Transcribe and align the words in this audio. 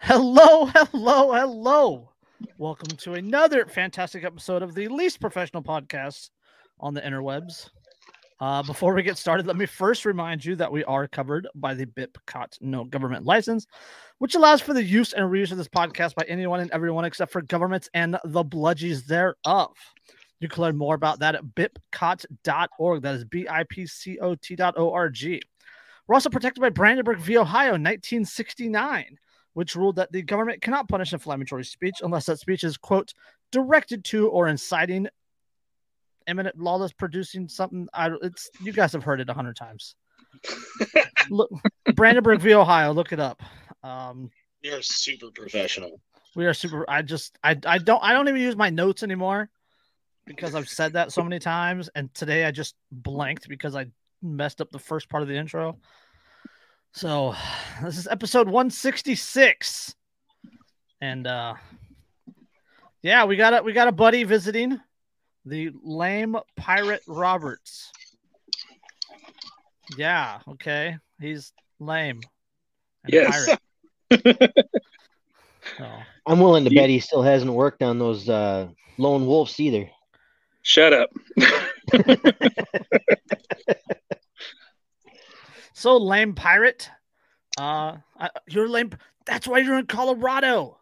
Hello, 0.00 0.66
hello, 0.66 1.32
hello. 1.32 2.12
Welcome 2.56 2.96
to 2.98 3.14
another 3.14 3.66
fantastic 3.66 4.24
episode 4.24 4.62
of 4.62 4.74
the 4.74 4.88
least 4.88 5.20
professional 5.20 5.62
podcast 5.62 6.30
on 6.80 6.94
the 6.94 7.00
interwebs. 7.00 7.70
Uh, 8.40 8.62
before 8.62 8.94
we 8.94 9.02
get 9.02 9.18
started, 9.18 9.46
let 9.46 9.56
me 9.56 9.66
first 9.66 10.04
remind 10.04 10.44
you 10.44 10.54
that 10.56 10.70
we 10.70 10.84
are 10.84 11.08
covered 11.08 11.48
by 11.56 11.74
the 11.74 11.86
BIPCOT 11.86 12.60
no 12.60 12.84
government 12.84 13.24
license, 13.24 13.66
which 14.18 14.36
allows 14.36 14.60
for 14.60 14.72
the 14.72 14.82
use 14.82 15.12
and 15.12 15.26
reuse 15.26 15.50
of 15.50 15.58
this 15.58 15.68
podcast 15.68 16.14
by 16.14 16.24
anyone 16.28 16.60
and 16.60 16.70
everyone 16.70 17.04
except 17.04 17.32
for 17.32 17.42
governments 17.42 17.90
and 17.94 18.16
the 18.24 18.44
bludgies 18.44 19.04
thereof. 19.06 19.74
You 20.40 20.48
can 20.48 20.62
learn 20.62 20.76
more 20.76 20.94
about 20.94 21.18
that 21.18 21.34
at 21.34 21.44
bipcot.org. 21.44 23.02
That 23.02 23.14
is 23.16 23.24
B 23.24 23.48
I 23.50 23.64
P 23.64 23.86
C 23.86 24.18
O 24.20 24.36
T.org. 24.36 25.40
We're 26.08 26.14
also 26.14 26.30
protected 26.30 26.62
by 26.62 26.70
Brandenburg 26.70 27.18
v. 27.18 27.36
Ohio, 27.36 27.72
1969, 27.72 29.18
which 29.52 29.76
ruled 29.76 29.96
that 29.96 30.10
the 30.10 30.22
government 30.22 30.62
cannot 30.62 30.88
punish 30.88 31.12
inflammatory 31.12 31.64
speech 31.64 31.96
unless 32.02 32.26
that 32.26 32.40
speech 32.40 32.64
is, 32.64 32.78
quote, 32.78 33.12
directed 33.52 34.04
to 34.06 34.28
or 34.28 34.48
inciting 34.48 35.08
imminent 36.26 36.58
lawless 36.58 36.92
producing 36.92 37.48
something. 37.48 37.88
I 37.92 38.10
it's 38.22 38.50
you 38.62 38.72
guys 38.72 38.92
have 38.92 39.04
heard 39.04 39.20
it 39.20 39.28
a 39.28 39.34
hundred 39.34 39.56
times. 39.56 39.96
look, 41.30 41.50
Brandenburg 41.94 42.40
v. 42.40 42.54
Ohio. 42.54 42.92
Look 42.92 43.12
it 43.12 43.20
up. 43.20 43.42
Um, 43.82 44.30
You're 44.62 44.82
super 44.82 45.30
professional. 45.30 46.00
we 46.36 46.46
are 46.46 46.54
super. 46.54 46.88
I 46.88 47.02
just 47.02 47.38
I 47.42 47.56
I 47.66 47.78
don't 47.78 48.02
I 48.02 48.12
don't 48.12 48.28
even 48.28 48.40
use 48.40 48.56
my 48.56 48.70
notes 48.70 49.02
anymore 49.02 49.48
because 50.26 50.54
I've 50.54 50.68
said 50.68 50.92
that 50.92 51.12
so 51.12 51.22
many 51.22 51.38
times. 51.38 51.88
And 51.94 52.12
today 52.14 52.44
I 52.44 52.50
just 52.50 52.74
blanked 52.92 53.48
because 53.48 53.74
I 53.74 53.86
messed 54.22 54.60
up 54.60 54.70
the 54.70 54.78
first 54.78 55.08
part 55.08 55.22
of 55.22 55.28
the 55.28 55.36
intro. 55.36 55.78
So 56.92 57.34
this 57.82 57.98
is 57.98 58.06
episode 58.06 58.46
166. 58.48 59.94
And 61.00 61.26
uh 61.26 61.54
yeah, 63.02 63.24
we 63.24 63.36
got 63.36 63.58
a 63.58 63.62
we 63.62 63.72
got 63.72 63.88
a 63.88 63.92
buddy 63.92 64.24
visiting 64.24 64.80
the 65.44 65.70
lame 65.82 66.36
pirate 66.56 67.02
Roberts. 67.06 67.92
Yeah, 69.96 70.40
okay. 70.48 70.96
He's 71.20 71.52
lame. 71.78 72.20
and 73.04 73.12
Yes. 73.12 73.56
pirate. 74.10 74.54
So, 75.76 75.86
I'm 76.26 76.40
willing 76.40 76.64
to 76.64 76.70
bet 76.70 76.88
he 76.88 76.98
still 76.98 77.22
hasn't 77.22 77.52
worked 77.52 77.82
on 77.82 77.98
those 77.98 78.26
uh, 78.28 78.68
lone 78.96 79.26
wolves 79.26 79.60
either. 79.60 79.88
Shut 80.62 80.94
up. 80.94 81.10
so 85.78 85.96
lame 85.96 86.34
pirate. 86.34 86.90
Uh 87.58 87.96
I, 88.18 88.30
you're 88.48 88.68
lame. 88.68 88.90
That's 89.26 89.46
why 89.46 89.58
you're 89.58 89.78
in 89.78 89.86
Colorado. 89.86 90.78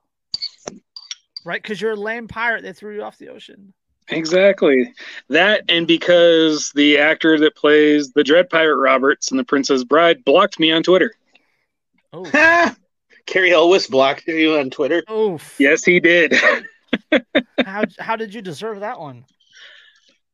Right? 1.45 1.63
Because 1.63 1.81
you're 1.81 1.93
a 1.93 1.97
lame 1.97 2.29
pirate. 2.29 2.63
They 2.63 2.73
threw 2.73 2.95
you 2.95 3.03
off 3.03 3.19
the 3.19 3.29
ocean. 3.29 3.73
exactly. 4.09 4.93
That 5.29 5.63
and 5.69 5.87
because 5.87 6.73
the 6.75 6.99
actor 6.99 7.39
that 7.41 7.57
plays 7.57 8.13
the 8.13 8.25
Dread 8.25 8.49
Pirate 8.51 8.77
Roberts 8.77 9.31
in 9.31 9.37
The 9.37 9.45
Princess 9.45 9.85
Bride 9.85 10.25
blocked 10.25 10.59
me 10.59 10.73
on 10.73 10.83
Twitter. 10.83 11.13
Oh, 12.13 12.25
Cary 13.27 13.53
Elwes 13.53 13.89
blocked 13.89 14.27
you 14.29 14.57
on 14.57 14.71
Twitter. 14.71 15.03
oof. 15.11 15.57
Yes, 15.59 15.85
he 15.85 16.01
did. 16.01 16.35
How 17.65 17.85
how 17.99 18.17
did 18.17 18.33
you 18.33 18.41
deserve 18.43 18.81
that 18.81 18.99
one? 18.99 19.25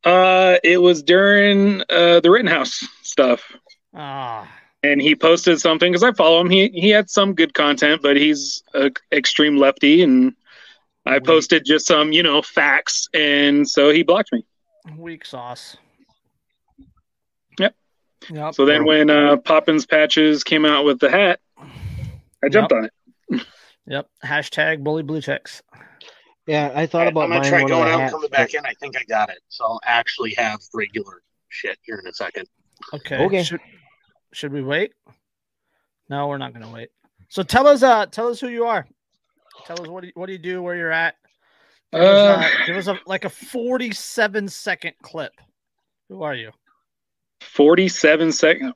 Uh, 0.05 0.57
it 0.65 0.79
was 0.79 1.03
during 1.03 1.81
uh, 1.89 2.21
the 2.21 2.31
Rittenhouse 2.31 2.87
stuff. 3.03 3.57
Ah, 3.95 4.48
And 4.83 5.01
he 5.01 5.15
posted 5.15 5.61
something 5.61 5.93
because 5.93 6.03
I 6.03 6.12
follow 6.12 6.41
him. 6.41 6.51
He 6.51 6.69
he 6.69 6.89
had 6.91 7.09
some 7.11 7.35
good 7.35 7.55
content, 7.55 8.01
but 8.03 8.17
he's 8.17 8.62
a 8.75 8.91
extreme 9.12 9.57
lefty, 9.57 10.03
and 10.03 10.35
I 11.07 11.15
Weak. 11.15 11.25
posted 11.25 11.65
just 11.65 11.87
some, 11.87 12.13
you 12.13 12.23
know, 12.23 12.43
facts, 12.43 13.09
and 13.13 13.69
so 13.69 13.91
he 13.91 14.03
blocked 14.03 14.33
me. 14.33 14.45
weak 14.97 15.25
sauce. 15.25 15.77
Yep. 17.58 17.75
Yep. 18.30 18.55
So 18.55 18.64
then 18.64 18.85
when 18.85 19.11
uh, 19.11 19.36
Poppins 19.39 19.85
Patches 19.86 20.42
came 20.45 20.64
out 20.64 20.85
with 20.85 20.98
the 21.01 21.11
hat, 21.11 21.41
I 22.45 22.48
jumped 22.48 22.73
on 22.73 22.85
it. 22.86 22.92
Yep. 23.89 24.09
Hashtag 24.24 24.85
bully 24.85 25.03
blue 25.03 25.20
checks. 25.20 25.61
Yeah, 26.47 26.70
I 26.73 26.86
thought 26.86 27.09
I, 27.09 27.11
about 27.11 27.24
am 27.24 27.30
gonna 27.30 27.41
buying 27.41 27.51
try 27.51 27.59
going 27.67 27.69
the 27.70 27.74
out 27.79 27.92
and 27.95 28.01
hats, 28.03 28.13
coming 28.13 28.30
back 28.30 28.55
in. 28.55 28.64
I 28.64 28.74
think 28.74 28.97
I 28.97 29.03
got 29.09 29.29
it. 29.29 29.39
So 29.48 29.64
I'll 29.64 29.80
actually 29.85 30.35
have 30.35 30.61
regular 30.73 31.23
shit 31.48 31.77
here 31.83 31.97
in 31.98 32.07
a 32.07 32.13
second. 32.13 32.47
Okay. 32.95 33.24
Okay. 33.24 33.42
Should, 33.42 33.59
should 34.33 34.53
we 34.53 34.63
wait? 34.63 34.93
No, 36.09 36.29
we're 36.29 36.39
not 36.39 36.53
gonna 36.53 36.70
wait. 36.70 36.91
So 37.29 37.43
tell 37.43 37.67
us 37.67 37.83
uh 37.83 38.07
tell 38.07 38.29
us 38.29 38.41
who 38.41 38.48
you 38.48 38.65
are. 38.65 38.87
Tell 39.67 39.81
us 39.81 39.89
what 39.89 40.01
do 40.03 40.09
you, 40.09 40.13
what 40.17 40.27
do 40.27 40.33
you 40.33 40.39
do, 40.39 40.63
where 40.63 40.77
you're 40.77 40.93
at. 40.93 41.15
It 41.93 42.01
us, 42.01 42.19
Uh, 42.19 42.42
uh, 42.42 42.67
give 42.67 42.89
a 42.89 42.98
like 43.07 43.25
a 43.25 43.31
47 43.31 44.48
second 44.48 44.95
clip. 45.03 45.33
Who 46.09 46.23
are 46.23 46.35
you? 46.35 46.51
Forty-seven 47.41 48.33
seconds. 48.33 48.75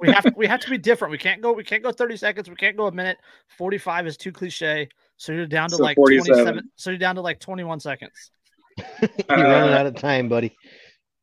We 0.00 0.10
have 0.10 0.26
we 0.36 0.46
have 0.46 0.60
to 0.60 0.70
be 0.70 0.78
different. 0.78 1.12
We 1.12 1.18
can't 1.18 1.40
go 1.42 1.52
we 1.52 1.64
can't 1.64 1.82
go 1.82 1.92
30 1.92 2.16
seconds. 2.16 2.48
We 2.48 2.56
can't 2.56 2.76
go 2.76 2.86
a 2.86 2.92
minute. 2.92 3.18
45 3.58 4.06
is 4.06 4.16
too 4.16 4.32
cliche. 4.32 4.88
So 5.16 5.32
you're 5.32 5.46
down 5.46 5.68
to 5.70 5.76
So 5.76 5.82
like 5.82 5.96
47. 5.96 6.26
27. 6.34 6.70
So 6.76 6.90
you're 6.90 6.98
down 6.98 7.14
to 7.16 7.20
like 7.20 7.38
21 7.40 7.80
seconds. 7.80 8.30
You're 8.78 9.10
running 9.28 9.74
Uh, 9.74 9.78
out 9.78 9.86
of 9.86 9.94
time, 9.96 10.28
buddy. 10.28 10.56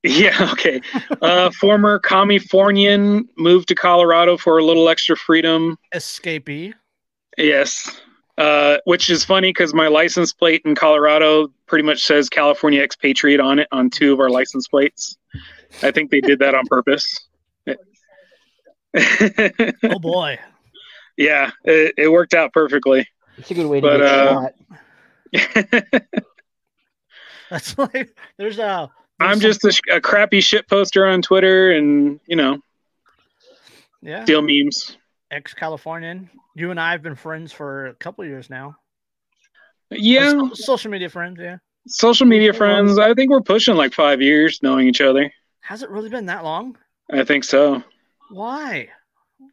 Yeah, 0.03 0.49
okay. 0.53 0.81
Uh, 1.21 1.51
former 1.51 1.99
Californian 1.99 3.27
moved 3.37 3.67
to 3.69 3.75
Colorado 3.75 4.37
for 4.37 4.57
a 4.57 4.63
little 4.63 4.89
extra 4.89 5.15
freedom. 5.15 5.77
Escapee. 5.93 6.73
Yes. 7.37 8.01
Uh, 8.37 8.77
which 8.85 9.09
is 9.09 9.25
funny 9.25 9.49
because 9.49 9.73
my 9.73 9.87
license 9.87 10.31
plate 10.31 10.61
in 10.63 10.73
Colorado 10.73 11.49
pretty 11.65 11.83
much 11.83 12.03
says 12.05 12.29
California 12.29 12.81
expatriate 12.81 13.41
on 13.41 13.59
it 13.59 13.67
on 13.73 13.89
two 13.89 14.13
of 14.13 14.19
our 14.21 14.29
license 14.29 14.67
plates. 14.67 15.17
I 15.83 15.91
think 15.91 16.09
they 16.09 16.21
did 16.21 16.39
that 16.39 16.55
on 16.55 16.65
purpose. 16.67 17.27
Oh 19.83 19.99
boy. 19.99 20.39
yeah, 21.15 21.51
it, 21.63 21.93
it 21.95 22.07
worked 22.11 22.33
out 22.33 22.51
perfectly. 22.53 23.07
It's 23.37 23.51
a 23.51 23.53
good 23.53 23.67
way 23.67 23.81
to 23.81 23.87
but, 23.87 23.97
get 23.97 24.07
uh, 24.07 25.71
shot. 25.91 26.03
That's 27.51 27.77
like 27.77 28.17
there's 28.37 28.57
a 28.57 28.89
there's 28.97 28.98
I'm 29.19 29.39
just 29.39 29.63
a, 29.65 29.95
a 29.95 30.01
crappy 30.01 30.41
shit 30.41 30.67
poster 30.67 31.05
on 31.05 31.21
Twitter 31.21 31.71
and, 31.71 32.19
you 32.27 32.35
know, 32.35 32.59
yeah. 34.01 34.23
deal 34.25 34.41
memes. 34.41 34.97
ex 35.31 35.53
Californian. 35.53 36.29
You 36.55 36.71
and 36.71 36.79
I 36.79 36.91
have 36.91 37.01
been 37.01 37.15
friends 37.15 37.51
for 37.51 37.87
a 37.87 37.93
couple 37.95 38.23
of 38.23 38.29
years 38.29 38.49
now. 38.49 38.77
Yeah, 39.91 40.29
So- 40.31 40.53
social 40.53 40.91
media 40.91 41.09
friends, 41.09 41.39
yeah. 41.39 41.57
social 41.87 42.27
media 42.27 42.53
friends. 42.53 42.97
I 42.97 43.13
think 43.13 43.31
we're 43.31 43.41
pushing 43.41 43.75
like 43.75 43.93
five 43.93 44.21
years 44.21 44.59
knowing 44.61 44.87
each 44.87 45.01
other. 45.01 45.31
Has 45.61 45.83
it 45.83 45.89
really 45.89 46.09
been 46.09 46.27
that 46.27 46.43
long? 46.43 46.77
I 47.11 47.23
think 47.23 47.43
so. 47.43 47.83
Why? 48.29 48.89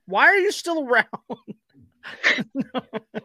Why 0.06 0.26
are 0.26 0.36
you 0.36 0.52
still 0.52 0.86
around? 0.86 1.06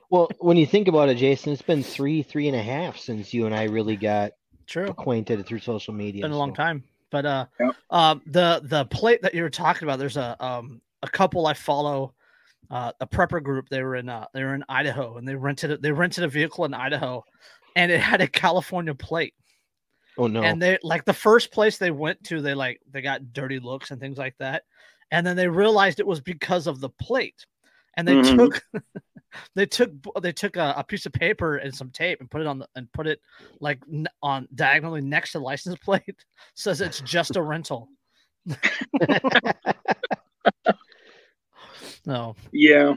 Well, 0.09 0.29
when 0.39 0.57
you 0.57 0.65
think 0.65 0.89
about 0.89 1.07
it, 1.07 1.15
Jason, 1.15 1.53
it's 1.53 1.61
been 1.61 1.83
three, 1.83 2.21
three 2.21 2.47
and 2.47 2.55
a 2.55 2.61
half 2.61 2.97
since 2.97 3.33
you 3.33 3.45
and 3.45 3.55
I 3.55 3.63
really 3.65 3.95
got 3.95 4.31
True. 4.71 4.87
acquainted 4.87 5.45
through 5.45 5.59
social 5.59 5.93
media. 5.93 6.21
been 6.21 6.31
a 6.31 6.37
long 6.37 6.53
time. 6.53 6.83
But 7.11 7.25
uh 7.25 7.45
Yep. 7.59 7.75
um 7.89 8.21
the 8.25 8.61
the 8.63 8.85
plate 8.85 9.21
that 9.21 9.33
you 9.33 9.43
were 9.43 9.49
talking 9.49 9.85
about, 9.85 9.99
there's 9.99 10.17
a 10.17 10.35
um 10.43 10.81
a 11.03 11.09
couple 11.09 11.45
I 11.45 11.53
follow 11.53 12.13
uh 12.69 12.93
a 13.01 13.05
prepper 13.05 13.43
group. 13.43 13.67
They 13.69 13.83
were 13.83 13.97
in 13.97 14.07
uh 14.07 14.27
they 14.33 14.43
were 14.45 14.55
in 14.55 14.63
Idaho 14.69 15.17
and 15.17 15.27
they 15.27 15.35
rented 15.35 15.71
it 15.71 15.81
they 15.81 15.91
rented 15.91 16.23
a 16.23 16.29
vehicle 16.29 16.63
in 16.63 16.73
Idaho 16.73 17.25
and 17.75 17.91
it 17.91 17.99
had 17.99 18.21
a 18.21 18.27
California 18.27 18.95
plate. 18.95 19.33
Oh 20.17 20.27
no! 20.27 20.41
and 20.43 20.61
they 20.61 20.77
like 20.83 21.03
the 21.05 21.13
first 21.13 21.51
place 21.51 21.77
they 21.77 21.91
went 21.91 22.23
to 22.25 22.41
they 22.41 22.53
like 22.53 22.79
they 22.91 23.01
got 23.01 23.33
dirty 23.33 23.59
looks 23.59 23.91
and 23.91 23.99
things 23.99 24.17
like 24.17 24.35
that 24.39 24.63
and 25.11 25.27
then 25.27 25.35
they 25.35 25.47
realized 25.47 25.99
it 25.99 26.07
was 26.07 26.21
because 26.21 26.67
of 26.67 26.79
the 26.79 26.89
plate 26.89 27.45
and 27.97 28.07
they 28.07 28.15
Mhm. 28.15 28.35
took 28.37 28.63
they 29.55 29.65
took 29.65 29.91
they 30.21 30.31
took 30.31 30.57
a, 30.57 30.73
a 30.77 30.83
piece 30.83 31.05
of 31.05 31.13
paper 31.13 31.57
and 31.57 31.73
some 31.73 31.89
tape 31.89 32.19
and 32.19 32.29
put 32.29 32.41
it 32.41 32.47
on 32.47 32.59
the 32.59 32.67
and 32.75 32.91
put 32.91 33.07
it 33.07 33.19
like 33.59 33.79
on 34.21 34.47
diagonally 34.55 35.01
next 35.01 35.31
to 35.31 35.39
the 35.39 35.43
license 35.43 35.77
plate 35.79 36.25
says 36.55 36.81
it's 36.81 37.01
just 37.01 37.35
a 37.35 37.41
rental 37.41 37.89
no 42.05 42.35
Yeah, 42.51 42.95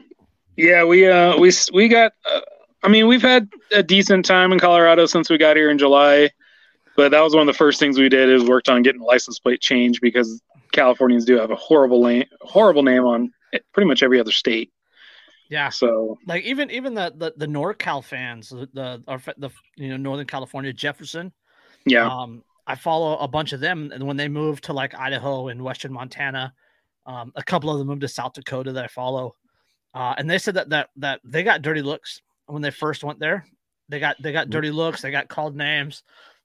yeah. 0.57 0.85
We 0.85 1.09
uh 1.09 1.37
we 1.39 1.53
we 1.73 1.89
got. 1.89 2.13
Uh, 2.25 2.41
I 2.83 2.89
mean, 2.89 3.07
we've 3.07 3.23
had 3.23 3.49
a 3.73 3.83
decent 3.83 4.27
time 4.27 4.53
in 4.53 4.59
Colorado 4.59 5.07
since 5.07 5.31
we 5.31 5.39
got 5.39 5.57
here 5.57 5.71
in 5.71 5.79
July, 5.79 6.29
but 6.97 7.13
that 7.13 7.23
was 7.23 7.35
one 7.35 7.41
of 7.41 7.47
the 7.47 7.57
first 7.57 7.81
things 7.81 7.99
we 7.99 8.11
did 8.11 8.29
is 8.29 8.45
worked 8.45 8.69
on 8.69 8.83
getting 8.83 9.01
the 9.01 9.07
license 9.07 9.39
plate 9.39 9.63
changed 9.63 10.01
because 10.03 10.43
Californians 10.73 11.25
do 11.25 11.39
have 11.39 11.51
a 11.51 11.57
horrible 11.57 12.05
name, 12.05 12.27
horrible 12.43 12.83
name 12.83 13.05
on 13.05 13.33
pretty 13.73 13.89
much 13.89 14.03
every 14.03 14.21
other 14.21 14.33
state. 14.33 14.71
Yeah 15.55 15.69
So 15.71 16.19
like 16.27 16.43
even 16.45 16.67
even 16.79 16.95
the 16.95 17.07
the, 17.23 17.29
the 17.37 17.47
norcal 17.59 18.03
fans 18.03 18.49
the 18.49 18.69
the, 18.79 18.89
our 19.09 19.21
the 19.45 19.51
you 19.77 19.89
know 19.91 19.97
northern 19.97 20.27
california 20.27 20.73
jefferson 20.73 21.33
yeah, 21.87 22.09
Um, 22.09 22.43
I 22.67 22.75
follow 22.77 23.19
a 23.19 23.29
bunch 23.29 23.53
of 23.53 23.61
them, 23.61 23.91
and 23.93 24.07
when 24.07 24.17
they 24.17 24.29
moved 24.29 24.65
to 24.65 24.73
like 24.73 24.95
Idaho 24.95 25.49
and 25.49 25.63
Western 25.63 25.93
Montana, 25.93 26.55
Um, 27.07 27.33
a 27.37 27.43
couple 27.43 27.69
of 27.71 27.77
them 27.79 27.89
moved 27.89 28.01
to 28.01 28.09
South 28.09 28.33
Dakota 28.33 28.73
that 28.73 28.85
I 28.85 28.89
follow, 28.89 29.37
uh, 29.93 30.15
and 30.17 30.29
they 30.29 30.39
said 30.39 30.55
that 30.55 30.71
that 30.71 30.89
that 30.97 31.21
they 31.25 31.43
got 31.43 31.61
dirty 31.61 31.83
looks 31.83 32.23
when 32.47 32.63
they 32.63 32.71
first 32.71 33.05
went 33.05 33.19
there. 33.19 33.45
They 33.91 34.01
got 34.01 34.17
they 34.23 34.33
got 34.33 34.49
dirty 34.49 34.71
looks. 34.71 35.03
They 35.03 35.11
got 35.11 35.29
called 35.29 35.55
names, 35.55 36.03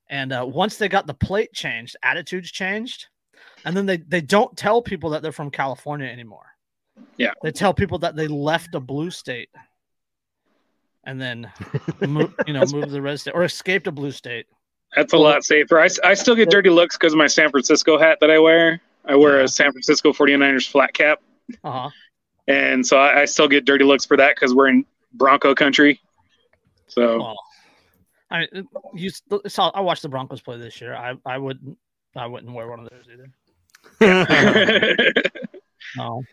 and 0.10 0.34
uh, 0.34 0.46
once 0.46 0.76
they 0.76 0.90
got 0.90 1.08
the 1.08 1.14
plate 1.14 1.54
changed, 1.54 1.96
attitudes 2.04 2.52
changed, 2.52 3.08
and 3.64 3.76
then 3.76 3.86
they 3.86 3.98
they 3.98 4.22
don't 4.22 4.58
tell 4.58 4.82
people 4.82 5.12
that 5.12 5.22
they're 5.22 5.32
from 5.32 5.52
California 5.52 6.08
anymore. 6.08 6.48
Yeah. 7.18 7.32
they 7.44 7.52
tell 7.52 7.74
people 7.74 8.00
that 8.00 8.16
they 8.16 8.28
left 8.28 8.76
a 8.76 8.80
blue 8.80 9.12
state, 9.12 9.50
and 11.04 11.20
then 11.20 11.52
mo- 12.08 12.32
you 12.48 12.54
know 12.54 12.64
move 12.72 12.90
the 12.92 13.02
red 13.02 13.20
state 13.20 13.34
or 13.36 13.44
escaped 13.44 13.88
a 13.88 13.92
blue 13.92 14.12
state. 14.12 14.46
That's 14.96 15.14
a 15.14 15.18
lot 15.18 15.44
safer. 15.44 15.80
I, 15.80 15.88
I 16.04 16.14
still 16.16 16.36
get 16.36 16.50
dirty 16.50 16.70
looks 16.72 16.98
because 16.98 17.14
of 17.14 17.18
my 17.20 17.28
San 17.28 17.52
Francisco 17.52 18.00
hat 18.00 18.18
that 18.22 18.32
I 18.32 18.40
wear. 18.40 18.82
I 19.06 19.16
wear 19.16 19.38
Yeah. 19.38 19.44
a 19.44 19.48
San 19.48 19.72
Francisco 19.72 20.12
49ers 20.14 20.68
flat 20.70 20.94
cap. 20.94 21.20
Uh 21.64 21.72
huh. 21.72 21.90
And 22.48 22.86
so 22.86 22.98
I, 22.98 23.22
I 23.22 23.26
still 23.26 23.48
get 23.48 23.66
dirty 23.66 23.86
looks 23.86 24.06
for 24.06 24.18
that 24.18 24.36
because 24.36 24.56
we're 24.56 24.70
in 24.70 24.84
Bronco 25.14 25.54
country. 25.54 26.00
So 26.88 27.20
Well, 27.20 27.36
I 28.32 28.48
mean, 28.52 28.68
you 28.96 29.12
saw. 29.48 29.70
I 29.76 29.82
watched 29.82 30.02
the 30.02 30.10
Broncos 30.10 30.42
play 30.42 30.58
this 30.58 30.82
year. 30.82 30.96
I 30.96 31.14
I 31.26 31.38
wouldn't 31.38 31.78
I 32.16 32.26
wouldn't 32.26 32.52
wear 32.54 32.68
one 32.68 32.80
of 32.80 32.90
those 32.90 33.06
either. 33.14 33.30
No. 35.98 36.24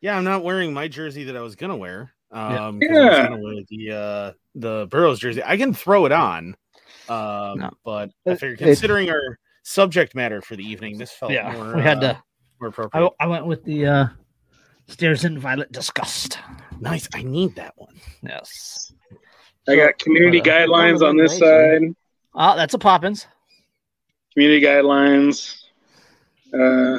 Yeah, 0.00 0.16
I'm 0.16 0.24
not 0.24 0.42
wearing 0.44 0.72
my 0.72 0.88
jersey 0.88 1.24
that 1.24 1.36
I 1.36 1.40
was 1.40 1.56
gonna 1.56 1.76
wear. 1.76 2.12
Yeah. 2.32 2.66
Um, 2.68 2.80
'cause 2.80 2.90
I 2.90 2.94
was 2.94 3.04
Yeah. 3.18 3.28
gonna 3.28 3.42
wear 3.42 3.54
the 3.68 3.90
uh 3.92 4.32
the 4.54 4.86
Burrows 4.90 5.18
jersey. 5.20 5.42
I 5.44 5.56
can 5.56 5.72
throw 5.74 6.06
it 6.06 6.12
on, 6.12 6.56
um, 7.08 7.58
No. 7.58 7.70
but 7.84 8.10
I 8.26 8.30
It- 8.32 8.36
figured 8.40 8.60
it- 8.60 8.64
considering 8.64 9.10
our 9.10 9.38
subject 9.62 10.14
matter 10.14 10.40
for 10.42 10.56
the 10.56 10.64
evening, 10.64 10.98
this 10.98 11.12
felt 11.12 11.32
Yeah, 11.32 11.52
more. 11.52 11.76
we 11.76 11.82
had 11.82 11.98
uh, 12.02 12.14
to. 12.14 12.22
more 12.60 12.68
I, 12.68 12.70
appropriate. 12.70 13.12
I 13.20 13.26
went 13.26 13.46
with 13.46 13.64
the 13.64 13.86
uh, 13.86 14.06
Stairs 14.88 15.24
in 15.24 15.38
Violet 15.38 15.70
Disgust. 15.72 16.38
Nice. 16.80 17.08
I 17.14 17.22
need 17.22 17.54
that 17.56 17.74
one. 17.76 17.94
Yes. 18.22 18.92
I 19.68 19.76
got 19.76 19.98
community 19.98 20.40
Uh, 20.40 20.44
guidelines 20.44 21.02
on 21.06 21.16
this 21.16 21.38
side. 21.38 21.82
Oh, 22.34 22.56
that's 22.56 22.74
a 22.74 22.78
Poppins. 22.78 23.26
Community 24.32 24.64
guidelines. 24.64 25.62
Uh, 26.52 26.98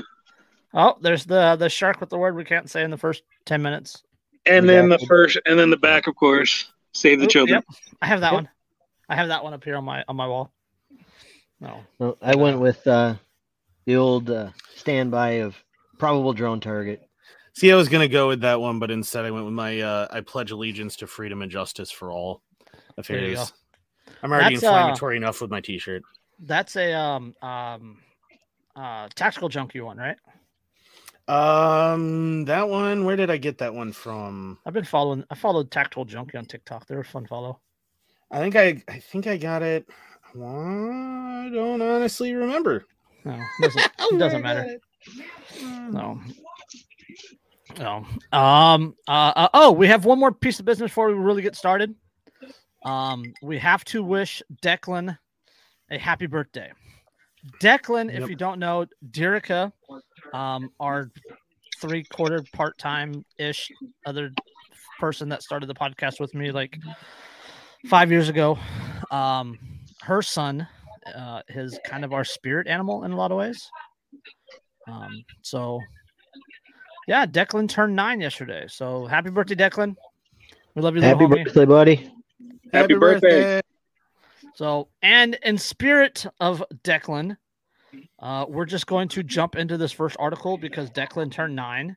Oh, 0.74 0.98
there's 1.02 1.26
the 1.26 1.56
the 1.58 1.70
shark 1.70 2.00
with 2.00 2.10
the 2.10 2.18
word 2.18 2.36
we 2.36 2.44
can't 2.46 2.70
say 2.70 2.84
in 2.84 2.92
the 2.92 2.98
first 2.98 3.24
ten 3.46 3.62
minutes. 3.62 4.04
and 4.46 4.68
then 4.68 4.90
the 4.90 4.96
Exactly. 4.96 5.08
first, 5.08 5.38
and 5.46 5.60
then 5.60 5.70
the 5.70 5.78
back, 5.78 6.08
of 6.08 6.16
course. 6.16 6.72
Save 6.94 7.20
the 7.20 7.26
Oh, 7.26 7.30
children. 7.30 7.56
Yep, 7.56 7.66
I 8.02 8.06
have 8.08 8.22
that 8.22 8.32
Yep. 8.32 8.38
one. 8.38 8.50
I 9.10 9.16
have 9.16 9.28
that 9.30 9.44
one 9.44 9.54
up 9.54 9.64
here 9.64 9.76
on 9.78 9.84
my 9.86 10.04
on 10.08 10.16
my 10.16 10.28
wall. 10.28 10.52
No. 11.60 11.84
Well, 12.00 12.18
I 12.22 12.36
went 12.36 12.60
with 12.60 12.86
uh, 12.88 13.16
the 13.86 13.96
old 13.98 14.30
uh, 14.30 14.50
standby 14.76 15.42
of 15.42 15.56
probable 15.98 16.34
drone 16.34 16.60
target. 16.60 17.08
See, 17.54 17.72
I 17.72 17.76
was 17.76 17.90
gonna 17.90 18.08
go 18.08 18.30
with 18.30 18.42
that 18.42 18.60
one, 18.62 18.80
but 18.80 18.92
instead 18.92 19.26
I 19.26 19.32
went 19.32 19.46
with 19.46 19.54
my 19.54 19.82
uh 19.82 20.08
I 20.10 20.22
pledge 20.22 20.52
allegiance 20.52 20.96
to 20.98 21.08
freedom 21.08 21.42
and 21.42 21.52
justice 21.52 21.92
for 21.92 22.12
all. 22.12 22.42
I 22.98 23.02
figured 23.02 23.24
There 23.24 23.30
you 23.30 23.36
it 23.36 23.40
was- 23.40 23.54
I'm 24.24 24.32
already 24.32 24.56
That's, 24.56 24.64
uh, 24.64 24.68
inflammatory 24.68 25.18
enough 25.18 25.42
with 25.42 25.52
my 25.52 25.62
t-shirt. 25.62 26.04
That's 26.40 26.76
a 26.76 26.94
um 26.94 27.36
um 27.42 28.00
uh 28.76 29.08
tactical 29.16 29.50
junkie 29.50 29.82
one, 29.82 29.98
right? 29.98 30.18
Um, 31.32 32.44
that 32.46 32.68
one. 32.68 33.06
Where 33.06 33.16
did 33.16 33.30
I 33.30 33.38
get 33.38 33.58
that 33.60 33.74
one 33.74 33.94
from? 33.94 34.58
I've 34.66 34.74
been 34.74 34.84
following. 34.84 35.24
I 35.30 35.36
followed 35.36 35.72
Tactical 35.72 36.04
Junkie 36.04 36.38
on 36.38 36.46
TikTok. 36.46 36.88
They're 36.88 37.00
a 37.00 37.06
fun 37.06 37.26
follow. 37.26 37.62
I 38.32 38.40
think 38.40 38.58
I. 38.58 38.84
I 38.90 39.00
think 39.00 39.28
I 39.28 39.38
got 39.38 39.62
it. 39.62 39.88
I 40.36 41.50
don't 41.54 41.82
honestly 41.82 42.34
remember. 42.34 42.86
No, 43.24 43.40
doesn't 43.62 43.92
it 44.00 44.20
doesn't 44.20 44.42
matter. 44.42 44.78
No. 45.62 46.20
No. 47.80 48.06
Um. 48.34 48.96
Uh, 49.08 49.34
uh. 49.36 49.50
Oh, 49.54 49.72
we 49.72 49.88
have 49.88 50.04
one 50.04 50.20
more 50.20 50.34
piece 50.34 50.60
of 50.60 50.66
business 50.66 50.90
before 50.90 51.08
we 51.08 51.14
really 51.14 51.42
get 51.42 51.56
started. 51.56 51.96
Um. 52.84 53.24
We 53.42 53.58
have 53.58 53.86
to 53.86 54.04
wish 54.04 54.44
Declan 54.62 55.18
a 55.90 55.98
happy 55.98 56.26
birthday. 56.26 56.74
Declan, 57.60 58.14
if 58.14 58.30
you 58.30 58.36
don't 58.36 58.60
know, 58.60 58.86
Dyreka, 59.10 59.72
um, 60.34 60.70
our 60.80 61.10
three 61.80 62.04
quarter 62.04 62.44
part 62.54 62.78
time 62.78 63.26
ish 63.40 63.72
other 64.06 64.32
person 65.00 65.30
that 65.30 65.42
started 65.42 65.68
the 65.68 65.74
podcast 65.74 66.20
with 66.20 66.34
me 66.36 66.52
like 66.52 66.78
five 67.88 68.12
years 68.12 68.30
ago. 68.30 68.58
Um, 69.10 69.58
her 70.04 70.22
son 70.22 70.68
uh, 71.16 71.42
is 71.50 71.80
kind 71.86 72.06
of 72.06 72.14
our 72.14 72.24
spirit 72.24 72.68
animal 72.68 73.04
in 73.04 73.12
a 73.12 73.16
lot 73.16 73.32
of 73.32 73.38
ways. 73.38 73.70
Um, 74.88 75.24
so 75.42 75.80
yeah, 77.08 77.26
Declan 77.26 77.68
turned 77.68 77.96
nine 77.96 78.22
yesterday. 78.22 78.66
So 78.68 79.06
happy 79.06 79.30
birthday, 79.30 79.56
Declan. 79.56 79.96
We 80.76 80.82
love 80.82 80.96
you, 80.96 81.02
little 81.02 81.18
Happy 81.20 81.34
homie. 81.34 81.46
birthday, 81.46 81.66
buddy. 81.66 82.12
Happy 82.72 82.94
birthday. 82.94 83.62
So, 84.56 84.90
and 85.02 85.38
in 85.44 85.58
spirit 85.58 86.26
of 86.40 86.64
Declan, 86.84 87.38
uh, 88.20 88.46
we're 88.48 88.66
just 88.66 88.88
going 88.88 89.08
to 89.10 89.24
jump 89.24 89.56
into 89.56 89.78
this 89.78 89.92
first 89.92 90.16
article 90.20 90.58
because 90.58 90.90
Declan 90.92 91.32
turned 91.32 91.56
nine, 91.56 91.96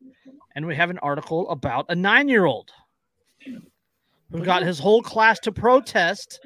and 0.55 0.67
we 0.67 0.75
have 0.77 0.91
an 0.91 0.99
article 0.99 1.49
about 1.51 1.87
a 1.89 1.95
nine-year-old 1.95 2.71
who 4.31 4.45
got 4.45 4.63
his 4.63 4.79
whole 4.79 5.03
class 5.03 5.39
to 5.41 5.53
protest 5.53 6.41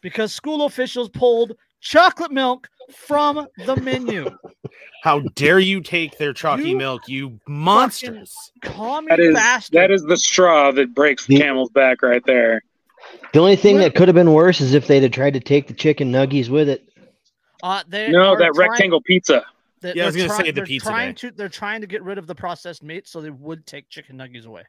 because 0.00 0.32
school 0.32 0.64
officials 0.66 1.08
pulled 1.08 1.52
chocolate 1.80 2.30
milk 2.32 2.68
from 2.94 3.46
the 3.66 3.76
menu. 3.76 4.30
How 5.02 5.20
dare 5.34 5.58
you 5.58 5.80
take 5.80 6.18
their 6.18 6.32
chalky 6.32 6.70
You 6.70 6.76
milk, 6.76 7.08
you 7.08 7.40
monsters! 7.48 8.34
Call 8.62 9.02
me 9.02 9.08
That 9.10 9.20
is 9.20 9.34
bastard. 9.34 9.74
that 9.80 9.90
is 9.90 10.02
the 10.02 10.16
straw 10.16 10.70
that 10.72 10.94
breaks 10.94 11.26
the 11.26 11.36
The- 11.36 11.42
camel's 11.42 11.70
back 11.70 12.02
right 12.02 12.22
there. 12.26 12.62
The 13.32 13.40
only 13.40 13.56
thing 13.56 13.76
Well- 13.76 13.84
that 13.84 13.94
could 13.96 14.06
have 14.08 14.14
been 14.14 14.32
worse 14.32 14.60
is 14.60 14.74
if 14.74 14.86
they'd 14.86 15.02
have 15.02 15.10
tried 15.12 15.34
to 15.34 15.40
take 15.40 15.66
the 15.66 15.74
chicken 15.74 16.12
nuggies 16.12 16.48
with 16.48 16.68
it. 16.68 16.88
Uh, 17.62 17.82
they 17.88 18.10
No, 18.10 18.36
that 18.36 18.52
trying- 18.54 18.70
rectangle 18.70 19.00
pizza. 19.02 19.44
they- 19.80 19.94
Yeah, 19.94 20.04
I 20.04 20.06
was 20.06 20.14
they're 20.14 20.26
gonna 20.28 20.36
say 20.36 20.42
try- 20.42 20.50
the 20.50 20.52
they're 20.52 20.66
pizza 20.66 20.88
Trying 20.88 21.14
to, 21.16 21.30
they're 21.30 21.48
trying 21.48 21.80
to 21.80 21.86
get 21.86 22.02
rid 22.02 22.18
of 22.18 22.26
the 22.26 22.34
processed 22.34 22.82
meat, 22.82 23.06
so 23.08 23.20
they 23.20 23.30
would 23.30 23.66
take 23.66 23.88
chicken 23.88 24.16
nuggets 24.16 24.46
away. 24.46 24.64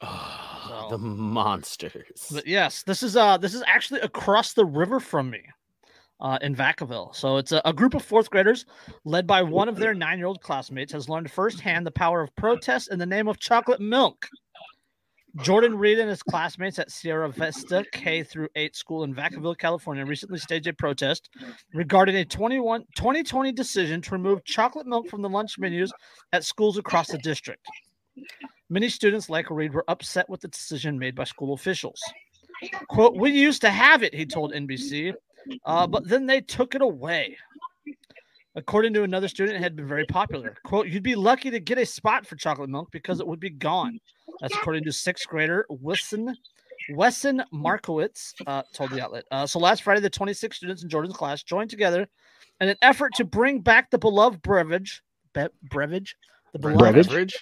Oh, 0.00 0.88
the 0.90 0.98
monsters. 0.98 2.28
But 2.32 2.46
yes, 2.46 2.82
this 2.82 3.02
is 3.02 3.16
uh 3.16 3.36
this 3.38 3.54
is 3.54 3.62
actually 3.66 4.00
across 4.00 4.52
the 4.52 4.64
river 4.64 5.00
from 5.00 5.30
me, 5.30 5.42
uh, 6.20 6.38
in 6.42 6.54
Vacaville. 6.54 7.14
So 7.14 7.36
it's 7.38 7.52
a, 7.52 7.62
a 7.64 7.72
group 7.72 7.94
of 7.94 8.02
fourth 8.02 8.28
graders, 8.30 8.66
led 9.04 9.26
by 9.26 9.42
one 9.42 9.68
of 9.68 9.76
their 9.76 9.94
nine-year-old 9.94 10.42
classmates, 10.42 10.92
has 10.92 11.08
learned 11.08 11.30
firsthand 11.30 11.86
the 11.86 11.90
power 11.90 12.20
of 12.20 12.34
protest 12.36 12.90
in 12.90 12.98
the 12.98 13.06
name 13.06 13.28
of 13.28 13.38
chocolate 13.38 13.80
milk. 13.80 14.28
Jordan 15.42 15.76
Reed 15.76 15.98
and 15.98 16.08
his 16.08 16.22
classmates 16.22 16.78
at 16.78 16.92
Sierra 16.92 17.28
Vista 17.28 17.84
K 17.92 18.22
through 18.22 18.48
8 18.54 18.76
school 18.76 19.02
in 19.02 19.14
Vacaville, 19.14 19.58
California, 19.58 20.06
recently 20.06 20.38
staged 20.38 20.68
a 20.68 20.72
protest 20.72 21.28
regarding 21.72 22.16
a 22.16 22.24
21, 22.24 22.82
2020 22.94 23.50
decision 23.52 24.00
to 24.00 24.12
remove 24.12 24.44
chocolate 24.44 24.86
milk 24.86 25.08
from 25.08 25.22
the 25.22 25.28
lunch 25.28 25.58
menus 25.58 25.92
at 26.32 26.44
schools 26.44 26.78
across 26.78 27.08
the 27.08 27.18
district. 27.18 27.66
Many 28.70 28.88
students, 28.88 29.28
like 29.28 29.50
Reed, 29.50 29.74
were 29.74 29.84
upset 29.88 30.28
with 30.28 30.40
the 30.40 30.48
decision 30.48 30.98
made 30.98 31.16
by 31.16 31.24
school 31.24 31.52
officials. 31.54 32.00
Quote, 32.88 33.16
we 33.16 33.30
used 33.30 33.60
to 33.62 33.70
have 33.70 34.02
it, 34.04 34.14
he 34.14 34.24
told 34.24 34.52
NBC, 34.52 35.14
uh, 35.66 35.86
but 35.86 36.08
then 36.08 36.26
they 36.26 36.40
took 36.40 36.76
it 36.76 36.82
away. 36.82 37.36
According 38.54 38.94
to 38.94 39.02
another 39.02 39.26
student, 39.26 39.56
it 39.56 39.62
had 39.62 39.74
been 39.74 39.88
very 39.88 40.06
popular. 40.06 40.54
Quote, 40.64 40.86
you'd 40.86 41.02
be 41.02 41.16
lucky 41.16 41.50
to 41.50 41.58
get 41.58 41.76
a 41.76 41.84
spot 41.84 42.24
for 42.24 42.36
chocolate 42.36 42.70
milk 42.70 42.88
because 42.92 43.18
it 43.18 43.26
would 43.26 43.40
be 43.40 43.50
gone. 43.50 43.98
That's 44.40 44.54
according 44.54 44.84
to 44.84 44.92
sixth 44.92 45.26
grader 45.28 45.64
Wesson, 45.68 46.36
Wesson 46.92 47.42
Markowitz 47.52 48.34
uh, 48.46 48.62
told 48.72 48.90
the 48.90 49.02
outlet. 49.02 49.24
Uh, 49.30 49.46
so 49.46 49.58
last 49.58 49.82
Friday, 49.82 50.00
the 50.00 50.10
26 50.10 50.56
students 50.56 50.82
in 50.82 50.88
Jordan's 50.88 51.16
class 51.16 51.42
joined 51.42 51.70
together 51.70 52.06
in 52.60 52.68
an 52.68 52.76
effort 52.82 53.12
to 53.14 53.24
bring 53.24 53.60
back 53.60 53.90
the 53.90 53.98
beloved 53.98 54.42
beverage, 54.42 55.02
be- 55.34 55.46
beverage, 55.70 56.16
the 56.52 56.58
beloved 56.58 56.94
Beverage? 56.94 57.34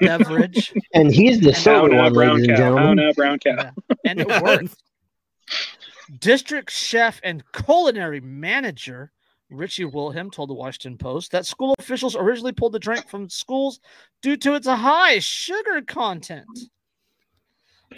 beverage, 0.00 0.72
And 0.94 1.12
he's 1.12 1.40
the 1.40 1.48
And 1.48 1.56
How 1.56 1.62
sober 1.62 1.88
now, 1.94 2.02
one, 2.04 2.12
brown 2.12 2.36
ladies 2.36 2.48
and 2.48 2.56
cow? 2.58 2.62
How 2.64 2.76
gentlemen. 2.76 2.96
now, 3.06 3.12
brown 3.12 3.38
cow? 3.38 3.70
and 4.04 4.20
it 4.20 4.42
worked. 4.42 4.76
District 6.18 6.70
chef 6.70 7.20
and 7.24 7.42
culinary 7.52 8.20
manager 8.20 9.12
Richie 9.52 9.84
Wilhelm 9.84 10.30
told 10.30 10.50
the 10.50 10.54
Washington 10.54 10.96
Post 10.98 11.30
that 11.32 11.46
school 11.46 11.74
officials 11.78 12.16
originally 12.16 12.52
pulled 12.52 12.72
the 12.72 12.78
drink 12.78 13.08
from 13.08 13.28
schools 13.28 13.80
due 14.22 14.36
to 14.38 14.54
its 14.54 14.66
high 14.66 15.18
sugar 15.18 15.82
content. 15.82 16.46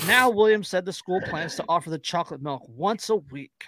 Now, 0.07 0.29
Williams 0.29 0.69
said 0.69 0.85
the 0.85 0.93
school 0.93 1.21
plans 1.21 1.55
to 1.57 1.65
offer 1.69 1.89
the 1.91 1.99
chocolate 1.99 2.43
milk 2.43 2.63
once 2.69 3.09
a 3.11 3.17
week. 3.17 3.65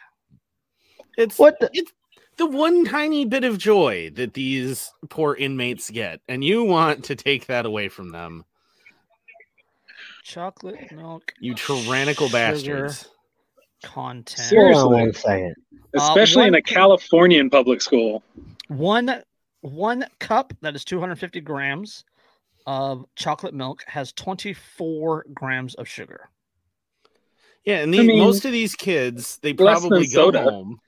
It's 1.16 1.38
What 1.38 1.58
the? 1.60 1.70
it's 1.72 1.92
the 2.36 2.46
one 2.46 2.84
tiny 2.84 3.24
bit 3.24 3.44
of 3.44 3.58
joy 3.58 4.10
that 4.14 4.34
these 4.34 4.92
poor 5.08 5.34
inmates 5.36 5.88
get, 5.88 6.20
and 6.28 6.42
you 6.42 6.64
want 6.64 7.04
to 7.04 7.14
take 7.14 7.46
that 7.46 7.64
away 7.64 7.88
from 7.88 8.10
them. 8.10 8.44
Chocolate 10.24 10.90
milk 10.92 11.32
You 11.40 11.52
uh, 11.52 11.56
tyrannical 11.56 12.26
Sugar. 12.26 12.32
bastards. 12.38 13.08
Content. 13.82 14.48
Seriously. 14.48 14.80
Hold 14.80 14.94
on 14.94 15.00
one 15.00 15.12
second. 15.12 15.54
Especially 15.94 16.44
in 16.44 16.52
one 16.52 16.58
a 16.58 16.62
Californian 16.62 17.50
public 17.50 17.80
school. 17.80 18.22
One 18.68 19.22
one 19.60 20.04
cup 20.18 20.52
that 20.60 20.74
is 20.74 20.84
250 20.84 21.40
grams 21.40 22.04
of 22.66 23.06
chocolate 23.16 23.54
milk 23.54 23.84
has 23.86 24.12
24 24.12 25.26
grams 25.32 25.74
of 25.74 25.88
sugar. 25.88 26.28
Yeah, 27.64 27.78
and 27.78 27.94
I 27.94 28.02
mean, 28.02 28.18
most 28.20 28.44
of 28.44 28.52
these 28.52 28.74
kids, 28.74 29.38
they 29.42 29.52
probably 29.52 30.06
go 30.06 30.26
soda. 30.26 30.42
home. 30.42 30.78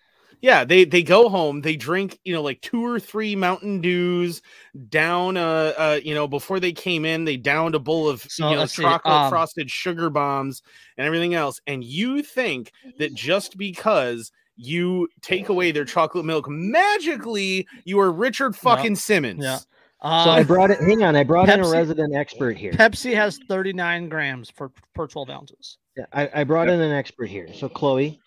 Yeah, 0.41 0.65
they 0.65 0.85
they 0.85 1.03
go 1.03 1.29
home. 1.29 1.63
They 1.63 1.77
drink, 1.77 2.19
you 2.25 2.33
know, 2.33 2.43
like 2.43 2.61
two 2.61 2.85
or 2.85 3.01
three 3.01 3.35
Mountain 3.35 3.81
Dews 3.81 4.41
down. 4.89 5.37
Uh, 5.37 5.73
uh, 5.77 6.01
you 6.03 6.15
know, 6.15 6.29
before 6.29 6.61
they 6.61 6.73
came 6.73 7.05
in, 7.05 7.25
they 7.25 7.37
downed 7.37 7.75
a 7.75 7.79
bowl 7.79 8.09
of 8.09 8.23
So, 8.23 8.51
you 8.51 8.57
know 8.57 8.67
chocolate 8.67 9.13
um, 9.15 9.31
frosted 9.31 9.71
sugar 9.71 10.11
bombs 10.11 10.63
and 10.97 11.07
everything 11.07 11.35
else. 11.35 11.61
And 11.67 11.83
you 11.83 12.23
think 12.23 12.73
that 12.99 13.15
just 13.15 13.57
because 13.59 14.31
you 14.57 15.09
take 15.23 15.49
away 15.49 15.73
their 15.73 15.85
chocolate 15.85 16.25
milk, 16.25 16.49
magically 16.49 17.67
you 17.85 17.99
are 18.01 18.13
Richard 18.13 18.55
fucking 18.55 18.97
Simmons. 18.97 19.43
Yeah. 19.43 19.59
So 20.01 20.09
I 20.31 20.41
Uh, 20.41 20.45
brought 20.45 20.71
it. 20.71 20.79
Hang 20.79 21.03
on, 21.03 21.17
I 21.17 21.25
brought 21.25 21.49
in 21.49 21.61
a 21.61 21.69
resident 21.69 22.15
expert 22.15 22.57
here. 22.57 22.71
Pepsi 22.73 23.15
has 23.15 23.41
39 23.49 24.09
grams 24.09 24.51
per, 24.53 24.71
per 24.95 25.09
12 25.09 25.29
ounces. 25.31 25.79
Yeah, 25.97 26.05
I, 26.13 26.31
I 26.33 26.45
brought 26.45 26.69
in 26.69 26.81
an 26.81 26.93
expert 26.93 27.27
here. 27.29 27.53
So 27.53 27.69
Chloe, 27.69 28.21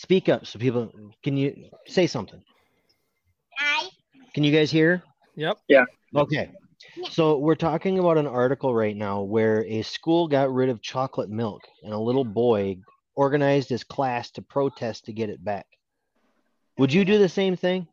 speak 0.00 0.30
up 0.30 0.46
so 0.46 0.58
people 0.58 0.90
can 1.22 1.36
you 1.36 1.54
say 1.86 2.06
something. 2.06 2.42
Hi. 3.58 3.88
Can 4.34 4.44
you 4.44 4.52
guys 4.52 4.70
hear? 4.70 5.02
Yep. 5.36 5.58
Yeah. 5.68 5.84
Okay. 6.16 6.50
So 7.10 7.36
we're 7.36 7.54
talking 7.54 7.98
about 7.98 8.16
an 8.16 8.26
article 8.26 8.74
right 8.74 8.96
now 8.96 9.20
where 9.20 9.64
a 9.66 9.82
school 9.82 10.26
got 10.26 10.52
rid 10.52 10.70
of 10.70 10.80
chocolate 10.80 11.28
milk 11.28 11.60
and 11.82 11.92
a 11.92 11.98
little 11.98 12.24
boy 12.24 12.78
organized 13.14 13.68
his 13.68 13.84
class 13.84 14.30
to 14.32 14.42
protest 14.42 15.04
to 15.04 15.12
get 15.12 15.28
it 15.28 15.44
back. 15.44 15.66
Would 16.78 16.92
you 16.94 17.04
do 17.04 17.18
the 17.18 17.28
same 17.28 17.56
thing? 17.56 17.86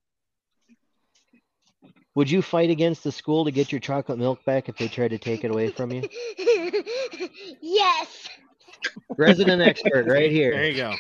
Would 2.16 2.32
you 2.32 2.42
fight 2.42 2.70
against 2.70 3.04
the 3.04 3.12
school 3.12 3.44
to 3.44 3.52
get 3.52 3.72
your 3.72 3.82
chocolate 3.82 4.18
milk 4.18 4.44
back 4.46 4.70
if 4.70 4.78
they 4.78 4.88
tried 4.88 5.10
to 5.10 5.18
take 5.18 5.44
it 5.44 5.52
away 5.52 5.70
from 5.70 5.92
you? 5.92 6.08
yes. 7.62 8.30
Resident 9.18 9.62
expert 9.62 10.08
right 10.08 10.32
here. 10.32 10.52
There 10.52 10.70
you 10.70 10.78
go. 10.78 10.94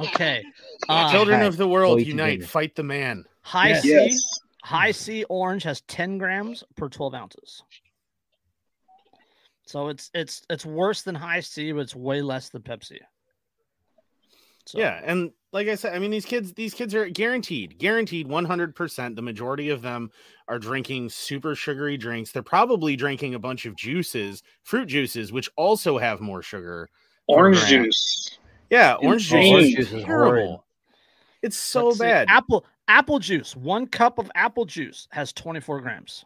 Okay. 0.00 0.44
Uh, 0.86 1.10
Children 1.10 1.40
of 1.40 1.56
the 1.56 1.66
world, 1.66 1.96
Chloe 1.96 2.04
unite! 2.04 2.44
Fight 2.44 2.74
the 2.74 2.82
man. 2.82 3.24
high 3.40 3.68
Yes. 3.68 3.82
C, 3.82 3.88
Yes. 3.88 4.40
high 4.62 4.90
C 4.90 5.24
orange 5.30 5.62
has 5.62 5.80
10 5.82 6.18
grams 6.18 6.62
per 6.76 6.90
12 6.90 7.14
ounces. 7.14 7.62
So 9.64 9.88
it's 9.88 10.10
it's 10.12 10.42
it's 10.50 10.66
worse 10.66 11.00
than 11.00 11.14
high 11.14 11.40
C, 11.40 11.72
but 11.72 11.80
it's 11.80 11.96
way 11.96 12.20
less 12.20 12.50
than 12.50 12.60
Pepsi. 12.60 12.98
So, 14.66 14.78
Yeah, 14.78 15.00
and 15.04 15.30
like 15.52 15.68
I 15.68 15.74
said, 15.74 15.94
I 15.94 15.98
mean 15.98 16.10
these 16.10 16.26
kids 16.26 16.52
these 16.52 16.74
kids 16.74 16.94
are 16.94 17.08
guaranteed, 17.08 17.78
guaranteed 17.78 18.28
100%. 18.28 19.16
The 19.16 19.22
majority 19.22 19.70
of 19.70 19.80
them 19.80 20.10
are 20.48 20.58
drinking 20.58 21.08
super 21.10 21.54
sugary 21.54 21.96
drinks. 21.96 22.30
They're 22.30 22.42
probably 22.42 22.94
drinking 22.96 23.34
a 23.34 23.38
bunch 23.38 23.64
of 23.64 23.74
juices, 23.76 24.42
fruit 24.64 24.86
juices 24.86 25.32
which 25.32 25.48
also 25.56 25.96
have 25.96 26.20
more 26.20 26.42
sugar. 26.42 26.90
Orange 27.26 27.64
juice. 27.64 28.38
Yeah, 28.74 28.94
orange 28.94 29.28
juice 29.28 29.50
Orange 29.50 29.66
is 29.66 29.74
juice 29.74 29.92
is 29.92 30.04
terrible. 30.04 30.46
horrid. 30.46 30.60
It's 31.42 31.56
so 31.56 31.86
let's 31.86 31.98
see, 31.98 32.04
bad. 32.04 32.28
Apple 32.30 32.64
apple 32.88 33.18
juice, 33.18 33.54
one 33.56 33.86
cup 33.86 34.18
of 34.18 34.30
apple 34.34 34.64
juice 34.64 35.06
has 35.10 35.32
24 35.32 35.80
grams. 35.80 36.24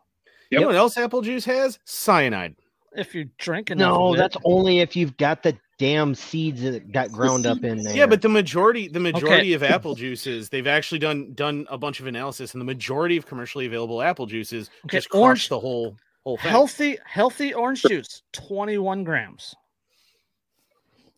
You 0.50 0.60
know 0.60 0.66
what 0.68 0.76
else 0.76 0.96
apple 0.96 1.20
juice 1.22 1.44
has? 1.44 1.78
Cyanide. 1.84 2.56
If 2.96 3.14
you're 3.14 3.26
drinking, 3.36 3.78
No, 3.78 4.08
of 4.08 4.14
it- 4.14 4.18
that's 4.18 4.36
only 4.44 4.78
if 4.80 4.96
you've 4.96 5.16
got 5.18 5.42
the 5.42 5.56
damn 5.78 6.14
seeds 6.14 6.62
that 6.62 6.90
got 6.90 7.12
ground 7.12 7.46
up 7.46 7.62
in 7.62 7.82
there. 7.82 7.94
Yeah, 7.94 8.06
but 8.06 8.22
the 8.22 8.28
majority 8.30 8.88
the 8.88 8.98
majority 8.98 9.52
of 9.52 9.62
apple 9.62 9.94
juices, 9.94 10.48
they've 10.48 10.66
actually 10.66 10.98
done 11.00 11.34
done 11.34 11.66
a 11.70 11.76
bunch 11.78 12.00
of 12.00 12.06
analysis 12.06 12.54
and 12.54 12.60
the 12.60 12.64
majority 12.64 13.16
of 13.18 13.26
commercially 13.26 13.66
available 13.66 14.00
apple 14.02 14.26
juices 14.26 14.70
Okay, 14.86 14.96
just 14.96 15.10
crush 15.10 15.20
orange- 15.22 15.48
the 15.50 15.60
whole 15.60 15.96
whole 16.24 16.36
thing. 16.38 16.50
healthy 16.50 16.98
healthy 17.04 17.52
orange 17.54 17.82
juice 17.82 18.22
21 18.32 19.04
grams 19.04 19.54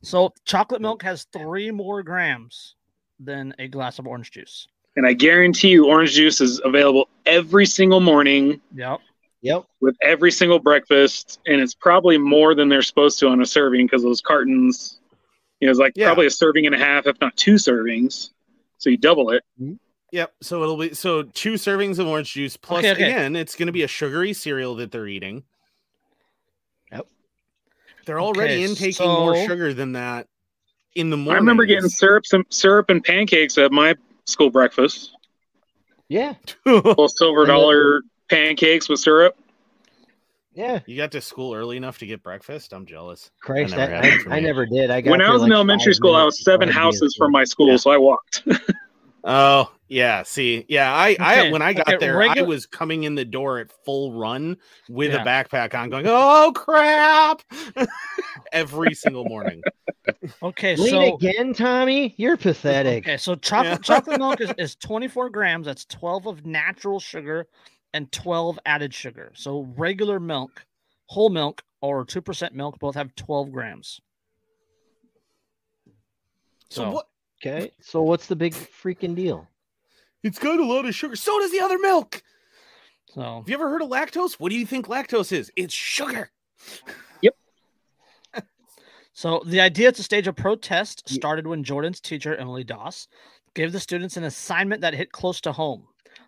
so 0.02 0.32
chocolate 0.44 0.80
milk 0.80 1.02
has 1.02 1.24
three 1.32 1.70
more 1.70 2.02
grams 2.02 2.74
than 3.18 3.54
a 3.58 3.68
glass 3.68 3.98
of 3.98 4.06
orange 4.06 4.30
juice 4.30 4.66
And 4.96 5.06
I 5.06 5.12
guarantee 5.12 5.68
you, 5.68 5.86
orange 5.86 6.12
juice 6.14 6.40
is 6.40 6.60
available 6.64 7.08
every 7.26 7.66
single 7.66 8.00
morning 8.00 8.60
yep 8.74 9.00
yep. 9.42 9.64
with 9.80 9.96
every 10.02 10.30
single 10.32 10.58
breakfast, 10.58 11.40
and 11.46 11.60
it's 11.60 11.74
probably 11.74 12.18
more 12.18 12.54
than 12.54 12.68
they're 12.68 12.82
supposed 12.82 13.18
to 13.20 13.28
on 13.28 13.40
a 13.40 13.46
serving 13.46 13.86
because 13.86 14.02
those 14.02 14.20
cartons, 14.20 15.00
you 15.60 15.66
know, 15.66 15.70
it's 15.70 15.80
like 15.80 15.92
Yeah. 15.96 16.06
probably 16.08 16.26
a 16.26 16.30
serving 16.30 16.66
and 16.66 16.74
a 16.74 16.78
half, 16.78 17.06
if 17.06 17.18
not 17.20 17.36
two 17.36 17.54
servings. 17.54 18.30
So 18.78 18.90
you 18.90 18.96
double 18.98 19.30
it. 19.30 19.42
Mm-hmm. 19.60 19.74
Yep. 20.12 20.32
So 20.42 20.62
it'll 20.62 20.76
be 20.76 20.92
so 20.94 21.22
two 21.22 21.54
servings 21.54 21.98
of 21.98 22.06
orange 22.06 22.32
juice 22.32 22.56
plus 22.56 22.80
Okay, 22.80 22.92
okay. 22.92 23.04
again, 23.04 23.36
it's 23.36 23.54
going 23.56 23.66
to 23.68 23.72
be 23.72 23.82
a 23.82 23.88
sugary 23.88 24.32
cereal 24.32 24.74
that 24.76 24.90
they're 24.90 25.06
eating. 25.06 25.44
Yep. 28.10 28.16
They're 28.16 28.20
already 28.20 28.54
Okay, 28.54 28.64
intaking 28.64 29.06
more 29.08 29.36
sugar 29.46 29.72
than 29.72 29.92
that 29.92 30.26
in 30.94 31.10
the 31.10 31.16
morning. 31.16 31.36
I 31.36 31.38
remember 31.38 31.64
getting 31.64 31.88
syrups 31.88 32.32
and 32.32 32.44
syrup 32.50 32.90
and 32.90 33.02
pancakes 33.04 33.56
at 33.58 33.70
my 33.70 33.94
school 34.24 34.50
breakfast. 34.50 35.12
Yeah. 36.08 36.34
Little 36.66 37.08
silver 37.08 37.46
dollar 37.46 38.02
pancakes 38.28 38.88
with 38.88 38.98
syrup. 39.00 39.36
Yeah. 40.52 40.80
you 40.86 40.96
got 40.96 41.12
to 41.12 41.20
school 41.20 41.54
early 41.54 41.76
enough 41.76 41.98
to 41.98 42.06
get 42.06 42.22
breakfast. 42.24 42.72
I'm 42.72 42.84
jealous. 42.84 43.30
Christ, 43.40 43.76
never 43.76 43.94
I, 43.94 44.34
I, 44.34 44.36
I 44.36 44.40
never 44.40 44.66
did. 44.66 44.90
I 44.90 45.00
got 45.00 45.10
When 45.12 45.20
I 45.20 45.26
there 45.26 45.32
was 45.34 45.42
in 45.44 45.52
elementary 45.52 45.94
school, 45.94 46.16
I 46.16 46.24
was 46.24 46.42
seven 46.42 46.68
before 46.68 46.82
I'd 46.82 46.84
be 46.84 46.86
in 46.86 46.92
houses 46.92 47.14
from 47.16 47.30
my 47.30 47.44
school, 47.44 47.68
Yeah. 47.68 47.76
so 47.76 47.90
I 47.92 47.96
walked. 47.96 48.42
Oh 49.24 49.70
yeah. 49.88 50.22
See, 50.22 50.64
yeah. 50.68 50.94
I, 50.94 51.16
I 51.20 51.50
when 51.50 51.62
I 51.62 51.72
got 51.72 51.88
okay, 51.88 51.96
there, 51.98 52.22
I 52.22 52.42
was 52.42 52.64
coming 52.66 53.04
in 53.04 53.14
the 53.14 53.24
door 53.24 53.58
at 53.58 53.70
full 53.84 54.12
run 54.18 54.56
with 54.88 55.12
Yeah. 55.12 55.22
a 55.22 55.24
backpack 55.26 55.74
on, 55.78 55.90
going, 55.90 56.06
"Oh 56.08 56.52
crap!" 56.54 57.42
every 58.52 58.94
single 58.94 59.24
morning. 59.24 59.60
okay 60.42 60.76
Lean 60.76 60.88
so 60.90 61.14
again, 61.16 61.52
Tommy. 61.52 62.14
You're 62.16 62.36
pathetic. 62.36 63.04
okay 63.04 63.16
so 63.16 63.34
chocolate 63.34 63.72
Yeah. 63.88 63.96
chocolate 63.96 64.18
milk 64.18 64.40
is, 64.40 64.52
is 64.58 64.74
24 64.76 65.28
grams 65.30 65.66
that's 65.66 65.84
12 65.84 66.26
of 66.26 66.46
natural 66.46 66.98
sugar 66.98 67.46
and 67.92 68.10
12 68.12 68.58
added 68.64 68.94
sugar 68.94 69.32
so 69.34 69.68
regular 69.76 70.18
milk 70.18 70.64
whole 71.06 71.28
milk 71.28 71.62
or 71.82 72.04
2% 72.06 72.52
milk 72.52 72.78
both 72.78 72.94
have 72.94 73.14
12 73.16 73.52
grams 73.52 74.00
So, 76.70 76.82
So- 76.84 76.90
what? 76.92 77.06
Okay. 77.40 77.72
So 77.80 78.02
what's 78.02 78.26
the 78.26 78.36
big 78.36 78.52
freaking 78.54 79.14
deal? 79.14 79.48
It's 80.22 80.38
got 80.38 80.58
a 80.58 80.64
lot 80.64 80.84
of 80.84 80.94
sugar. 80.94 81.16
So 81.16 81.38
does 81.40 81.50
the 81.50 81.60
other 81.60 81.78
milk. 81.78 82.22
so 83.06 83.38
Have 83.38 83.48
you 83.48 83.54
ever 83.54 83.70
heard 83.70 83.82
of 83.82 83.88
lactose? 83.88 84.34
What 84.34 84.50
do 84.50 84.58
you 84.58 84.66
think 84.66 84.86
lactose 84.86 85.32
is? 85.32 85.50
It's 85.56 85.72
sugar. 85.72 86.30
Yep. 87.22 87.34
so 89.14 89.42
the 89.46 89.60
idea 89.60 89.92
to 89.92 90.02
stage 90.02 90.26
a 90.26 90.32
protest 90.32 91.08
started 91.08 91.46
when 91.46 91.64
Jordan's 91.64 92.00
teacher, 92.00 92.36
Emily 92.36 92.64
Doss, 92.64 93.08
gave 93.54 93.72
the 93.72 93.80
students 93.80 94.18
an 94.18 94.24
assignment 94.24 94.82
that 94.82 94.94
hit 94.94 95.12
close 95.12 95.40
to 95.42 95.52
home. 95.52 95.86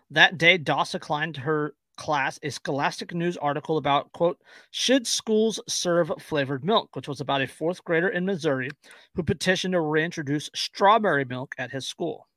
That 0.09 0.37
day, 0.39 0.57
Doss 0.57 0.95
assigned 0.95 1.37
her 1.37 1.75
class 1.97 2.39
a 2.43 2.49
Scholastic 2.49 3.13
News 3.13 3.37
article 3.37 3.77
about, 3.77 4.11
quote, 4.13 4.39
should 4.71 5.05
schools 5.07 5.59
serve 5.67 6.11
flavored 6.19 6.63
milk, 6.63 6.95
which 6.95 7.07
was 7.07 7.21
about 7.21 7.41
a 7.41 7.47
fourth 7.47 7.83
grader 7.83 8.09
in 8.09 8.25
Missouri 8.25 8.69
who 9.15 9.23
petitioned 9.23 9.73
to 9.73 9.81
reintroduce 9.81 10.49
strawberry 10.55 11.25
milk 11.25 11.53
at 11.57 11.71
his 11.71 11.87
school. 11.87 12.27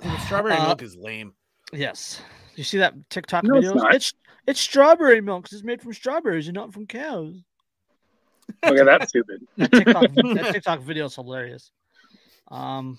The 0.00 0.18
strawberry 0.18 0.54
Uh, 0.54 0.66
milk 0.68 0.82
is 0.82 0.96
lame. 0.96 1.34
Yes. 1.72 2.20
You 2.54 2.64
see 2.64 2.78
that 2.78 2.94
TikTok 3.10 3.44
No, 3.44 3.54
video? 3.54 3.74
not. 3.74 3.94
It's 3.94 4.12
it's 4.46 4.60
strawberry 4.60 5.20
milk 5.20 5.44
'cause 5.44 5.54
it's 5.54 5.64
made 5.64 5.82
from 5.82 5.92
strawberries 5.92 6.46
and 6.46 6.54
not 6.54 6.72
from 6.72 6.86
cows. 6.86 7.34
Okay, 8.64 8.84
that's 8.84 9.08
stupid. 9.08 9.42
that 9.56 9.72
TikTok, 9.72 10.02
that 10.14 10.52
TikTok 10.52 10.80
video 10.80 11.06
is 11.06 11.14
hilarious. 11.16 11.72
Um, 12.48 12.98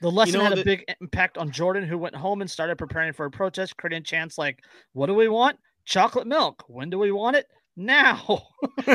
the 0.00 0.10
lesson 0.10 0.38
know 0.38 0.44
had 0.44 0.58
a 0.58 0.64
big 0.64 0.84
impact 1.00 1.38
on 1.38 1.50
Jordan, 1.50 1.84
who 1.84 1.98
went 1.98 2.14
home 2.14 2.40
and 2.40 2.50
started 2.50 2.78
preparing 2.78 3.12
for 3.12 3.26
a 3.26 3.30
protest, 3.30 3.76
creating 3.76 4.04
chants 4.04 4.38
like, 4.38 4.62
"What 4.92 5.06
do 5.06 5.14
we 5.14 5.28
want? 5.28 5.58
Chocolate 5.84 6.26
milk. 6.26 6.64
When 6.68 6.90
do 6.90 6.98
we 6.98 7.12
want 7.12 7.36
it? 7.36 7.46
Now." 7.76 8.46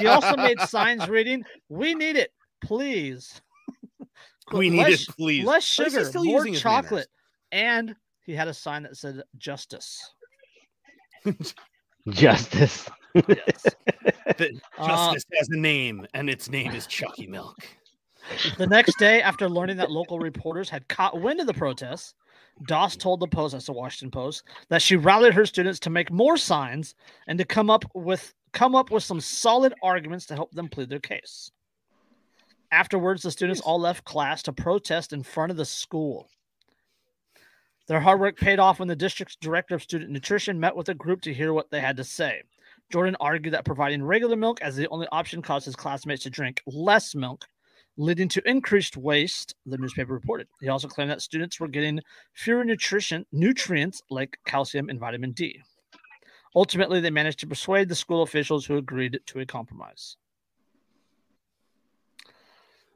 He 0.00 0.06
also 0.06 0.36
made 0.36 0.58
signs 0.60 1.08
reading, 1.08 1.44
"We 1.68 1.94
need 1.94 2.16
it, 2.16 2.32
please." 2.62 3.40
We 4.52 4.68
need 4.68 4.82
less, 4.82 5.08
it, 5.08 5.16
please. 5.16 5.44
Less 5.46 5.78
Why 5.78 5.86
is 5.86 5.92
he 5.94 5.98
sugar, 5.98 6.04
still 6.04 6.24
more 6.24 6.46
using 6.46 6.54
chocolate, 6.54 7.08
and 7.50 7.96
he 8.26 8.34
had 8.34 8.46
a 8.46 8.52
sign 8.52 8.82
that 8.82 8.94
said 8.94 9.22
"Justice." 9.38 10.12
Justice. 12.10 12.90
Yes. 13.14 13.62
That 14.36 14.50
Uh, 14.76 14.86
justice 14.86 15.24
has 15.32 15.48
a 15.48 15.56
name, 15.56 16.06
and 16.12 16.28
its 16.28 16.50
name 16.50 16.72
is 16.72 16.86
Choccy 16.86 17.26
Milk. 17.26 17.56
The 18.58 18.66
next 18.66 18.98
day, 18.98 19.22
after 19.22 19.48
learning 19.48 19.76
that 19.78 19.90
local 19.90 20.18
reporters 20.18 20.68
had 20.70 20.88
caught 20.88 21.20
wind 21.20 21.40
of 21.40 21.46
the 21.46 21.54
protests, 21.54 22.14
Doss 22.66 22.96
told 22.96 23.20
the 23.20 23.26
Post, 23.26 23.52
that's 23.52 23.66
the 23.66 23.72
Washington 23.72 24.10
Post, 24.10 24.44
that 24.68 24.82
she 24.82 24.96
rallied 24.96 25.34
her 25.34 25.46
students 25.46 25.80
to 25.80 25.90
make 25.90 26.10
more 26.10 26.36
signs 26.36 26.94
and 27.26 27.38
to 27.38 27.44
come 27.44 27.70
up 27.70 27.84
with 27.94 28.32
come 28.52 28.76
up 28.76 28.90
with 28.90 29.02
some 29.02 29.20
solid 29.20 29.74
arguments 29.82 30.26
to 30.26 30.34
help 30.34 30.52
them 30.52 30.68
plead 30.68 30.88
their 30.88 31.00
case. 31.00 31.50
Afterwards, 32.70 33.22
the 33.22 33.30
students 33.30 33.60
all 33.60 33.80
left 33.80 34.04
class 34.04 34.44
to 34.44 34.52
protest 34.52 35.12
in 35.12 35.24
front 35.24 35.50
of 35.50 35.56
the 35.56 35.64
school. 35.64 36.28
Their 37.88 38.00
hard 38.00 38.20
work 38.20 38.38
paid 38.38 38.60
off 38.60 38.78
when 38.78 38.88
the 38.88 38.96
district's 38.96 39.36
director 39.36 39.74
of 39.74 39.82
student 39.82 40.10
nutrition 40.10 40.58
met 40.58 40.74
with 40.74 40.86
the 40.86 40.94
group 40.94 41.20
to 41.22 41.34
hear 41.34 41.52
what 41.52 41.70
they 41.70 41.80
had 41.80 41.96
to 41.98 42.04
say. 42.04 42.42
Jordan 42.90 43.16
argued 43.20 43.54
that 43.54 43.64
providing 43.64 44.02
regular 44.02 44.36
milk 44.36 44.62
as 44.62 44.76
the 44.76 44.88
only 44.88 45.08
option 45.10 45.42
caused 45.42 45.66
his 45.66 45.76
classmates 45.76 46.22
to 46.22 46.30
drink 46.30 46.62
less 46.66 47.14
milk, 47.14 47.46
leading 47.96 48.28
to 48.28 48.48
increased 48.48 48.96
waste, 48.96 49.54
the 49.66 49.78
newspaper 49.78 50.12
reported. 50.12 50.48
He 50.60 50.68
also 50.68 50.88
claimed 50.88 51.10
that 51.10 51.22
students 51.22 51.60
were 51.60 51.68
getting 51.68 52.00
fewer 52.32 52.64
nutrition 52.64 53.24
nutrients 53.32 54.02
like 54.10 54.38
calcium 54.46 54.88
and 54.88 54.98
vitamin 54.98 55.32
D. 55.32 55.62
Ultimately, 56.56 57.00
they 57.00 57.10
managed 57.10 57.40
to 57.40 57.46
persuade 57.46 57.88
the 57.88 57.94
school 57.94 58.22
officials 58.22 58.64
who 58.64 58.76
agreed 58.76 59.20
to 59.26 59.40
a 59.40 59.46
compromise. 59.46 60.16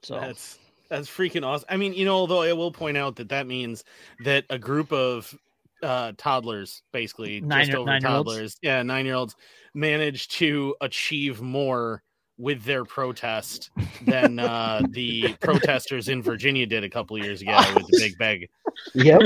So 0.03 0.21
That's 0.21 0.59
that's 0.89 1.09
freaking 1.09 1.45
awesome. 1.45 1.67
I 1.69 1.77
mean, 1.77 1.93
you 1.93 2.05
know, 2.05 2.15
although 2.15 2.43
I 2.43 2.53
will 2.53 2.73
point 2.73 2.97
out 2.97 3.17
that 3.17 3.29
that 3.31 3.47
means 3.47 3.85
that 4.25 4.45
a 4.49 4.59
group 4.59 4.93
of 4.93 5.37
uh 5.83 6.13
toddlers, 6.17 6.83
basically 6.93 7.41
Nine- 7.41 7.67
just 7.67 7.77
over 7.77 7.91
nine-year-olds? 7.91 8.31
toddlers, 8.31 8.57
yeah, 8.63 8.83
nine 8.83 9.07
year 9.07 9.15
olds, 9.17 9.37
managed 9.75 10.33
to 10.33 10.75
achieve 10.81 11.41
more 11.41 12.03
with 12.39 12.63
their 12.63 12.85
protest 12.85 13.71
than 14.03 14.39
uh 14.39 14.81
the 14.91 15.35
protesters 15.41 16.09
in 16.09 16.23
Virginia 16.23 16.67
did 16.67 16.85
a 16.85 16.89
couple 16.89 17.17
of 17.17 17.25
years 17.25 17.43
ago 17.43 17.59
with 17.75 17.87
the 17.89 17.99
big 17.99 18.17
bag. 18.19 18.49
Yep. 18.95 19.21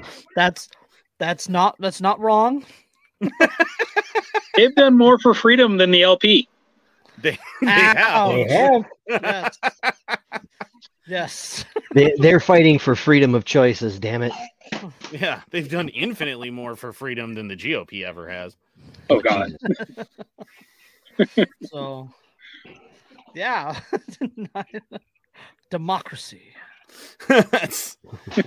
that's 0.36 0.68
that's 1.18 1.48
not 1.48 1.76
that's 1.78 2.00
not 2.00 2.18
wrong. 2.20 2.64
They've 4.56 4.74
done 4.74 4.96
more 4.96 5.18
for 5.18 5.34
freedom 5.34 5.76
than 5.76 5.90
the 5.90 6.02
LP. 6.02 6.48
They, 7.22 7.38
they 7.60 7.66
have. 7.66 8.28
They 8.30 8.44
have. 8.48 8.84
Yes. 9.08 9.58
yes. 11.06 11.64
They, 11.94 12.14
they're 12.18 12.40
fighting 12.40 12.78
for 12.78 12.96
freedom 12.96 13.34
of 13.34 13.44
choices. 13.44 13.98
Damn 13.98 14.22
it. 14.22 14.32
Yeah, 15.12 15.40
they've 15.50 15.68
done 15.68 15.88
infinitely 15.88 16.50
more 16.50 16.76
for 16.76 16.92
freedom 16.92 17.34
than 17.34 17.48
the 17.48 17.56
GOP 17.56 18.04
ever 18.04 18.28
has. 18.28 18.56
Oh 19.10 19.20
God. 19.24 19.56
So 21.64 22.08
yeah. 23.34 23.78
Democracy. 25.70 26.54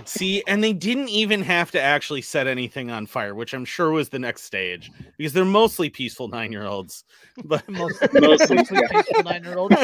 See, 0.04 0.42
and 0.46 0.62
they 0.62 0.74
didn't 0.74 1.08
even 1.08 1.40
have 1.42 1.70
to 1.70 1.80
actually 1.80 2.20
set 2.20 2.46
anything 2.46 2.90
on 2.90 3.06
fire, 3.06 3.34
which 3.34 3.54
I'm 3.54 3.64
sure 3.64 3.90
was 3.90 4.10
the 4.10 4.18
next 4.18 4.44
stage 4.44 4.92
because 5.16 5.32
they're 5.32 5.46
mostly 5.46 5.88
peaceful 5.88 6.28
nine 6.28 6.52
year 6.52 6.66
olds. 6.66 7.04
But 7.44 7.66
Most 7.68 8.00
Mostly. 8.12 8.56
mostly 8.58 8.82
peaceful 8.90 9.22
nine-year-olds. 9.22 9.76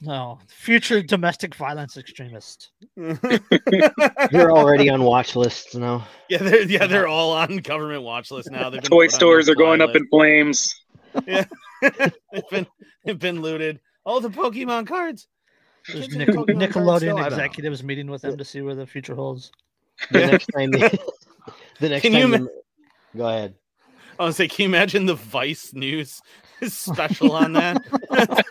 No, 0.00 0.38
future 0.48 1.02
domestic 1.02 1.54
violence 1.54 1.96
extremist. 1.96 2.70
They're 2.96 4.50
already 4.50 4.88
on 4.90 5.02
watch 5.02 5.34
lists 5.36 5.74
now. 5.74 6.06
yeah, 6.28 6.38
they're 6.38 6.62
yeah, 6.62 6.86
they're 6.86 7.08
all 7.08 7.32
on 7.32 7.58
government 7.58 8.02
watch 8.02 8.30
lists 8.30 8.50
now. 8.50 8.70
They've 8.70 8.80
been 8.82 8.90
Toy 8.90 9.08
stores 9.08 9.48
are 9.48 9.54
going 9.54 9.80
fly 9.80 9.86
up 9.88 9.96
in 9.96 10.06
flames. 10.08 10.74
list. 11.26 11.48
they've 11.82 12.48
been 12.50 12.66
they've 13.04 13.18
been 13.18 13.40
looted. 13.42 13.80
All 14.04 14.20
the 14.20 14.30
Pokemon 14.30 14.86
cards. 14.86 15.26
There's 15.92 16.08
Nic- 16.14 16.28
Pokemon? 16.28 16.68
Nickelodeon 16.68 17.20
I 17.22 17.26
executives 17.26 17.82
meeting 17.82 18.10
with 18.10 18.22
them 18.22 18.36
to 18.36 18.44
see 18.44 18.60
where 18.60 18.74
the 18.74 18.86
future 18.86 19.14
holds. 19.14 19.50
The 20.10 20.26
next 20.26 20.46
time 20.46 20.70
they, 20.70 20.80
the 21.80 21.88
next 21.88 22.02
Can 22.02 22.12
time 22.12 22.32
you 22.32 22.38
they- 22.38 23.18
go 23.18 23.28
ahead. 23.28 23.54
I 24.18 24.24
was 24.24 24.36
say, 24.36 24.48
can 24.48 24.64
you 24.64 24.68
imagine 24.68 25.06
the 25.06 25.14
Vice 25.14 25.72
News 25.72 26.20
special 26.66 27.32
on 27.32 27.52
that? 27.54 27.84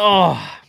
Oh, 0.00 0.60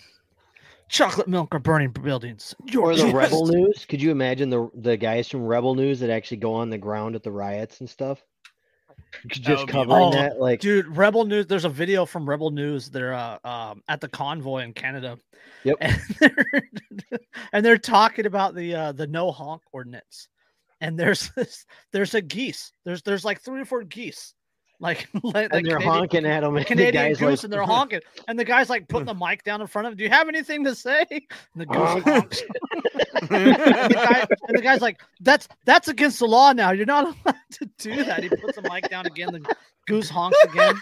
chocolate 0.88 1.28
milk 1.28 1.54
are 1.54 1.60
burning 1.60 1.92
buildings. 1.92 2.56
Your 2.66 2.86
Or 2.86 2.96
the 2.96 3.04
chest. 3.04 3.14
Rebel 3.14 3.46
News. 3.46 3.86
Could 3.86 4.02
you 4.02 4.10
imagine 4.10 4.50
the 4.50 4.72
the 4.74 4.98
guys 4.98 5.30
from 5.30 5.46
Rebel 5.46 5.76
News 5.76 6.00
that 6.00 6.10
actually 6.10 6.38
go 6.38 6.54
on 6.56 6.72
the 6.72 6.80
ground 6.80 7.16
at 7.16 7.22
the 7.22 7.32
riots 7.32 7.80
and 7.80 7.88
stuff? 7.88 8.24
That 9.24 9.30
Just 9.30 9.60
would 9.60 9.68
be 9.68 9.72
covering 9.72 9.92
awesome. 9.92 10.20
that, 10.20 10.40
like 10.40 10.62
Dude, 10.62 10.88
Rebel 10.98 11.26
News. 11.26 11.46
There's 11.46 11.66
a 11.66 11.70
video 11.70 12.08
from 12.08 12.28
Rebel 12.28 12.50
News. 12.50 12.90
They're 12.90 13.14
uh, 13.14 13.38
um, 13.44 13.84
at 13.88 14.02
the 14.02 14.08
convoy 14.08 14.64
in 14.64 14.74
Canada. 14.74 15.18
Yep. 15.64 15.78
And 15.82 17.04
they're, 17.10 17.20
and 17.54 17.66
they're 17.66 17.78
talking 17.78 18.26
about 18.26 18.56
the 18.56 18.74
uh, 18.74 18.92
the 18.92 19.06
no 19.06 19.32
honk 19.32 19.62
ordinance. 19.72 20.28
And 20.82 20.98
there's 21.00 21.30
this, 21.36 21.66
there's 21.92 22.14
a 22.16 22.22
geese. 22.22 22.72
There's 22.86 23.02
there's 23.02 23.26
like 23.26 23.42
three 23.42 23.62
or 23.62 23.66
four 23.66 23.84
geese, 23.84 24.34
like 24.80 25.08
like, 25.24 25.50
and 25.52 25.66
they're 25.66 25.78
Canadian- 25.78 25.82
honking 25.82 26.26
at 26.26 26.42
them. 26.42 26.56
And 26.56 26.66
the 26.66 26.68
Canadian 26.68 26.94
guys 27.10 27.18
goose, 27.20 27.30
like, 27.40 27.44
and 27.44 27.54
they're 27.54 27.64
honking. 27.64 28.02
And 28.28 28.40
the 28.40 28.46
guy's 28.46 28.70
like 28.70 28.88
putting 28.88 29.06
the 29.08 29.14
mic 29.28 29.44
down 29.44 29.62
in 29.62 29.68
front 29.68 29.88
of 29.88 29.94
him. 29.94 29.98
Do 29.98 30.04
you 30.04 30.10
have 30.10 30.28
anything 30.30 30.64
to 30.66 30.76
say? 30.76 31.06
And 31.10 31.22
the 31.56 31.66
goose 31.66 32.04
honks. 32.04 32.42
and, 33.22 33.30
the 33.30 33.92
guy, 33.94 34.28
and 34.48 34.58
the 34.58 34.62
guy's 34.62 34.82
like, 34.82 35.02
"That's 35.20 35.48
that's 35.66 35.88
against 35.90 36.20
the 36.20 36.28
law 36.28 36.54
now. 36.54 36.72
You're 36.72 36.86
not 36.86 37.04
allowed 37.06 37.36
to 37.54 37.70
do 37.78 38.04
that." 38.04 38.24
He 38.24 38.30
puts 38.30 38.56
the 38.56 38.70
mic 38.72 38.90
down 38.90 39.06
again. 39.06 39.34
The 39.34 39.56
goose 39.88 40.10
honks 40.10 40.38
again. 40.44 40.82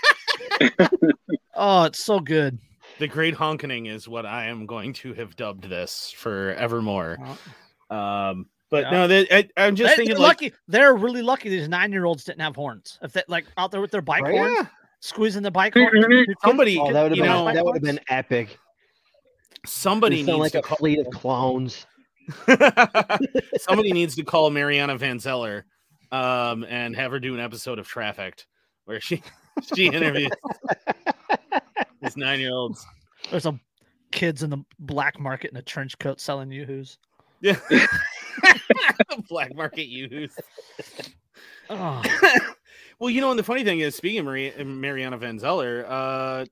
oh, 1.55 1.83
it's 1.85 2.03
so 2.03 2.19
good. 2.19 2.59
the 2.99 3.07
Great 3.07 3.35
Honkening 3.35 3.87
is 3.87 4.07
what 4.07 4.25
I 4.25 4.45
am 4.45 4.65
going 4.65 4.93
to 4.93 5.13
have 5.13 5.35
dubbed 5.35 5.69
this 5.69 6.13
for 6.15 6.53
evermore. 6.53 7.17
Um, 7.89 8.45
but 8.69 8.83
Yeah. 8.83 8.89
no, 8.91 9.07
that, 9.07 9.27
I, 9.33 9.49
I'm 9.57 9.75
just 9.75 9.91
They- 9.91 9.95
thinking 9.97 10.15
they're 10.15 10.21
like, 10.23 10.41
lucky. 10.41 10.53
They're 10.67 10.95
really 10.95 11.21
lucky. 11.21 11.49
These 11.49 11.69
nine-year-olds 11.69 12.23
didn't 12.23 12.41
have 12.41 12.55
horns. 12.55 12.99
If 13.01 13.13
they 13.13 13.23
like 13.27 13.45
out 13.57 13.71
there 13.71 13.81
with 13.81 13.91
their 13.91 14.01
bike 14.01 14.23
Right? 14.23 14.33
horns, 14.37 14.55
yeah, 14.59 14.65
squeezing 14.99 15.43
the 15.43 15.51
bike 15.51 15.73
horn. 15.73 15.91
Somebody- 16.43 16.77
oh, 16.79 16.91
that 16.91 17.03
would 17.03 17.11
have 17.11 17.17
been 17.17 17.25
know- 17.25 17.53
that 17.53 17.63
would 17.65 17.75
have 17.75 17.83
been 17.83 17.99
epic. 18.09 18.57
somebody 19.65 20.17
needs 20.23 20.37
like 20.37 20.51
to 20.53 20.59
a 20.59 20.61
call, 20.61 20.77
fleet 20.77 20.99
of 20.99 21.07
clowns. 21.13 21.85
somebody 23.59 23.91
needs 23.93 24.15
to 24.15 24.23
call 24.23 24.49
Mariana 24.49 24.97
Van 24.97 25.19
Zeller, 25.19 25.65
um, 26.11 26.63
and 26.67 26.95
have 26.95 27.11
her 27.11 27.19
do 27.19 27.33
an 27.33 27.39
episode 27.39 27.79
of 27.79 27.87
Trafficked 27.87 28.47
where 28.85 28.99
she 29.01 29.21
she 29.75 29.87
interviews 29.87 30.31
these 32.01 32.17
nine 32.17 32.39
year 32.39 32.51
olds. 32.53 32.85
There's 33.31 33.43
some 33.43 33.59
kids 34.11 34.43
in 34.43 34.49
the 34.49 34.59
black 34.79 35.19
market 35.19 35.51
in 35.51 35.57
a 35.57 35.61
trench 35.61 35.97
coat 35.99 36.19
selling 36.21 36.51
yoo-hoos. 36.51 36.97
Yeah, 37.41 37.57
black 39.29 39.55
market 39.55 39.87
use. 39.87 40.35
Oh, 41.69 42.01
well, 42.99 43.09
you 43.09 43.21
know, 43.21 43.29
and 43.29 43.37
the 43.39 43.43
funny 43.43 43.63
thing 43.63 43.79
is, 43.79 43.95
speaking 43.95 44.19
of 44.19 44.25
Maria, 44.25 44.63
Mariana 44.65 45.17
Van 45.17 45.37
Zeller, 45.37 45.85
uh, 45.87 46.45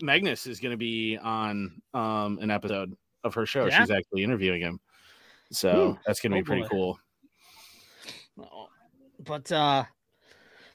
Magnus 0.00 0.46
is 0.46 0.60
going 0.60 0.72
to 0.72 0.76
be 0.76 1.18
on 1.18 1.80
um, 1.94 2.38
an 2.40 2.50
episode 2.50 2.96
of 3.24 3.34
her 3.34 3.46
show. 3.46 3.66
Yeah? 3.66 3.80
She's 3.80 3.90
actually 3.90 4.24
interviewing 4.24 4.62
him, 4.62 4.80
so 5.50 5.90
Ooh. 5.90 5.98
that's 6.06 6.20
going 6.20 6.32
to 6.32 6.38
Oh, 6.38 6.40
be 6.40 6.44
pretty 6.44 6.62
boy. 6.62 6.68
cool. 6.68 6.98
But 9.24 9.52
uh, 9.52 9.84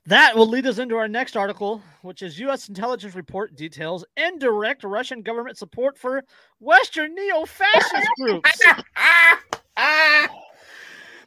that 0.05 0.33
will 0.35 0.47
lead 0.47 0.65
us 0.67 0.77
into 0.77 0.95
our 0.95 1.09
next 1.09 1.35
article, 1.35 1.81
which 2.01 2.21
is 2.21 2.39
U.S. 2.39 2.69
intelligence 2.69 3.13
report 3.13 3.57
details 3.57 4.05
indirect 4.15 4.85
Russian 4.85 5.21
government 5.21 5.57
support 5.57 5.97
for 5.97 6.23
Western 6.61 7.13
neo-fascist 7.13 8.07
groups. 8.17 8.61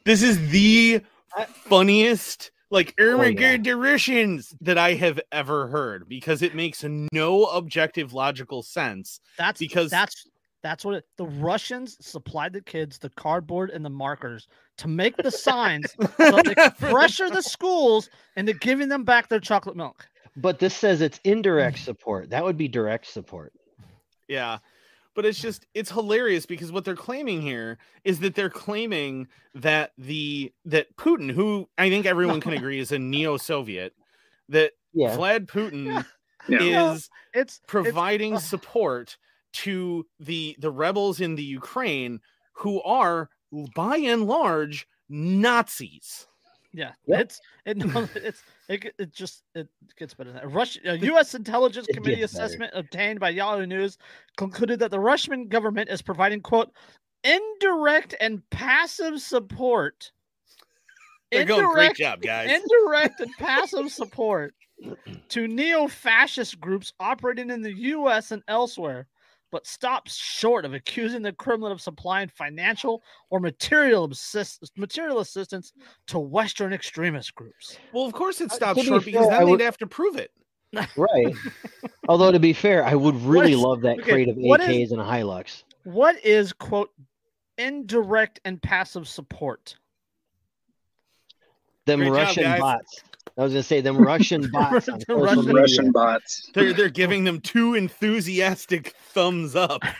This 0.03 0.23
is 0.23 0.49
the 0.49 1.01
funniest, 1.65 2.51
like 2.71 2.95
Oh, 2.99 3.21
yeah. 3.21 3.57
Derisions 3.57 4.55
that 4.61 4.77
I 4.77 4.93
have 4.95 5.19
ever 5.31 5.67
heard 5.67 6.09
because 6.09 6.41
it 6.41 6.55
makes 6.55 6.83
no 6.83 7.45
objective 7.45 8.11
logical 8.13 8.63
sense. 8.63 9.19
That's 9.37 9.59
Because- 9.59 9.91
that's 9.91 10.27
that's 10.63 10.85
what 10.85 10.93
it, 10.95 11.05
the 11.17 11.25
Russians 11.25 11.97
supplied 12.01 12.53
the 12.53 12.61
kids 12.61 12.99
the 12.99 13.09
cardboard 13.11 13.71
and 13.71 13.83
the 13.83 13.89
markers 13.89 14.47
to 14.77 14.87
make 14.87 15.17
the 15.17 15.31
signs 15.31 15.91
so 16.17 16.31
they 16.43 16.53
could 16.55 16.77
pressure 16.77 17.29
the 17.31 17.41
schools 17.41 18.09
into 18.35 18.53
giving 18.53 18.87
them 18.87 19.03
back 19.03 19.27
their 19.27 19.39
chocolate 19.39 19.75
milk. 19.75 20.07
But 20.37 20.59
this 20.59 20.75
says 20.75 21.01
it's 21.01 21.19
indirect 21.23 21.79
support. 21.83 22.29
That 22.29 22.43
would 22.43 22.57
be 22.57 22.67
direct 22.67 23.07
support. 23.07 23.53
Yeah. 24.27 24.59
But 25.13 25.25
it's 25.25 25.41
just 25.41 25.65
it's 25.73 25.91
hilarious 25.91 26.45
because 26.45 26.71
what 26.71 26.85
they're 26.85 26.95
claiming 26.95 27.41
here 27.41 27.77
is 28.05 28.19
that 28.21 28.33
they're 28.35 28.49
claiming 28.49 29.27
that 29.55 29.91
the 29.97 30.53
that 30.65 30.95
Putin, 30.95 31.29
who 31.31 31.67
I 31.77 31.89
think 31.89 32.05
everyone 32.05 32.39
can 32.41 32.53
agree 32.59 32.79
is 32.79 32.91
a 32.91 32.99
neo-Soviet, 32.99 33.93
that 34.49 34.71
Yeah. 34.93 35.15
Vlad 35.17 35.45
Putin 35.47 36.05
Yeah. 36.47 36.93
is 36.93 37.09
It's 37.33 37.57
it's- 37.57 37.61
providing 37.67 38.35
ugh. 38.35 38.41
support 38.41 39.17
to 39.53 40.05
the 40.19 40.55
the 40.59 40.71
rebels 40.71 41.19
in 41.19 41.35
the 41.35 41.43
Ukraine 41.43 42.21
who 42.53 42.81
are 42.83 43.29
by 43.75 43.97
and 43.97 44.25
large 44.27 44.87
Nazis. 45.09 46.25
Yeah, 46.73 46.91
Yep. 47.05 47.19
it's 47.21 47.41
it, 47.65 47.77
no, 47.93 48.07
it's 48.15 48.43
it, 48.69 48.93
it 48.97 49.13
just 49.13 49.43
it 49.55 49.67
gets 49.97 50.13
better 50.13 50.31
than 50.31 50.41
that. 50.41 50.51
Russian 50.51 50.87
uh, 50.87 50.93
U.S. 50.93 51.35
Intelligence 51.35 51.87
It 51.89 51.93
Committee 51.93 52.23
assessment 52.23 52.71
obtained 52.73 53.19
by 53.19 53.29
Yahoo 53.29 53.65
News 53.65 53.97
concluded 54.37 54.79
that 54.79 54.91
the 54.91 54.99
Russian 54.99 55.47
government 55.47 55.89
is 55.89 56.01
providing 56.01 56.41
quote 56.41 56.71
indirect 57.23 58.15
and 58.21 58.41
passive 58.49 59.21
support. 59.21 60.11
They're 61.31 61.45
going 61.45 61.65
great 61.71 61.95
job, 61.95 62.21
guys. 62.21 62.49
Indirect 62.61 63.21
and 63.21 63.31
passive 63.37 63.89
support 63.89 64.53
to 65.29 65.47
neo-fascist 65.47 66.59
groups 66.59 66.91
operating 66.99 67.49
in 67.49 67.61
the 67.61 67.73
U.S. 67.73 68.31
and 68.31 68.43
elsewhere 68.49 69.07
but 69.51 69.67
stops 69.67 70.15
short 70.15 70.63
of 70.65 70.73
accusing 70.73 71.21
the 71.21 71.33
Kremlin 71.33 71.71
of 71.71 71.81
supplying 71.81 72.29
financial 72.29 73.03
or 73.29 73.39
material, 73.39 74.05
assist- 74.09 74.71
material 74.77 75.19
assistance 75.19 75.73
to 76.07 76.19
Western 76.19 76.73
extremist 76.73 77.35
groups. 77.35 77.77
Well, 77.93 78.05
of 78.05 78.13
course 78.13 78.41
it 78.41 78.51
Uh, 78.51 78.55
stops 78.55 78.77
to 78.79 78.83
be 78.83 78.87
short 78.87 79.05
because 79.05 79.25
fair, 79.27 79.35
I 79.35 79.39
then 79.39 79.49
would- 79.49 79.59
they'd 79.59 79.65
have 79.65 79.77
to 79.79 79.87
prove 79.87 80.15
it. 80.17 80.31
Right. 80.95 81.35
Although 82.07 82.31
to 82.31 82.39
be 82.39 82.53
fair, 82.53 82.85
I 82.85 82.95
would 82.95 83.15
really 83.15 83.51
is- 83.53 83.59
love 83.59 83.81
that 83.81 83.99
okay, 83.99 84.11
crate 84.11 84.29
of 84.29 84.37
what 84.37 84.61
is- 84.61 84.67
AKs 84.69 84.91
and 84.93 85.01
a 85.01 85.03
Hilux. 85.03 85.63
What 85.83 86.23
is, 86.23 86.53
quote, 86.53 86.91
indirect 87.57 88.39
and 88.45 88.61
passive 88.61 89.07
support? 89.07 89.75
Them 91.85 91.99
Great 91.99 92.11
Russian 92.11 92.43
guys. 92.43 92.59
bots. 92.59 93.03
I 93.37 93.43
was 93.43 93.53
gonna 93.53 93.63
say 93.63 93.81
them 93.81 93.97
Russian 93.97 94.49
bots 94.53 94.85
The 94.85 95.15
Russian- 95.15 95.55
Russian 95.55 95.91
bots. 95.91 96.49
They're 96.53 96.73
they're 96.73 96.89
giving 96.89 97.23
them 97.23 97.39
two 97.41 97.75
enthusiastic 97.75 98.95
thumbs 98.99 99.55
up. 99.55 99.81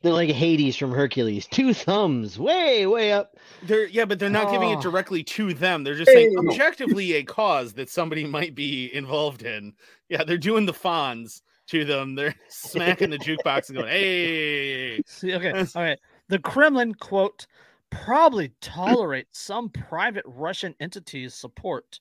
They're 0.00 0.12
like 0.12 0.30
Hades 0.30 0.76
from 0.76 0.92
Hercules. 0.92 1.48
Two 1.48 1.74
thumbs, 1.74 2.38
way, 2.38 2.86
way 2.86 3.12
up. 3.12 3.36
They're 3.64 3.88
yeah, 3.88 4.04
but 4.04 4.20
they're 4.20 4.30
not 4.30 4.52
giving 4.52 4.68
Oh. 4.70 4.74
it 4.74 4.80
directly 4.80 5.24
to 5.24 5.52
them. 5.54 5.82
They're 5.82 5.96
just 5.96 6.10
saying 6.12 6.36
objectively 6.38 7.14
a 7.14 7.24
cause 7.24 7.72
that 7.74 7.90
somebody 7.90 8.24
might 8.24 8.54
be 8.54 8.94
involved 8.94 9.42
in. 9.42 9.72
Yeah, 10.08 10.22
they're 10.22 10.38
doing 10.38 10.66
the 10.66 10.72
Fonz 10.72 11.42
to 11.68 11.84
them. 11.84 12.14
They're 12.14 12.34
smacking 12.48 13.10
the 13.10 13.18
jukebox 13.18 13.70
and 13.70 13.78
going, 13.78 13.90
"Hey!" 13.90 15.02
See, 15.06 15.34
okay, 15.34 15.50
all 15.74 15.82
right. 15.82 15.98
The 16.28 16.38
Kremlin, 16.38 16.94
quote, 16.94 17.48
probably 17.90 18.52
tolerates 18.60 19.38
some 19.38 19.68
private 19.70 20.24
Russian 20.26 20.74
entities' 20.80 21.34
support 21.34 22.00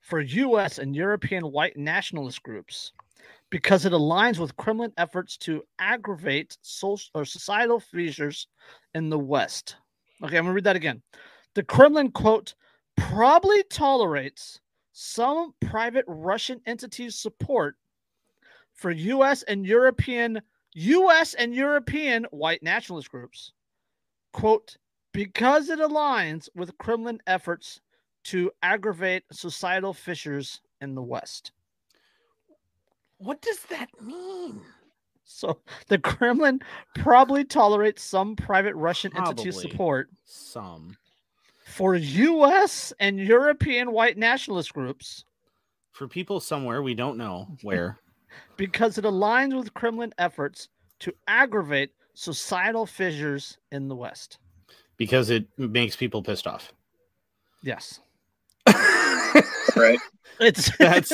for 0.00 0.20
U.S. 0.20 0.78
and 0.78 0.94
European 0.94 1.44
white 1.50 1.76
nationalist 1.76 2.42
groups 2.42 2.92
because 3.50 3.84
it 3.84 3.92
aligns 3.92 4.38
with 4.38 4.56
Kremlin 4.56 4.92
efforts 4.96 5.36
to 5.38 5.62
aggravate 5.78 6.56
social 6.62 7.10
or 7.14 7.24
societal 7.24 7.80
fissures 7.80 8.46
in 8.94 9.08
the 9.08 9.18
West. 9.18 9.76
Okay, 10.22 10.36
I'm 10.36 10.44
gonna 10.44 10.54
read 10.54 10.64
that 10.64 10.76
again. 10.76 11.02
The 11.54 11.62
Kremlin, 11.62 12.10
quote, 12.10 12.54
probably 12.96 13.62
tolerates 13.64 14.60
some 14.92 15.54
private 15.60 16.04
Russian 16.08 16.60
entities' 16.66 17.18
support 17.18 17.76
for 18.74 18.90
U.S. 18.90 19.42
and 19.44 19.66
European 19.66 20.40
U.S. 20.74 21.34
and 21.34 21.54
European 21.54 22.24
white 22.30 22.62
nationalist 22.62 23.10
groups, 23.10 23.52
quote, 24.32 24.76
because 25.18 25.68
it 25.68 25.80
aligns 25.80 26.48
with 26.54 26.78
Kremlin 26.78 27.20
efforts 27.26 27.80
to 28.22 28.52
aggravate 28.62 29.24
societal 29.32 29.92
fissures 29.92 30.60
in 30.80 30.94
the 30.94 31.02
West. 31.02 31.50
What 33.16 33.42
does 33.42 33.58
that 33.68 33.88
mean? 34.00 34.60
So 35.24 35.58
the 35.88 35.98
Kremlin 35.98 36.60
probably 36.94 37.42
tolerates 37.42 38.04
some 38.04 38.36
private 38.36 38.76
Russian 38.76 39.10
entity 39.16 39.50
support 39.50 40.08
Some 40.24 40.96
for 41.66 41.96
U.S. 41.96 42.92
and 43.00 43.18
European 43.18 43.90
white 43.90 44.18
nationalist 44.18 44.72
groups 44.72 45.24
for 45.90 46.06
people 46.06 46.38
somewhere 46.38 46.80
we 46.80 46.94
don't 46.94 47.18
know 47.18 47.48
where. 47.62 47.98
because 48.56 48.98
it 48.98 49.04
aligns 49.04 49.56
with 49.56 49.74
Kremlin 49.74 50.14
efforts 50.16 50.68
to 51.00 51.12
aggravate 51.26 51.90
societal 52.14 52.86
fissures 52.86 53.58
in 53.72 53.88
the 53.88 53.96
West. 53.96 54.38
Because 54.98 55.30
it 55.30 55.46
makes 55.56 55.96
people 55.96 56.22
pissed 56.22 56.46
off. 56.46 56.72
Yes. 57.62 58.00
Right. 59.76 59.98
It's 60.40 60.70
That's 60.78 61.12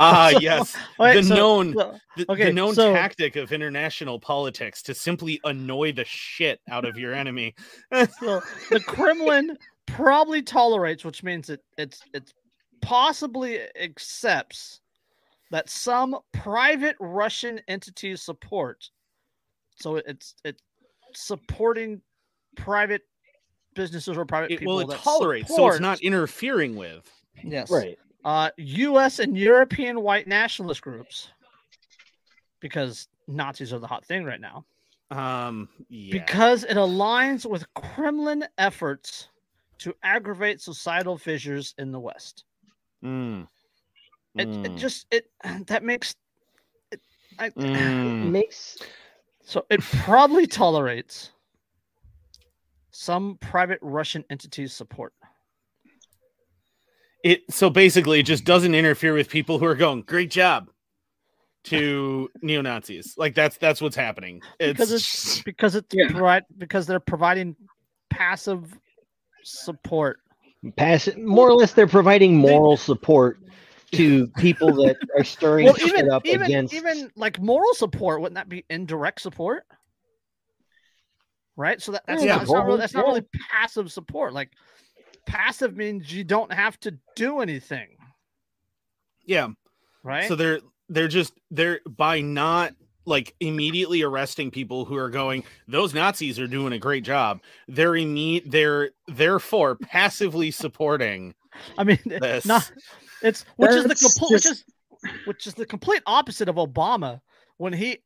ah 0.00 0.30
So- 0.32 0.38
yes, 0.40 0.76
Wait, 0.98 1.14
the 1.14 1.22
so- 1.22 1.34
known 1.36 1.72
so- 1.74 1.96
the, 2.16 2.26
Okay, 2.32 2.44
the 2.46 2.52
known 2.52 2.74
so- 2.74 2.92
tactic 2.92 3.36
of 3.36 3.52
international 3.52 4.18
politics 4.18 4.82
to 4.82 4.94
simply 4.94 5.40
annoy 5.44 5.92
the 5.92 6.04
shit 6.04 6.60
out 6.68 6.84
of 6.84 6.98
your 6.98 7.14
enemy. 7.14 7.54
so 7.92 8.40
the 8.70 8.80
Kremlin 8.86 9.56
probably 9.86 10.42
tolerates, 10.42 11.04
which 11.04 11.22
means 11.22 11.48
it 11.48 11.60
it's 11.78 12.02
it's 12.12 12.34
possibly 12.80 13.60
accepts 13.80 14.80
that 15.52 15.70
some 15.70 16.18
private 16.32 16.96
Russian 16.98 17.60
entities 17.68 18.20
support. 18.22 18.90
So 19.76 19.96
it's 19.96 20.34
it's 20.44 20.60
supporting 21.16 22.00
private 22.56 23.02
businesses 23.74 24.16
or 24.16 24.24
private 24.26 24.50
It, 24.52 24.58
people. 24.60 24.76
well, 24.76 24.84
it 24.84 24.88
that 24.90 25.00
tolerates, 25.00 25.54
so 25.54 25.68
it's 25.68 25.80
not 25.80 26.00
interfering 26.00 26.76
with. 26.76 27.10
yes 27.42 27.70
Right. 27.70 27.98
uh, 28.24 28.50
U.S. 28.56 29.18
and 29.18 29.36
European 29.36 30.00
white 30.02 30.26
nationalist 30.26 30.82
groups, 30.82 31.28
because 32.60 33.08
Nazis 33.28 33.72
are 33.72 33.78
the 33.78 33.86
hot 33.86 34.04
thing 34.04 34.24
right 34.24 34.40
now. 34.40 34.64
Um, 35.10 35.68
yeah. 35.88 36.12
Because 36.12 36.64
it 36.64 36.76
aligns 36.76 37.44
with 37.48 37.64
Kremlin 37.74 38.44
efforts 38.58 39.28
to 39.78 39.94
aggravate 40.02 40.60
societal 40.60 41.18
fissures 41.18 41.74
in 41.78 41.92
the 41.92 42.00
West. 42.00 42.44
Mm. 43.04 43.46
It, 44.36 44.48
it 44.48 44.72
Mm. 44.72 44.78
just 44.78 45.06
it 45.10 45.28
that 45.66 45.82
makes 45.82 46.14
it, 46.90 47.00
I, 47.38 47.50
Mm. 47.50 48.30
Makes 48.30 48.78
so 49.44 49.64
it 49.70 49.80
probably 49.80 50.46
tolerates 50.46 51.30
some 52.90 53.36
private 53.40 53.78
Russian 53.82 54.24
entities' 54.30 54.72
support. 54.72 55.12
it 57.24 57.40
so 57.50 57.70
basically 57.70 58.20
it 58.20 58.24
just 58.24 58.44
doesn't 58.44 58.74
interfere 58.74 59.14
with 59.14 59.28
people 59.28 59.58
who 59.58 59.64
are 59.64 59.74
going 59.76 60.02
great 60.02 60.30
job 60.30 60.68
to 61.64 62.28
neo 62.42 62.60
Nazis. 62.62 63.14
Like 63.16 63.34
that's 63.34 63.56
that's 63.56 63.80
what's 63.80 63.94
happening. 63.96 64.42
It's, 64.58 64.72
because 64.72 64.92
it's 64.92 65.42
because 65.42 65.74
it's 65.76 65.94
Yeah. 65.94 66.08
provi- 66.10 66.44
because 66.58 66.86
they're 66.86 66.98
providing 67.00 67.54
passive 68.10 68.76
support. 69.44 70.18
pass 70.76 71.08
more 71.16 71.48
or 71.48 71.54
less 71.54 71.72
they're 71.72 71.86
providing 71.86 72.36
moral 72.36 72.76
support 72.76 73.38
to 73.92 74.26
people 74.38 74.72
that 74.72 74.96
are 75.18 75.24
stirring 75.24 75.66
Well, 75.66 75.76
even 75.86 76.10
up 76.10 76.24
even 76.26 76.42
against 76.42 76.74
even 76.74 77.10
like 77.16 77.38
moral 77.40 77.74
support 77.74 78.20
wouldn't 78.20 78.36
that 78.36 78.48
be 78.48 78.64
indirect 78.70 79.20
support? 79.20 79.64
Right. 81.56 81.80
So 81.82 81.92
that, 81.92 82.02
that's, 82.06 82.22
Yeah, 82.22 82.32
not, 82.32 82.38
that's 82.40 82.50
not 82.50 82.66
really 82.66 82.78
that's 82.78 82.94
not 82.94 83.06
really 83.06 83.24
passive 83.50 83.92
support. 83.92 84.32
Like 84.32 84.50
passive 85.26 85.76
means 85.76 86.12
you 86.12 86.24
don't 86.24 86.52
have 86.52 86.78
to 86.80 86.96
do 87.14 87.40
anything. 87.40 87.88
yeah. 89.26 89.48
Right. 90.02 90.26
So 90.26 90.34
they're 90.34 90.60
they're 90.88 91.08
just 91.08 91.34
they're 91.50 91.80
by 91.86 92.20
not 92.20 92.74
like 93.04 93.34
immediately 93.40 94.02
arresting 94.02 94.50
people 94.50 94.84
who 94.84 94.96
are 94.96 95.10
going 95.10 95.44
those 95.68 95.92
Nazis 95.94 96.38
are 96.40 96.46
doing 96.48 96.72
a 96.72 96.78
great 96.78 97.04
job. 97.04 97.40
They're 97.68 97.92
imme- 97.92 98.50
they're 98.50 98.90
therefore 99.06 99.76
passively 99.76 100.50
supporting 100.50 101.34
I 101.78 101.84
mean, 101.84 101.98
this. 102.04 102.46
not 102.46 102.72
it's 103.22 103.44
which 103.56 103.70
is 103.72 103.82
the 103.82 103.88
That's 103.88 104.02
complete 104.02 104.34
which 104.34 104.46
is 104.46 104.64
which 105.24 105.46
is 105.46 105.54
the 105.54 105.66
complete 105.66 106.02
opposite 106.06 106.48
of 106.48 106.56
Obama 106.56 107.20
when 107.56 107.72
he 107.72 107.98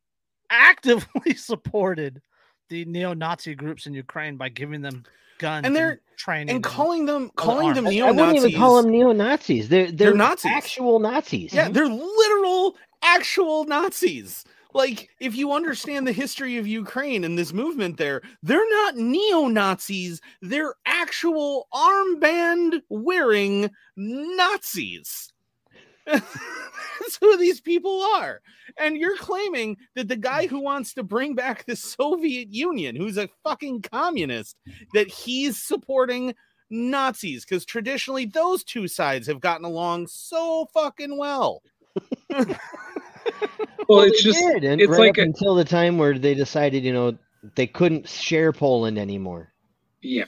actively 0.49 1.33
supported 1.35 2.21
the 2.69 2.85
neo-Nazi 2.85 3.55
groups 3.55 3.85
in 3.85 3.93
Ukraine 3.93 4.35
by 4.37 4.49
giving 4.49 4.81
them 4.81 5.03
guns 5.39 5.65
And 5.65 5.75
they're- 5.75 6.01
training 6.17 6.55
and 6.55 6.63
calling 6.63 7.05
them 7.05 7.29
calling 7.35 7.73
them 7.73 7.85
neo 7.85 8.07
Nazis. 8.07 8.19
I 8.19 8.25
wouldn't 8.25 8.37
even 8.37 8.59
call 8.59 8.81
them 8.81 8.91
neo 8.91 9.11
Nazis. 9.11 9.69
They're, 9.69 9.91
they're 9.91 10.13
Nazis. 10.15 10.51
actual 10.51 10.99
Nazis. 10.99 11.53
Yeah, 11.53 11.65
mm-hmm. 11.65 11.73
they're 11.73 11.87
literal 11.87 12.75
actual 13.03 13.65
Nazis. 13.65 14.43
Like, 14.77 15.09
if 15.19 15.35
you 15.35 15.53
understand 15.53 16.05
the 16.05 16.11
history 16.11 16.57
of 16.57 16.67
Ukraine 16.67 17.23
and 17.23 17.35
this 17.35 17.51
movement 17.51 17.97
there, 17.97 18.21
they're 18.43 18.69
not 18.69 18.95
neo 18.95 19.47
Nazis, 19.47 20.21
they're 20.43 20.75
actual 20.85 21.67
armband 21.73 22.83
wearing 22.87 23.71
Nazis. 23.95 25.33
That's 26.05 27.17
who 27.19 27.37
these 27.37 27.59
people 27.59 28.03
are. 28.17 28.39
And 28.77 28.97
you're 28.97 29.17
claiming 29.17 29.77
that 29.95 30.09
the 30.09 30.15
guy 30.15 30.45
who 30.45 30.59
wants 30.59 30.93
to 30.93 31.01
bring 31.01 31.33
back 31.33 31.65
the 31.65 31.75
Soviet 31.75 32.53
Union, 32.53 32.95
who's 32.95 33.17
a 33.17 33.29
fucking 33.43 33.81
communist, 33.81 34.57
that 34.93 35.07
he's 35.07 35.57
supporting 35.57 36.35
Nazis 36.69 37.45
because 37.45 37.65
traditionally 37.65 38.27
those 38.27 38.63
two 38.63 38.87
sides 38.87 39.25
have 39.25 39.39
gotten 39.41 39.65
along 39.65 40.05
so 40.05 40.67
fucking 40.71 41.17
well. 41.17 41.63
Well, 43.87 43.99
Well, 43.99 44.07
it's 44.07 44.23
just 44.23 44.39
did, 44.39 44.63
and 44.63 44.81
it's 44.81 44.89
right 44.91 44.99
like 44.99 45.09
up 45.11 45.17
a, 45.17 45.21
until 45.21 45.55
the 45.55 45.63
time 45.65 45.97
where 45.97 46.17
they 46.17 46.33
decided, 46.33 46.83
you 46.83 46.93
know, 46.93 47.17
they 47.55 47.67
couldn't 47.67 48.07
share 48.07 48.51
Poland 48.51 48.97
anymore 48.97 49.53
yeah. 50.01 50.25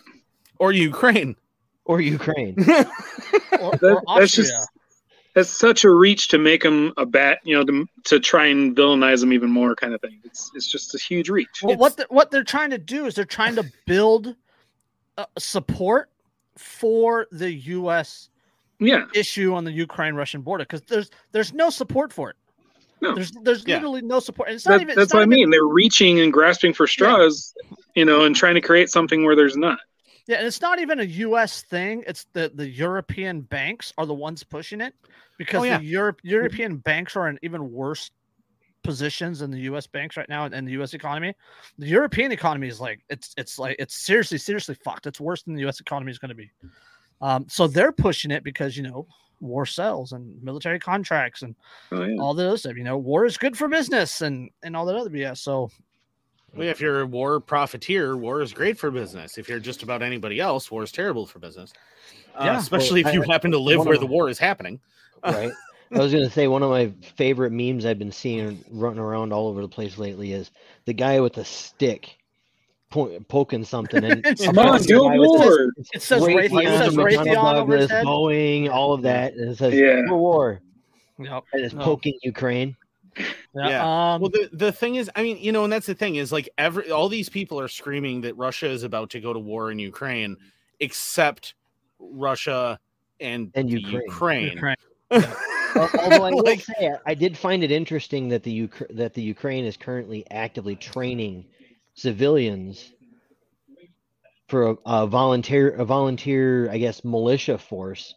Or 0.57 0.71
Ukraine. 0.71 1.35
or 1.85 2.01
Ukraine. 2.01 2.55
or, 2.59 2.65
That- 2.65 3.59
or 3.59 3.71
that's 3.79 4.03
Austria. 4.07 4.27
just 4.47 4.69
that's 5.35 5.49
such 5.49 5.83
a 5.83 5.89
reach 5.91 6.27
to 6.29 6.37
make 6.39 6.63
them 6.63 6.91
a 6.97 7.05
bat, 7.05 7.39
you 7.43 7.55
know, 7.55 7.63
to, 7.63 7.85
to 8.05 8.19
try 8.19 8.47
and 8.47 8.75
villainize 8.75 9.19
them 9.21 9.31
even 9.31 9.49
more, 9.49 9.75
kind 9.75 9.93
of 9.93 10.01
thing. 10.01 10.19
It's 10.25 10.51
it's 10.55 10.67
just 10.67 10.95
a 10.95 10.97
huge 10.97 11.29
reach. 11.29 11.47
Well, 11.61 11.73
It's- 11.73 11.79
what 11.79 11.97
the, 11.97 12.05
what 12.09 12.31
they're 12.31 12.43
trying 12.43 12.71
to 12.71 12.77
do 12.79 13.05
is 13.05 13.13
they're 13.15 13.25
trying 13.25 13.55
to 13.55 13.63
build 13.85 14.35
uh, 15.17 15.25
support 15.37 16.09
for 16.57 17.27
the 17.31 17.51
U.S. 17.51 18.29
Yeah, 18.79 19.05
issue 19.13 19.53
on 19.53 19.63
the 19.65 19.71
Ukraine-Russian 19.71 20.41
border 20.41 20.63
because 20.63 20.81
there's 20.83 21.11
there's 21.31 21.53
no 21.53 21.69
support 21.69 22.11
for 22.11 22.31
it. 22.31 22.35
No. 23.01 23.15
There's 23.15 23.31
there's 23.43 23.63
Yeah. 23.67 23.75
literally 23.75 24.01
no 24.01 24.19
support. 24.19 24.49
And 24.49 24.55
it's 24.55 24.65
not 24.65 24.73
That, 24.75 24.81
even. 24.81 24.95
that's 24.95 25.05
it's 25.05 25.13
not 25.13 25.19
what 25.19 25.21
I 25.21 25.23
even- 25.25 25.29
mean. 25.37 25.49
They're 25.51 25.63
reaching 25.65 26.19
and 26.19 26.31
grasping 26.33 26.73
for 26.73 26.87
straws, 26.87 27.53
you 27.95 28.05
know, 28.05 28.25
and 28.25 28.35
trying 28.35 28.55
to 28.55 28.61
create 28.61 28.89
something 28.89 29.23
where 29.23 29.35
there's 29.35 29.55
not. 29.57 29.79
Yeah, 30.27 30.37
and 30.37 30.45
it's 30.47 30.61
not 30.61 30.79
even 30.79 30.99
a 30.99 31.03
U.S. 31.03 31.63
thing. 31.63 32.03
It's 32.05 32.25
the 32.33 32.51
the 32.53 32.69
European 32.69 33.41
banks 33.41 33.93
are 33.97 34.05
the 34.05 34.13
ones 34.13 34.43
pushing 34.43 34.79
it 34.81 34.93
because 35.37 35.61
Oh, 35.61 35.63
yeah. 35.63 35.79
the 35.79 35.85
Europe 35.85 36.19
European 36.23 36.77
banks 36.77 37.15
are 37.15 37.27
in 37.29 37.39
even 37.41 37.71
worse 37.71 38.11
positions 38.83 39.39
than 39.39 39.51
the 39.51 39.59
U.S. 39.61 39.87
banks 39.87 40.15
right 40.17 40.29
now 40.29 40.45
and 40.45 40.67
the 40.67 40.71
U.S. 40.73 40.93
economy. 40.93 41.33
The 41.77 41.87
European 41.87 42.31
economy 42.31 42.67
is 42.67 42.79
like 42.79 43.01
it's 43.09 43.33
it's 43.37 43.57
like 43.59 43.75
it's 43.79 43.95
seriously 43.95 44.37
seriously 44.37 44.75
fucked. 44.75 45.07
It's 45.07 45.19
worse 45.19 45.43
than 45.43 45.53
the 45.55 45.61
U.S. 45.61 45.79
economy 45.79 46.11
is 46.11 46.19
going 46.19 46.29
to 46.29 46.35
be. 46.35 46.51
Um, 47.21 47.45
so 47.49 47.67
they're 47.67 47.91
pushing 47.91 48.31
it 48.31 48.43
because 48.43 48.77
you 48.77 48.83
know 48.83 49.07
war 49.41 49.65
sells 49.65 50.11
and 50.11 50.41
military 50.43 50.79
contracts 50.79 51.41
and 51.41 51.55
Oh, 51.91 52.03
yeah. 52.03 52.17
all 52.21 52.33
the 52.33 52.47
other 52.47 52.57
stuff. 52.57 52.75
You 52.77 52.83
know, 52.83 52.97
war 52.97 53.25
is 53.25 53.37
good 53.37 53.57
for 53.57 53.67
business 53.67 54.21
and 54.21 54.49
and 54.63 54.75
all 54.75 54.85
that 54.85 54.95
other 54.95 55.09
BS. 55.09 55.37
So 55.39 55.69
Well, 56.53 56.65
yeah, 56.65 56.71
if 56.71 56.81
you're 56.81 57.01
a 57.01 57.05
war 57.05 57.39
profiteer, 57.39 58.17
war 58.17 58.41
is 58.41 58.53
great 58.53 58.77
for 58.77 58.91
business. 58.91 59.37
If 59.37 59.47
you're 59.49 59.59
just 59.59 59.83
about 59.83 60.01
anybody 60.01 60.39
else, 60.39 60.71
war 60.71 60.83
is 60.83 60.91
terrible 60.91 61.25
for 61.25 61.39
business. 61.39 61.73
Uh, 62.35 62.45
Yeah. 62.45 62.57
especially 62.59 63.03
Well, 63.03 63.09
if 63.13 63.15
you 63.15 63.23
I- 63.23 63.33
happen 63.33 63.51
to 63.51 63.59
live 63.59 63.85
where 63.85 63.95
of 63.95 63.99
the 64.01 64.07
war 64.07 64.29
is 64.29 64.39
happening. 64.39 64.79
right? 65.23 65.51
I 65.91 65.97
was 65.97 66.13
gonna 66.13 66.29
say 66.29 66.47
one 66.47 66.61
of 66.61 66.69
my 66.69 66.91
favorite 67.15 67.51
memes 67.51 67.83
I've 67.85 67.97
been 67.97 68.11
seeing 68.11 68.63
running 68.69 68.99
around 68.99 69.33
all 69.33 69.47
over 69.47 69.61
the 69.61 69.67
place 69.67 69.97
lately 69.97 70.33
is 70.33 70.51
the 70.85 70.93
guy 70.93 71.19
with 71.19 71.37
a 71.37 71.45
stick 71.45 72.15
po- 72.89 73.19
poking 73.27 73.63
something 73.63 74.03
and 74.03 74.21
It's 74.25 74.45
Come 74.45 74.59
on, 74.59 74.81
do 74.81 74.99
guy 75.03 75.17
with 75.17 75.27
war. 75.29 75.73
it 75.93 76.01
says 76.01 76.21
Raytheon, 76.23 76.49
Raytheon, 76.49 76.63
it 76.63 76.77
says 76.77 76.93
McDonnell 76.95 77.05
Raytheon 77.15 77.87
Douglas. 77.87 77.91
Boeing, 77.91 78.69
all 78.69 78.93
of 78.93 79.01
that, 79.03 79.33
and 79.33 79.51
it 79.51 79.57
says 79.57 79.73
Yeah. 79.73 80.01
for 80.07 80.17
war, 80.17 80.61
Yep. 81.19 81.43
and 81.53 81.65
it's 81.65 81.73
No. 81.73 81.83
poking 81.83 82.17
Ukraine. 82.23 82.75
Yeah. 83.53 84.13
Um, 84.13 84.21
Well, 84.21 84.29
the, 84.29 84.49
the 84.53 84.71
thing 84.71 84.95
is, 84.95 85.09
I 85.15 85.23
mean, 85.23 85.37
you 85.39 85.51
know, 85.51 85.63
and 85.65 85.73
that's 85.73 85.87
the 85.87 85.95
thing 85.95 86.15
is 86.15 86.31
like 86.31 86.47
every 86.57 86.89
all 86.91 87.09
these 87.09 87.27
people 87.29 87.59
are 87.59 87.67
screaming 87.67 88.21
that 88.21 88.37
Russia 88.37 88.67
is 88.67 88.83
about 88.83 89.09
to 89.11 89.19
go 89.19 89.33
to 89.33 89.39
war 89.39 89.71
in 89.71 89.79
Ukraine, 89.79 90.37
except 90.79 91.55
Russia 91.99 92.79
and, 93.19 93.51
And 93.55 93.69
Ukraine. 93.69 94.03
Ukraine. 94.05 94.51
Ukraine. 94.53 94.75
Al- 95.11 95.89
Although 95.99 96.23
I 96.23 96.31
will 96.31 96.43
Like- 96.45 96.61
say, 96.61 96.93
I 97.05 97.13
did 97.13 97.37
find 97.37 97.63
it 97.63 97.71
interesting 97.71 98.29
that 98.29 98.43
the 98.43 98.67
Ukra- 98.67 98.95
that 98.95 99.13
the 99.13 99.21
Ukraine 99.21 99.65
is 99.65 99.75
currently 99.77 100.25
actively 100.31 100.75
training 100.75 101.45
civilians 101.99 102.91
for 104.47 104.71
a, 104.71 104.75
a 104.85 105.07
volunteer 105.07 105.71
a 105.71 105.85
volunteer, 105.85 106.69
I 106.71 106.77
guess, 106.77 107.03
militia 107.03 107.57
force 107.57 108.15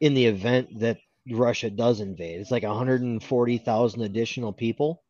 in 0.00 0.14
the 0.14 0.26
event 0.26 0.78
that 0.80 0.98
Russia 1.30 1.70
does 1.70 2.00
invade. 2.00 2.40
It's 2.40 2.50
like 2.50 2.64
140,000 2.64 4.02
additional 4.02 4.52
people 4.52 5.02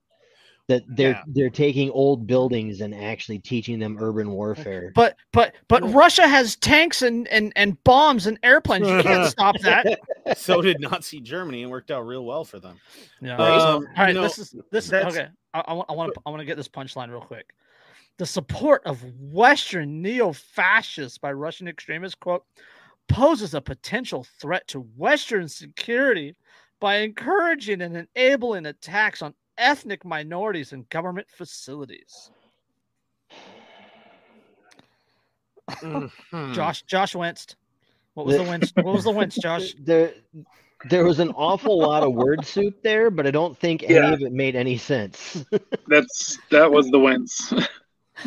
that 0.69 0.83
they're 0.89 1.11
Yeah. 1.11 1.23
they're 1.27 1.51
taking 1.51 1.91
old 1.91 2.27
buildings 2.27 2.83
and 2.83 2.95
actually 2.95 3.41
teaching 3.41 3.81
them 3.81 3.97
urban 3.99 4.31
warfare. 4.31 4.93
But 4.95 5.17
but 5.33 5.55
but 5.67 5.83
Russia 5.93 6.29
has 6.29 6.55
tanks 6.57 7.03
and 7.03 7.27
and 7.29 7.53
and 7.57 7.83
bombs 7.83 8.27
and 8.29 8.39
airplanes. 8.45 8.89
You 8.89 9.03
can't 9.03 9.29
stop 9.31 9.59
that. 9.61 9.99
so 10.37 10.63
did 10.63 10.81
Nazi 10.81 11.21
Germany 11.21 11.63
and 11.63 11.71
worked 11.71 11.91
out 11.91 12.07
real 12.07 12.25
well 12.25 12.45
for 12.45 12.61
them. 12.61 12.79
Yeah. 13.21 13.37
Um, 13.37 13.43
All 13.43 13.83
right. 13.97 14.09
you 14.09 14.15
know, 14.15 14.23
this 14.23 14.39
is 14.39 14.55
this 14.71 14.87
is 14.87 14.93
okay. 14.93 15.29
I, 15.53 15.61
I 15.67 15.73
want 15.73 15.91
I 15.91 15.93
want 15.95 16.15
to 16.15 16.21
I 16.27 16.31
want 16.31 16.41
to 16.41 16.47
get 16.47 16.57
this 16.57 16.69
punchline 16.69 17.11
real 17.11 17.21
quick. 17.21 17.53
The 18.19 18.27
support 18.27 18.83
of 18.85 19.03
Western 19.21 20.03
neo-fascists 20.03 21.19
by 21.19 21.33
Russian 21.33 21.67
extremists 21.67 22.15
quote 22.15 22.45
poses 23.09 23.55
a 23.55 23.61
potential 23.61 24.25
threat 24.39 24.67
to 24.69 24.81
Western 24.81 25.49
security 25.49 26.35
by 26.79 26.97
encouraging 26.97 27.81
and 27.83 28.07
enabling 28.17 28.67
attacks 28.67 29.23
on 29.23 29.35
ethnic 29.59 30.05
minorities 30.05 30.73
and 30.73 30.89
government 30.89 31.27
facilities. 31.31 32.31
Mhm. 35.71 36.11
Josh 36.55 36.83
Josh 36.83 37.15
winced. 37.15 37.57
What 38.15 38.27
was 38.27 38.37
the 38.37 38.45
The- 38.45 38.51
wince? 38.51 38.73
What 38.77 38.95
was 38.95 39.05
the 39.05 39.11
wince, 39.11 39.37
Josh? 39.37 39.75
There 39.85 40.13
there 40.91 41.05
was 41.05 41.21
an 41.21 41.31
awful 41.31 41.79
lot 41.79 42.03
of 42.03 42.13
word 42.13 42.45
soup 42.45 42.83
there, 42.83 43.09
but 43.09 43.25
I 43.27 43.31
don't 43.31 43.57
think 43.57 43.85
any 43.85 43.95
of 44.15 44.21
it 44.21 44.33
made 44.33 44.57
any 44.57 44.77
sense. 44.77 45.45
That's 45.87 46.39
that 46.51 46.71
was 46.73 46.91
the 46.91 46.99
wins. 46.99 47.55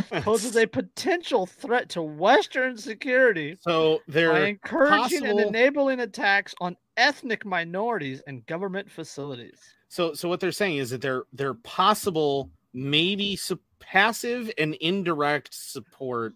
Poses 0.22 0.56
a 0.56 0.66
potential 0.66 1.46
threat 1.46 1.90
to 1.90 2.02
Western 2.02 2.78
security 2.78 3.58
so 3.62 3.98
by 4.08 4.14
they're 4.14 4.46
encouraging 4.46 5.26
and 5.26 5.40
enabling 5.40 6.00
attacks 6.00 6.54
on 6.62 6.76
ethnic 6.98 7.46
minorities 7.46 8.22
and 8.28 8.46
government 8.46 8.90
facilities. 8.90 9.60
so 9.88 10.14
so 10.14 10.30
what 10.30 10.40
they're 10.40 10.52
saying 10.52 10.78
is 10.78 10.90
that 10.90 11.02
they're 11.02 11.24
they're 11.34 11.54
possible 11.56 12.50
maybe 12.74 13.36
su- 13.36 13.60
passive 13.80 14.52
and 14.58 14.76
indirect 14.76 15.54
support 15.54 16.34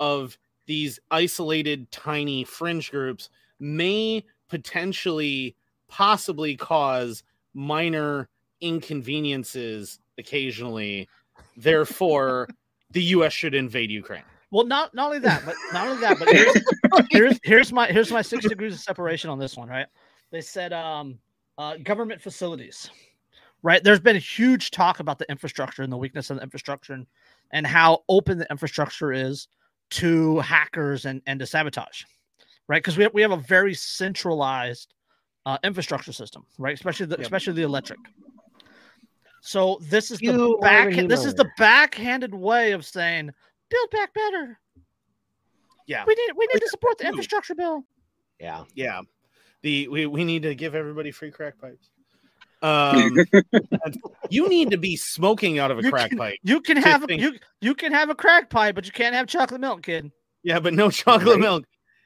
of 0.00 0.36
these 0.66 0.98
isolated 1.10 1.90
tiny 1.90 2.44
fringe 2.44 2.90
groups 2.90 3.30
may 3.58 4.24
potentially 4.48 5.56
possibly 5.88 6.56
cause 6.56 7.22
minor 7.54 8.28
inconveniences 8.60 9.98
occasionally 10.18 11.08
therefore 11.56 12.48
the 12.90 13.02
US 13.02 13.32
should 13.32 13.54
invade 13.54 13.90
Ukraine 13.90 14.22
Well, 14.50 14.66
not 14.66 14.94
not 14.94 15.06
only 15.06 15.18
that, 15.20 15.44
but 15.44 15.56
not 15.72 15.88
only 15.88 16.00
that, 16.00 16.18
but 16.18 16.28
here's 16.28 16.56
here's, 17.10 17.40
here's 17.42 17.72
my 17.72 17.86
here's 17.88 18.10
my 18.12 18.22
six 18.22 18.46
degrees 18.46 18.74
of 18.74 18.80
separation 18.80 19.30
on 19.30 19.38
this 19.38 19.56
one, 19.56 19.68
right? 19.68 19.86
They 20.30 20.40
said 20.40 20.72
um 20.72 21.18
uh 21.58 21.76
government 21.82 22.20
facilities. 22.22 22.90
Right. 23.62 23.82
There's 23.82 23.98
been 24.00 24.16
huge 24.16 24.70
talk 24.70 25.00
about 25.00 25.18
the 25.18 25.28
infrastructure 25.28 25.82
and 25.82 25.92
the 25.92 25.96
weakness 25.96 26.30
of 26.30 26.36
the 26.36 26.42
infrastructure 26.42 26.92
and, 26.92 27.06
and 27.50 27.66
how 27.66 28.04
open 28.08 28.38
the 28.38 28.46
infrastructure 28.50 29.12
is 29.12 29.48
to 29.92 30.38
hackers 30.40 31.04
and, 31.06 31.20
and 31.26 31.40
to 31.40 31.46
sabotage. 31.46 32.04
Right. 32.68 32.80
Because 32.82 32.96
we 32.96 33.02
have, 33.04 33.14
we 33.14 33.22
have 33.22 33.32
a 33.32 33.36
very 33.38 33.74
centralized 33.74 34.94
uh, 35.46 35.58
infrastructure 35.64 36.12
system, 36.12 36.44
right? 36.58 36.74
Especially 36.74 37.06
the 37.06 37.16
Yep. 37.16 37.22
especially 37.22 37.54
the 37.54 37.62
electric. 37.62 37.98
So 39.46 39.78
this 39.82 40.10
is 40.10 40.18
the 40.18 40.58
back 40.60 40.92
this 41.08 41.24
is 41.24 41.34
the 41.34 41.48
backhanded 41.56 42.34
way 42.34 42.72
of 42.72 42.84
saying 42.84 43.30
build 43.70 43.90
back 43.90 44.12
better. 44.12 44.58
yeah 45.86 46.04
We 46.06 46.14
need 46.14 46.32
we 46.36 46.46
need 46.52 46.60
to 46.60 46.68
support 46.68 46.98
the 46.98 47.06
infrastructure 47.06 47.54
bill. 47.54 47.84
yeah. 48.40 48.64
yeah 48.74 49.00
the 49.62 49.88
we, 49.88 50.06
we 50.06 50.24
need 50.24 50.42
to 50.42 50.54
give 50.54 50.74
everybody 50.74 51.10
free 51.10 51.30
crack 51.30 51.54
pipes 51.60 51.90
um 52.62 53.16
you 54.30 54.48
need 54.48 54.70
to 54.70 54.78
be 54.78 54.96
smoking 54.96 55.58
out 55.58 55.70
of 55.70 55.78
a 55.78 55.82
You 55.82 55.90
crack 55.90 56.08
can- 56.10 56.18
pipe 56.18 56.38
You 56.42 56.60
can 56.60 56.76
have 56.78 57.04
a, 57.08 57.14
you 57.16 57.38
you 57.60 57.74
can 57.74 57.92
have 57.92 58.08
a 58.10 58.14
crack 58.14 58.48
pipe, 58.50 58.74
but 58.74 58.86
you 58.86 58.92
can't 58.92 59.14
have 59.14 59.26
chocolate 59.26 59.60
milk, 59.60 59.82
kid. 59.82 60.10
yeah 60.42 60.58
but 60.58 60.72
no 60.74 60.90
chocolate 60.90 61.36
Right. 61.36 61.40
milk 61.40 61.64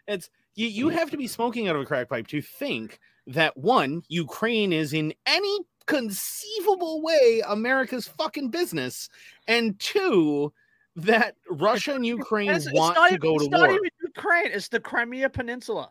it's 0.09 0.29
you 0.57 0.67
you 0.67 0.89
have 0.91 1.11
to 1.13 1.17
be 1.17 1.27
smoking 1.27 1.69
out 1.69 1.77
of 1.77 1.83
a 1.83 1.87
crack 1.87 2.09
pipe 2.09 2.27
to 2.29 2.43
think 2.43 2.99
that 3.29 3.57
one 3.57 4.03
ukraine 4.09 4.73
is 4.73 4.93
in 4.93 5.15
any 5.25 5.59
conceivable 5.87 7.03
way 7.03 7.43
america's 7.49 8.07
fucking 8.07 8.49
business 8.49 9.09
and 9.49 9.79
two 9.81 10.53
that 10.97 11.35
russia 11.51 11.95
and 11.95 12.07
ukraine 12.07 12.51
it's, 12.51 12.67
it's 12.67 12.75
want 12.75 12.95
not 12.95 13.09
to 13.09 13.15
even, 13.15 13.21
go 13.21 13.35
it's 13.37 13.45
to 13.45 13.51
not 13.51 13.61
war 13.69 13.71
even 13.71 13.91
Ukraine. 14.15 14.51
It's 14.53 14.69
the 14.69 14.81
Crimea 14.81 15.31
Peninsula. 15.31 15.91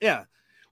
Yeah. 0.00 0.24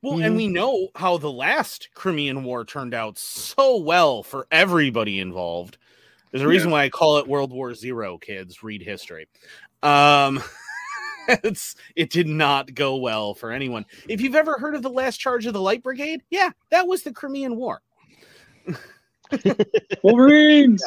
Well, 0.03 0.15
Mm-hmm. 0.15 0.23
and 0.25 0.37
we 0.37 0.49
know 0.49 0.89
how 0.95 1.19
the 1.19 1.31
last 1.31 1.91
Crimean 1.95 2.43
War 2.45 2.65
turned 2.65 2.95
out 2.95 3.19
so 3.19 3.77
well 3.77 4.23
for 4.23 4.47
everybody 4.51 5.21
involved. 5.21 5.77
There's 6.31 6.43
a 6.43 6.49
reason 6.49 6.71
why 6.71 6.85
I 6.85 6.89
call 6.89 7.19
it 7.19 7.27
World 7.27 7.53
War 7.53 7.75
Zero, 7.75 8.19
kids. 8.19 8.63
Read 8.63 8.83
history. 8.83 9.29
Um 9.83 10.43
it's 11.29 11.77
it 11.97 12.11
did 12.11 12.29
not 12.29 12.75
go 12.75 12.97
well 12.97 13.35
for 13.35 13.51
anyone. 13.51 13.85
If 14.09 14.21
you've 14.21 14.35
ever 14.37 14.59
heard 14.59 14.75
of 14.75 14.83
the 14.83 14.91
last 14.91 15.19
charge 15.19 15.47
of 15.47 15.53
the 15.53 15.61
Light 15.61 15.83
Brigade, 15.83 16.23
yeah, 16.31 16.51
that 16.71 16.87
was 16.87 17.03
the 17.03 17.13
Crimean 17.13 17.57
War. 17.57 17.83
Wolverines. 20.03 20.83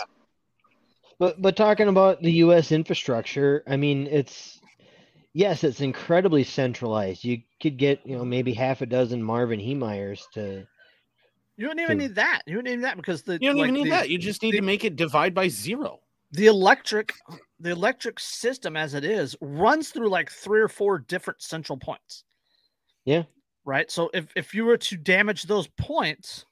But 1.20 1.42
but 1.42 1.56
talking 1.56 1.88
about 1.88 2.22
the 2.22 2.32
U.S. 2.34 2.72
infrastructure, 2.72 3.64
I 3.68 3.78
mean, 3.78 4.08
it's 4.08 4.60
yes, 5.34 5.64
it's 5.64 5.80
incredibly 5.82 6.44
centralized. 6.44 7.24
You 7.24 7.42
could 7.62 7.78
get 7.78 8.06
you 8.06 8.18
know 8.18 8.26
maybe 8.26 8.54
half 8.54 8.82
a 8.82 8.86
dozen 8.86 9.22
Marvin 9.24 9.60
Heemeyers 9.60 10.22
to 10.34 10.66
You 11.56 11.68
don't 11.68 11.80
even 11.80 11.98
To- 12.00 12.04
need 12.08 12.16
that. 12.16 12.42
You 12.48 12.56
don't 12.56 12.68
even 12.68 12.80
need 12.80 12.86
that 12.86 12.98
because 12.98 13.22
the 13.24 13.34
You 13.34 13.50
don't 13.50 13.58
like, 13.58 13.70
even 13.70 13.76
need 13.76 13.86
the, 13.86 13.90
that. 13.92 14.10
You 14.10 14.18
just 14.18 14.42
need 14.42 14.54
the- 14.54 14.60
to 14.60 14.64
make 14.66 14.84
it 14.84 14.96
divide 14.96 15.34
by 15.34 15.48
zero. 15.48 16.00
the 16.32 16.48
electric 16.48 17.14
the 17.60 17.70
electric 17.70 18.20
system 18.20 18.76
as 18.76 18.94
it 18.96 19.06
is 19.06 19.38
runs 19.40 19.90
through 19.90 20.10
like 20.10 20.30
three 20.32 20.60
or 20.62 20.68
four 20.68 20.98
different 21.00 21.42
central 21.42 21.78
points. 21.78 22.24
Yeah. 23.06 23.24
Right. 23.66 23.90
So 23.90 24.10
if 24.14 24.26
if 24.36 24.54
you 24.54 24.66
were 24.66 24.78
to 24.78 24.98
damage 24.98 25.44
those 25.44 25.68
points, 25.78 26.46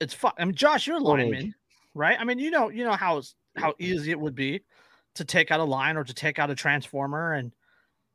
it's 0.00 0.14
fine. 0.14 0.32
I 0.38 0.44
mean, 0.44 0.54
Josh, 0.54 0.86
you're 0.86 0.96
a 0.96 1.00
lineman, 1.00 1.54
right? 1.94 2.18
I 2.18 2.24
mean, 2.24 2.38
you 2.38 2.50
know, 2.50 2.68
you 2.68 2.84
know 2.84 2.92
how 2.92 3.22
how 3.56 3.74
easy 3.78 4.10
it 4.10 4.20
would 4.20 4.34
be 4.34 4.62
to 5.14 5.24
take 5.24 5.50
out 5.50 5.60
a 5.60 5.64
line 5.64 5.96
or 5.96 6.04
to 6.04 6.14
take 6.14 6.38
out 6.38 6.50
a 6.50 6.54
transformer 6.54 7.34
and 7.34 7.52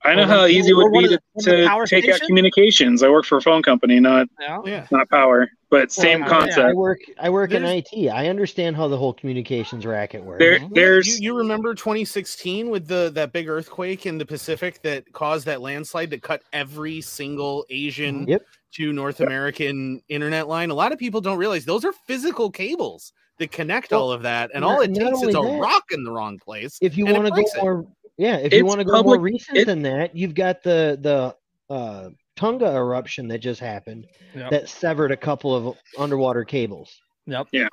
I 0.06 0.16
know 0.16 0.26
how 0.26 0.46
easy 0.46 0.72
it 0.72 0.74
would 0.74 0.92
be 0.92 1.06
of 1.06 1.10
to, 1.12 1.18
the- 1.18 1.22
one 1.34 1.40
of 1.40 1.46
the 1.46 1.62
to 1.64 1.68
power 1.68 1.86
take 1.86 2.10
out 2.10 2.20
communications. 2.22 3.04
I 3.04 3.10
work 3.10 3.26
for 3.26 3.38
a 3.38 3.42
phone 3.42 3.62
company, 3.64 4.00
not 4.00 4.28
Yeah. 4.40 4.60
Oh, 4.66 4.84
not 4.92 5.10
power. 5.10 5.50
but 5.70 5.92
same 5.92 6.20
yeah, 6.20 6.26
I- 6.26 6.30
concept. 6.30 6.60
I 6.70 6.74
work. 6.74 7.00
I 7.20 7.30
work 7.30 7.52
in 7.52 7.64
IT. 7.64 8.10
I 8.10 8.28
understand 8.28 8.76
how 8.76 8.88
the 8.88 8.98
whole 8.98 9.14
communications 9.14 9.86
racket 9.86 10.24
works. 10.24 10.40
There, 10.40 10.60
there's 10.72 11.20
you, 11.20 11.32
you 11.32 11.38
remember 11.38 11.74
2016 11.74 12.70
with 12.70 12.88
the 12.88 13.12
that 13.16 13.32
big 13.32 13.48
earthquake 13.48 14.06
in 14.06 14.18
the 14.18 14.26
Pacific 14.26 14.82
that 14.84 15.12
caused 15.14 15.46
that 15.46 15.62
landslide 15.62 16.10
that 16.10 16.22
cut 16.22 16.42
every 16.52 17.00
single 17.02 17.66
Asian 17.70 18.28
Yep. 18.28 18.42
to 18.74 18.92
North 18.94 19.20
American 19.22 20.02
internet 20.10 20.48
line. 20.48 20.70
A 20.70 20.74
lot 20.76 20.92
of 20.92 21.00
people 21.00 21.22
don't 21.22 21.38
realize 21.38 21.64
those 21.66 21.86
are 21.86 21.94
physical 22.08 22.52
cables 22.52 23.14
that 23.40 23.52
connect 23.52 23.92
Well, 23.92 24.02
all 24.02 24.12
of 24.12 24.22
that, 24.24 24.52
and 24.54 24.62
not- 24.62 24.70
all 24.76 24.82
it 24.82 24.94
takes 24.94 25.22
is 25.22 25.30
a 25.30 25.32
that- 25.32 25.60
rock 25.62 25.86
in 25.92 26.04
the 26.04 26.12
wrong 26.12 26.38
place. 26.40 26.78
if 26.82 26.98
you 26.98 27.06
want 27.06 27.24
to 27.24 27.30
go 27.32 27.36
breaks 27.36 27.56
it. 27.56 27.62
more, 27.64 27.88
yeah, 28.18 28.38
if 28.38 28.54
you 28.54 28.66
want 28.66 28.80
to 28.80 28.86
go 28.86 28.92
public- 28.94 29.18
more 29.20 29.24
recent 29.24 29.58
it- 29.58 29.66
than 29.66 29.82
that, 29.84 30.16
you've 30.16 30.36
got 30.36 30.64
the 30.64 30.98
the 31.02 31.36
uh, 31.74 32.10
Tonga 32.36 32.66
eruption 32.76 33.28
that 33.30 33.40
just 33.40 33.60
happened 33.60 34.08
Yep. 34.36 34.50
that 34.52 34.70
severed 34.70 35.12
a 35.12 35.18
couple 35.18 35.56
of 35.56 35.78
underwater 35.98 36.44
cables. 36.44 37.00
Yep. 37.28 37.48
Yeah. 37.52 37.68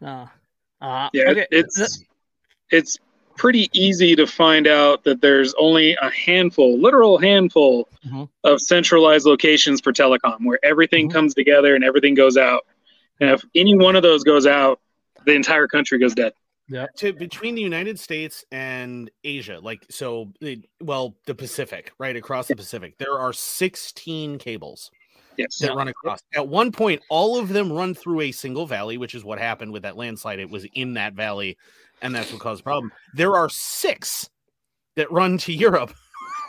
Uh, 0.00 0.26
uh, 0.80 1.10
yeah, 1.12 1.30
okay. 1.30 1.46
it's 1.50 2.04
it's 2.70 2.98
pretty 3.36 3.68
easy 3.72 4.16
to 4.16 4.26
find 4.26 4.66
out 4.66 5.04
that 5.04 5.20
there's 5.20 5.54
only 5.58 5.96
a 6.02 6.10
handful, 6.10 6.76
literal 6.78 7.18
handful 7.18 7.88
Mhm. 8.06 8.28
of 8.44 8.60
centralized 8.60 9.26
locations 9.26 9.80
for 9.80 9.92
telecom 9.92 10.44
where 10.44 10.58
everything 10.64 11.08
Mhm. 11.08 11.12
comes 11.12 11.34
together 11.34 11.74
and 11.76 11.84
everything 11.84 12.14
goes 12.14 12.36
out. 12.36 12.66
And 13.20 13.30
if 13.30 13.44
any 13.54 13.76
one 13.76 13.94
of 13.96 14.02
those 14.02 14.24
goes 14.24 14.46
out, 14.46 14.80
the 15.24 15.32
entire 15.34 15.66
country 15.68 15.98
goes 15.98 16.14
dead. 16.14 16.32
To 16.96 17.12
between 17.12 17.54
the 17.54 17.62
United 17.62 17.98
States 17.98 18.44
and 18.52 19.10
Asia, 19.24 19.58
like 19.62 19.86
so, 19.90 20.32
well, 20.80 21.16
the 21.26 21.34
Pacific, 21.34 21.92
right 21.98 22.16
across 22.16 22.48
the 22.48 22.56
Pacific, 22.56 22.98
there 22.98 23.18
are 23.18 23.32
16 23.32 24.38
cables 24.38 24.90
Yes. 25.38 25.58
that 25.58 25.74
run 25.74 25.88
across. 25.88 26.20
At 26.34 26.48
one 26.48 26.72
point, 26.72 27.00
all 27.08 27.38
of 27.38 27.48
them 27.48 27.72
run 27.72 27.94
through 27.94 28.22
a 28.22 28.32
single 28.32 28.66
valley, 28.66 28.98
which 28.98 29.14
is 29.14 29.24
what 29.24 29.38
happened 29.38 29.72
with 29.72 29.82
that 29.82 29.96
landslide. 29.96 30.40
It 30.40 30.50
was 30.50 30.66
in 30.74 30.94
that 30.94 31.14
valley, 31.14 31.56
and 32.02 32.12
that's 32.14 32.32
what 32.32 32.40
caused 32.40 32.60
the 32.60 32.64
problem. 32.64 32.92
There 33.14 33.36
are 33.36 33.48
six 33.48 34.28
that 34.96 35.10
run 35.12 35.38
to 35.38 35.52
Europe 35.52 35.94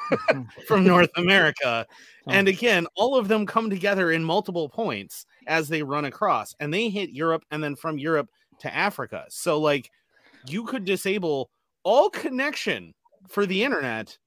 from 0.68 0.84
North 0.86 1.12
America. 1.18 1.86
Oh. 2.28 2.32
And 2.32 2.48
again, 2.48 2.88
all 2.96 3.16
of 3.16 3.28
them 3.28 3.46
come 3.46 3.70
together 3.70 4.12
in 4.12 4.24
multiple 4.24 4.68
points 4.68 5.28
as 5.46 5.70
they 5.70 5.84
run 5.84 6.06
across, 6.06 6.56
and 6.60 6.74
they 6.74 6.90
hit 6.90 7.12
Europe 7.12 7.46
and 7.52 7.64
then 7.64 7.76
from 7.76 8.00
Europe 8.00 8.30
to 8.62 8.76
Africa. 8.76 9.26
So, 9.30 9.60
like, 9.60 9.92
you 10.48 10.64
could 10.66 10.86
disable 10.86 11.50
all 11.84 12.10
connection 12.10 12.94
for 13.28 13.46
the 13.46 13.64
internet 13.64 14.18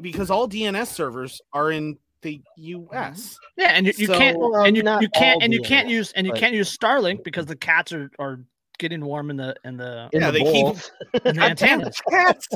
because 0.00 0.30
all 0.30 0.48
DNS 0.48 0.86
servers 0.86 1.40
are 1.52 1.70
in 1.72 1.98
the 2.22 2.40
US. 2.56 3.38
Yeah, 3.56 3.68
and 3.74 3.86
you, 3.86 3.92
you 3.96 4.06
So- 4.06 4.18
can't 4.18 4.38
Well, 4.38 4.56
and 4.64 4.76
you, 4.76 4.82
you 5.00 5.08
can't 5.08 5.36
all 5.36 5.42
and 5.42 5.52
you 5.52 5.62
can't 5.62 5.88
use 5.88 6.12
and 6.12 6.26
you 6.26 6.32
but- 6.32 6.40
can't 6.40 6.54
use 6.54 6.76
Starlink 6.76 7.24
because 7.24 7.46
the 7.46 7.56
cats 7.56 7.92
are, 7.92 8.10
are 8.18 8.40
getting 8.78 9.04
warm 9.04 9.30
in 9.30 9.36
the 9.36 9.54
in 9.64 9.76
the, 9.76 10.08
In 10.12 10.20
Yeah, 10.20 10.30
the 10.30 10.38
they 10.38 10.52
keep- 10.52 10.64
in 11.14 11.20
the 11.24 11.32
damn 11.32 11.50
antennas. 11.50 12.00
cats! 12.10 12.48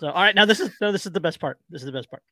So 0.00 0.08
all 0.08 0.22
right, 0.22 0.34
now 0.34 0.44
this 0.44 0.60
is 0.60 0.70
no, 0.80 0.90
this 0.92 1.06
is 1.06 1.12
the 1.12 1.20
best 1.20 1.40
part. 1.40 1.58
This 1.70 1.82
is 1.82 1.86
the 1.86 1.92
best 1.92 2.10
part. 2.10 2.22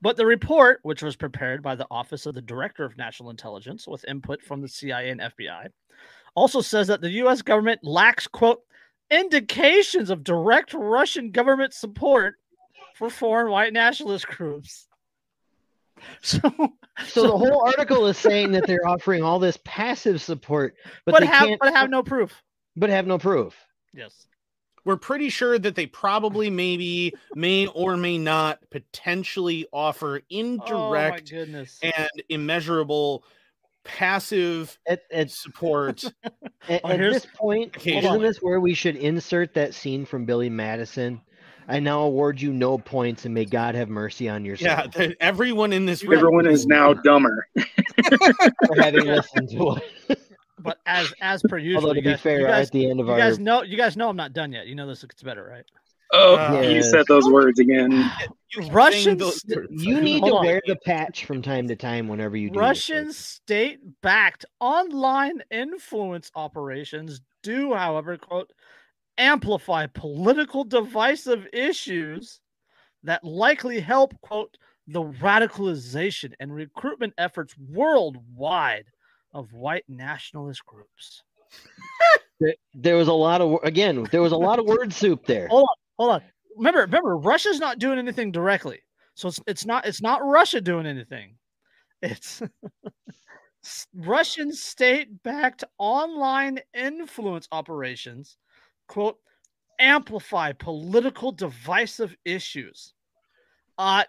But 0.00 0.16
the 0.16 0.24
report, 0.26 0.78
which 0.82 1.02
was 1.02 1.16
prepared 1.16 1.62
by 1.62 1.74
the 1.74 1.86
Office 1.90 2.26
of 2.26 2.34
the 2.34 2.42
Director 2.42 2.84
of 2.84 2.96
National 2.96 3.30
Intelligence 3.30 3.86
with 3.86 4.04
input 4.06 4.40
from 4.42 4.60
the 4.62 4.68
CIA 4.68 5.10
and 5.10 5.20
FBI, 5.20 5.68
also 6.36 6.60
says 6.60 6.86
that 6.86 7.00
the 7.00 7.10
US 7.24 7.42
government 7.42 7.80
lacks 7.82 8.26
quote 8.28 8.62
indications 9.10 10.10
of 10.10 10.24
direct 10.24 10.74
Russian 10.74 11.30
government 11.30 11.74
support 11.74 12.34
for 12.94 13.10
foreign 13.10 13.50
white 13.50 13.72
nationalist 13.72 14.26
groups. 14.26 14.86
So 16.22 16.38
So 17.06 17.22
the 17.22 17.36
whole 17.36 17.64
article 17.66 18.06
is 18.06 18.16
saying 18.16 18.52
that 18.52 18.68
they're 18.68 18.86
offering 18.86 19.22
all 19.24 19.40
this 19.40 19.58
passive 19.64 20.22
support, 20.22 20.76
but, 21.04 21.12
but, 21.12 21.20
they 21.20 21.26
have 21.26 21.48
can't, 21.48 21.60
but 21.60 21.74
have 21.74 21.86
uh, 21.86 21.88
no 21.88 22.02
proof. 22.04 22.40
but 22.76 22.88
have 22.88 23.06
no 23.06 23.18
proof. 23.18 23.56
Yes. 23.92 24.28
We're 24.84 24.96
pretty 24.96 25.28
sure 25.28 25.58
that 25.58 25.74
they 25.74 25.86
probably, 25.86 26.50
maybe, 26.50 27.14
may 27.34 27.66
or 27.66 27.96
may 27.96 28.16
not 28.16 28.60
potentially 28.70 29.66
offer 29.72 30.20
Oh 30.20 30.24
indirect 30.30 31.30
goodness. 31.30 31.80
and 31.82 32.10
immeasurable 32.28 33.24
passive 33.88 34.78
At, 34.86 35.00
at, 35.12 35.30
support. 35.30 36.04
at, 36.68 36.80
Oh, 36.84 36.90
at 36.90 37.00
here's- 37.00 37.14
this 37.22 37.26
point, 37.34 37.74
isn't 37.86 38.22
this 38.22 38.38
where 38.38 38.60
we 38.60 38.74
should 38.74 38.96
insert 38.96 39.54
that 39.54 39.74
scene 39.74 40.04
from 40.04 40.24
Billy 40.24 40.50
Madison? 40.50 41.20
I 41.70 41.80
now 41.80 42.00
award 42.02 42.40
you 42.40 42.52
no 42.52 42.78
points, 42.78 43.26
and 43.26 43.34
may 43.34 43.44
God 43.44 43.74
have 43.74 43.90
mercy 43.90 44.26
on 44.28 44.42
your 44.44 44.56
soul 44.56 44.68
yeah, 44.68 44.86
that 44.86 45.16
everyone 45.20 45.72
in 45.74 45.84
this 45.84 46.02
room 46.02 46.18
Everyone 46.18 46.46
is 46.46 46.66
now 46.66 46.94
dumber. 46.94 47.46
for 47.58 48.74
having 48.80 49.04
listened 49.06 49.50
to 49.50 49.76
it. 50.08 50.18
But 50.60 50.80
as 50.86 51.14
as 51.20 51.40
per 51.48 51.56
usual, 51.56 51.82
Although 51.82 51.94
to 51.94 52.00
be 52.02 52.10
guys, 52.10 52.20
fair, 52.20 52.44
guys, 52.44 52.66
at 52.66 52.72
the 52.72 52.90
end 52.90 52.98
of 52.98 53.06
you 53.06 53.12
our 53.12 53.18
guys 53.18 53.38
know 53.38 53.62
you 53.62 53.76
guys 53.76 53.96
know 53.96 54.08
I'm 54.08 54.16
not 54.16 54.32
done 54.32 54.50
yet. 54.52 54.66
You 54.66 54.74
know 54.74 54.88
this 54.88 55.04
gets 55.04 55.22
better, 55.22 55.44
right? 55.44 55.64
Oh, 56.12 56.36
Uh, 56.36 56.60
you 56.62 56.76
Yes. 56.76 56.90
said 56.90 57.04
those 57.06 57.28
words 57.28 57.58
again. 57.58 57.92
You 58.54 58.68
Russians- 58.70 59.44
You 59.70 60.00
need 60.00 60.20
Hold 60.20 60.32
to 60.32 60.36
on. 60.38 60.44
wear 60.46 60.62
the 60.66 60.76
patch 60.86 61.24
from 61.26 61.42
time 61.42 61.68
to 61.68 61.76
time 61.76 62.08
whenever 62.08 62.36
you 62.36 62.48
do. 62.50 62.58
Russian 62.58 63.12
state-backed 63.12 64.46
online 64.60 65.42
influence 65.50 66.30
operations 66.34 67.20
do, 67.42 67.74
however, 67.74 68.16
quote, 68.16 68.50
amplify 69.18 69.86
political 69.86 70.64
divisive 70.64 71.46
issues 71.52 72.40
that 73.02 73.22
likely 73.24 73.78
help, 73.80 74.18
quote, 74.22 74.56
the 74.86 75.02
radicalization 75.02 76.32
and 76.40 76.54
recruitment 76.54 77.12
efforts 77.18 77.54
worldwide 77.58 78.86
of 79.34 79.52
white 79.52 79.84
nationalist 79.88 80.64
groups. 80.64 81.22
There- 82.40 82.54
There 82.72 82.96
was 82.96 83.08
a 83.08 83.12
lot 83.12 83.40
of 83.42 83.58
again. 83.64 84.04
There 84.10 84.22
was 84.22 84.32
a 84.32 84.36
lot 84.36 84.58
of 84.58 84.64
word 84.66 84.92
soup 84.92 85.26
there. 85.26 85.48
Hold 85.48 85.64
on. 85.68 85.76
Remember, 86.56 86.80
remember, 86.80 87.16
Russia's 87.16 87.60
not 87.60 87.78
doing 87.78 87.98
anything 87.98 88.32
directly. 88.32 88.80
So 89.14 89.28
it's, 89.28 89.40
it's 89.46 89.66
not 89.66 89.86
it's 89.86 90.00
not 90.02 90.24
Russia 90.24 90.60
doing 90.60 90.86
anything. 90.86 91.34
It's 92.02 92.42
Russian 93.94 94.52
state-backed 94.52 95.64
online 95.78 96.60
influence 96.74 97.48
operations, 97.50 98.36
quote, 98.86 99.18
amplify 99.80 100.52
political 100.52 101.32
divisive 101.32 102.16
issues. 102.24 102.94
Uh 103.76 104.04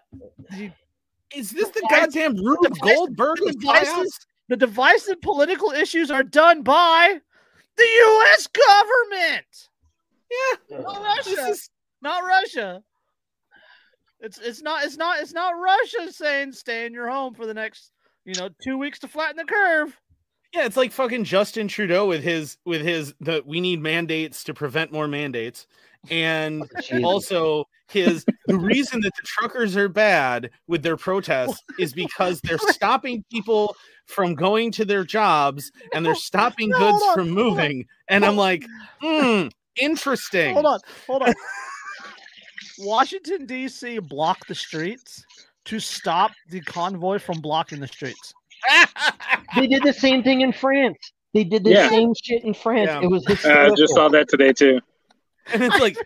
the, 0.50 0.70
Is 1.34 1.50
this 1.50 1.68
the 1.70 1.86
goddamn 1.90 2.36
Rube 2.36 2.72
Goldberg 2.80 3.38
the 3.38 3.52
devices- 3.52 4.26
the 4.48 4.56
divisive 4.56 5.20
political 5.20 5.70
issues 5.70 6.10
are 6.10 6.24
done 6.24 6.62
by 6.62 7.20
the 7.76 7.84
US 7.84 8.48
government. 8.48 9.68
Yeah, 10.30 10.78
this 10.78 11.36
Russia. 11.36 11.50
is 11.50 11.70
not 12.02 12.22
Russia. 12.24 12.82
It's 14.20 14.38
it's 14.38 14.62
not 14.62 14.84
it's 14.84 14.96
not 14.96 15.20
it's 15.20 15.32
not 15.32 15.50
Russia 15.50 16.12
saying 16.12 16.52
stay 16.52 16.86
in 16.86 16.92
your 16.92 17.08
home 17.08 17.34
for 17.34 17.46
the 17.46 17.54
next 17.54 17.92
you 18.24 18.34
know 18.34 18.50
two 18.62 18.76
weeks 18.76 18.98
to 19.00 19.08
flatten 19.08 19.36
the 19.36 19.44
curve. 19.44 19.98
yeah, 20.52 20.66
it's 20.66 20.76
like 20.76 20.92
fucking 20.92 21.24
Justin 21.24 21.68
Trudeau 21.68 22.06
with 22.06 22.22
his 22.22 22.58
with 22.66 22.82
his 22.82 23.14
the 23.20 23.42
we 23.46 23.60
need 23.60 23.80
mandates 23.80 24.44
to 24.44 24.54
prevent 24.54 24.92
more 24.92 25.08
mandates, 25.08 25.66
and 26.10 26.64
Jesus. 26.82 27.02
also 27.04 27.64
his 27.88 28.26
the 28.46 28.58
reason 28.58 29.00
that 29.00 29.12
the 29.16 29.22
truckers 29.26 29.74
are 29.76 29.88
bad 29.88 30.50
with 30.66 30.82
their 30.82 30.98
protests 30.98 31.62
is 31.78 31.94
because 31.94 32.40
they're 32.42 32.58
stopping 32.58 33.24
people 33.32 33.74
from 34.04 34.34
going 34.34 34.70
to 34.72 34.84
their 34.84 35.04
jobs 35.04 35.72
and 35.94 36.04
they're 36.04 36.14
stopping 36.14 36.68
No, 36.68 36.78
goods 36.78 37.02
on, 37.04 37.14
from 37.14 37.30
moving. 37.30 37.86
And 38.08 38.24
I'm 38.24 38.36
like, 38.36 38.64
hmm, 39.00 39.48
interesting. 39.80 40.54
Hold 40.54 40.66
on, 40.66 40.80
hold 41.06 41.22
on. 41.22 41.34
Washington 42.80 43.46
D.C. 43.46 43.98
blocked 43.98 44.48
the 44.48 44.54
streets 44.54 45.24
to 45.66 45.78
stop 45.78 46.32
the 46.48 46.60
convoy 46.62 47.18
from 47.18 47.40
blocking 47.40 47.80
the 47.80 47.86
streets. 47.88 48.32
They 49.56 49.66
did 49.66 49.82
the 49.82 49.92
same 49.92 50.22
thing 50.22 50.42
in 50.42 50.52
France. 50.52 50.96
They 51.34 51.42
did 51.42 51.64
the 51.64 51.70
Yeah. 51.70 51.88
same 51.88 52.12
shit 52.22 52.44
in 52.44 52.54
France. 52.54 52.86
Yeah. 52.88 53.00
It 53.02 53.08
was 53.10 53.26
Uh, 53.44 53.48
I 53.48 53.74
just 53.74 53.94
saw 53.94 54.08
that 54.08 54.28
today 54.28 54.52
too. 54.52 54.78
and 55.52 55.64
it's 55.64 55.80
like 55.80 55.96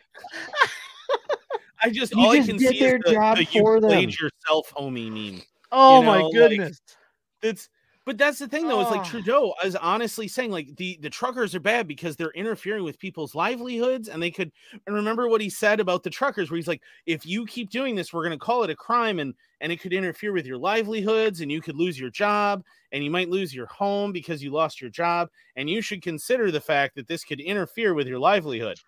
I 1.83 1.91
just 1.91 2.15
You 2.15 2.23
all 2.25 2.31
I 2.33 2.39
can 2.41 2.57
did 2.57 2.71
see 2.71 2.81
their 2.81 2.97
is 2.97 3.03
the, 3.05 3.13
job 3.13 3.37
the 3.37 3.45
you 3.45 3.61
for 3.61 3.81
them. 3.81 3.91
played 3.91 4.19
yourself 4.19 4.73
homie 4.75 5.11
meme. 5.13 5.43
Oh 5.71 6.01
You 6.01 6.07
my 6.07 6.31
goodness! 6.33 6.81
like- 6.81 6.97
goodness! 7.43 7.69
But 8.07 8.19
that's 8.19 8.39
the 8.39 8.49
thing 8.49 8.69
though, 8.69 8.81
is 8.81 8.91
like 8.91 9.01
Oh. 9.01 9.05
Trudeau 9.05 9.55
is 9.65 9.77
honestly 9.77 10.29
saying 10.29 10.51
like 10.51 10.77
the 10.77 10.99
the 11.01 11.09
truckers 11.09 11.55
are 11.55 11.61
bad 11.61 11.89
because 11.89 12.17
they're 12.17 12.33
interfering 12.33 12.85
with 12.85 12.99
people's 12.99 13.35
livelihoods 13.35 14.09
and 14.09 14.23
they 14.23 14.31
could 14.31 14.53
and 14.87 14.95
remember 14.95 15.29
what 15.29 15.41
he 15.41 15.49
said 15.49 15.81
about 15.81 16.03
the 16.03 16.11
truckers 16.11 16.51
where 16.51 16.57
he's 16.57 16.69
like 16.69 16.83
if 17.07 17.25
you 17.25 17.47
keep 17.47 17.71
doing 17.71 17.95
this 17.95 18.13
we're 18.13 18.25
going 18.25 18.39
to 18.39 18.45
call 18.45 18.63
it 18.63 18.71
a 18.71 18.77
crime 18.77 19.19
and 19.21 19.35
and 19.63 19.73
it 19.73 19.81
could 19.81 19.95
interfere 19.95 20.33
with 20.33 20.45
your 20.45 20.59
livelihoods 20.59 21.41
and 21.41 21.51
you 21.51 21.63
could 21.63 21.77
lose 21.77 21.99
your 21.99 22.11
job 22.11 22.63
and 22.93 23.03
you 23.03 23.11
might 23.11 23.31
lose 23.31 23.55
your 23.55 23.67
home 23.67 24.13
because 24.13 24.43
you 24.43 24.51
lost 24.51 24.81
your 24.81 24.91
job 24.91 25.31
and 25.57 25.71
you 25.71 25.81
should 25.81 26.03
consider 26.03 26.51
the 26.51 26.61
fact 26.61 26.95
that 26.97 27.09
this 27.09 27.25
could 27.25 27.41
interfere 27.41 27.95
with 27.95 28.07
your 28.07 28.19
livelihood. 28.19 28.79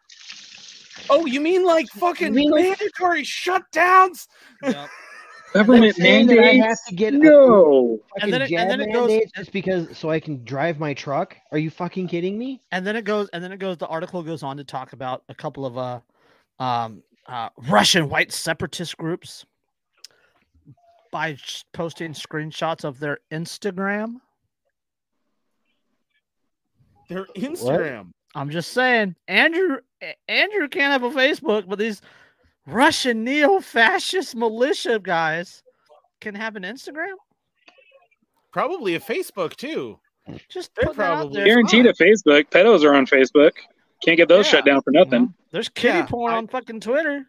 Oh, 1.10 1.26
you 1.26 1.40
mean 1.40 1.64
like 1.64 1.88
fucking 1.88 2.34
mandatory 2.34 3.22
shutdowns? 3.22 4.28
Yep. 4.62 4.88
Government 5.52 5.84
I'm 5.86 5.92
saying 5.92 6.26
that 6.26 6.38
I 6.38 6.42
have 6.46 6.56
mandates? 6.58 6.84
to 6.86 6.94
get 6.94 7.14
No. 7.14 7.98
fucking 8.10 8.22
And 8.24 8.32
then 8.32 8.42
it- 8.42 8.52
and 8.52 8.70
then 8.70 8.80
it 8.80 8.92
goes- 8.92 9.08
mandates 9.08 9.32
just 9.32 9.52
because 9.52 9.96
so 9.96 10.10
I 10.10 10.20
can 10.20 10.44
drive 10.44 10.78
my 10.78 10.92
truck. 10.92 11.36
Are 11.52 11.58
you 11.58 11.70
fucking 11.70 12.08
kidding 12.08 12.36
me? 12.38 12.60
and 12.72 12.86
then 12.86 12.96
it 12.96 13.04
goes 13.04 13.28
and 13.32 13.42
then 13.42 13.52
it 13.52 13.58
goes 13.58 13.78
the 13.78 13.86
article 13.86 14.22
goes 14.22 14.42
on 14.42 14.56
to 14.58 14.64
talk 14.64 14.92
about 14.92 15.22
a 15.28 15.34
couple 15.34 15.64
of 15.64 15.78
uh 15.78 16.00
um 16.62 17.02
uh 17.26 17.48
russian 17.68 18.08
white 18.08 18.32
separatist 18.32 18.96
groups 18.98 19.44
by 21.12 21.36
posting 21.72 22.12
screenshots 22.12 22.84
of 22.84 22.98
their 22.98 23.18
instagram 23.32 24.16
Their 27.08 27.24
Instagram. 27.36 28.12
i'm 28.34 28.50
just 28.50 28.72
saying 28.72 29.14
andrew 29.28 29.78
andrew 30.28 30.68
can't 30.68 30.92
have 30.92 31.02
a 31.04 31.10
facebook 31.16 31.68
but 31.68 31.78
these 31.78 32.00
russian 32.66 33.22
neo-fascist 33.24 34.34
militia 34.34 34.98
guys 34.98 35.62
can 36.20 36.34
have 36.34 36.56
an 36.56 36.62
instagram 36.64 37.14
Probably 38.52 38.94
a 38.94 39.00
Facebook 39.00 39.54
too. 39.56 39.98
just 40.48 40.74
They're 40.74 40.86
put 40.86 40.96
that 40.96 41.02
out 41.02 41.16
probably- 41.18 41.34
there. 41.36 41.44
Guaranteed 41.44 41.84
a 41.84 41.92
Facebook. 41.92 42.48
Pedos 42.48 42.84
are 42.84 42.94
on 42.94 43.04
Facebook. 43.06 43.52
Can't 44.02 44.16
get 44.16 44.28
those 44.28 44.46
Yeah. 44.46 44.50
shut 44.52 44.64
down 44.64 44.80
for 44.80 44.92
nothing. 44.92 45.24
Mm-hmm. 45.26 45.32
there's 45.50 45.68
kitty 45.68 45.98
Yeah, 45.98 46.06
porn 46.06 46.32
I- 46.32 46.36
on 46.38 46.46
fucking 46.48 46.80
twitter 46.80 47.26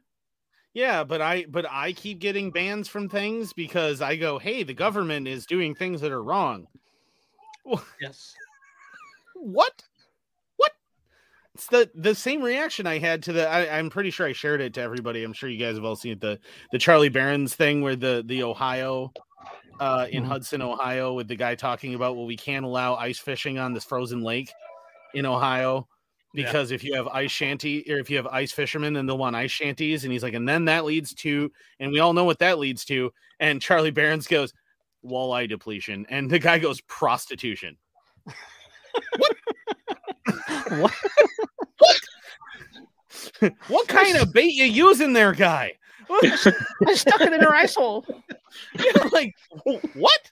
Yeah, 0.73 1.03
but 1.03 1.21
I 1.21 1.45
but 1.49 1.65
I 1.69 1.91
keep 1.91 2.19
getting 2.19 2.49
bans 2.49 2.87
from 2.87 3.09
things 3.09 3.51
because 3.51 4.01
I 4.01 4.15
go, 4.15 4.39
hey, 4.39 4.63
the 4.63 4.73
government 4.73 5.27
is 5.27 5.45
doing 5.45 5.75
things 5.75 5.99
that 5.99 6.13
are 6.13 6.23
wrong. 6.23 6.67
yes 7.99 8.33
What? 9.35 9.83
What? 9.83 9.83
It's 11.57 11.65
the 11.65 11.89
the 11.95 12.13
same 12.13 12.43
reaction 12.43 12.85
I 12.85 12.99
had 12.99 13.23
to 13.23 13.33
the. 13.33 13.49
I, 13.49 13.79
I'm 13.79 13.89
pretty 13.89 14.11
sure 14.11 14.27
I 14.27 14.31
shared 14.33 14.61
it 14.61 14.75
to 14.75 14.81
everybody. 14.81 15.23
I'm 15.23 15.33
sure 15.33 15.49
you 15.49 15.57
guys 15.57 15.75
have 15.75 15.83
all 15.85 15.95
seen 15.95 16.11
it. 16.11 16.21
The 16.21 16.39
the 16.71 16.77
Charlie 16.77 17.09
Berens 17.09 17.55
thing 17.55 17.81
where 17.81 17.95
the 17.95 18.21
the 18.27 18.43
Ohio, 18.43 19.11
uh, 19.79 20.05
in 20.11 20.23
Mhm. 20.23 20.27
Hudson, 20.27 20.61
Ohio, 20.61 21.15
with 21.15 21.27
the 21.27 21.35
guy 21.35 21.55
talking 21.55 21.95
about 21.95 22.15
well, 22.15 22.27
we 22.27 22.37
can't 22.37 22.63
allow 22.63 22.93
ice 22.93 23.17
fishing 23.17 23.57
on 23.57 23.73
this 23.73 23.83
frozen 23.85 24.21
lake 24.21 24.51
in 25.15 25.25
Ohio 25.25 25.87
Yeah. 26.35 26.45
because 26.45 26.69
if 26.69 26.83
you 26.83 26.93
have 26.93 27.07
ice 27.07 27.31
shanty 27.31 27.83
or 27.91 27.97
if 27.97 28.07
you 28.11 28.17
have 28.17 28.27
ice 28.27 28.51
fishermen, 28.51 28.93
then 28.93 29.07
they'll 29.07 29.17
want 29.17 29.35
ice 29.35 29.49
shanties. 29.49 30.03
And 30.03 30.13
he's 30.13 30.21
like, 30.21 30.35
and 30.35 30.47
then 30.47 30.65
that 30.65 30.85
leads 30.85 31.11
to, 31.15 31.51
and 31.79 31.91
we 31.91 31.99
all 31.99 32.13
know 32.13 32.25
what 32.25 32.37
that 32.37 32.59
leads 32.59 32.85
to. 32.85 33.11
And 33.39 33.59
Charlie 33.59 33.89
Berens 33.89 34.27
goes, 34.27 34.53
walleye 35.03 35.49
depletion, 35.49 36.05
and 36.09 36.29
the 36.29 36.37
guy 36.37 36.59
goes 36.59 36.81
prostitution. 36.81 37.77
what 39.17 39.35
What 40.69 40.93
kind 43.87 44.17
of 44.17 44.33
bait 44.33 44.53
you 44.53 44.65
using 44.65 45.13
there, 45.13 45.33
guy? 45.33 45.73
i 46.23 46.93
stuck 46.93 47.19
it 47.19 47.33
in 47.33 47.41
her 47.41 47.53
ice 47.53 47.75
hole 47.75 48.05
You're 48.79 49.09
like 49.11 49.35
what? 49.63 50.31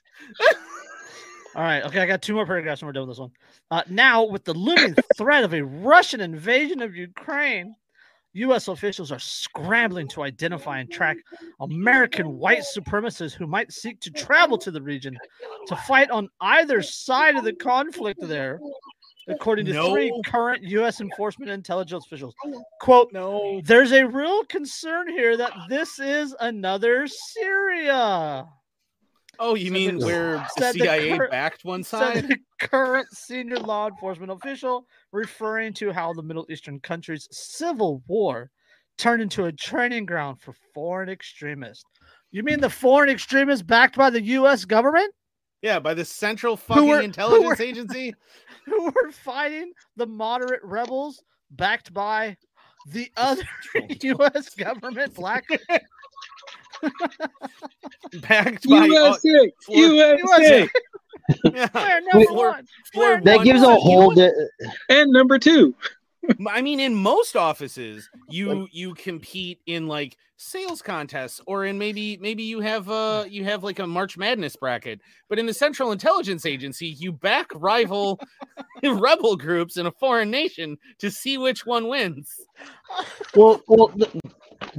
All 1.54 1.62
right. 1.62 1.82
Okay. 1.84 2.00
I 2.00 2.06
got 2.06 2.22
two 2.22 2.34
more 2.34 2.46
paragraphs 2.46 2.82
and 2.82 2.86
we're 2.86 2.92
done 2.92 3.06
with 3.06 3.16
this 3.16 3.20
one. 3.20 3.30
Uh, 3.70 3.82
now, 3.88 4.24
with 4.24 4.44
the 4.44 4.54
looming 4.54 4.94
threat 5.16 5.44
of 5.44 5.54
a 5.54 5.64
Russian 5.64 6.20
invasion 6.20 6.82
of 6.82 6.94
Ukraine, 6.94 7.74
U.S. 8.34 8.68
officials 8.68 9.10
are 9.10 9.18
scrambling 9.18 10.08
to 10.08 10.22
identify 10.22 10.78
and 10.78 10.90
track 10.90 11.16
American 11.60 12.36
white 12.36 12.64
supremacists 12.76 13.32
who 13.32 13.46
might 13.46 13.72
seek 13.72 13.98
to 14.00 14.10
travel 14.10 14.58
to 14.58 14.70
the 14.70 14.82
region 14.82 15.16
to 15.68 15.76
fight 15.76 16.10
on 16.10 16.28
either 16.42 16.82
side 16.82 17.36
of 17.36 17.44
the 17.44 17.54
conflict 17.54 18.20
there, 18.20 18.60
according 19.28 19.66
to 19.66 19.90
three 19.90 20.12
current 20.26 20.62
U.S. 20.64 21.00
enforcement 21.00 21.50
intelligence 21.50 22.04
officials. 22.06 22.34
Oh, 22.44 22.62
Quote, 22.80 23.12
No. 23.12 23.60
there's 23.64 23.92
a 23.92 24.04
real 24.06 24.44
concern 24.44 25.08
here 25.08 25.36
that 25.36 25.52
this 25.68 25.98
is 25.98 26.34
another 26.40 27.06
Syria. 27.06 28.46
Oh, 29.38 29.54
you 29.54 29.66
Said 29.66 29.72
mean 29.72 29.98
the- 29.98 30.06
where 30.06 30.32
the 30.38 30.48
said 30.58 30.74
the 30.74 30.78
CIA 30.80 31.16
cur- 31.16 31.28
backed 31.28 31.64
one 31.64 31.82
side? 31.84 32.26
the 32.28 32.38
current 32.58 33.06
senior 33.12 33.58
law 33.58 33.88
enforcement 33.88 34.32
official, 34.32 34.86
referring 35.12 35.74
to 35.74 35.92
how 35.92 36.12
the 36.14 36.22
Middle 36.22 36.46
Eastern 36.48 36.80
country's 36.80 37.28
civil 37.30 38.02
war 38.06 38.50
turned 38.96 39.20
into 39.20 39.44
a 39.44 39.52
training 39.52 40.06
ground 40.06 40.40
for 40.40 40.54
foreign 40.72 41.10
extremists. 41.10 41.84
You 42.30 42.42
mean 42.44 42.60
the 42.60 42.70
foreign 42.70 43.10
extremists 43.10 43.62
backed 43.62 43.94
by 43.96 44.08
the 44.08 44.22
U.S. 44.22 44.64
government 44.64 45.12
Yeah, 45.62 45.78
by 45.80 45.94
the 45.94 46.04
Central 46.04 46.56
fucking 46.56 46.86
were- 46.86 46.98
who 46.98 47.04
Intelligence 47.04 47.58
were- 47.58 47.64
Agency. 47.64 48.14
who 48.66 48.84
were 48.86 49.12
fighting 49.12 49.72
the 49.96 50.06
moderate 50.06 50.62
rebels 50.64 51.22
backed 51.50 51.92
by 51.94 52.36
the 52.88 53.10
other 53.16 53.42
U.S. 54.02 54.54
government? 54.56 55.14
Black 55.16 55.44
Backed 58.22 58.68
by 58.68 58.76
uh, 58.76 58.84
USA. 58.84 59.52
for- 59.64 59.74
USA. 59.76 60.68
yeah, 61.44 61.68
We're 61.74 62.00
number 62.12 62.26
For- 62.28 62.48
one. 62.50 62.66
for 62.92 63.00
We're 63.00 63.20
That 63.22 63.36
one 63.36 63.44
gives 63.44 63.62
a 63.62 63.74
whole. 63.76 64.14
Di- 64.14 64.30
And 64.88 65.10
number 65.10 65.38
two. 65.38 65.74
I 66.48 66.62
mean, 66.62 66.80
in 66.80 66.94
most 66.94 67.36
offices, 67.36 68.08
you 68.28 68.68
you 68.72 68.94
compete 68.94 69.60
in 69.66 69.86
like 69.86 70.16
sales 70.36 70.82
contests, 70.82 71.40
or 71.46 71.64
in 71.64 71.78
maybe 71.78 72.16
maybe 72.18 72.42
you 72.42 72.60
have 72.60 72.88
uh 72.90 73.24
you 73.28 73.44
have 73.44 73.62
like 73.64 73.78
a 73.78 73.86
March 73.86 74.16
Madness 74.18 74.56
bracket. 74.56 75.00
But 75.28 75.38
in 75.38 75.46
the 75.46 75.54
Central 75.54 75.92
Intelligence 75.92 76.44
Agency, 76.46 76.86
you 76.88 77.12
back 77.12 77.46
rival 77.54 78.20
rebel 78.82 79.36
groups 79.36 79.76
in 79.76 79.86
a 79.86 79.92
foreign 79.92 80.30
nation 80.30 80.76
to 80.98 81.10
see 81.10 81.38
which 81.38 81.64
one 81.66 81.88
wins. 81.88 82.34
well, 83.34 83.60
well. 83.68 83.88
th- 83.88 84.10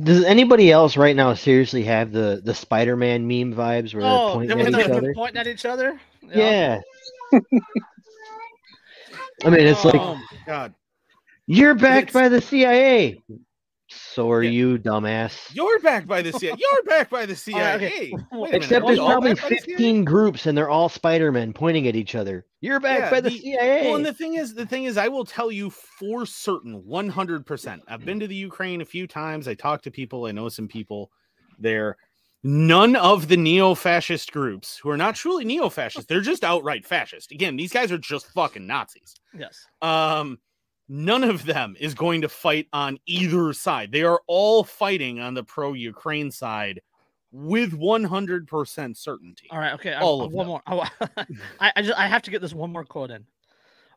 Does 0.03 0.23
anybody 0.25 0.71
else 0.71 0.97
right 0.97 1.15
now 1.15 1.33
seriously 1.33 1.83
have 1.83 2.11
the 2.11 2.41
the 2.43 2.53
Spider-Man 2.53 3.27
meme 3.27 3.53
vibes 3.53 3.93
where 3.93 4.03
they're 4.03 4.11
Oh, 4.11 4.29
pointing 4.33 4.57
they 4.57 4.63
at 4.65 4.73
were 4.73 4.79
each 4.79 4.89
other? 4.89 5.13
pointing 5.15 5.37
at 5.37 5.47
each 5.47 5.65
other. 5.65 5.99
Yeah. 6.21 6.81
I 9.43 9.49
mean, 9.49 9.61
it's 9.67 9.85
like 9.85 9.95
oh 9.95 10.15
my 10.15 10.37
god, 10.45 10.73
you're 11.47 11.75
backed 11.75 12.13
by 12.13 12.29
the 12.29 12.41
CIA. 12.41 13.21
So 13.89 14.29
are 14.29 14.43
Yeah. 14.43 14.49
you, 14.49 14.77
dumbass. 14.77 15.55
you're 15.55 15.79
backed 15.79 16.07
by 16.07 16.21
the 16.21 16.33
CIA. 16.33 16.55
You're 16.59 16.83
backed 16.83 17.09
by 17.09 17.25
the 17.25 17.35
CIA. 17.37 17.75
okay. 17.75 18.11
Wait 18.33 18.51
minute, 18.51 18.53
Except 18.55 18.85
there's 18.85 18.99
probably 18.99 19.33
backed 19.33 19.43
by 19.43 19.49
the 19.49 19.55
15 19.55 20.03
groups 20.03 20.45
and 20.45 20.57
they're 20.57 20.69
all 20.69 20.89
Spider-Men 20.89 21.53
pointing 21.53 21.87
at 21.87 21.95
each 21.95 22.13
other. 22.13 22.45
You're 22.59 22.81
backed 22.81 22.99
Yeah, 23.03 23.09
by 23.11 23.21
the, 23.21 23.29
the- 23.29 23.39
CIA. 23.39 23.85
Well, 23.87 23.95
and 23.95 24.05
the 24.05 24.13
thing 24.13 24.35
is, 24.35 24.53
the 24.53 24.65
thing 24.65 24.83
is, 24.83 24.97
I 24.97 25.07
will 25.07 25.23
tell 25.23 25.49
you 25.53 25.69
for 25.69 26.25
certain, 26.25 26.85
one 26.85 27.07
hundred 27.07 27.45
percent. 27.45 27.81
I've 27.87 28.03
been 28.03 28.19
to 28.19 28.27
the 28.27 28.35
Ukraine 28.35 28.81
a 28.81 28.85
few 28.85 29.07
times. 29.07 29.47
I 29.47 29.53
talked 29.53 29.85
to 29.85 29.91
people. 29.91 30.25
I 30.25 30.31
know 30.33 30.49
some 30.49 30.67
people 30.67 31.09
there. 31.57 31.95
None 32.43 32.95
of 32.97 33.29
the 33.29 33.37
neo-fascist 33.37 34.31
groups 34.31 34.77
who 34.77 34.89
are 34.89 34.97
not 34.97 35.15
truly 35.15 35.43
neo-fascist, 35.45 36.07
they're 36.07 36.21
just 36.21 36.43
outright 36.43 36.85
fascist. 36.85 37.31
Again, 37.31 37.55
these 37.55 37.71
guys 37.73 37.91
are 37.91 37.97
just 37.97 38.27
fucking 38.33 38.67
Nazis. 38.67 39.15
Yes. 39.37 39.65
Um, 39.81 40.37
none 40.89 41.23
of 41.23 41.45
them 41.45 41.75
is 41.79 41.93
going 41.93 42.21
to 42.21 42.29
fight 42.29 42.67
on 42.73 42.97
either 43.05 43.53
side. 43.53 43.91
They 43.91 44.03
are 44.03 44.21
all 44.27 44.63
fighting 44.63 45.19
on 45.19 45.33
the 45.33 45.43
pro-Ukraine 45.43 46.31
side 46.31 46.81
with 47.31 47.73
one 47.73 48.03
hundred 48.03 48.47
percent 48.47 48.97
certainty. 48.97 49.47
All 49.51 49.59
right. 49.59 49.73
Okay. 49.73 49.93
I- 49.93 50.01
All 50.01 50.21
I- 50.21 50.25
of 50.25 50.31
one 50.31 50.45
them. 50.47 50.49
more. 50.49 50.61
I, 50.65 50.89
oh, 51.17 51.23
I, 51.59 51.71
I 51.75 51.81
just 51.81 51.97
I 51.99 52.07
have 52.07 52.21
to 52.23 52.31
get 52.31 52.41
this 52.41 52.53
one 52.53 52.71
more 52.71 52.85
quote 52.85 53.11
in. 53.11 53.25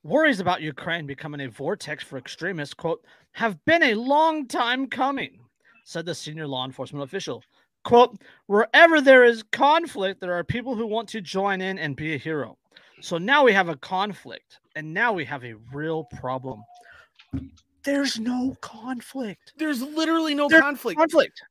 Worries 0.03 0.41
about 0.41 0.62
Ukraine 0.62 1.07
becoming 1.07 1.43
a 1.43 1.49
vortex 1.51 2.03
for 2.03 2.16
extremists, 2.16 2.72
quote, 2.74 3.05
have 3.32 3.62
been 3.66 3.82
a 3.82 3.95
long 3.95 4.47
time 4.49 4.86
coming, 4.86 5.41
said 5.84 6.07
the 6.07 6.14
senior 6.14 6.47
law 6.47 6.64
enforcement 6.64 7.05
official. 7.05 7.45
Quote, 7.84 8.18
wherever 8.47 9.01
there 9.03 9.24
is 9.24 9.43
conflict, 9.53 10.20
there 10.20 10.32
are 10.32 10.43
people 10.43 10.74
who 10.74 10.86
want 10.86 11.07
to 11.11 11.20
join 11.20 11.61
in 11.61 11.78
and 11.78 11.97
be 11.97 12.14
a 12.14 12.18
hero. 12.18 12.57
So 13.03 13.18
now 13.18 13.45
we 13.45 13.53
have 13.53 13.68
a 13.68 13.76
conflict, 13.76 14.59
and 14.74 14.93
now 14.93 15.12
we 15.12 15.24
have 15.26 15.45
a 15.45 15.55
real 15.72 16.05
problem. 16.18 16.62
There's 17.85 18.18
no 18.18 18.57
conflict. 18.61 19.53
There's 19.57 19.83
literally 19.83 20.35
no 20.35 20.49
There- 20.49 20.61
conflict. 20.61 20.99
Conflict. 20.99 21.43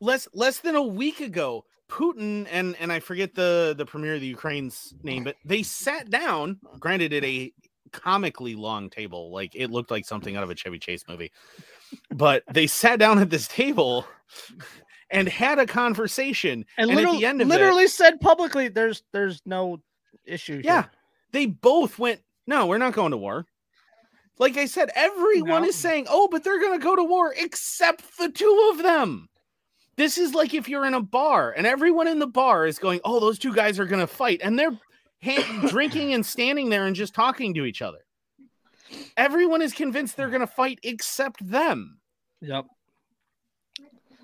less 0.00 0.26
less 0.34 0.58
than 0.58 0.74
a 0.74 0.82
week 0.82 1.20
ago 1.20 1.64
putin 1.88 2.46
and 2.50 2.74
and 2.80 2.90
i 2.90 2.98
forget 2.98 3.34
the 3.34 3.74
the 3.76 3.84
premier 3.86 4.14
of 4.14 4.20
the 4.20 4.26
ukraine's 4.26 4.94
name 5.04 5.22
but 5.22 5.36
they 5.44 5.62
sat 5.62 6.08
down 6.10 6.58
granted 6.80 7.12
at 7.12 7.22
a 7.22 7.52
comically 7.92 8.54
long 8.56 8.88
table 8.90 9.30
like 9.30 9.52
it 9.54 9.70
looked 9.70 9.90
like 9.90 10.04
something 10.06 10.34
out 10.34 10.42
of 10.42 10.48
a 10.50 10.54
chevy 10.54 10.78
chase 10.78 11.04
movie 11.06 11.30
but 12.10 12.42
they 12.50 12.66
sat 12.66 12.98
down 12.98 13.18
at 13.18 13.28
this 13.30 13.46
table 13.46 14.06
and 15.10 15.28
had 15.28 15.58
a 15.58 15.66
conversation 15.66 16.64
And, 16.78 16.90
And 16.90 16.92
at 16.92 16.96
literally, 16.96 17.18
the 17.18 17.26
end 17.26 17.42
of 17.42 17.46
it- 17.46 17.50
literally 17.50 17.86
said 17.86 18.18
publicly, 18.20 18.68
"There's 18.68 19.02
there's 19.12 19.42
no 19.44 19.82
issue." 20.24 20.54
here." 20.54 20.62
yeah 20.64 20.84
they 21.32 21.44
both 21.46 21.98
went 21.98 22.20
no 22.46 22.66
we're 22.66 22.78
not 22.78 22.94
going 22.94 23.10
to 23.12 23.18
war 23.18 23.46
like 24.42 24.56
i 24.56 24.66
said 24.66 24.90
everyone 24.94 25.62
No. 25.62 25.68
is 25.68 25.76
saying 25.76 26.06
oh 26.10 26.28
but 26.30 26.42
they're 26.44 26.60
going 26.60 26.78
to 26.78 26.82
go 26.84 26.96
to 26.96 27.04
war 27.04 27.32
except 27.36 28.18
the 28.18 28.28
two 28.28 28.70
of 28.72 28.82
them 28.82 29.28
this 29.96 30.18
is 30.18 30.34
like 30.34 30.52
if 30.54 30.68
you're 30.68 30.84
in 30.86 30.94
a 30.94 31.00
bar 31.02 31.52
and 31.56 31.66
everyone 31.66 32.08
in 32.08 32.18
the 32.18 32.26
bar 32.26 32.66
is 32.66 32.78
going 32.78 33.00
oh 33.04 33.20
those 33.20 33.38
two 33.38 33.54
guys 33.54 33.78
are 33.78 33.86
going 33.86 34.00
to 34.00 34.06
fight 34.06 34.40
and 34.42 34.58
they're 34.58 34.78
drinking 35.68 36.12
and 36.14 36.26
standing 36.26 36.68
there 36.68 36.86
and 36.86 36.96
just 36.96 37.14
talking 37.14 37.54
to 37.54 37.64
each 37.64 37.80
other 37.82 37.98
everyone 39.16 39.62
is 39.62 39.72
convinced 39.72 40.16
they're 40.16 40.28
going 40.28 40.40
to 40.40 40.46
fight 40.46 40.78
except 40.82 41.46
them 41.46 41.98
Yep. 42.40 42.64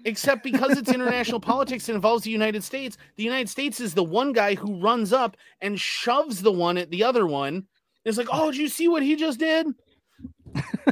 except 0.05 0.43
because 0.43 0.77
it's 0.77 0.93
international 0.99 1.39
politics 1.41 1.89
and 1.89 1.95
involves 1.95 2.25
the 2.25 2.31
United 2.33 2.65
States. 2.65 2.97
The 3.17 3.23
United 3.23 3.49
States 3.49 3.79
is 3.79 3.95
the 3.95 4.03
one 4.03 4.33
guy 4.33 4.57
who 4.57 4.81
runs 4.81 5.13
up 5.13 5.37
and 5.61 5.81
shoves 5.81 6.43
the 6.43 6.51
one 6.51 6.77
at 6.79 6.91
the 6.91 7.05
other 7.05 7.27
one. 7.27 7.67
It's 8.05 8.19
like, 8.19 8.27
oh, 8.33 8.51
did 8.51 8.59
you 8.59 8.69
see 8.69 8.89
what 8.89 9.03
he 9.05 9.15
just 9.15 9.39
did? 9.39 9.69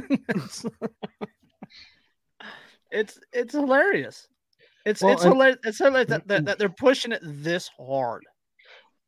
It's, 0.09 0.65
it's 2.91 3.19
it's 3.33 3.53
hilarious. 3.53 4.27
It's 4.85 5.01
Well, 5.01 5.13
it's 5.13 5.23
and- 5.23 5.33
hilarious. 5.33 5.57
It's 5.65 5.77
hilarious 5.79 6.09
that, 6.09 6.27
that, 6.27 6.45
that 6.45 6.59
they're 6.59 6.69
pushing 6.69 7.11
it 7.11 7.21
this 7.23 7.69
hard. 7.77 8.23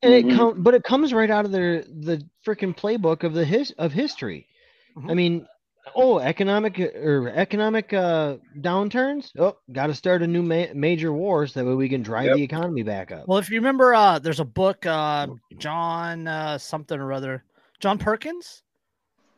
and 0.02 0.14
it 0.14 0.26
Mhm. 0.26 0.36
come, 0.38 0.64
but 0.64 0.74
it 0.74 0.84
comes 0.84 1.14
right 1.14 1.30
out 1.30 1.44
of 1.46 1.52
their 1.52 1.84
the 1.84 2.24
freaking 2.46 2.76
playbook 2.76 3.24
of 3.24 3.34
the 3.34 3.44
his 3.46 3.72
of 3.72 3.92
history. 3.92 4.48
I 4.96 5.00
Mhm. 5.02 5.16
mean, 5.16 5.48
oh, 5.96 6.20
economic 6.20 6.80
or 6.80 7.30
economic 7.30 7.92
uh, 7.94 8.38
downturns. 8.60 9.32
Oh, 9.38 9.58
got 9.74 9.88
to 9.88 9.94
start 9.94 10.22
a 10.22 10.28
new 10.28 10.42
ma- 10.42 10.74
major 10.74 11.12
war 11.12 11.48
so 11.48 11.60
that 11.60 11.66
way 11.66 11.76
we 11.76 11.90
can 11.90 12.02
drive 12.02 12.28
Yep. 12.28 12.36
the 12.38 12.44
economy 12.44 12.84
back 12.84 13.12
up. 13.12 13.28
Well, 13.28 13.40
if 13.40 13.50
you 13.50 13.60
remember, 13.60 13.94
uh, 13.94 14.20
there's 14.20 14.40
a 14.40 14.46
book, 14.46 14.86
uh, 14.86 15.28
John 15.58 16.28
uh, 16.28 16.58
something 16.58 16.98
or 17.00 17.12
other, 17.12 17.44
John 17.82 17.98
Perkins, 17.98 18.64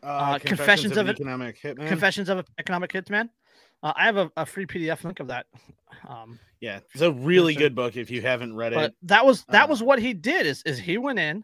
Uh, 0.03 0.39
Confessions 0.39 0.93
of 0.97 1.05
an 1.05 1.09
it- 1.09 1.19
Economic 1.19 1.61
Hitman. 1.61 1.87
Confessions 1.87 2.29
of 2.29 2.39
an 2.39 2.45
Economic 2.57 2.91
Hitman. 2.91 3.29
Uh, 3.83 3.93
I 3.95 4.05
have 4.05 4.17
a, 4.17 4.31
a 4.37 4.45
free 4.45 4.65
PDF 4.65 5.03
link 5.03 5.19
of 5.19 5.27
that. 5.27 5.47
Um, 6.07 6.39
yeah, 6.59 6.79
it's 6.93 7.01
a 7.01 7.11
really 7.11 7.55
good 7.55 7.75
book 7.75 7.97
if 7.97 8.11
you 8.11 8.21
haven't 8.21 8.55
read 8.55 8.73
but 8.73 8.91
it. 8.91 8.95
that 9.03 9.25
was 9.25 9.43
that 9.45 9.63
Um, 9.63 9.69
was 9.69 9.81
what 9.83 9.99
he 9.99 10.13
did 10.13 10.45
is 10.45 10.61
is 10.63 10.77
he 10.79 10.97
went 10.97 11.19
in 11.19 11.43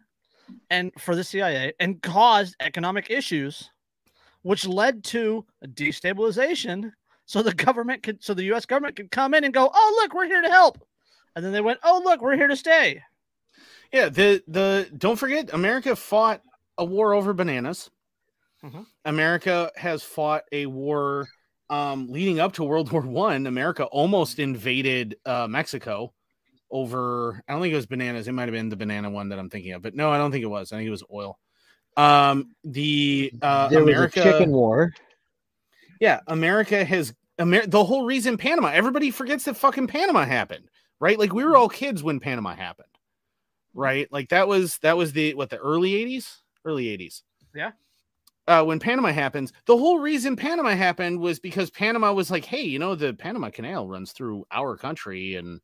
and 0.70 0.91
for 0.99 1.16
the 1.16 1.24
CIA 1.24 1.74
and 1.80 2.01
caused 2.01 2.55
economic 2.60 3.10
issues, 3.10 3.70
which 4.43 4.66
led 4.66 5.03
to 5.05 5.45
a 5.64 5.68
destabilization. 5.68 6.91
So 7.26 7.41
the 7.41 7.53
government 7.53 8.03
could, 8.03 8.24
so 8.24 8.34
the 8.34 8.45
U.S. 8.45 8.66
government 8.66 8.95
could 8.95 9.12
come 9.12 9.34
in 9.34 9.43
and 9.43 9.53
go, 9.53 9.70
oh 9.74 9.99
look, 10.01 10.14
we're 10.14 10.28
here 10.28 10.41
to 10.41 10.49
help, 10.49 10.78
and 11.36 11.43
then 11.43 11.51
they 11.51 11.60
went, 11.62 11.80
oh 11.84 12.01
look, 12.05 12.22
we're 12.22 12.38
here 12.38 12.47
to 12.47 12.55
stay. 12.55 13.03
Yeah, 13.91 14.10
the 14.10 14.43
the 14.47 14.89
don't 14.97 15.18
forget 15.18 15.53
America 15.53 15.95
fought 15.95 16.41
a 16.78 16.86
war 16.86 17.14
over 17.14 17.34
bananas. 17.34 17.89
Mhm. 18.64 18.86
America 19.05 19.72
has 19.76 20.03
fought 20.03 20.43
a 20.51 20.66
war 20.66 21.28
um, 21.70 22.08
leading 22.08 22.39
up 22.39 22.53
to 22.53 22.64
World 22.64 22.91
War 22.91 23.01
One. 23.01 23.45
America 23.47 23.86
almost 23.86 24.39
invaded 24.39 25.18
uh, 25.26 25.47
Mexico 25.47 26.14
over. 26.72 27.41
I 27.47 27.53
don't 27.53 27.62
think 27.62 27.74
it 27.74 27.78
was 27.78 27.86
bananas. 27.86 28.28
It 28.28 28.32
might 28.34 28.43
have 28.47 28.53
been 28.53 28.70
the 28.70 28.76
banana 28.76 29.10
one 29.10 29.30
that 29.30 29.39
I'm 29.39 29.49
thinking 29.49 29.74
of, 29.74 29.82
but 29.82 29.95
no, 29.95 30.10
I 30.12 30.18
don't 30.18 30.32
think 30.32 30.43
it 30.43 30.47
was. 30.47 30.72
I 30.72 30.78
think 30.78 30.88
it 30.88 30.91
was 30.91 31.03
oil. 31.14 31.38
Um, 31.95 32.55
the 32.64 33.32
uh, 33.41 33.68
there 33.70 33.82
America, 33.84 34.20
was 34.20 34.28
a 34.28 34.32
chicken 34.38 34.51
war. 34.51 34.91
yeah, 35.99 36.20
America 36.28 36.84
has 36.86 37.14
Amer- 37.39 37.68
the 37.68 37.84
whole 37.84 38.05
reason 38.05 38.38
Panama. 38.38 38.70
Everybody 38.70 39.12
forgets 39.12 39.45
that 39.45 39.58
fucking 39.58 39.88
Panama 39.88 40.26
happened, 40.26 40.70
right? 40.99 41.18
Like 41.20 41.34
we 41.34 41.43
were 41.43 41.55
all 41.58 41.70
kids 41.70 42.01
when 42.03 42.20
Panama 42.20 42.55
happened, 42.55 42.88
right? 43.74 44.08
Like 44.12 44.30
that 44.30 44.47
was 44.47 44.78
that 44.80 44.97
was 44.97 45.12
the 45.14 45.34
what 45.36 45.49
the 45.49 45.58
early 45.58 45.91
'80s, 45.91 46.38
early 46.66 46.86
'80s. 46.86 47.22
Yeah. 47.55 47.72
Uh, 48.48 48.64
when 48.64 48.80
Panama 48.80 49.12
happens, 49.12 49.52
the 49.66 49.76
whole 49.76 50.00
reason 50.00 50.36
Panama 50.36 50.70
happened 50.70 51.20
was 51.20 51.39
because 51.39 51.70
Panama 51.70 52.14
was 52.14 52.32
like, 52.32 52.45
"Hey, 52.45 52.62
you 52.62 52.80
know, 52.80 52.95
the 52.95 53.14
Panama 53.14 53.50
Canal 53.50 53.88
runs 53.88 54.14
through 54.14 54.45
our 54.52 54.78
country, 54.78 55.36
and 55.36 55.60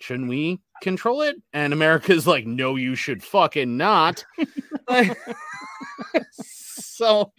shouldn't 0.00 0.28
we 0.28 0.60
control 0.82 1.20
it?" 1.22 1.36
And 1.52 1.72
America's 1.72 2.26
like, 2.26 2.46
"No, 2.46 2.76
you 2.76 2.94
should 2.94 3.22
fucking 3.22 3.76
not." 3.76 4.24
so 6.32 7.32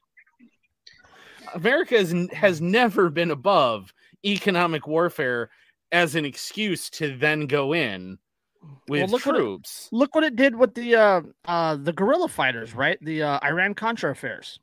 America 1.54 1.98
has, 1.98 2.14
has 2.32 2.62
never 2.62 3.10
been 3.10 3.32
above 3.32 3.94
economic 4.26 4.88
warfare 4.88 5.50
as 5.92 6.16
an 6.16 6.26
excuse 6.26 6.90
to 6.90 7.18
then 7.18 7.48
go 7.48 7.74
in 7.74 8.18
with 8.88 9.10
look 9.10 9.26
what 9.26 9.36
it- 9.36 9.40
troops. 9.40 9.90
Look 9.92 10.16
what 10.16 10.24
it 10.24 10.36
did 10.36 10.56
with 10.56 10.74
the 10.76 10.96
uh, 10.96 11.22
uh, 11.46 11.76
the 11.76 11.94
guerrilla 11.94 12.28
fighters, 12.28 12.74
right? 12.76 12.98
The 13.02 13.24
uh, 13.24 13.40
Iran 13.44 13.74
Contra 13.74 14.12
affairs. 14.12 14.60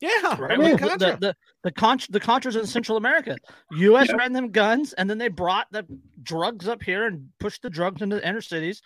yeah, 0.00 0.10
right? 0.24 0.40
right. 0.40 0.58
With 0.58 0.72
with 0.72 0.80
the, 0.80 0.88
Contra. 0.88 1.10
the, 1.12 1.16
the, 1.18 1.36
the, 1.64 1.72
Con- 1.72 1.98
the 2.10 2.20
Contras 2.20 2.58
in 2.58 2.66
Central 2.66 2.96
America. 2.98 3.36
U.S. 3.72 4.08
Yeah. 4.08 4.16
ran 4.16 4.32
them 4.32 4.50
guns, 4.50 4.92
and 4.92 5.08
then 5.08 5.18
they 5.18 5.28
brought 5.28 5.66
the 5.70 5.84
drugs 6.22 6.68
up 6.68 6.82
here 6.82 7.06
and 7.06 7.28
pushed 7.40 7.62
the 7.62 7.70
drugs 7.70 8.02
into 8.02 8.16
the 8.16 8.28
inner 8.28 8.40
cities. 8.40 8.82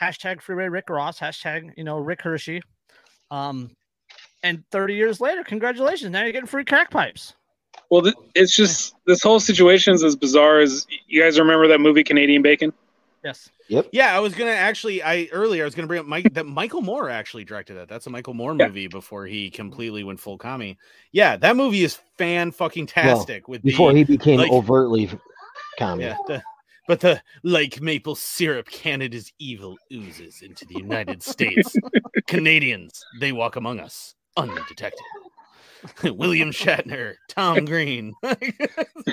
Hashtag 0.00 0.40
Freeway 0.40 0.68
Rick 0.68 0.88
Ross. 0.88 1.18
Hashtag 1.18 1.72
you 1.76 1.84
know 1.84 1.98
Rick 1.98 2.22
Hershey. 2.22 2.62
Um, 3.30 3.70
and 4.42 4.64
30 4.72 4.94
years 4.94 5.20
later, 5.20 5.44
congratulations! 5.44 6.10
Now 6.10 6.22
you're 6.22 6.32
getting 6.32 6.46
free 6.48 6.64
crack 6.64 6.90
pipes. 6.90 7.34
Well, 7.90 8.02
th- 8.02 8.14
it's 8.34 8.54
just 8.54 8.94
this 9.06 9.22
whole 9.22 9.38
situation 9.40 9.94
is 9.94 10.02
as 10.02 10.16
bizarre 10.16 10.60
as 10.60 10.86
you 11.06 11.22
guys 11.22 11.38
remember 11.38 11.68
that 11.68 11.80
movie 11.80 12.02
Canadian 12.04 12.42
Bacon. 12.42 12.72
Yes. 13.24 13.48
Yeah, 13.92 14.16
I 14.16 14.20
was 14.20 14.34
gonna 14.34 14.50
actually. 14.50 15.02
I 15.02 15.28
earlier 15.32 15.62
I 15.62 15.66
was 15.66 15.74
gonna 15.74 15.88
bring 15.88 16.00
up 16.00 16.06
Mike 16.06 16.32
that 16.34 16.46
Michael 16.46 16.80
Moore 16.82 17.08
actually 17.10 17.44
directed 17.44 17.74
that. 17.74 17.88
That's 17.88 18.06
a 18.06 18.10
Michael 18.10 18.34
Moore 18.34 18.54
Yeah. 18.58 18.66
movie 18.68 18.86
before 18.88 19.26
he 19.26 19.50
completely 19.50 20.04
went 20.04 20.20
full 20.20 20.38
commie. 20.38 20.76
Yeah, 21.12 21.36
that 21.36 21.56
movie 21.56 21.84
is 21.84 21.98
fan 22.18 22.50
fucking 22.52 22.86
tastic. 22.86 23.48
with 23.48 23.62
Before 23.62 23.92
the, 23.92 23.98
he 23.98 24.04
became 24.04 24.38
like- 24.40 24.50
overtly 24.50 25.10
common. 25.78 26.00
Yeah, 26.06 26.16
the, 26.26 26.42
but 26.88 27.00
the 27.00 27.22
like 27.42 27.80
maple 27.80 28.14
syrup, 28.14 28.68
Canada's 28.68 29.32
evil 29.38 29.76
oozes 29.92 30.42
into 30.42 30.64
the 30.66 30.74
United 30.74 31.22
States. 31.22 31.74
Canadians, 32.26 33.04
they 33.20 33.32
walk 33.32 33.56
among 33.56 33.80
us 33.80 34.14
undetected. 34.36 35.00
William 36.04 36.52
Shatner, 36.52 37.14
Tom 37.28 37.64
Green. 37.64 38.12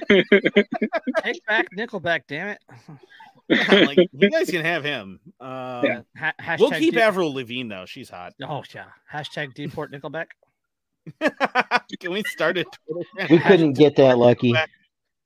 Take 0.10 1.46
back 1.48 1.68
Nickelback, 1.76 2.22
damn 2.28 2.50
it. 2.50 2.60
Like 3.50 3.98
you 4.14 4.30
guys 4.30 4.50
can 4.50 4.64
have 4.64 4.84
him. 4.84 5.20
Um, 5.40 5.84
Yeah. 5.84 6.02
Ha- 6.18 6.34
hashtag 6.42 6.60
We'll 6.60 6.72
keep 6.72 6.94
de- 6.94 7.02
Avril 7.04 7.34
Lavigne 7.34 7.68
though; 7.70 7.86
she's 7.86 8.10
hot. 8.10 8.34
Oh 8.44 8.64
yeah. 8.74 8.86
Hashtag 9.12 9.54
deport 9.56 9.92
Nickelback. 9.92 10.28
can 12.00 12.12
we 12.12 12.24
start 12.24 12.58
it? 12.58 12.68
We 13.30 13.40
couldn't 13.40 13.74
get 13.74 13.96
that 13.96 14.18
lucky. 14.18 14.54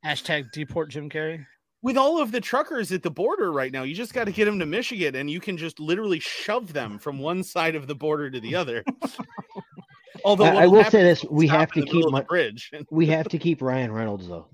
Hashtag 0.06 0.52
deport 0.54 0.90
Jim 0.92 1.10
Carrey. 1.10 1.46
With 1.82 1.98
all 1.98 2.22
of 2.22 2.32
the 2.32 2.40
truckers 2.40 2.94
at 2.94 3.04
the 3.04 3.12
border 3.12 3.52
right 3.52 3.72
now, 3.72 3.84
you 3.84 3.94
just 3.94 4.14
got 4.14 4.24
to 4.26 4.32
get 4.32 4.46
them 4.46 4.58
to 4.60 4.66
Michigan, 4.66 5.16
and 5.16 5.30
you 5.30 5.42
can 5.42 5.58
just 5.58 5.82
literally 5.82 6.20
shove 6.20 6.72
them 6.72 6.98
from 6.98 7.20
one 7.20 7.44
side 7.44 7.76
of 7.76 7.88
the 7.88 7.96
border 7.96 8.30
to 8.32 8.40
the 8.40 8.56
other. 8.56 8.86
Although 10.26 10.46
I- 10.46 10.64
I 10.64 10.68
what'll 10.68 10.90
say 10.92 11.04
this, 11.04 11.26
we 11.30 11.48
have 11.48 11.72
to 11.74 11.82
keep 11.82 12.06
my- 12.10 12.22
the 12.22 12.26
bridge. 12.26 12.72
We 12.90 13.08
have 13.08 13.28
to 13.30 13.38
keep 13.38 13.62
Ryan 13.62 13.92
Reynolds 13.92 14.28
though. 14.28 14.48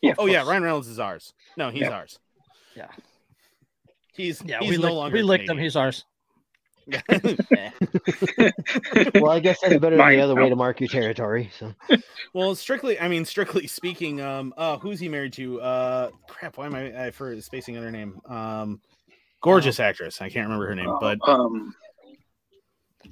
Yeah, 0.00 0.14
Oh 0.18 0.26
yeah. 0.26 0.46
Ryan 0.48 0.62
Reynolds 0.62 0.88
is 0.88 0.98
ours. 0.98 1.34
No, 1.58 1.70
he's 1.70 1.82
Yeah. 1.82 1.90
ours. 1.90 2.18
Yeah. 2.76 2.88
He's 4.14 4.42
Yeah, 4.44 4.60
he's 4.60 4.70
we 4.70 4.76
no 4.76 4.82
licked, 4.82 4.94
longer 4.94 5.16
we 5.16 5.22
licked 5.22 5.48
him. 5.48 5.58
He's 5.58 5.76
ours. 5.76 6.04
Well, 9.14 9.30
I 9.30 9.40
guess 9.40 9.58
that's 9.60 9.74
better 9.74 9.90
than 9.90 9.98
Mine, 9.98 10.16
the 10.18 10.24
other 10.24 10.34
no. 10.34 10.42
way 10.44 10.48
to 10.50 10.56
mark 10.56 10.80
your 10.80 10.88
territory. 10.88 11.50
So 11.58 11.72
well, 12.34 12.54
strictly, 12.54 12.98
I 13.00 13.08
mean, 13.08 13.24
strictly 13.24 13.66
speaking, 13.66 14.20
um, 14.20 14.52
uh, 14.56 14.76
who's 14.78 15.00
he 15.00 15.08
married 15.08 15.32
to? 15.34 15.60
Uh, 15.60 16.10
crap, 16.28 16.58
why 16.58 16.66
am 16.66 16.74
I, 16.74 17.06
I 17.06 17.10
for 17.10 17.40
spacing 17.40 17.76
on 17.76 17.82
her 17.82 17.90
name? 17.90 18.20
Um, 18.26 18.80
gorgeous 19.42 19.80
actress. 19.80 20.20
I 20.20 20.28
can't 20.28 20.44
remember 20.46 20.66
her 20.68 20.74
name, 20.74 20.94
but 21.00 21.18
Um, 21.28 21.74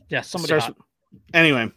Yeah, 0.09 0.21
somebody 0.23 0.61
Starts- 0.61 0.79
anyway, 1.35 1.71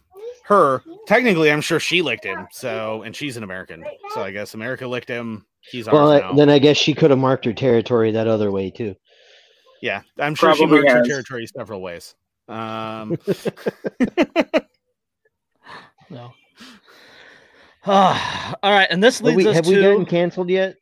her 0.44 0.82
technically, 1.06 1.50
I'm 1.50 1.60
sure 1.62 1.80
she 1.80 2.02
licked 2.02 2.24
him. 2.24 2.46
So, 2.50 3.02
and 3.02 3.14
she's 3.16 3.36
an 3.36 3.42
American, 3.42 3.84
so 4.14 4.22
I 4.22 4.30
guess 4.32 4.54
America 4.54 4.86
licked 4.86 5.08
him. 5.08 5.46
He's 5.70 5.88
ours 5.88 5.92
well, 5.92 6.20
now. 6.20 6.32
I- 6.32 6.36
then 6.36 6.50
I 6.50 6.58
guess 6.58 6.76
she 6.76 6.94
could 6.94 7.10
have 7.10 7.18
marked 7.18 7.44
her 7.44 7.52
territory 7.52 8.12
that 8.12 8.26
other 8.26 8.50
way 8.50 8.70
too. 8.70 8.94
yeah, 9.82 10.02
I'm 10.18 10.34
sure 10.34 10.54
she 10.54 10.66
Probably 10.66 10.82
marked 10.82 10.90
her 10.90 11.04
territory 11.04 11.46
several 11.46 11.80
ways. 11.80 12.14
Um, 12.48 13.18
No. 16.10 16.32
Ah, 17.84 18.54
all 18.62 18.72
right, 18.72 18.88
and 18.90 19.02
this 19.02 19.18
Have 19.18 19.26
leads 19.26 19.36
we, 19.36 19.48
us 19.48 19.56
have 19.56 19.64
to 19.64 19.70
we 19.76 19.82
gotten 19.82 20.06
canceled 20.06 20.50
yet? 20.50 20.76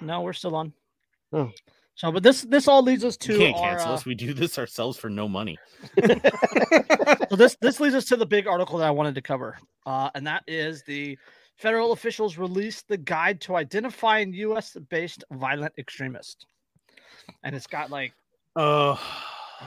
no, 0.00 0.20
we're 0.20 0.32
still 0.32 0.54
on. 0.54 0.72
Oh. 1.32 1.50
So, 1.94 2.12
but 2.12 2.22
this 2.22 2.42
this 2.42 2.68
all 2.68 2.82
leads 2.82 3.04
us 3.04 3.16
to 3.18 3.32
you 3.32 3.38
can't 3.38 3.56
our, 3.56 3.70
cancel 3.70 3.92
uh, 3.92 3.94
us. 3.94 4.04
We 4.04 4.14
do 4.14 4.34
this 4.34 4.58
ourselves 4.58 4.98
for 4.98 5.08
no 5.08 5.28
money. 5.28 5.58
so 7.30 7.36
this 7.36 7.56
this 7.62 7.80
leads 7.80 7.94
us 7.94 8.04
to 8.06 8.16
the 8.16 8.26
big 8.26 8.46
article 8.46 8.78
that 8.78 8.86
I 8.86 8.90
wanted 8.90 9.14
to 9.14 9.22
cover, 9.22 9.56
uh, 9.86 10.10
and 10.14 10.26
that 10.26 10.44
is 10.46 10.82
the 10.82 11.18
federal 11.56 11.92
officials 11.92 12.38
released 12.38 12.88
the 12.88 12.96
guide 12.96 13.40
to 13.42 13.56
identifying 13.56 14.32
U.S. 14.34 14.76
based 14.88 15.24
violent 15.32 15.72
extremists, 15.78 16.46
and 17.42 17.54
it's 17.54 17.66
got 17.66 17.90
like 17.90 18.12
Oh, 18.54 19.00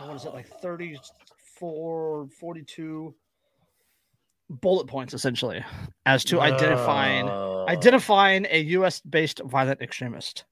what 0.05 0.15
is 0.15 0.25
it 0.25 0.33
like 0.33 0.47
34 0.61 2.27
42 2.39 3.13
bullet 4.49 4.87
points 4.87 5.13
essentially 5.13 5.63
as 6.05 6.23
to 6.25 6.41
identifying 6.41 7.27
Uh, 7.29 7.65
identifying 7.65 8.47
a 8.49 8.61
US 8.61 8.99
based 9.01 9.41
violent 9.45 9.81
extremist. 9.81 10.45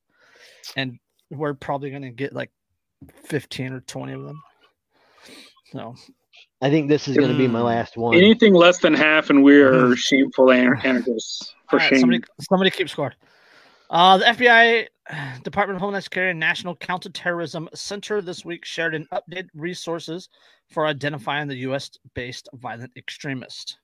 And 0.76 1.00
we're 1.32 1.56
probably 1.56 1.90
going 1.90 2.04
to 2.04 2.12
get 2.12 2.34
like 2.34 2.52
15 3.26 3.74
or 3.74 3.80
20 3.82 4.14
of 4.14 4.24
them. 4.24 4.42
So, 5.72 5.96
I 6.62 6.70
think 6.70 6.88
this 6.89 7.08
is 7.08 7.16
going 7.18 7.32
to 7.32 7.38
be 7.38 7.47
my 7.47 7.60
Mm. 7.60 7.66
last 7.66 7.97
one. 7.97 8.16
anything 8.16 8.53
less 8.53 8.80
than 8.80 8.93
half, 8.93 9.30
and 9.30 9.43
we 9.43 9.62
are 9.62 9.95
shameful 9.95 10.49
an- 10.51 10.80
anarchists 10.84 11.53
for 11.70 11.76
all 11.76 11.80
right, 11.80 11.89
shame. 11.89 11.99
somebody 11.99 12.24
somebody 12.41 12.70
keep 12.72 12.89
score. 12.89 13.14
Uh, 13.89 14.18
the 14.18 14.26
FBI, 14.26 14.88
Department 15.43 15.76
of 15.78 15.82
Homeland 15.82 16.03
Security, 16.03 16.32
and 16.32 16.39
National 16.39 16.76
Counterterrorism 16.76 17.70
Center 17.74 18.22
this 18.22 18.43
week 18.43 18.66
shared 18.66 18.95
an 18.95 19.08
updated 19.14 19.49
resources 19.53 20.28
for 20.70 20.86
identifying 20.88 21.47
the 21.47 21.55
U.S.-based 21.58 22.47
violent 22.53 22.91
extremist. 22.97 23.78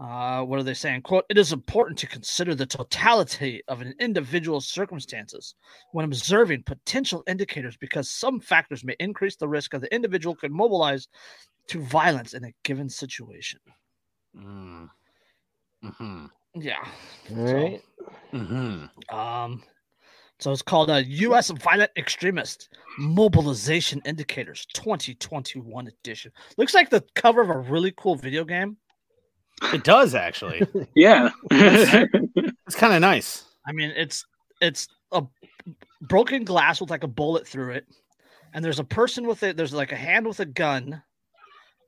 Uh, 0.00 0.42
what 0.42 0.58
are 0.58 0.62
they 0.62 0.72
saying? 0.72 1.02
Quote, 1.02 1.26
it 1.28 1.36
is 1.36 1.52
important 1.52 1.98
to 1.98 2.06
consider 2.06 2.54
the 2.54 2.64
totality 2.64 3.60
of 3.68 3.82
an 3.82 3.94
individual's 4.00 4.66
circumstances 4.66 5.54
when 5.92 6.06
observing 6.06 6.62
potential 6.62 7.22
indicators 7.28 7.76
because 7.76 8.08
some 8.08 8.40
factors 8.40 8.82
may 8.82 8.96
increase 8.98 9.36
the 9.36 9.46
risk 9.46 9.74
of 9.74 9.82
the 9.82 9.94
individual 9.94 10.34
could 10.34 10.52
mobilize 10.52 11.08
to 11.66 11.82
violence 11.82 12.32
in 12.32 12.44
a 12.44 12.52
given 12.62 12.88
situation. 12.88 13.60
Mm. 14.34 14.88
hmm 15.82 16.26
Yeah. 16.54 16.86
All 17.36 17.52
right. 17.52 17.82
hmm 18.30 18.84
Um, 19.14 19.62
so 20.38 20.50
it's 20.50 20.62
called 20.62 20.88
a 20.88 21.04
U.S. 21.04 21.50
Violent 21.50 21.90
Extremist 21.98 22.70
Mobilization 22.98 24.00
Indicators 24.06 24.66
2021 24.72 25.88
edition. 25.88 26.32
Looks 26.56 26.72
like 26.72 26.88
the 26.88 27.04
cover 27.14 27.42
of 27.42 27.50
a 27.50 27.58
really 27.58 27.92
cool 27.98 28.16
video 28.16 28.44
game. 28.44 28.78
It 29.62 29.84
does 29.84 30.14
actually. 30.14 30.66
Yeah. 30.94 31.30
It's 31.50 32.76
kind 32.76 32.94
of 32.94 33.00
nice. 33.00 33.44
I 33.66 33.72
mean, 33.72 33.92
it's 33.96 34.24
it's 34.60 34.88
a 35.12 35.22
broken 36.02 36.44
glass 36.44 36.80
with 36.80 36.90
like 36.90 37.04
a 37.04 37.08
bullet 37.08 37.46
through 37.46 37.72
it, 37.72 37.86
and 38.54 38.64
there's 38.64 38.78
a 38.78 38.84
person 38.84 39.26
with 39.26 39.42
it. 39.42 39.56
There's 39.56 39.72
like 39.72 39.92
a 39.92 39.96
hand 39.96 40.26
with 40.26 40.40
a 40.40 40.46
gun, 40.46 41.02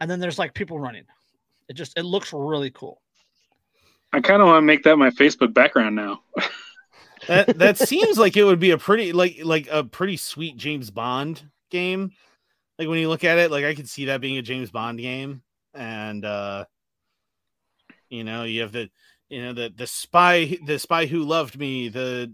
and 0.01 0.11
then 0.11 0.20
there's 0.20 0.39
like 0.39 0.55
people 0.55 0.79
running. 0.79 1.05
It 1.68 1.75
just 1.75 1.99
it 1.99 2.05
looks 2.05 2.33
really 2.33 2.70
cool. 2.70 3.01
I 4.12 4.20
kind 4.20 4.43
of 4.43 4.49
want 4.49 4.59
to 4.59 4.66
make 4.66 4.83
that 4.85 4.97
my 4.97 5.11
Facebook 5.11 5.55
background 5.55 5.97
now. 5.97 6.20
That 7.29 7.59
that 7.59 7.79
seems 7.79 8.18
like 8.18 8.37
it 8.37 8.43
would 8.43 8.59
be 8.59 8.73
a 8.73 8.79
pretty 8.79 9.12
like 9.12 9.39
like 9.45 9.68
a 9.70 9.85
pretty 9.85 10.16
sweet 10.16 10.57
James 10.57 10.91
Bond 10.91 11.41
game. 11.70 12.11
Like 12.81 12.89
when 12.89 12.99
you 12.99 13.09
look 13.09 13.23
at 13.23 13.39
it, 13.39 13.53
like 13.53 13.64
I 13.64 13.77
could 13.77 13.89
see 13.89 14.07
that 14.07 14.20
being 14.20 14.39
a 14.39 14.43
James 14.43 14.73
Bond 14.73 14.99
game, 14.99 15.43
and 15.73 16.25
uh 16.25 16.64
you 18.12 18.24
know 18.24 18.44
you 18.44 18.60
have 18.60 18.72
the 18.72 18.90
you 19.28 19.42
know 19.42 19.52
the 19.52 19.72
the 19.74 19.86
spy 19.86 20.58
the 20.66 20.78
spy 20.78 21.06
who 21.06 21.24
loved 21.24 21.58
me 21.58 21.88
the 21.88 22.30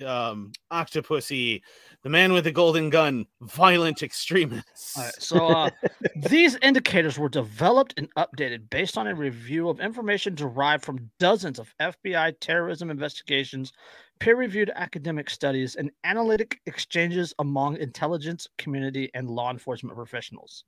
uh, 0.00 0.06
um 0.06 0.52
octopussy 0.72 1.60
the 2.04 2.08
man 2.08 2.32
with 2.32 2.44
the 2.44 2.52
golden 2.52 2.90
gun 2.90 3.26
violent 3.40 4.02
extremists 4.02 4.96
right, 4.96 5.14
so 5.18 5.46
uh, 5.48 5.70
these 6.16 6.56
indicators 6.62 7.18
were 7.18 7.28
developed 7.28 7.94
and 7.96 8.08
updated 8.14 8.70
based 8.70 8.96
on 8.96 9.08
a 9.08 9.14
review 9.14 9.68
of 9.68 9.80
information 9.80 10.34
derived 10.34 10.84
from 10.84 11.10
dozens 11.18 11.58
of 11.58 11.74
FBI 11.80 12.34
terrorism 12.40 12.90
investigations, 12.90 13.72
peer-reviewed 14.20 14.70
academic 14.74 15.28
studies, 15.30 15.74
and 15.76 15.90
analytic 16.04 16.60
exchanges 16.66 17.34
among 17.38 17.76
intelligence 17.78 18.46
community 18.58 19.10
and 19.14 19.28
law 19.28 19.50
enforcement 19.50 19.96
professionals. 19.96 20.64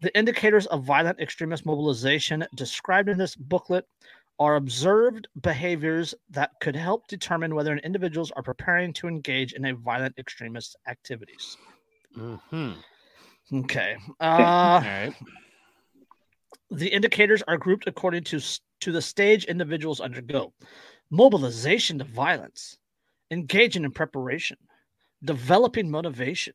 The 0.00 0.16
indicators 0.16 0.66
of 0.66 0.84
violent 0.84 1.20
extremist 1.20 1.66
mobilization 1.66 2.46
described 2.54 3.08
in 3.08 3.18
this 3.18 3.34
booklet 3.34 3.84
are 4.38 4.56
observed 4.56 5.26
behaviors 5.40 6.14
that 6.30 6.52
could 6.60 6.76
help 6.76 7.08
determine 7.08 7.54
whether 7.54 7.72
an 7.72 7.80
individuals 7.80 8.30
are 8.32 8.42
preparing 8.42 8.92
to 8.94 9.08
engage 9.08 9.52
in 9.54 9.64
a 9.64 9.74
violent 9.74 10.16
extremist 10.18 10.76
activities. 10.86 11.56
Mhm. 12.16 12.76
Okay. 13.52 13.96
Uh, 14.20 14.80
right 14.84 15.14
the 16.70 16.88
indicators 16.88 17.42
are 17.48 17.56
grouped 17.56 17.86
according 17.86 18.24
to 18.24 18.40
to 18.80 18.92
the 18.92 19.02
stage 19.02 19.44
individuals 19.46 20.00
undergo: 20.00 20.52
mobilization 21.10 21.98
to 21.98 22.04
violence, 22.04 22.78
engaging 23.30 23.84
in 23.84 23.90
preparation, 23.90 24.56
developing 25.24 25.90
motivation. 25.90 26.54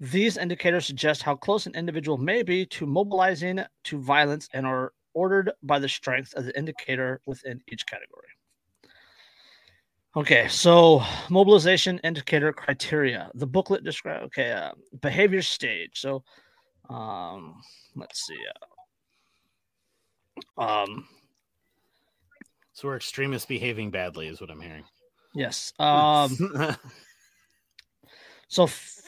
These 0.00 0.36
indicators 0.36 0.86
suggest 0.86 1.22
how 1.22 1.36
close 1.36 1.66
an 1.66 1.74
individual 1.74 2.18
may 2.18 2.42
be 2.42 2.66
to 2.66 2.86
mobilizing 2.86 3.60
to 3.84 3.98
violence 3.98 4.48
and 4.52 4.66
are 4.66 4.92
ordered 5.14 5.52
by 5.62 5.78
the 5.78 5.88
strength 5.88 6.34
of 6.34 6.44
the 6.44 6.56
indicator 6.58 7.20
within 7.26 7.60
each 7.70 7.86
category. 7.86 8.28
Okay, 10.16 10.46
so 10.48 11.02
mobilization 11.28 11.98
indicator 12.04 12.52
criteria. 12.52 13.30
The 13.34 13.46
booklet 13.46 13.82
describe 13.82 14.22
okay, 14.24 14.52
uh, 14.52 14.72
behavior 15.00 15.42
stage. 15.42 16.00
So, 16.00 16.22
um, 16.88 17.60
let's 17.96 18.24
see. 18.26 18.38
Uh, 20.58 20.60
um, 20.60 21.06
so 22.72 22.88
we're 22.88 22.96
extremists 22.96 23.46
behaving 23.46 23.90
badly 23.90 24.26
is 24.26 24.40
what 24.40 24.50
i'm 24.50 24.60
hearing 24.60 24.84
yes. 25.34 25.72
Um, 25.78 26.36
so 28.48 28.64
f- 28.64 29.03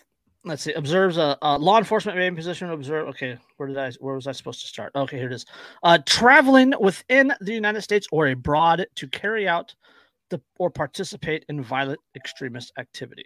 let's 0.46 0.62
see. 0.62 0.72
Observes 0.72 1.18
a, 1.18 1.36
a 1.42 1.58
law 1.58 1.76
enforcement 1.78 2.16
main 2.16 2.34
position. 2.34 2.70
Observe. 2.70 3.08
Okay, 3.08 3.36
where 3.58 3.68
did 3.68 3.76
I? 3.76 3.90
Where 4.00 4.14
was 4.14 4.26
I 4.26 4.32
supposed 4.32 4.62
to 4.62 4.66
start? 4.66 4.92
Okay, 4.94 5.18
here 5.18 5.26
it 5.26 5.34
is. 5.34 5.44
Uh, 5.82 5.98
traveling 6.06 6.72
within 6.80 7.32
the 7.40 7.52
United 7.52 7.82
States 7.82 8.06
or 8.10 8.28
abroad 8.28 8.86
to 8.94 9.08
carry 9.08 9.46
out 9.46 9.74
the 10.30 10.40
or 10.58 10.70
participate 10.70 11.44
in 11.48 11.62
violent 11.62 12.00
extremist 12.16 12.72
activity. 12.78 13.24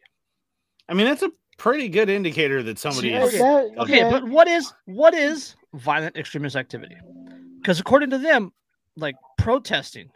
i 0.88 0.94
mean 0.94 1.06
that's 1.06 1.22
a 1.22 1.30
pretty 1.56 1.88
good 1.88 2.10
indicator 2.10 2.62
that 2.62 2.78
somebody 2.78 3.08
Yeah, 3.08 3.24
is 3.24 3.32
That- 3.32 3.70
Okay, 3.78 3.98
yeah. 3.98 4.10
but 4.10 4.24
what 4.28 4.48
is 4.48 4.72
what 4.86 5.14
is 5.14 5.54
violent 5.74 6.16
extremist 6.16 6.56
activity? 6.56 6.96
Because 7.60 7.78
according 7.80 8.10
to 8.10 8.18
them, 8.18 8.52
like 8.96 9.14
protesting 9.38 10.10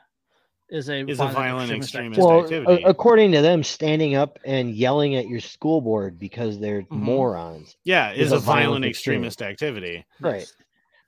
is 0.70 0.88
a 0.88 1.06
Is 1.08 1.20
a 1.20 1.26
violent 1.28 1.70
extremist 1.70 2.20
well, 2.20 2.42
activity. 2.42 2.82
a- 2.82 2.88
according 2.88 3.32
to 3.32 3.42
them, 3.42 3.62
standing 3.62 4.14
up 4.14 4.38
and 4.44 4.70
yelling 4.74 5.14
at 5.16 5.28
your 5.28 5.40
school 5.40 5.80
board 5.80 6.18
because 6.18 6.58
they're 6.58 6.82
Mhm. 6.82 6.90
morons. 6.90 7.76
yeah 7.84 8.12
is 8.12 8.26
is 8.26 8.32
a 8.32 8.36
a 8.36 8.38
violent 8.38 8.64
violent 8.64 8.84
extremist. 8.86 9.40
extremist 9.40 9.42
activity 9.52 10.04
Right. 10.20 10.50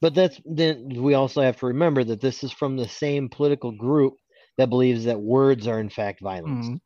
But 0.02 0.14
that's 0.14 0.38
then 0.44 0.88
we 1.02 1.14
also 1.14 1.40
have 1.40 1.56
to 1.58 1.66
remember 1.66 2.04
that 2.04 2.20
this 2.20 2.44
is 2.44 2.52
from 2.52 2.76
the 2.76 2.86
same 2.86 3.30
political 3.30 3.72
group 3.72 4.14
that 4.58 4.68
believes 4.68 5.04
that 5.04 5.18
words 5.18 5.66
are 5.66 5.80
in 5.80 5.88
fact 5.88 6.20
violence. 6.20 6.66
Mhm. 6.66 6.80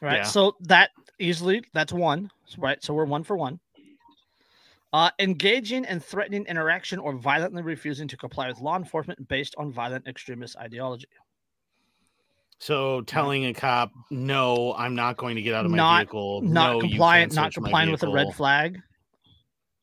Right. 0.00 0.16
Yeah. 0.18 0.22
So 0.22 0.56
that 0.60 0.90
easily 1.18 1.64
that's 1.72 1.92
one. 1.92 2.30
Right. 2.56 2.82
So 2.82 2.94
we're 2.94 3.06
one 3.06 3.24
for 3.24 3.36
one. 3.36 3.58
Uh, 4.92 5.10
engaging 5.18 5.84
and 5.86 6.04
threatening 6.04 6.44
interaction 6.46 6.98
or 6.98 7.14
violently 7.16 7.62
refusing 7.62 8.06
to 8.06 8.16
comply 8.16 8.46
with 8.48 8.60
law 8.60 8.76
enforcement 8.76 9.26
based 9.26 9.54
on 9.58 9.72
violent 9.72 10.06
extremist 10.06 10.56
ideology. 10.58 11.06
So 12.62 13.00
telling 13.02 13.46
a 13.46 13.52
cop 13.52 13.90
no 14.10 14.72
i'm 14.78 14.94
not 14.94 15.16
going 15.16 15.34
to 15.34 15.42
get 15.42 15.52
out 15.54 15.64
of 15.64 15.70
my 15.72 15.76
Not- 15.76 15.98
vehicle 16.02 16.42
Not 16.42 16.72
no, 16.74 16.80
compliant, 16.80 17.32
can't 17.32 17.36
not 17.36 17.52
search 17.54 17.60
my 17.60 17.64
complying 17.66 17.90
with 17.90 18.02
a 18.04 18.08
red 18.12 18.32
flag. 18.34 18.78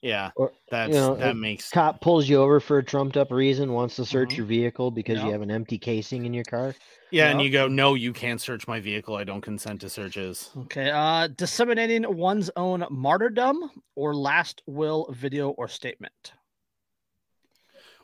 yeah 0.01 0.31
Or, 0.37 0.53
that's 0.71 0.93
know, 0.93 1.15
that 1.15 1.35
makes 1.35 1.69
Cop 1.69 1.99
pulls 1.99 2.29
you 2.29 2.37
over 2.37 2.61
for 2.61 2.77
a 2.77 2.83
trumped 2.83 3.17
up 3.17 3.31
reason, 3.31 3.73
wants 3.73 3.97
to 3.97 4.05
search 4.05 4.29
Mhm. 4.29 4.37
your 4.37 4.45
vehicle 4.45 4.91
because 4.91 5.17
Yeah. 5.19 5.25
you 5.25 5.31
have 5.33 5.41
an 5.41 5.51
empty 5.51 5.77
casing 5.77 6.25
in 6.25 6.33
your 6.33 6.45
car. 6.45 6.73
yeah 7.11 7.29
and 7.31 7.41
you 7.41 7.49
go 7.49 7.67
no 7.67 7.95
you 7.95 8.13
can't 8.13 8.39
search 8.39 8.65
my 8.67 8.79
vehicle 8.79 9.15
i 9.15 9.23
don't 9.25 9.41
consent 9.41 9.81
to 9.81 9.89
searches 9.89 10.51
Okay. 10.57 10.89
Uh, 10.89 11.27
disseminating 11.27 12.03
one's 12.15 12.49
own 12.55 12.85
martyrdom 12.89 13.69
or 13.95 14.15
last 14.15 14.61
will 14.67 15.07
video 15.11 15.49
or 15.49 15.67
statement. 15.67 16.33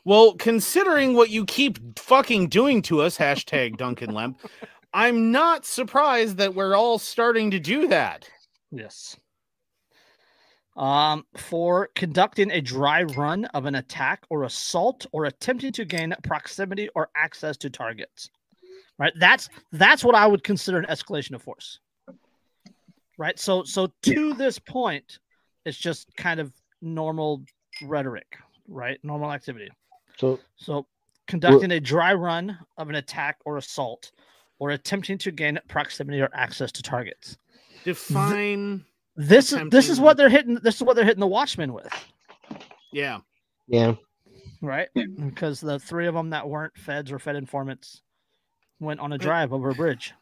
Well, 0.06 0.34
considering 0.34 1.16
what 1.16 1.30
you 1.30 1.44
keep 1.44 1.98
fucking 1.98 2.48
doing 2.48 2.80
to 2.82 3.02
us, 3.02 3.18
hashtag 3.18 3.76
Duncan 3.76 4.14
Lemp, 4.14 4.38
I'm 4.94 5.32
not 5.32 5.66
surprised 5.66 6.36
that 6.36 6.54
we're 6.54 6.76
all 6.76 7.00
starting 7.00 7.50
to 7.50 7.58
do 7.58 7.88
that. 7.88 8.30
Yes. 8.70 9.16
Um, 10.76 11.26
for 11.36 11.88
conducting 11.96 12.52
a 12.52 12.60
dry 12.60 13.02
run 13.02 13.46
of 13.46 13.66
an 13.66 13.74
attack 13.74 14.24
or 14.30 14.44
assault 14.44 15.06
or 15.10 15.24
attempting 15.24 15.72
to 15.72 15.84
gain 15.84 16.14
proximity 16.22 16.88
or 16.94 17.10
access 17.16 17.56
to 17.56 17.68
targets. 17.68 18.30
Right? 19.00 19.12
That's 19.18 19.48
that's 19.72 20.04
what 20.04 20.14
I 20.14 20.28
would 20.28 20.44
consider 20.44 20.78
an 20.78 20.86
escalation 20.86 21.34
of 21.34 21.42
force. 21.42 21.80
Right? 23.18 23.40
So 23.40 23.64
so 23.64 23.88
to 24.02 24.34
this 24.34 24.60
point, 24.60 25.18
it's 25.64 25.76
just 25.76 26.16
kind 26.16 26.38
of 26.38 26.52
normal 26.80 27.42
rhetoric, 27.82 28.36
right? 28.68 29.00
Normal 29.02 29.32
activity. 29.32 29.68
So 30.16 30.40
So 30.56 30.86
conducting 31.26 31.70
a 31.72 31.80
dry 31.80 32.14
run 32.14 32.58
of 32.78 32.88
an 32.88 32.94
attack 32.96 33.38
or 33.44 33.56
assault 33.58 34.12
or 34.58 34.70
attempting 34.70 35.18
to 35.18 35.30
gain 35.30 35.58
proximity 35.68 36.20
or 36.20 36.30
access 36.32 36.72
to 36.72 36.82
targets. 36.82 37.36
Define, 37.84 38.84
This 39.16 39.52
is 39.52 39.60
this 39.70 39.88
is 39.88 40.00
what 40.00 40.16
they're 40.16 40.28
hitting. 40.28 40.54
This 40.62 40.76
is 40.76 40.82
what 40.82 40.96
they're 40.96 41.04
hitting 41.04 41.20
the 41.20 41.26
Watchmen 41.26 41.72
with, 41.72 41.88
yeah. 42.92 43.18
yeah, 43.68 43.94
right? 44.60 44.88
Yeah. 44.94 45.04
Because 45.18 45.60
the 45.60 45.78
three 45.78 46.06
of 46.06 46.14
them 46.14 46.30
that 46.30 46.48
weren't 46.48 46.76
feds 46.76 47.12
or 47.12 47.18
fed 47.18 47.36
informants 47.36 48.02
went 48.80 49.00
on 49.00 49.12
a 49.12 49.18
drive 49.18 49.52
over 49.52 49.70
a 49.70 49.74
bridge. 49.74 50.14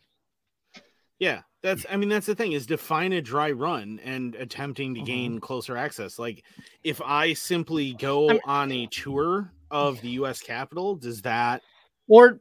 Yeah, 1.18 1.42
that's 1.62 1.86
I 1.90 1.96
mean 1.96 2.08
that's 2.08 2.26
the 2.26 2.34
thing 2.34 2.52
is 2.52 2.66
define 2.66 3.12
a 3.12 3.22
dry 3.22 3.50
run 3.52 4.00
and 4.04 4.34
attempting 4.34 4.94
to 4.96 5.00
Mhm. 5.00 5.06
gain 5.06 5.40
closer 5.40 5.76
access. 5.76 6.18
Like 6.18 6.44
if 6.82 7.00
I 7.00 7.32
simply 7.34 7.94
go 7.94 8.28
I'm- 8.28 8.40
on 8.44 8.72
a 8.72 8.86
tour 8.88 9.52
of 9.74 10.00
the 10.00 10.10
US 10.10 10.40
Capitol, 10.40 10.94
does 10.94 11.20
that 11.22 11.62
Or 12.06 12.40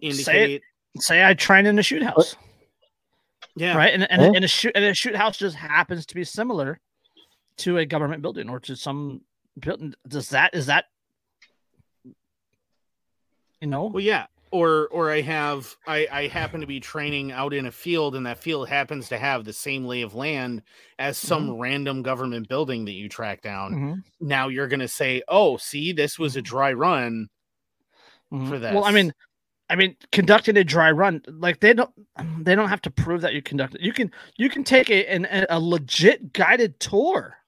indicate 0.00 0.62
say 1.00 1.26
I 1.26 1.34
train 1.34 1.66
in 1.66 1.78
a 1.78 1.82
shoot 1.82 2.02
house, 2.02 2.36
Yeah. 3.56 3.76
right? 3.76 3.92
And 3.92 4.08
and, 4.10 4.22
Yeah. 4.22 4.32
and 4.36 4.44
a 4.44 4.48
shoot 4.48 4.72
and 4.74 4.84
a 4.84 4.94
shoot 4.94 5.16
house 5.16 5.38
just 5.38 5.56
happens 5.56 6.06
to 6.06 6.14
be 6.14 6.22
similar 6.24 6.78
to 7.58 7.78
a 7.78 7.86
government 7.86 8.20
building 8.22 8.50
or 8.50 8.60
to 8.60 8.76
some 8.76 9.22
building. 9.58 9.94
Does 10.06 10.28
that 10.28 10.54
is 10.54 10.66
that 10.66 10.84
you 13.60 13.66
know? 13.66 13.86
Well, 13.86 14.02
yeah. 14.02 14.26
Or 14.54 14.86
or 14.92 15.10
I 15.10 15.20
have 15.22 15.74
I 15.84 16.06
I 16.12 16.26
happen 16.28 16.60
to 16.60 16.66
be 16.68 16.78
training 16.78 17.32
out 17.32 17.52
in 17.52 17.66
a 17.66 17.72
field 17.72 18.14
and 18.14 18.24
that 18.26 18.38
field 18.38 18.68
happens 18.68 19.08
to 19.08 19.18
have 19.18 19.44
the 19.44 19.52
same 19.52 19.84
lay 19.84 20.02
of 20.02 20.14
land 20.14 20.62
as 21.00 21.18
some 21.18 21.48
Mm-hmm. 21.48 21.60
random 21.60 22.02
government 22.02 22.48
building 22.48 22.84
that 22.84 22.92
you 22.92 23.08
track 23.08 23.42
down. 23.42 23.72
Mhm, 23.74 24.02
Now 24.20 24.46
you're 24.46 24.68
going 24.68 24.78
to 24.78 24.86
say, 24.86 25.22
"Oh, 25.26 25.56
see, 25.56 25.90
this 25.90 26.20
was 26.20 26.36
a 26.36 26.42
dry 26.42 26.72
run." 26.72 27.30
mhm. 28.32 28.48
For 28.48 28.60
that. 28.60 28.74
Well, 28.74 28.84
I 28.84 28.92
mean, 28.92 29.12
I 29.70 29.74
mean, 29.74 29.96
conducting 30.12 30.56
a 30.56 30.62
dry 30.62 30.92
run, 30.92 31.22
like 31.26 31.58
they 31.58 31.74
don't 31.74 31.90
they 32.38 32.54
don't 32.54 32.68
have 32.68 32.82
to 32.82 32.90
prove 32.92 33.22
that 33.22 33.34
you 33.34 33.42
conducted. 33.42 33.80
You 33.82 33.92
can 33.92 34.12
you 34.36 34.48
can 34.48 34.62
take 34.62 34.88
a 34.88 35.04
an, 35.12 35.26
a 35.50 35.58
legit 35.58 36.32
guided 36.32 36.78
tour 36.78 37.38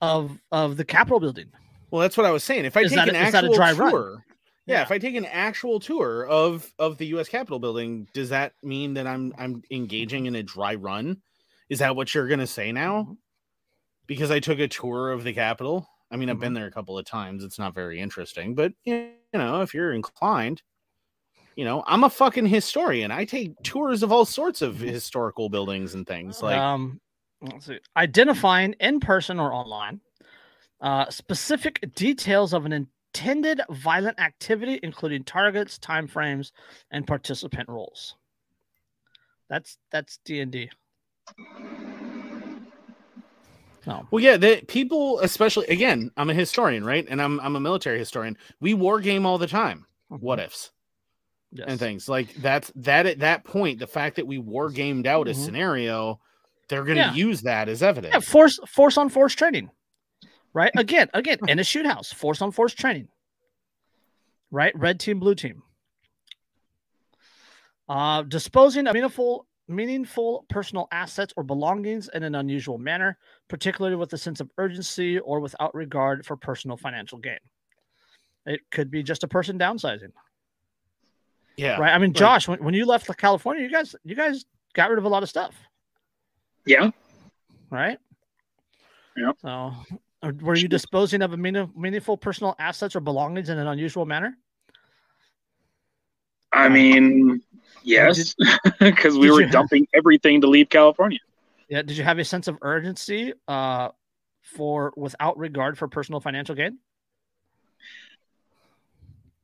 of 0.00 0.38
of 0.52 0.76
the 0.76 0.84
Capitol 0.84 1.18
building. 1.18 1.50
Well, 1.90 2.02
that's 2.02 2.16
what 2.16 2.26
I 2.26 2.30
was 2.30 2.44
saying. 2.44 2.64
If 2.64 2.76
I 2.76 2.82
Is 2.82 2.90
take 2.90 2.96
that 2.98 3.08
an 3.08 3.16
a- 3.16 3.22
is 3.26 3.32
that 3.32 3.42
a 3.42 3.48
actual 3.48 3.54
dry 3.56 3.72
run? 3.72 4.22
Tour, 4.66 4.76
yeah, 4.76 4.82
if 4.82 4.90
I 4.90 4.98
take 4.98 5.14
an 5.14 5.24
actual 5.26 5.80
tour 5.80 6.26
of 6.26 6.72
of 6.78 6.98
the 6.98 7.06
U.S. 7.08 7.28
Capitol 7.28 7.58
building, 7.58 8.08
does 8.12 8.28
that 8.30 8.52
mean 8.62 8.94
that 8.94 9.06
I'm 9.06 9.32
I'm 9.38 9.62
engaging 9.70 10.26
in 10.26 10.34
a 10.34 10.42
dry 10.42 10.74
run? 10.74 11.22
Is 11.68 11.80
that 11.80 11.96
what 11.96 12.14
you're 12.14 12.28
going 12.28 12.40
to 12.40 12.46
say 12.46 12.72
now? 12.72 13.02
Mhm. 13.02 13.16
Because 14.06 14.30
I 14.30 14.38
took 14.40 14.58
a 14.60 14.68
tour 14.68 15.10
of 15.10 15.24
the 15.24 15.32
Capitol. 15.32 15.88
I 16.10 16.16
mean, 16.16 16.30
I've 16.30 16.38
been 16.38 16.54
there 16.54 16.66
a 16.66 16.70
couple 16.70 16.96
of 16.96 17.04
times. 17.04 17.42
It's 17.42 17.58
not 17.58 17.74
very 17.74 17.98
interesting, 17.98 18.54
but 18.54 18.72
you 18.84 19.10
know, 19.32 19.62
if 19.62 19.74
you're 19.74 19.92
inclined, 19.92 20.62
you 21.56 21.64
know, 21.64 21.82
I'm 21.86 22.04
a 22.04 22.10
fucking 22.10 22.46
historian. 22.46 23.10
I 23.10 23.24
take 23.24 23.60
tours 23.64 24.02
of 24.04 24.12
all 24.12 24.24
sorts 24.24 24.62
of 24.62 24.78
historical 24.78 25.48
buildings 25.48 25.94
and 25.94 26.06
things. 26.06 26.42
Like, 26.42 26.58
um, 26.58 27.00
let's 27.40 27.66
see. 27.66 27.80
identifying 27.96 28.74
in 28.74 29.00
person 29.00 29.40
or 29.40 29.52
online 29.52 30.00
uh, 30.80 31.10
specific 31.10 31.92
details 31.94 32.52
of 32.52 32.66
an 32.66 32.72
intended 33.16 33.60
violent 33.70 34.20
activity, 34.20 34.78
including 34.82 35.24
targets, 35.24 35.78
time 35.78 36.06
frames, 36.06 36.52
and 36.90 37.06
participant 37.06 37.68
roles. 37.68 38.14
That's 39.48 39.78
that's 39.90 40.18
D 40.24 40.40
and 40.40 40.52
D. 40.52 40.70
No. 43.86 44.06
Well, 44.10 44.22
yeah, 44.22 44.36
the 44.36 44.62
people, 44.66 45.20
especially 45.20 45.66
again, 45.68 46.10
I'm 46.16 46.28
a 46.28 46.34
historian, 46.34 46.84
right? 46.84 47.06
And 47.08 47.22
I'm 47.22 47.38
I'm 47.40 47.56
a 47.56 47.60
military 47.60 47.98
historian. 47.98 48.36
We 48.60 48.74
war 48.74 49.00
game 49.00 49.24
all 49.24 49.38
the 49.38 49.46
time. 49.46 49.86
What 50.08 50.40
ifs 50.40 50.70
Yes. 51.52 51.66
and 51.68 51.78
things 51.78 52.08
like 52.08 52.34
that's 52.34 52.70
that 52.74 53.06
at 53.06 53.20
that 53.20 53.44
point, 53.44 53.78
the 53.78 53.86
fact 53.86 54.16
that 54.16 54.26
we 54.26 54.38
war 54.38 54.68
gamed 54.68 55.06
out 55.06 55.28
a 55.28 55.30
Mhm. 55.30 55.36
scenario, 55.36 56.20
they're 56.68 56.84
gonna 56.84 57.00
Yeah. 57.00 57.14
use 57.14 57.42
that 57.42 57.68
as 57.68 57.82
evidence. 57.82 58.14
Yeah, 58.14 58.20
force 58.20 58.58
force 58.66 58.98
on 58.98 59.08
force 59.08 59.34
training. 59.34 59.70
Right? 60.56 60.72
Again, 60.78 61.10
again, 61.12 61.38
in 61.48 61.58
a 61.58 61.64
shoot 61.64 61.84
house, 61.84 62.10
force 62.10 62.40
on 62.40 62.50
force 62.50 62.72
training. 62.72 63.08
Right? 64.50 64.72
Red 64.74 64.98
team, 64.98 65.20
blue 65.20 65.34
team. 65.34 65.62
Uh 67.88 68.22
disposing 68.22 68.86
of 68.86 68.94
meaningful 68.94 69.46
meaningful 69.68 70.46
personal 70.48 70.88
assets 70.90 71.34
or 71.36 71.42
belongings 71.42 72.08
in 72.14 72.22
an 72.22 72.34
unusual 72.34 72.78
manner, 72.78 73.18
particularly 73.48 73.96
with 73.96 74.12
a 74.14 74.18
sense 74.18 74.40
of 74.40 74.50
urgency 74.56 75.18
or 75.18 75.40
without 75.40 75.74
regard 75.74 76.24
for 76.24 76.36
personal 76.36 76.78
financial 76.78 77.18
gain. 77.18 77.38
It 78.46 78.60
could 78.70 78.90
be 78.90 79.02
just 79.02 79.24
a 79.24 79.28
person 79.28 79.58
downsizing. 79.58 80.12
yeah. 81.58 81.76
Right? 81.78 81.92
I 81.92 81.98
mean, 81.98 82.14
Josh, 82.14 82.48
when, 82.48 82.64
when 82.64 82.72
you 82.72 82.86
left 82.86 83.14
California, 83.18 83.62
you 83.62 83.70
guys 83.70 83.94
you 84.04 84.16
guys 84.16 84.46
got 84.72 84.88
rid 84.88 84.98
of 84.98 85.04
a 85.04 85.08
lot 85.10 85.22
of 85.22 85.28
stuff. 85.28 85.54
Yeah. 86.64 86.90
right? 87.70 87.98
Yeah. 89.16 89.32
So, 89.42 89.72
were 90.40 90.54
you 90.56 90.68
disposing 90.68 91.22
of 91.22 91.32
a 91.32 91.36
meaning, 91.36 91.70
meaningful 91.76 92.16
personal 92.16 92.54
assets 92.58 92.96
or 92.96 93.00
belongings 93.00 93.48
in 93.48 93.58
an 93.58 93.66
unusual 93.66 94.06
manner? 94.06 94.36
I 96.52 96.68
mean, 96.68 97.42
yes, 97.82 98.34
because 98.80 99.18
we 99.18 99.30
were 99.30 99.42
you- 99.42 99.50
dumping 99.50 99.86
everything 99.94 100.40
to 100.42 100.46
leave 100.46 100.68
California. 100.68 101.18
Yeah. 101.68 101.82
Did 101.82 101.96
you 101.96 102.04
have 102.04 102.18
a 102.18 102.24
sense 102.24 102.46
of 102.48 102.58
urgency 102.62 103.32
uh, 103.48 103.88
for 104.42 104.92
without 104.96 105.36
regard 105.36 105.76
for 105.76 105.88
personal 105.88 106.20
financial 106.20 106.54
gain? 106.54 106.78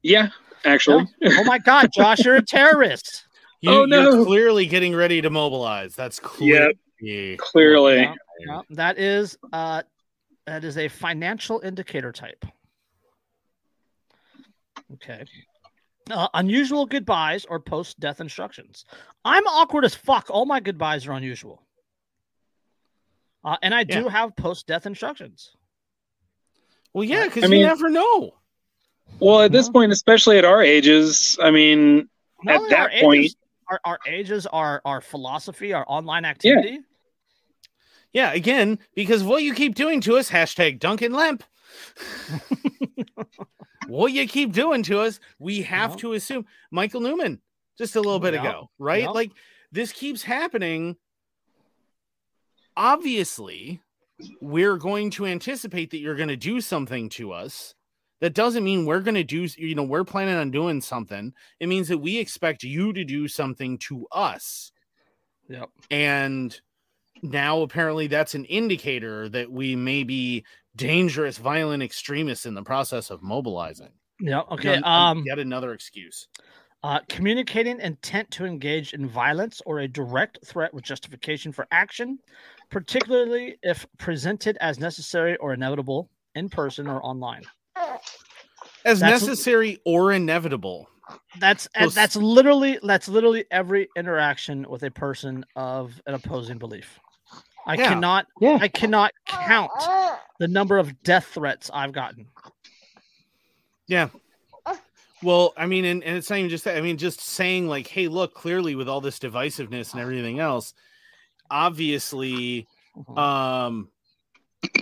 Yeah, 0.03 0.29
actually. 0.65 1.07
Oh 1.25 1.45
my 1.45 1.59
God, 1.59 1.91
Josh, 1.95 2.25
you're 2.25 2.37
a 2.37 2.43
terrorist. 2.45 3.25
You, 3.61 3.71
Oh, 3.71 3.79
You're 3.87 3.87
no. 3.87 4.25
clearly 4.25 4.67
getting 4.67 4.95
ready 4.95 5.21
to 5.23 5.31
mobilize. 5.31 5.95
That's 5.95 6.21
Yep. 6.41 6.73
Clearly. 7.39 7.97
Yeah, 8.03 8.15
yeah, 8.47 8.61
that 8.71 8.99
is 8.99 9.37
uh, 9.53 9.83
that 10.47 10.65
is 10.65 10.77
a 10.77 10.89
financial 10.89 11.61
indicator 11.61 12.13
type. 12.13 12.45
Okay. 14.95 15.25
Uh, 16.11 16.29
unusual 16.35 16.85
goodbyes 16.85 17.45
or 17.45 17.61
post 17.61 17.99
death 18.01 18.21
instructions. 18.21 18.85
I'm 19.25 19.47
awkward 19.47 19.85
as 19.85 19.95
fuck. 19.95 20.29
All 20.31 20.45
my 20.47 20.61
goodbyes 20.61 21.07
are 21.07 21.13
unusual. 21.13 21.63
Uh, 23.45 23.57
and 23.63 23.75
I 23.75 23.85
do 23.85 24.03
Yeah. 24.05 24.09
have 24.11 24.37
post 24.37 24.67
death 24.67 24.87
instructions. 24.87 25.55
Well, 26.93 27.05
yeah, 27.05 27.25
because 27.25 27.45
I 27.45 27.47
you 27.47 27.53
mean- 27.53 27.63
never 27.63 27.89
know. 27.89 28.35
Well, 29.21 29.43
at 29.43 29.53
this 29.53 29.67
Uh-huh. 29.67 29.73
point, 29.73 29.93
especially 29.93 30.39
at 30.39 30.45
our 30.45 30.63
ages, 30.63 31.39
I 31.43 31.51
mean, 31.51 32.09
Not 32.45 32.65
At 32.65 32.71
that 32.71 32.81
our 32.95 33.01
point- 33.01 33.21
ages, 33.27 33.37
our, 33.69 33.81
our 33.85 33.99
ages, 34.05 34.47
our, 34.49 34.83
our 34.85 35.01
philosophy, 35.01 35.73
our 35.73 35.85
online 35.87 36.25
activity. 36.25 36.71
Yeah, 36.71 36.79
again, 38.15 38.79
because 38.95 39.23
what 39.25 39.43
you 39.43 39.55
keep 39.55 39.75
doing 39.75 40.01
to 40.03 40.17
us, 40.17 40.31
hashtag 40.31 40.79
Duncan 40.79 41.13
Lemp. 41.13 41.43
what 43.89 44.13
you 44.13 44.27
keep 44.29 44.53
doing 44.53 44.83
to 44.85 45.01
us, 45.01 45.19
we 45.39 45.63
have 45.63 45.93
Yeah. 45.93 45.97
to 45.97 46.13
assume 46.15 46.47
Michael 46.71 47.01
Newman 47.01 47.41
just 47.79 47.97
a 47.97 48.01
little 48.01 48.21
bit 48.21 48.35
Yeah. 48.35 48.41
ago, 48.41 48.71
right? 48.79 49.03
Yeah. 49.05 49.11
Like 49.11 49.33
this 49.71 49.93
keeps 49.93 50.23
happening. 50.23 50.97
Obviously, 52.77 53.81
we're 54.41 54.77
going 54.77 55.11
to 55.11 55.27
anticipate 55.27 55.91
that 55.91 55.99
you're 55.99 56.15
going 56.17 56.29
to 56.29 56.37
do 56.37 56.61
something 56.61 57.09
to 57.11 57.33
us. 57.33 57.75
That 58.21 58.35
doesn't 58.35 58.63
mean 58.65 58.87
we're 58.87 59.01
going 59.01 59.17
to 59.17 59.25
do, 59.25 59.49
you 59.59 59.75
know, 59.75 59.83
we're 59.83 60.05
planning 60.05 60.37
on 60.37 60.51
doing 60.53 60.81
something. 60.81 61.35
It 61.59 61.67
means 61.69 61.89
that 61.89 61.99
we 61.99 62.19
expect 62.19 62.63
you 62.63 62.93
to 62.93 63.05
do 63.05 63.27
something 63.27 63.79
to 63.79 64.07
us 64.13 64.71
Yep. 65.49 65.71
and 65.91 66.61
now 67.23 67.63
apparently 67.63 68.07
that's 68.07 68.35
an 68.35 68.45
indicator 68.47 69.29
that 69.29 69.51
we 69.51 69.77
may 69.77 70.03
be 70.03 70.45
dangerous 70.77 71.39
violent 71.39 71.83
extremists 71.83 72.47
in 72.47 72.55
the 72.55 72.63
process 72.63 73.11
of 73.11 73.23
mobilizing 73.23 73.91
yeah 74.21 74.41
Okay. 74.51 74.75
Yet- 74.75 74.85
Um, 74.85 75.23
yet 75.27 75.39
another 75.39 75.73
excuse 75.73 76.29
Uh, 76.85 76.99
communicating 77.09 77.79
intent 77.81 78.29
to 78.33 78.45
engage 78.45 78.93
in 78.93 79.07
violence 79.09 79.63
or 79.67 79.79
a 79.81 79.87
direct 79.89 80.39
threat 80.45 80.75
with 80.75 80.83
justification 80.83 81.53
for 81.53 81.65
action, 81.71 82.19
particularly 82.71 83.57
if 83.63 83.87
presented 83.99 84.57
as 84.61 84.81
necessary 84.81 85.37
or 85.37 85.55
inevitable 85.55 86.11
in 86.35 86.49
person 86.49 86.89
or 86.89 87.01
online. 87.07 87.45
as 88.85 88.99
That's- 88.99 89.23
necessary 89.23 89.79
or 89.85 90.11
inevitable 90.13 90.89
That's 91.39 91.69
that's 91.97 92.17
literally 92.17 92.79
that's 92.83 93.07
literally 93.09 93.45
every 93.53 93.89
interaction 93.97 94.67
with 94.69 94.83
a 94.83 94.91
person 94.91 95.45
of 95.55 96.01
an 96.07 96.15
opposing 96.15 96.59
belief. 96.59 96.99
I 97.67 97.75
Yeah. 97.77 97.89
cannot 97.89 98.27
Yeah. 98.41 98.59
I 98.61 98.69
cannot 98.69 99.13
count 99.27 99.71
the 100.39 100.49
number 100.49 100.79
of 100.79 101.03
death 101.03 101.27
threats 101.27 101.71
I've 101.73 101.93
gotten. 101.93 102.27
yeah 103.89 104.09
well 105.25 105.53
i 105.57 105.67
mean 105.67 105.85
and, 105.85 106.03
and 106.05 106.17
it's 106.17 106.29
not 106.31 106.39
even 106.39 106.49
just 106.51 106.65
that 106.65 106.77
i 106.77 106.81
mean 106.81 106.97
just 106.97 107.21
saying 107.21 107.67
like 107.69 107.87
hey 107.87 108.09
look 108.09 108.33
clearly 108.35 108.75
with 108.75 108.89
all 108.89 109.01
this 109.01 109.19
divisiveness 109.19 109.93
and 109.93 110.01
everything 110.01 110.39
else 110.41 110.73
obviously 111.51 112.67
um 113.17 113.89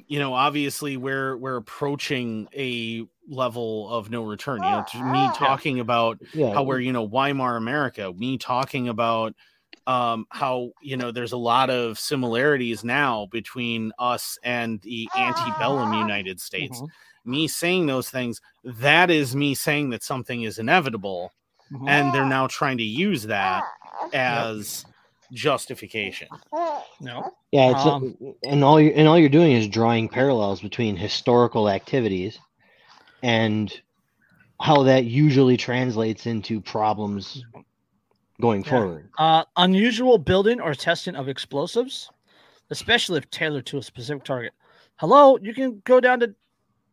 you 0.07 0.18
know 0.18 0.33
obviously 0.35 0.97
we're 0.97 1.37
we're 1.37 1.57
approaching 1.57 2.47
a 2.57 3.05
level 3.28 3.89
of 3.91 4.11
no 4.11 4.22
return 4.24 4.62
you 4.62 4.70
know 4.70 4.85
to 4.91 5.03
me 5.05 5.28
talking 5.35 5.81
about 5.81 6.18
Yeah. 6.35 6.53
how 6.53 6.62
we're 6.62 6.81
you 6.81 6.93
know 6.93 7.07
Weimar 7.07 7.57
America, 7.57 8.12
me 8.16 8.37
talking 8.39 8.89
about 8.89 9.35
um 9.91 10.26
how 10.30 10.70
you 10.80 10.97
know 10.97 11.11
there's 11.11 11.32
a 11.32 11.36
lot 11.53 11.68
of 11.68 11.99
similarities 11.99 12.84
now 12.84 13.26
between 13.32 13.93
us 13.99 14.38
and 14.45 14.80
the 14.82 15.09
antebellum 15.16 15.93
United 16.07 16.41
States. 16.41 16.80
Mhm, 16.80 16.88
Me 17.24 17.49
saying 17.49 17.86
those 17.86 18.09
things, 18.09 18.41
that 18.64 19.11
is 19.11 19.34
me 19.34 19.55
saying 19.55 19.91
that 19.91 20.03
something 20.03 20.43
is 20.43 20.59
inevitable, 20.59 21.32
mhm. 21.72 21.88
and 21.88 22.14
they're 22.14 22.24
now 22.24 22.47
trying 22.47 22.78
to 22.78 22.84
use 22.84 23.24
that 23.24 23.64
as 24.14 24.86
justification. 25.32 26.28
no. 27.01 27.32
Yeah, 27.53 27.70
it's 27.72 27.84
Um, 27.84 28.16
and 28.45 28.62
all 28.62 28.80
you 28.80 28.91
and 28.91 29.09
all 29.09 29.18
you're 29.18 29.28
doing 29.28 29.53
is 29.53 29.66
drawing 29.66 30.09
parallels 30.09 30.61
between 30.61 30.97
historical 30.97 31.68
activities 31.68 32.38
and 33.22 33.72
how 34.61 34.82
that 34.84 35.05
usually 35.05 35.57
translates 35.57 36.26
into 36.26 36.61
problems 36.61 37.45
going 38.41 38.64
Yeah. 38.64 38.70
forward. 38.70 39.11
Uh, 39.18 39.45
unusual 39.57 40.18
building 40.18 40.61
or 40.61 40.74
testing 40.74 41.14
of 41.14 41.28
explosives, 41.28 42.11
especially 42.70 43.18
if 43.18 43.30
tailored 43.30 43.66
to 43.66 43.78
a 43.78 43.82
specific 43.82 44.24
target. 44.24 44.53
Hello, 44.97 45.38
you 45.41 45.55
can 45.55 45.80
go 45.84 46.01
down 46.01 46.20
to 46.20 46.34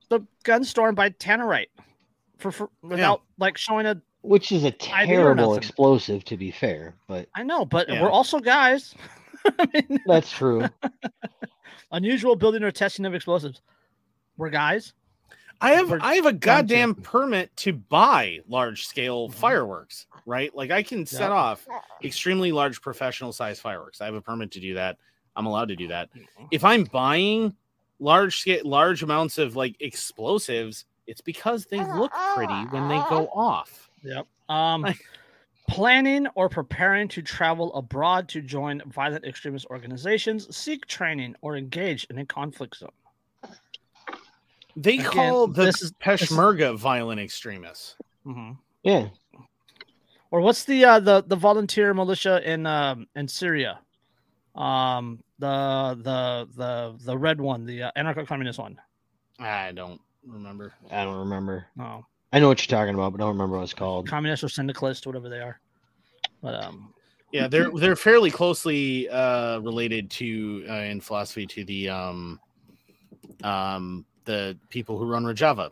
the 0.09 0.21
gun 0.43 0.63
store 0.63 0.87
and 0.87 0.95
buy 0.95 1.09
tannerite 1.09 1.67
for, 2.37 2.51
for 2.51 2.69
without 2.81 3.21
like 3.37 3.57
showing 3.57 3.85
a. 3.85 4.01
Which 4.21 4.51
is 4.51 4.63
a 4.65 4.71
terrible 4.71 5.55
explosive, 5.55 6.23
to 6.25 6.37
be 6.37 6.51
fair, 6.51 6.95
but 7.07 7.29
I 7.35 7.43
know, 7.43 7.65
but 7.65 7.87
Yeah. 7.87 8.01
we're 8.01 8.11
also 8.11 8.39
guys. 8.39 8.93
I 9.59 9.67
mean, 9.73 9.99
that's 10.05 10.31
true. 10.31 10.67
unusual 11.91 12.35
building 12.35 12.63
or 12.63 12.71
testing 12.71 13.05
of 13.05 13.13
explosives. 13.15 13.61
We're 14.37 14.49
guys. 14.49 14.93
I 15.61 15.71
have 15.71 15.91
I 16.01 16.15
have 16.15 16.25
a 16.25 16.31
to. 16.31 16.37
goddamn 16.37 16.95
permit 16.95 17.55
to 17.57 17.73
buy 17.73 18.39
large 18.47 18.85
scale 18.87 19.29
fireworks, 19.29 20.05
right? 20.25 20.53
Like 20.55 20.71
I 20.71 20.83
can 20.83 21.05
set 21.05 21.21
Yep. 21.29 21.31
off 21.31 21.67
extremely 22.03 22.51
large 22.51 22.81
professional 22.81 23.33
size 23.33 23.59
fireworks. 23.59 24.01
I 24.01 24.05
have 24.05 24.15
a 24.15 24.21
permit 24.21 24.51
to 24.51 24.59
do 24.59 24.73
that. 24.75 24.97
I'm 25.35 25.45
allowed 25.45 25.69
to 25.69 25.75
do 25.75 25.87
that. 25.89 26.09
If 26.51 26.63
I'm 26.63 26.83
buying 26.85 27.55
large 27.99 28.37
scale 28.39 28.61
large 28.65 29.01
amounts 29.03 29.37
of 29.37 29.55
like 29.55 29.75
explosives, 29.79 30.85
it's 31.07 31.21
because 31.21 31.65
they 31.65 31.79
look 31.83 32.11
pretty 32.35 32.53
when 32.69 32.87
they 32.89 33.01
go 33.09 33.27
off. 33.33 33.89
Yep. 34.03 34.27
Um, 34.49 34.85
planning 35.67 36.27
or 36.35 36.47
preparing 36.49 37.07
to 37.09 37.21
travel 37.21 37.73
abroad 37.73 38.29
to 38.29 38.41
join 38.41 38.81
violent 38.87 39.25
extremist 39.25 39.65
organizations, 39.67 40.55
seek 40.55 40.85
training, 40.85 41.35
or 41.41 41.57
engage 41.57 42.05
in 42.09 42.17
a 42.19 42.25
conflict 42.25 42.77
zone. 42.77 42.89
They 44.79 44.99
Again, 44.99 45.09
call 45.11 45.47
the 45.47 45.65
this 45.65 45.81
is- 45.81 45.91
this 46.05 46.21
is- 46.21 46.29
Peshmerga 46.29 46.77
violent 46.77 47.19
extremists. 47.19 47.95
Mm-hmm. 48.25 48.51
Yeah. 48.83 49.07
Or 50.29 50.41
what's 50.41 50.65
the 50.65 50.85
uh, 50.85 50.99
the 50.99 51.23
the 51.25 51.35
volunteer 51.35 51.93
militia 51.93 52.41
in 52.49 52.65
um 52.67 53.07
in 53.15 53.27
Syria? 53.27 53.79
Um, 54.55 55.23
the 55.39 55.97
the 56.03 56.47
the 56.55 56.95
the 57.05 57.17
red 57.17 57.39
one, 57.41 57.65
the 57.65 57.83
uh, 57.83 57.91
anarcho 57.97 58.27
communist 58.27 58.59
one. 58.59 58.77
I 59.39 59.71
don't 59.71 59.99
remember. 60.25 60.73
I 60.91 61.03
don't 61.05 61.17
remember. 61.19 61.67
No, 61.75 62.05
I 62.33 62.39
know 62.39 62.49
what 62.49 62.59
you're 62.69 62.77
talking 62.77 62.93
about, 62.93 63.13
but 63.13 63.21
I 63.21 63.25
don't 63.25 63.33
remember 63.35 63.57
what 63.57 63.63
it's 63.63 63.73
called. 63.73 64.07
communist 64.07 64.43
or 64.43 64.49
syndicalist, 64.49 65.07
whatever 65.07 65.29
they 65.29 65.39
are. 65.39 65.59
But 66.41 66.63
um, 66.63 66.93
Yeah, 67.31 67.47
they're 67.47 67.71
they're 67.71 67.95
fairly 67.95 68.29
closely 68.29 69.07
uh, 69.09 69.59
related 69.59 70.11
to 70.11 70.65
uh, 70.69 70.73
in 70.73 71.01
philosophy 71.01 71.45
to 71.47 71.63
the 71.65 71.89
um 71.89 72.39
um 73.43 74.05
the 74.27 74.55
people 74.69 74.99
who 74.99 75.05
run 75.07 75.23
Rojava 75.23 75.71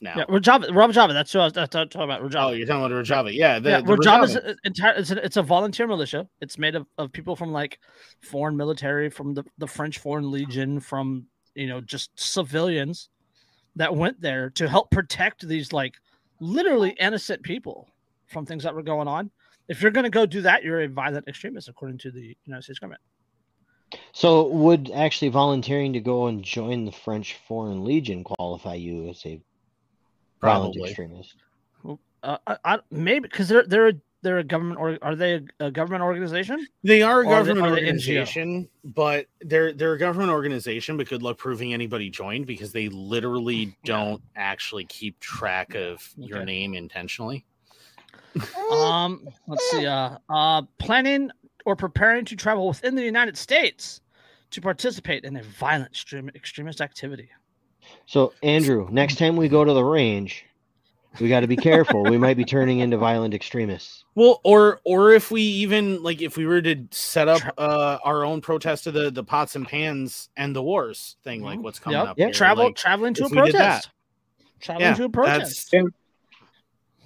now. 0.00 0.14
yeah, 0.16 0.24
Rojava, 0.26 0.66
Rojava. 0.68 1.12
That's 1.12 1.32
who 1.32 1.40
I 1.40 1.44
was 1.44 1.52
that's 1.52 1.74
what 1.74 1.80
I'm 1.82 1.88
talking 1.88 2.04
about. 2.10 2.22
Rojava. 2.22 2.44
Oh, 2.44 2.52
you're 2.52 2.66
talking 2.66 2.84
about 2.84 3.04
Rojava. 3.04 3.34
Yeah, 3.34 3.58
the, 3.58 3.70
yeah, 3.70 3.80
the 3.80 3.96
Rojava's 3.96 4.36
Rojava- 4.36 4.50
a- 4.50 4.56
entire. 4.64 4.94
It's 4.94 5.10
a, 5.10 5.24
it's 5.24 5.36
a 5.36 5.42
volunteer 5.42 5.88
militia. 5.88 6.28
It's 6.40 6.56
made 6.58 6.76
of, 6.76 6.86
of 6.98 7.10
people 7.12 7.34
from 7.34 7.52
like 7.52 7.80
foreign 8.20 8.56
military, 8.56 9.10
from 9.10 9.34
the, 9.34 9.44
the 9.58 9.66
French 9.66 9.98
Foreign 9.98 10.30
Legion, 10.30 10.78
from 10.78 11.26
you 11.56 11.66
know 11.66 11.80
just 11.80 12.10
civilians 12.14 13.08
that 13.76 13.96
went 13.96 14.20
there 14.20 14.50
to 14.50 14.68
help 14.68 14.90
protect 14.92 15.48
these 15.48 15.72
like 15.72 15.94
literally 16.38 16.90
innocent 17.00 17.42
people 17.42 17.88
from 18.26 18.46
things 18.46 18.62
that 18.62 18.74
were 18.74 18.82
going 18.82 19.08
on. 19.08 19.30
If 19.66 19.80
you're 19.80 19.90
going 19.90 20.04
to 20.04 20.10
go 20.10 20.26
do 20.26 20.42
that, 20.42 20.62
you're 20.62 20.82
a 20.82 20.88
violent 20.88 21.26
extremist, 21.26 21.68
according 21.68 21.98
to 21.98 22.10
the 22.10 22.36
United 22.44 22.62
States 22.62 22.78
government. 22.78 23.00
So, 24.12 24.48
would 24.48 24.90
actually 24.94 25.28
volunteering 25.28 25.92
to 25.92 26.00
go 26.00 26.26
and 26.26 26.42
join 26.42 26.84
the 26.84 26.92
French 26.92 27.36
Foreign 27.46 27.84
Legion 27.84 28.24
qualify 28.24 28.74
you 28.74 29.08
as 29.08 29.24
a 29.26 29.40
violent 30.40 30.74
Probably. 30.74 30.90
extremist? 30.90 31.36
Uh, 32.22 32.38
I, 32.46 32.56
I, 32.64 32.78
maybe 32.90 33.28
because 33.28 33.48
they're 33.48 33.66
they're 33.66 33.88
a, 33.88 33.92
they're 34.22 34.38
a 34.38 34.44
government 34.44 34.80
or 34.80 34.98
are 35.02 35.14
they 35.14 35.34
a, 35.60 35.66
a 35.66 35.70
government 35.70 36.02
organization? 36.02 36.66
They 36.82 37.02
are 37.02 37.20
a 37.20 37.26
Or 37.26 37.34
are 37.34 37.42
they- 37.44 37.50
government 37.50 37.66
are 37.66 37.74
they 37.74 37.86
organization, 37.86 38.68
but 38.82 39.26
they're 39.42 39.72
they're 39.74 39.92
a 39.92 39.98
government 39.98 40.30
organization, 40.30 40.96
but 40.96 41.08
good 41.08 41.22
luck 41.22 41.36
proving 41.36 41.74
anybody 41.74 42.08
joined 42.08 42.46
because 42.46 42.72
they 42.72 42.88
literally 42.88 43.76
don't 43.84 44.22
actually 44.36 44.86
keep 44.86 45.20
track 45.20 45.74
of 45.74 46.08
your 46.16 46.38
Okay. 46.38 46.46
name 46.46 46.74
intentionally. 46.74 47.44
Um, 48.70 49.28
let's 49.46 49.70
see. 49.70 49.86
Uh, 49.86 50.16
uh, 50.30 50.62
planning 50.78 51.30
or 51.64 51.76
preparing 51.76 52.24
to 52.26 52.36
travel 52.36 52.68
within 52.68 52.94
the 52.94 53.02
United 53.02 53.36
States 53.36 54.00
to 54.50 54.60
participate 54.60 55.24
in 55.24 55.36
a 55.36 55.42
violent 55.42 55.90
extreme, 55.90 56.30
extremist 56.34 56.80
activity. 56.80 57.30
So, 58.06 58.32
Andrew, 58.42 58.88
next 58.90 59.16
time 59.18 59.36
we 59.36 59.48
go 59.48 59.64
to 59.64 59.72
the 59.72 59.84
range, 59.84 60.44
we 61.20 61.28
got 61.28 61.40
to 61.40 61.46
be 61.46 61.56
careful. 61.56 62.02
we 62.04 62.18
might 62.18 62.36
be 62.36 62.44
turning 62.44 62.80
into 62.80 62.96
violent 62.96 63.34
extremists. 63.34 64.04
Well, 64.14 64.40
or 64.44 64.80
or 64.84 65.12
if 65.12 65.30
we 65.30 65.42
even 65.42 66.02
like 66.02 66.22
if 66.22 66.36
we 66.36 66.46
were 66.46 66.62
to 66.62 66.86
set 66.92 67.28
up 67.28 67.42
uh 67.58 67.98
our 68.04 68.24
own 68.24 68.40
protest 68.40 68.86
of 68.86 68.94
the 68.94 69.10
the 69.10 69.24
pots 69.24 69.56
and 69.56 69.66
pans 69.66 70.28
and 70.36 70.54
the 70.54 70.62
wars 70.62 71.16
thing, 71.24 71.42
like 71.42 71.58
Mhm. 71.58 71.62
what's 71.62 71.78
coming 71.78 71.98
Yep. 71.98 72.08
up. 72.08 72.18
Yeah, 72.18 72.30
Travel, 72.30 72.66
like, 72.66 72.76
traveling 72.76 73.14
to 73.14 73.22
a 73.22 73.26
if 73.26 73.32
that. 73.32 73.38
protest. 73.42 73.88
Traveling 74.60 74.86
yeah, 74.90 74.94
to 74.94 75.04
a 75.04 75.08
protest. 75.08 75.74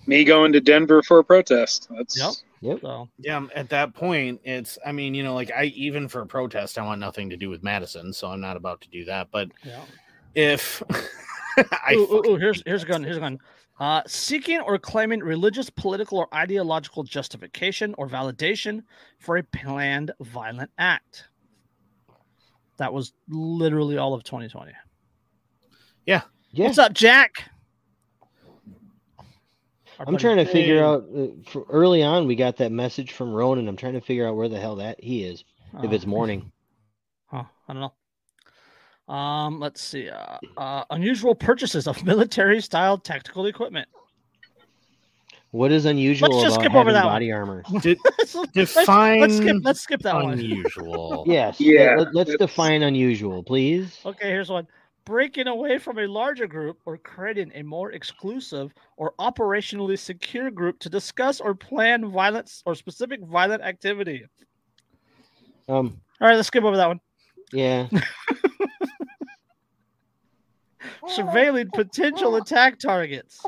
Me 0.06 0.24
going 0.24 0.52
to 0.52 0.60
Denver 0.60 1.02
for 1.02 1.18
a 1.18 1.24
protest. 1.24 1.88
That's 1.90 2.16
Yep. 2.16 2.34
Yep. 2.60 2.80
So 2.80 3.08
yeah. 3.18 3.46
At 3.54 3.68
that 3.70 3.94
point, 3.94 4.40
it's 4.44 4.78
I 4.84 4.92
mean, 4.92 5.14
you 5.14 5.22
know, 5.22 5.34
like 5.34 5.50
I 5.56 5.64
even 5.64 6.08
for 6.08 6.20
a 6.22 6.26
protest, 6.26 6.78
I 6.78 6.84
want 6.84 7.00
nothing 7.00 7.30
to 7.30 7.36
do 7.36 7.50
with 7.50 7.62
Madison, 7.62 8.12
so 8.12 8.28
I'm 8.28 8.40
not 8.40 8.56
about 8.56 8.80
to 8.82 8.88
do 8.90 9.04
that. 9.04 9.28
But 9.30 9.50
yeah. 9.64 9.82
if 10.34 10.82
I 11.58 11.94
ooh, 11.94 12.12
ooh, 12.12 12.30
ooh, 12.30 12.36
here's 12.36 12.62
here's 12.66 12.82
a 12.82 12.86
gun. 12.86 13.02
Here's 13.02 13.16
a 13.16 13.20
gun. 13.20 13.38
Uh, 13.80 14.02
seeking 14.08 14.58
or 14.58 14.76
claiming 14.76 15.20
religious, 15.20 15.70
political, 15.70 16.18
or 16.18 16.34
ideological 16.34 17.04
justification 17.04 17.94
or 17.96 18.08
validation 18.08 18.82
for 19.20 19.36
a 19.36 19.42
planned 19.42 20.10
violent 20.20 20.70
act. 20.78 21.28
That 22.78 22.92
was 22.92 23.12
literally 23.28 23.96
all 23.96 24.14
of 24.14 24.24
2020. 24.24 24.72
Yeah. 26.06 26.22
What's 26.54 26.78
up, 26.78 26.92
Jack? 26.92 27.50
Our 29.98 30.06
I'm 30.08 30.16
trying 30.16 30.36
to 30.36 30.44
figure 30.44 30.82
out. 30.84 31.04
Uh, 31.16 31.26
for 31.50 31.64
early 31.68 32.02
on, 32.02 32.26
we 32.26 32.36
got 32.36 32.56
that 32.58 32.70
message 32.72 33.12
from 33.12 33.32
Ronan. 33.32 33.66
I'm 33.68 33.76
trying 33.76 33.94
to 33.94 34.00
figure 34.00 34.26
out 34.28 34.36
where 34.36 34.48
the 34.48 34.60
hell 34.60 34.76
that 34.76 35.02
he 35.02 35.24
is. 35.24 35.44
If 35.82 35.90
Oh, 35.90 35.92
it's 35.94 36.06
morning, 36.06 36.50
Huh, 37.26 37.44
I 37.68 37.72
don't 37.74 37.80
know. 39.08 39.14
Um, 39.14 39.58
let's 39.60 39.80
see. 39.82 40.08
Uh, 40.08 40.38
uh, 40.56 40.84
unusual 40.90 41.34
purchases 41.34 41.86
of 41.88 42.02
military-style 42.06 42.98
tactical 42.98 43.46
equipment. 43.46 43.88
what 45.50 45.72
is 45.72 45.84
unusual 45.86 46.28
Let's 46.30 46.42
just 46.44 46.56
about 46.56 46.64
skip 46.64 46.74
over 46.74 46.78
having 46.90 46.94
that 46.94 47.04
one. 47.04 47.14
body 47.14 47.32
armor? 47.32 47.62
Did- 47.80 47.98
let's, 48.18 48.34
let's- 48.34 48.52
define 48.52 49.20
let's 49.20 49.36
skip. 49.36 49.56
Let's 49.62 49.80
skip 49.80 50.00
that 50.02 50.14
one. 50.14 50.32
unusual. 50.34 51.24
Yes. 51.26 51.58
Yeah, 51.60 51.96
Let, 51.98 52.06
us 52.08 52.14
that's- 52.14 52.36
define 52.38 52.82
unusual, 52.82 53.42
please. 53.42 53.98
Okay, 54.06 54.28
here's 54.28 54.50
one. 54.50 54.66
Breaking 55.08 55.46
away 55.46 55.78
from 55.78 55.98
a 55.98 56.06
larger 56.06 56.46
group 56.46 56.80
or 56.84 56.98
creating 56.98 57.50
a 57.54 57.62
more 57.62 57.92
exclusive 57.92 58.74
or 58.98 59.14
operationally 59.18 59.98
secure 59.98 60.50
group 60.50 60.78
to 60.80 60.90
discuss 60.90 61.40
or 61.40 61.54
plan 61.54 62.10
violence 62.10 62.62
or 62.66 62.74
specific 62.74 63.22
violent 63.22 63.62
activity. 63.62 64.26
Um. 65.66 65.98
All 66.20 66.28
right, 66.28 66.34
let's 66.36 66.48
skip 66.48 66.62
over 66.62 66.76
that 66.76 66.88
one. 66.88 67.00
Yeah. 67.54 67.88
Surveilling 71.08 71.72
potential 71.72 72.36
attack 72.36 72.78
targets. 72.78 73.42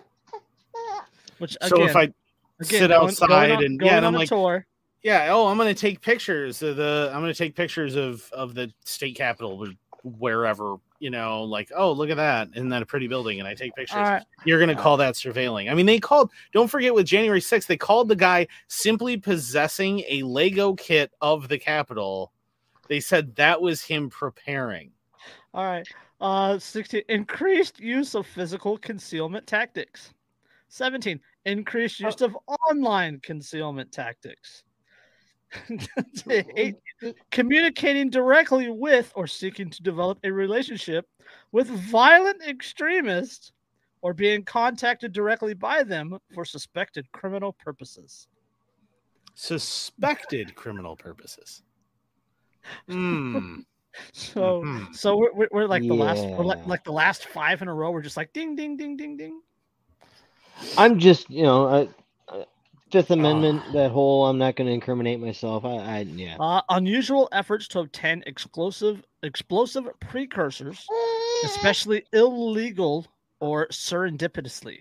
Which 1.38 1.56
again, 1.60 1.68
so 1.68 1.84
if 1.84 1.94
I 1.96 2.02
again, 2.04 2.14
sit 2.60 2.88
going- 2.88 2.92
outside 2.92 3.28
going 3.28 3.52
on- 3.52 3.64
and- 3.64 3.78
going 3.80 3.90
yeah, 3.90 3.96
and 3.98 4.06
on 4.06 4.14
I'm 4.14 4.16
a 4.16 4.18
like, 4.20 4.28
tour. 4.30 4.66
yeah, 5.02 5.28
oh, 5.30 5.46
I'm 5.46 5.58
gonna 5.58 5.74
take 5.74 6.00
pictures 6.00 6.62
of 6.62 6.76
the 6.76 7.10
I'm 7.12 7.20
gonna 7.20 7.34
take 7.34 7.54
pictures 7.54 7.96
of 7.96 8.30
of 8.32 8.54
the 8.54 8.72
state 8.84 9.16
capitol 9.16 9.62
or 9.62 9.68
wherever, 10.02 10.76
you 10.98 11.10
know, 11.10 11.42
like, 11.44 11.70
oh, 11.76 11.92
look 11.92 12.10
at 12.10 12.16
that. 12.16 12.48
Isn't 12.54 12.68
that 12.70 12.82
a 12.82 12.86
pretty 12.86 13.08
building? 13.08 13.38
And 13.38 13.48
I 13.48 13.54
take 13.54 13.74
pictures. 13.74 13.96
All 13.96 14.02
right, 14.04 14.22
You're 14.44 14.60
gonna 14.60 14.74
call 14.74 14.96
that 14.98 15.14
surveilling. 15.14 15.70
I 15.70 15.74
mean, 15.74 15.86
they 15.86 15.98
called, 15.98 16.30
don't 16.52 16.68
forget 16.68 16.94
with 16.94 17.06
January 17.06 17.40
6th, 17.40 17.66
they 17.66 17.76
called 17.76 18.08
the 18.08 18.16
guy 18.16 18.46
simply 18.68 19.16
possessing 19.16 20.02
a 20.08 20.22
Lego 20.22 20.74
kit 20.74 21.12
of 21.20 21.48
the 21.48 21.58
Capitol. 21.58 22.32
They 22.88 23.00
said 23.00 23.36
that 23.36 23.60
was 23.60 23.82
him 23.82 24.10
preparing. 24.10 24.90
all 25.54 25.64
right. 25.64 25.86
Uh, 26.20 26.58
16. 26.58 27.02
Increased 27.08 27.80
use 27.80 28.14
of 28.14 28.26
physical 28.26 28.76
concealment 28.76 29.46
tactics. 29.46 30.12
17. 30.68 31.18
Increased 31.46 31.98
use 31.98 32.20
of 32.20 32.36
online 32.70 33.18
concealment 33.20 33.90
tactics. 33.90 34.64
18. 36.30 36.74
Communicating 37.30 38.10
directly 38.10 38.68
with 38.70 39.12
or 39.16 39.26
seeking 39.26 39.70
to 39.70 39.82
develop 39.82 40.18
a 40.24 40.30
relationship 40.30 41.06
with 41.52 41.68
violent 41.68 42.42
extremists 42.46 43.52
or 44.02 44.14
being 44.14 44.42
contacted 44.44 45.12
directly 45.12 45.54
by 45.54 45.82
them 45.82 46.18
for 46.34 46.44
suspected 46.44 47.10
criminal 47.12 47.52
purposes. 47.52 48.28
Suspected 49.34 50.54
criminal 50.54 50.96
purposes. 50.96 51.62
Hmm. 52.88 53.60
So, 54.12 54.62
Mhm. 54.62 54.94
so 54.94 55.16
we're, 55.16 55.32
we're, 55.32 55.48
we're 55.50 55.66
like 55.66 55.82
the 55.82 55.94
last, 55.94 56.24
we're 56.24 56.44
like, 56.44 56.64
like 56.66 56.84
the 56.84 56.92
last 56.92 57.26
five 57.26 57.60
in 57.62 57.66
a 57.68 57.74
row. 57.74 57.90
We're 57.90 58.02
just 58.02 58.16
like 58.16 58.32
ding, 58.32 58.54
ding, 58.54 58.76
ding, 58.76 58.96
ding, 58.96 59.16
ding. 59.16 59.40
I'm 60.78 60.98
just, 61.00 61.28
you 61.30 61.42
know, 61.42 61.66
I, 61.66 61.80
I- 61.80 61.88
Fifth 62.90 63.10
Amendment, 63.10 63.62
that 63.72 63.90
whole 63.90 64.26
I'm 64.26 64.38
not 64.38 64.56
going 64.56 64.66
to 64.66 64.72
incriminate 64.72 65.20
myself. 65.20 65.64
I, 65.64 65.76
I 65.76 65.98
yeah. 66.00 66.36
Uh, 66.38 66.60
unusual 66.70 67.28
efforts 67.32 67.68
to 67.68 67.80
obtain 67.80 68.22
explosive 68.26 69.02
explosive 69.22 69.88
precursors, 70.00 70.86
especially 71.44 72.04
illegal 72.12 73.06
or 73.40 73.68
serendipitously. 73.68 74.78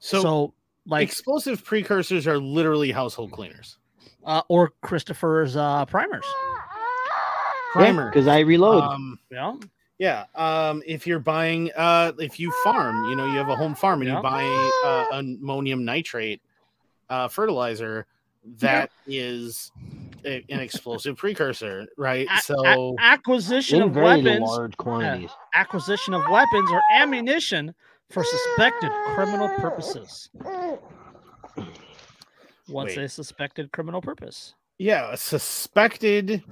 So, 0.00 0.22
So, 0.22 0.54
like, 0.86 1.02
explosive 1.02 1.64
precursors 1.64 2.26
are 2.26 2.38
literally 2.38 2.90
household 2.92 3.32
cleaners. 3.32 3.78
uh, 4.24 4.42
or 4.48 4.72
Christopher's 4.82 5.56
uh, 5.56 5.84
primers. 5.86 6.24
Primer. 7.72 8.08
Because 8.10 8.26
I 8.26 8.40
reload. 8.40 8.82
Um, 8.84 9.18
Yeah. 9.30 9.54
yeah. 9.98 10.24
Um, 10.34 10.82
if 10.86 11.06
you're 11.06 11.18
buying, 11.18 11.70
uh, 11.76 12.12
if 12.18 12.40
you 12.40 12.50
farm, 12.64 13.08
you 13.10 13.16
know, 13.16 13.26
you 13.26 13.36
have 13.38 13.48
a 13.48 13.56
home 13.56 13.74
farm 13.74 14.00
and 14.00 14.08
Yeah. 14.08 14.16
you 14.16 14.22
buy 14.22 14.72
uh, 14.84 15.06
ammonium 15.18 15.84
nitrate 15.84 16.40
uh, 17.08 17.28
fertilizer, 17.28 18.06
that 18.58 18.90
is 19.06 19.72
a- 20.24 20.44
an 20.48 20.60
explosive 20.60 21.16
precursor, 21.16 21.86
right? 21.96 22.26
A- 22.30 22.34
a- 22.38 22.40
so, 22.42 22.96
acquisition 22.98 23.82
of 23.82 23.96
weapons, 23.96 24.40
large 24.40 24.76
quantities. 24.76 25.30
acquisition 25.54 26.14
of 26.14 26.22
weapons 26.30 26.70
or 26.70 26.80
ammunition 26.94 27.74
for 28.10 28.22
suspected 28.24 28.90
criminal 29.14 29.48
purposes. 29.58 30.30
What's 32.68 32.96
Wait. 32.96 33.04
a 33.04 33.08
suspected 33.08 33.72
criminal 33.72 34.00
purpose? 34.02 34.54
yeah, 34.78 35.12
a 35.12 35.16
suspected 35.16 36.42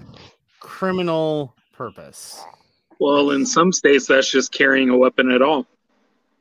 criminal 0.61 1.55
purpose. 1.73 2.43
Well, 3.01 3.33
in 3.33 3.45
some 3.45 3.73
states, 3.73 4.07
that's 4.07 4.31
just 4.31 4.53
carrying 4.53 4.89
a 4.91 4.97
weapon 4.97 5.31
at 5.31 5.43
all. 5.43 5.67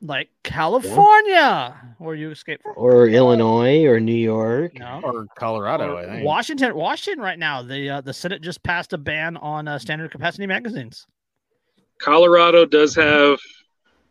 Like 0.05 0.29
California, 0.43 1.75
where 1.97 2.13
you 2.13 2.29
escape 2.31 2.61
from. 2.61 2.73
Or 2.75 3.07
Illinois 3.07 3.85
or 3.85 3.99
New 4.01 4.13
York. 4.13 4.77
No. 4.77 4.99
Or 5.01 5.27
Colorado, 5.37 5.93
Or 5.95 5.99
I 5.99 6.05
think. 6.05 6.25
Washington, 6.25 6.75
Washington, 6.75 7.23
right 7.23 7.39
now, 7.39 7.61
the 7.61 7.89
uh, 7.89 8.01
the 8.01 8.13
Senate 8.13 8.41
just 8.41 8.61
passed 8.63 8.91
a 8.91 8.97
ban 8.97 9.37
on 9.37 9.67
uh, 9.67 9.79
standard 9.79 10.11
capacity 10.11 10.45
magazines. 10.45 11.07
Colorado 12.01 12.65
does 12.65 12.93
have 12.95 13.39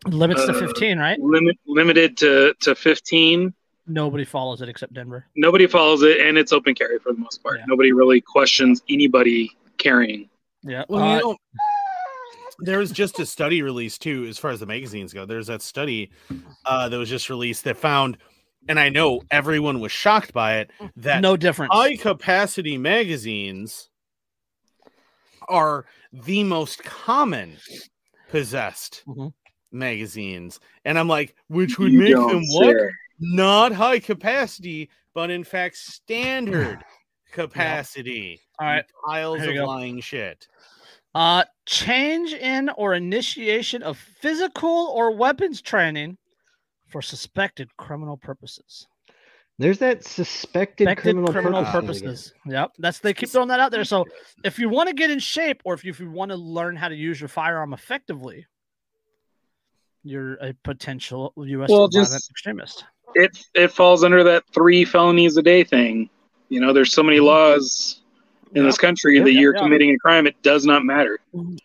Limits 0.06 0.44
to 0.46 0.52
Uh, 0.52 0.58
15, 0.58 0.98
right? 0.98 1.20
limit 1.20 1.56
limited 1.66 2.16
to 2.18 2.54
to 2.60 2.74
15. 2.74 3.52
Nobody 3.86 4.24
follows 4.24 4.62
it 4.62 4.68
except 4.68 4.94
Denver. 4.94 5.26
Nobody 5.36 5.66
follows 5.66 6.02
it, 6.02 6.20
and 6.20 6.38
it's 6.38 6.52
open 6.52 6.74
carry 6.74 6.98
for 7.00 7.12
the 7.12 7.18
most 7.18 7.42
part. 7.42 7.58
Yeah. 7.58 7.64
Nobody 7.68 7.92
really 7.92 8.20
questions 8.20 8.82
anybody 8.88 9.50
carrying. 9.76 10.28
Yeah. 10.62 10.84
Well, 10.88 11.02
uh, 11.02 11.16
you 11.16 11.22
know, 11.22 11.36
there 12.62 12.78
was 12.78 12.90
just 12.92 13.18
a 13.20 13.26
study 13.26 13.62
released 13.62 14.02
too, 14.02 14.24
as 14.28 14.38
far 14.38 14.50
as 14.50 14.60
the 14.60 14.66
magazines 14.66 15.12
go. 15.12 15.26
There's 15.26 15.48
that 15.48 15.62
study 15.62 16.10
uh, 16.64 16.88
that 16.88 16.96
was 16.98 17.08
just 17.08 17.28
released 17.28 17.64
that 17.64 17.76
found, 17.76 18.18
and 18.68 18.78
I 18.80 18.88
know 18.88 19.20
everyone 19.30 19.80
was 19.80 19.92
shocked 19.92 20.32
by 20.32 20.58
it, 20.58 20.70
that 20.96 21.20
no 21.20 21.36
difference. 21.36 21.72
high 21.74 21.96
capacity 21.96 22.78
magazines 22.78 23.90
are 25.48 25.84
the 26.12 26.44
most 26.44 26.82
common 26.84 27.56
possessed 28.30 29.02
Mhm. 29.06 29.32
magazines. 29.72 30.60
And 30.84 30.98
I'm 30.98 31.08
like, 31.08 31.34
which 31.48 31.78
would 31.78 31.92
You 31.92 31.98
make 31.98 32.12
don't 32.14 32.28
them 32.32 32.42
what? 32.48 32.76
say. 32.76 32.90
Not 33.18 33.72
high 33.72 33.98
capacity, 33.98 34.88
but 35.14 35.30
in 35.30 35.44
fact 35.44 35.76
standard 35.76 36.82
capacity. 37.32 38.40
All 38.58 38.66
right. 38.66 38.84
Piles 39.06 39.42
of 39.42 39.54
go. 39.54 39.64
lying 39.66 40.00
shit. 40.00 40.46
Uh, 41.14 41.44
change 41.66 42.32
in 42.32 42.70
or 42.70 42.94
initiation 42.94 43.82
of 43.82 43.98
physical 43.98 44.70
or 44.94 45.14
weapons 45.14 45.60
training 45.60 46.16
for 46.88 47.02
suspected 47.02 47.68
criminal 47.76 48.16
purposes. 48.16 48.86
There's 49.58 49.78
that 49.78 50.02
suspected, 50.04 50.84
Suspected 50.86 51.02
criminal, 51.02 51.32
criminal 51.32 51.64
purposes 51.64 52.00
again. 52.00 52.10
purposes. 52.10 52.34
Yep. 52.46 52.70
That's 52.78 52.98
they 53.00 53.12
keep 53.14 53.28
throwing 53.28 53.48
that 53.48 53.60
out 53.60 53.70
there. 53.70 53.84
So 53.84 54.06
if 54.42 54.58
you 54.58 54.68
want 54.70 54.88
to 54.88 54.94
get 54.94 55.10
in 55.10 55.18
shape 55.18 55.60
or 55.64 55.74
if 55.74 55.84
you, 55.84 55.90
if 55.90 56.00
you 56.00 56.10
want 56.10 56.30
to 56.30 56.36
learn 56.36 56.74
how 56.76 56.88
to 56.88 56.94
use 56.96 57.20
your 57.20 57.28
firearm 57.28 57.74
effectively, 57.74 58.46
you're 60.02 60.34
a 60.34 60.54
potential 60.64 61.32
U.S. 61.36 61.68
Well, 61.70 61.88
just- 61.88 62.30
extremist. 62.30 62.84
It 63.14 63.44
it 63.54 63.68
falls 63.70 64.04
under 64.04 64.24
that 64.24 64.42
three 64.54 64.86
felonies 64.86 65.36
a 65.36 65.42
day 65.42 65.64
thing. 65.64 66.08
You 66.48 66.60
know, 66.60 66.72
there's 66.72 66.92
so 66.92 67.02
many 67.02 67.20
laws 67.20 68.00
in 68.54 68.64
this 68.64 68.78
country 68.78 69.16
Yeah, 69.18 69.24
that 69.24 69.32
yeah, 69.32 69.40
you're 69.40 69.54
yeah. 69.56 69.62
committing 69.62 69.90
a 69.90 69.98
crime. 69.98 70.26
It 70.26 70.40
does 70.42 70.64
not 70.66 70.84
matter. 70.84 71.18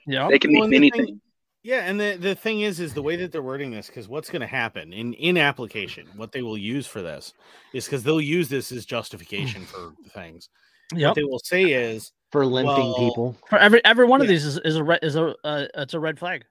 Yeah. 0.05 0.27
They 0.29 0.39
can 0.39 0.51
Well, 0.57 0.67
mean 0.67 0.75
and 0.75 0.83
the 0.83 0.89
thing- 0.91 0.99
anything. 1.01 1.21
Yeah, 1.63 1.79
and 1.81 1.99
the, 1.99 2.15
the 2.17 2.33
thing 2.33 2.61
is, 2.61 2.79
is 2.79 2.93
the 2.93 3.01
way 3.01 3.17
that 3.17 3.33
they're 3.33 3.41
wording 3.41 3.71
this, 3.71 3.87
because 3.87 4.07
what's 4.07 4.29
going 4.29 4.39
to 4.39 4.47
happen 4.47 4.93
in 4.93 5.11
in 5.15 5.37
application, 5.37 6.07
what 6.15 6.31
they 6.31 6.41
will 6.41 6.57
use 6.57 6.87
for 6.87 7.01
this 7.01 7.33
is 7.73 7.83
because 7.85 8.03
they'll 8.03 8.21
use 8.21 8.47
this 8.47 8.71
as 8.71 8.85
justification 8.85 9.65
for 9.65 9.91
things. 10.13 10.47
Yep. 10.93 11.09
What 11.09 11.15
they 11.15 11.23
will 11.25 11.39
say 11.43 11.63
is, 11.63 12.13
For 12.31 12.45
limping 12.45 12.73
Well, 12.73 12.95
people. 12.95 13.37
For 13.49 13.57
every 13.57 13.83
every 13.83 14.05
one 14.05 14.21
of 14.21 14.29
these 14.29 14.45
is, 14.45 14.57
is 14.59 14.77
a 14.77 14.83
red 14.83 14.99
is 15.01 15.17
a 15.17 15.35
uh, 15.43 15.65
it's 15.75 15.93
a 15.93 15.99
red 15.99 16.17
flag. 16.17 16.45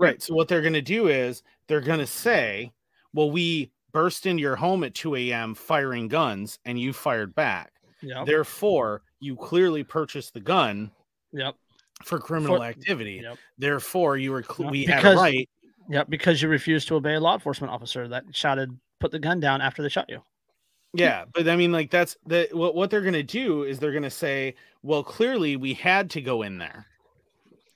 right. 0.00 0.20
So 0.20 0.34
what 0.34 0.48
they're 0.48 0.62
going 0.62 0.72
to 0.72 0.82
do 0.82 1.06
is 1.06 1.44
they're 1.68 1.80
going 1.80 2.00
to 2.00 2.06
say, 2.06 2.72
well, 3.12 3.30
we 3.30 3.70
burst 3.92 4.26
into 4.26 4.40
your 4.40 4.56
home 4.56 4.82
at 4.82 4.94
2 4.94 5.14
a.m. 5.14 5.54
firing 5.54 6.08
guns, 6.08 6.58
and 6.64 6.76
you 6.80 6.92
fired 6.92 7.36
back. 7.36 7.70
Yep. 8.02 8.26
Therefore, 8.26 9.02
you 9.24 9.36
clearly 9.36 9.82
purchased 9.82 10.34
the 10.34 10.40
gun 10.40 10.90
Yep. 11.32 11.56
for 12.04 12.18
criminal 12.18 12.58
For- 12.58 12.64
activity. 12.64 13.20
Yep. 13.22 13.38
Therefore, 13.58 14.16
you 14.18 14.32
were 14.32 14.42
cl- 14.42 14.66
Yeah, 14.66 14.70
we 14.70 14.84
had 14.84 14.94
a 14.94 14.96
because- 14.98 15.16
right. 15.16 15.48
Yep. 15.88 16.08
Because 16.10 16.40
you 16.42 16.48
refused 16.48 16.88
to 16.88 16.96
obey 16.96 17.14
a 17.14 17.20
law 17.20 17.34
enforcement 17.34 17.72
officer 17.72 18.08
that 18.08 18.24
shouted, 18.32 18.78
"Put 19.00 19.10
the 19.10 19.18
gun 19.18 19.40
down!" 19.40 19.60
after 19.60 19.82
they 19.82 19.88
shot 19.88 20.08
you. 20.08 20.22
Yeah, 20.94 21.24
but 21.34 21.48
I 21.48 21.56
mean, 21.56 21.72
like 21.72 21.90
that's 21.90 22.16
the 22.26 22.48
what 22.52 22.74
what 22.74 22.90
they're 22.90 23.02
gonna 23.02 23.22
do 23.22 23.64
is 23.64 23.78
they're 23.80 23.92
gonna 23.92 24.10
say, 24.10 24.54
well, 24.82 25.02
clearly 25.02 25.56
we 25.56 25.74
had 25.74 26.08
to 26.10 26.20
go 26.22 26.42
in 26.42 26.58
there 26.58 26.86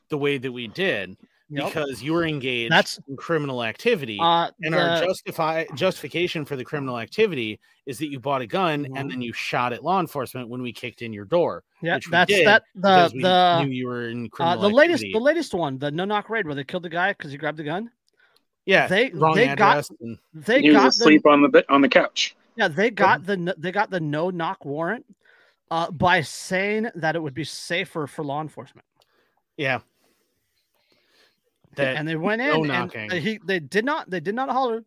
the 0.09 0.17
way 0.19 0.39
that 0.39 0.53
we 0.53 0.69
did 0.69 1.17
Yep. 1.51 1.67
because 1.67 2.03
you 2.03 2.13
were 2.13 2.25
engaged 2.27 2.73
That's- 2.73 3.01
in 3.09 3.17
criminal 3.17 3.65
activity. 3.65 4.19
Uh, 4.21 4.51
and 4.63 4.75
our 4.75 5.01
justify 5.03 5.65
justification 5.75 6.45
for 6.45 6.57
the 6.57 6.65
criminal 6.65 6.99
activity 6.99 7.59
is 7.87 7.99
that 8.01 8.09
you 8.09 8.21
bought 8.21 8.43
a 8.43 8.47
gun 8.47 8.85
Mhm. 8.85 8.99
and 9.01 9.11
then 9.11 9.23
you 9.23 9.33
shot 9.33 9.73
at 9.73 9.83
law 9.83 9.99
enforcement 9.99 10.51
when 10.51 10.61
we 10.61 10.75
kicked 10.75 11.01
in 11.01 11.11
your 11.13 11.25
door 11.25 11.65
yeah, 11.81 11.99
that's 12.11 12.31
that 12.45 12.65
the 12.75 13.11
the 13.15 13.63
knew 13.65 13.71
you 13.71 13.87
were 13.87 14.09
in 14.11 14.27
uh, 14.27 14.29
criminal 14.29 14.61
the 14.61 14.69
latest 14.69 15.03
the 15.11 15.19
latest 15.19 15.55
one, 15.55 15.79
the 15.79 15.91
no 15.91 16.05
knock 16.05 16.29
raid 16.29 16.45
where 16.45 16.55
they 16.55 16.65
killed 16.65 16.83
the 16.83 16.89
guy 16.91 17.13
because 17.15 17.33
he 17.33 17.39
grabbed 17.39 17.57
the 17.59 17.65
gun. 17.65 17.91
yeah, 18.67 18.87
they- 18.87 19.09
wrong 19.15 19.35
they 19.35 19.47
got- 19.47 19.53
address. 19.79 19.91
and- 20.03 20.19
They 20.35 20.61
He 20.61 20.71
was 20.71 20.99
got 20.99 21.07
the 21.09 21.31
on 21.31 21.41
the 21.41 21.49
bed- 21.49 21.65
on 21.71 21.81
the 21.81 21.89
couch. 21.89 22.37
yeah 22.57 22.69
they 22.69 22.91
got 22.91 23.25
the 23.25 23.55
they 23.57 23.73
got 23.73 23.89
the 23.89 24.01
no 24.01 24.29
knock 24.29 24.67
warrant 24.67 25.07
uh, 25.71 25.91
by 25.91 26.21
saying 26.21 26.91
that 26.95 27.17
it 27.17 27.23
would 27.23 27.33
be 27.35 27.45
safer 27.45 28.07
for 28.07 28.23
law 28.23 28.43
enforcement. 28.43 28.85
yeah. 29.57 29.79
That 31.79 31.97
and 31.97 32.07
they 32.07 32.17
went 32.17 32.43
in 32.43 32.49
no 32.49 32.59
and 32.59 32.69
knocking. 32.69 33.09
they- 33.09 33.21
he 33.21 33.41
they 33.45 33.61
did 33.61 33.85
not 33.85 34.11
they 34.11 34.21
did 34.21 34.35
not 34.35 34.49
holler. 34.51 34.85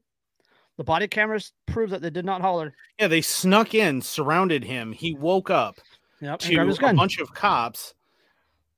The 0.77 0.83
body 0.83 1.07
cameras 1.07 1.53
prove 1.67 1.89
that 1.91 2.01
they 2.01 2.09
did 2.09 2.25
not 2.25 2.41
holler. 2.41 2.73
yeah, 2.99 3.07
they 3.07 3.21
snuck 3.21 3.75
in, 3.75 4.01
surrounded 4.01 4.63
him. 4.63 4.91
He 4.93 5.13
woke 5.13 5.49
up. 5.49 5.75
Yep, 6.21 6.39
to 6.39 6.85
a 6.85 6.93
bunch 6.93 7.19
of 7.19 7.33
cops. 7.33 7.93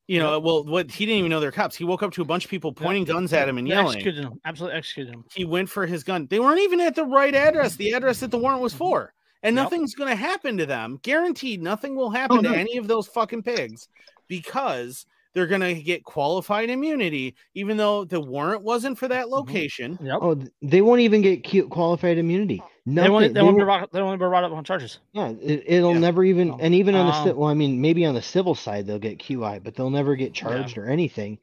You 0.06 0.18
know, 0.18 0.38
well, 0.38 0.64
what 0.64 0.90
he 0.90 1.06
didn't 1.06 1.18
even 1.20 1.30
know 1.30 1.40
they're 1.40 1.50
cops. 1.50 1.76
He 1.76 1.84
woke 1.84 2.02
up 2.02 2.12
to 2.12 2.22
a 2.22 2.26
bunch 2.26 2.44
of 2.44 2.50
people 2.50 2.72
pointing 2.74 3.04
guns 3.04 3.32
at 3.32 3.48
him 3.48 3.56
and 3.56 3.66
They 3.66 3.70
yelling. 3.70 3.96
executed 3.96 4.24
him. 4.24 4.40
Absolutely 4.44 4.76
executed 4.78 5.14
him. 5.14 5.24
He 5.32 5.46
went 5.46 5.70
for 5.70 5.86
his 5.86 6.04
gun. 6.04 6.26
They 6.28 6.40
weren't 6.40 6.60
even 6.60 6.80
at 6.80 6.94
the 6.94 7.04
right 7.04 7.34
address, 7.34 7.76
the 7.76 7.92
address 7.92 8.20
that 8.20 8.30
the 8.30 8.38
warrant 8.38 8.60
was 8.60 8.72
mm-hmm. 8.72 8.78
for. 8.78 9.14
And 9.42 9.56
Yep. 9.56 9.62
nothing's 9.64 9.94
going 9.94 10.10
to 10.10 10.16
happen 10.16 10.58
to 10.58 10.66
them. 10.66 10.98
Guaranteed, 11.02 11.62
nothing 11.62 11.96
will 11.96 12.06
oh, 12.08 12.10
happen 12.10 12.38
Oh, 12.38 12.42
to 12.42 12.56
any 12.56 12.76
of 12.76 12.86
those 12.86 13.06
fucking 13.08 13.42
pigs 13.44 13.88
because 14.28 15.06
they're 15.34 15.46
going 15.46 15.60
to 15.60 15.74
get 15.82 16.04
qualified 16.04 16.70
immunity, 16.70 17.34
even 17.54 17.76
though 17.76 18.04
the 18.04 18.20
warrant 18.20 18.62
wasn't 18.62 18.96
for 18.98 19.06
Mm-hmm. 19.06 19.12
that 19.14 19.28
location. 19.28 19.98
Yep. 20.02 20.18
Oh, 20.22 20.40
they 20.62 20.80
won't 20.80 21.00
even 21.00 21.20
get 21.22 21.42
qualified 21.70 22.18
immunity. 22.18 22.62
they 22.86 22.92
Nothing. 22.92 23.12
won't. 23.12 23.22
They, 23.28 23.32
they 23.34 23.42
won't 23.42 23.56
be. 23.56 23.64
won't- 23.64 23.66
brought- 23.66 23.92
They 23.92 24.02
won't 24.02 24.18
be 24.20 24.26
brought 24.26 24.44
up 24.44 24.52
on 24.52 24.64
charges. 24.64 25.00
yeah, 25.12 25.30
it, 25.42 25.64
it'll 25.66 25.92
Yeah. 25.94 25.98
never 25.98 26.24
even, 26.24 26.52
Oh. 26.52 26.58
and 26.60 26.74
even 26.74 26.94
on 26.94 27.06
the 27.06 27.12
Um, 27.12 27.24
civil, 27.26 27.40
well, 27.42 27.50
I 27.50 27.54
mean, 27.54 27.80
maybe 27.80 28.04
on 28.06 28.14
the 28.14 28.22
civil 28.22 28.54
side 28.54 28.86
they'll 28.86 28.98
get 28.98 29.18
QI, 29.18 29.58
but 29.62 29.74
they'll 29.74 29.90
never 29.90 30.14
get 30.16 30.32
charged 30.34 30.78
or 30.78 30.88
anything 30.88 31.38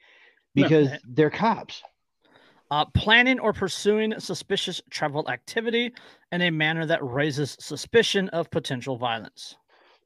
because 0.55 0.89
they're 1.07 1.29
cops. 1.29 1.83
Uh, 2.69 2.85
planning 2.95 3.37
or 3.39 3.51
pursuing 3.51 4.17
suspicious 4.17 4.81
travel 4.89 5.29
activity 5.29 5.91
in 6.31 6.41
a 6.43 6.49
manner 6.49 6.85
that 6.85 7.03
raises 7.03 7.57
suspicion 7.59 8.29
of 8.29 8.49
potential 8.49 8.95
violence. 8.95 9.57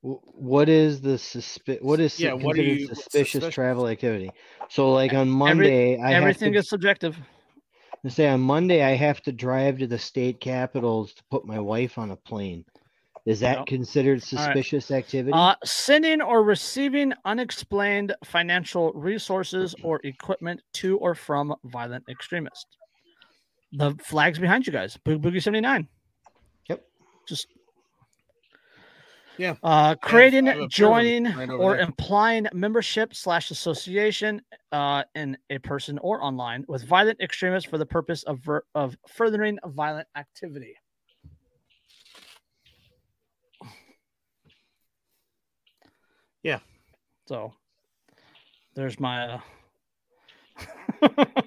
What 0.05 0.69
is 0.69 1.01
the 1.01 1.15
suspi- 1.17 1.81
What 1.81 1.99
is 1.99 2.19
Yeah, 2.19 2.33
what 2.33 2.57
you- 2.57 2.85
suspicious 2.85 3.31
suspicious? 3.31 3.53
travel 3.55 3.87
activity? 3.87 4.29
So, 4.69 4.91
like 4.93 5.15
on 5.15 5.27
Monday, 5.27 5.97
I 5.99 6.13
Everything 6.13 6.53
have 6.53 6.59
is 6.61 6.69
subjective. 6.69 7.17
to 8.03 8.11
say 8.11 8.27
on 8.27 8.39
Monday 8.39 8.83
I 8.83 8.91
have 8.91 9.21
to 9.23 9.31
drive 9.31 9.79
to 9.79 9.87
the 9.87 9.97
state 9.97 10.39
capitals 10.39 11.15
to 11.15 11.23
put 11.31 11.45
my 11.47 11.59
wife 11.59 11.97
on 11.97 12.11
a 12.11 12.15
plane. 12.15 12.63
Is 13.25 13.39
that 13.39 13.57
Yep. 13.57 13.65
considered 13.65 14.19
right. 14.19 14.23
suspicious 14.23 14.91
activity? 14.91 15.31
Uh, 15.33 15.55
sending 15.63 16.21
or 16.21 16.43
receiving 16.43 17.11
unexplained 17.25 18.13
financial 18.23 18.93
resources 18.93 19.73
or 19.83 19.99
equipment 20.03 20.61
to 20.73 20.99
or 20.99 21.15
from 21.15 21.55
violent 21.63 22.03
extremists. 22.07 22.77
The 23.71 23.95
flags 24.03 24.37
behind 24.37 24.67
you 24.67 24.71
guys. 24.73 24.97
Boogie 25.03 25.19
Boogie 25.19 25.41
79. 25.41 25.87
Yep. 26.69 26.85
Just 27.27 27.47
Yeah. 29.37 29.55
Uh, 29.63 29.95
creating, 29.95 30.47
I 30.47 30.53
have 30.53 30.55
a 30.55 30.59
pair 30.59 30.65
of 30.65 30.69
them 30.69 30.69
joining, 30.69 31.23
right 31.25 31.49
or 31.49 31.75
there. 31.75 31.85
implying 31.85 32.47
membership 32.53 33.13
slash 33.13 33.51
association 33.51 34.41
uh, 34.71 35.03
in 35.13 35.37
a 35.49 35.57
person 35.59 35.97
or 35.99 36.23
online 36.23 36.65
with 36.67 36.83
violent 36.85 37.19
extremists 37.21 37.69
for 37.69 37.77
the 37.77 37.85
purpose 37.85 38.23
of 38.23 38.39
ver- 38.39 38.65
of 38.73 38.95
furthering 39.07 39.59
violent 39.65 40.07
activity. 40.15 40.75
Yeah. 46.43 46.59
So 47.27 47.53
there's 48.75 48.99
my. 48.99 49.41
Uh... 51.01 51.07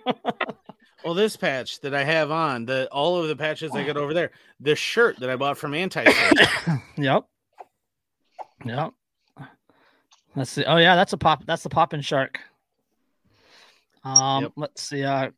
Well, 1.04 1.14
this 1.14 1.36
patch 1.36 1.80
that 1.80 1.94
I 1.94 2.02
have 2.04 2.30
on, 2.30 2.66
the 2.66 2.88
all 2.90 3.16
of 3.22 3.28
the 3.28 3.36
patches 3.36 3.70
I 3.72 3.84
got 3.84 3.96
over 3.96 4.12
there, 4.12 4.32
the 4.60 4.74
shirt 4.74 5.18
that 5.20 5.30
I 5.30 5.36
bought 5.36 5.56
from 5.56 5.72
Anti 5.72 6.04
Yep. 6.98 7.24
Yep. 8.64 8.92
Let's 10.36 10.50
see. 10.50 10.64
Oh 10.64 10.76
yeah, 10.76 10.94
that's 10.94 11.12
a 11.12 11.16
pop. 11.16 11.44
That's 11.46 11.62
the 11.62 11.68
popping 11.68 12.00
shark. 12.00 12.40
Um, 14.04 14.44
Yep. 14.44 14.52
let's 14.56 14.82
see. 14.82 15.04
Uh, 15.04 15.30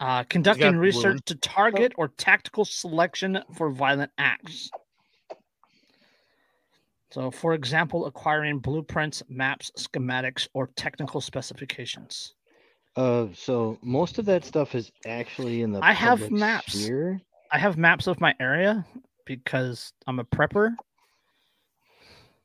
uh, 0.00 0.24
conducting 0.24 0.76
research 0.76 1.20
to 1.26 1.34
target 1.36 1.92
or 1.96 2.08
tactical 2.08 2.64
selection 2.64 3.42
for 3.56 3.70
violent 3.70 4.10
acts. 4.18 4.70
So, 7.10 7.30
for 7.30 7.54
example, 7.54 8.06
acquiring 8.06 8.58
blueprints, 8.58 9.22
maps, 9.28 9.70
schematics, 9.78 10.48
or 10.52 10.66
technical 10.74 11.20
specifications. 11.20 12.34
Uh, 12.96 13.28
so 13.34 13.78
most 13.82 14.18
of 14.18 14.24
that 14.24 14.44
stuff 14.44 14.74
is 14.74 14.90
actually 15.06 15.62
in 15.62 15.72
the. 15.72 15.80
I 15.82 15.92
have 15.92 16.30
maps. 16.30 16.72
sphere. 16.74 17.20
I 17.52 17.58
have 17.58 17.78
maps 17.78 18.08
of 18.08 18.20
my 18.20 18.34
area 18.40 18.84
because 19.26 19.92
I'm 20.06 20.18
a 20.18 20.24
prepper. 20.24 20.74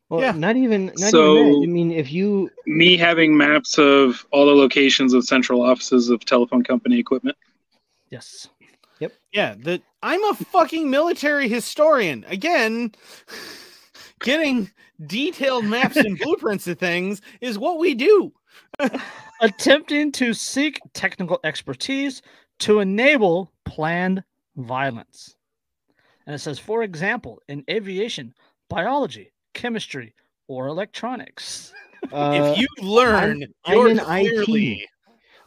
Well, 0.10 0.22
Yeah. 0.22 0.32
not 0.32 0.56
even. 0.58 0.88
Not 0.88 0.98
even 0.98 1.10
So- 1.10 1.36
that. 1.36 1.62
I 1.64 1.68
mean, 1.68 1.92
if 1.92 2.12
you 2.12 2.50
Me 2.66 2.98
having 2.98 3.38
maps 3.38 3.78
of 3.78 4.26
all 4.32 4.46
the 4.46 4.56
locations 4.56 5.14
of 5.14 5.24
central 5.24 5.62
offices 5.62 6.10
of 6.10 6.26
telephone 6.26 6.64
company 6.64 6.98
equipment. 7.00 7.38
Yes. 8.10 8.48
Yep. 9.00 9.14
Yeah, 9.32 9.56
the 9.58 9.82
I'm 10.02 10.24
a 10.26 10.34
fucking 10.34 10.90
military 10.90 11.48
historian. 11.48 12.26
Again, 12.28 12.94
getting 14.22 14.72
detailed 15.06 15.66
maps 15.66 15.96
and 15.98 16.18
blueprints 16.20 16.68
of 16.68 16.80
things 16.80 17.22
is 17.42 17.58
what 17.60 17.78
we 17.80 17.94
do. 17.94 18.34
attempting 19.42 20.12
to 20.12 20.34
seek 20.34 20.80
technical 20.94 21.40
expertise 21.44 22.22
to 22.60 22.80
enable 22.80 23.52
planned 23.66 24.24
violence. 24.58 25.36
And 26.26 26.36
it 26.36 26.40
says, 26.40 26.60
for 26.60 26.84
example, 26.84 27.42
in 27.48 27.64
aviation, 27.70 28.34
biology, 28.70 29.32
chemistry, 29.60 30.14
or 30.48 30.68
electronics. 30.68 31.74
uh, 32.14 32.54
if 32.54 32.60
you 32.60 32.68
learn, 32.82 33.46
I'm 33.66 33.74
you're 33.74 33.90
in 33.90 34.00
IT. 34.02 34.88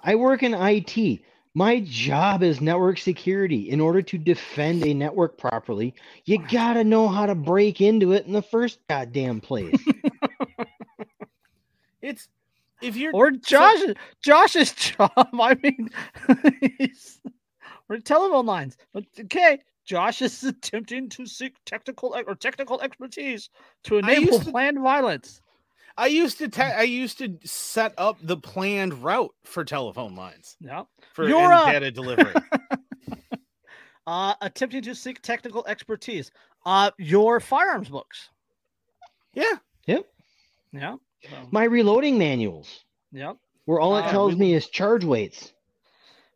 I 0.04 0.14
work 0.14 0.42
in 0.42 0.54
IT. 0.54 1.22
My 1.54 1.80
job 1.80 2.42
is 2.42 2.60
network 2.60 2.98
security. 2.98 3.70
In 3.70 3.80
order 3.80 4.00
to 4.02 4.18
defend 4.18 4.84
a 4.84 4.94
network 4.94 5.36
properly, 5.38 5.94
you 6.24 6.38
gotta 6.50 6.84
know 6.84 7.08
how 7.08 7.26
to 7.26 7.34
break 7.34 7.80
into 7.80 8.12
it 8.12 8.26
in 8.26 8.32
the 8.32 8.42
first 8.42 8.78
goddamn 8.88 9.40
place. 9.40 9.76
it's 12.02 12.28
if 12.80 12.96
you're 12.96 13.14
Or 13.14 13.30
Josh, 13.30 13.80
Josh's 14.22 14.72
job. 14.96 15.10
I 15.16 15.56
mean, 15.62 15.90
he's, 16.78 17.20
or 17.88 17.98
telephone 17.98 18.46
lines. 18.46 18.76
Okay, 19.20 19.60
Josh 19.85 20.22
is 20.22 20.43
attempting 20.45 21.09
to 21.11 21.26
seek 21.26 21.55
technical 21.66 22.14
or 22.26 22.35
technical 22.35 22.80
expertise 22.80 23.51
to 23.85 23.97
I 23.97 23.99
enable 24.01 24.33
used 24.35 24.45
to- 24.45 24.51
planned 24.51 24.78
violence. 24.80 25.41
I 25.99 26.07
used 26.07 26.39
to 26.39 26.49
ta- 26.49 26.72
I 26.76 26.83
used 26.85 27.18
to 27.18 27.37
set 27.45 27.93
up 27.99 28.16
the 28.22 28.37
planned 28.39 29.03
route 29.05 29.35
for 29.45 29.62
telephone 29.64 30.14
lines 30.14 30.57
Yeah. 30.61 30.85
for 31.12 31.28
You're 31.28 31.53
and 31.53 31.68
a- 31.68 31.72
data 31.72 31.91
delivery. 31.91 32.33
Uh, 34.05 34.35
attempting 34.41 34.83
to 34.83 34.97
seek 34.97 35.22
technical 35.22 35.64
expertise. 35.68 36.33
Uh, 36.66 36.91
your 36.99 37.39
firearms 37.39 37.89
books. 37.89 38.30
yeah, 39.33 39.55
Yep. 39.87 40.07
Yeah. 40.72 40.97
So, 41.30 41.37
My 41.53 41.62
reloading 41.64 42.18
manuals, 42.18 42.85
yep. 43.12 43.37
where 43.66 43.78
all 43.78 43.97
it 43.97 44.07
Uh, 44.07 44.11
tells 44.11 44.35
we- 44.35 44.41
me 44.41 44.55
is 44.55 44.68
charge 44.68 45.05
weights. 45.05 45.53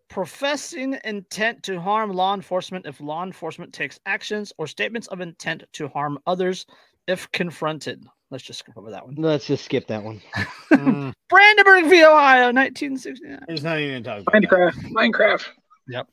Professing 0.08 0.96
intent 1.04 1.62
to 1.64 1.80
harm 1.80 2.12
law 2.12 2.34
enforcement 2.34 2.86
if 2.86 3.00
law 3.00 3.24
enforcement 3.24 3.72
takes 3.72 3.98
actions 4.06 4.52
or 4.56 4.66
statements 4.66 5.08
of 5.08 5.20
intent 5.20 5.64
to 5.72 5.88
harm 5.88 6.18
others 6.26 6.66
if 7.08 7.30
confronted. 7.32 8.04
Let's 8.30 8.44
just 8.44 8.60
skip 8.60 8.76
over 8.76 8.90
that 8.90 9.04
one. 9.04 9.14
Let's 9.16 9.46
just 9.46 9.64
skip 9.64 9.86
that 9.88 10.02
one. 10.02 10.20
Mm, 10.72 11.12
Brandenburg 11.30 11.84
v. 11.86 12.02
Ohio, 12.04 12.52
1969. 12.52 13.38
there's 13.46 13.62
not 13.62 13.78
even 13.78 14.02
talk 14.02 14.20
about 14.20 14.32
that. 14.32 14.42
Minecraft. 14.42 14.74
Minecraft. 14.92 15.46
Yep. 15.88 16.08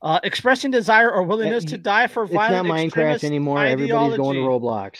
Uh, 0.00 0.18
expressing 0.24 0.70
desire 0.70 1.12
or 1.12 1.22
willingness 1.22 1.64
Uh, 1.64 1.68
to 1.68 1.78
die 1.78 2.06
for 2.06 2.24
It's 2.24 2.32
not 2.32 2.50
violent 2.50 2.68
Minecraft 2.68 2.84
extremist 2.86 3.24
anymore. 3.24 3.64
Everybody's 3.64 4.16
going 4.16 4.34
to. 4.36 4.40
Roblox. 4.40 4.98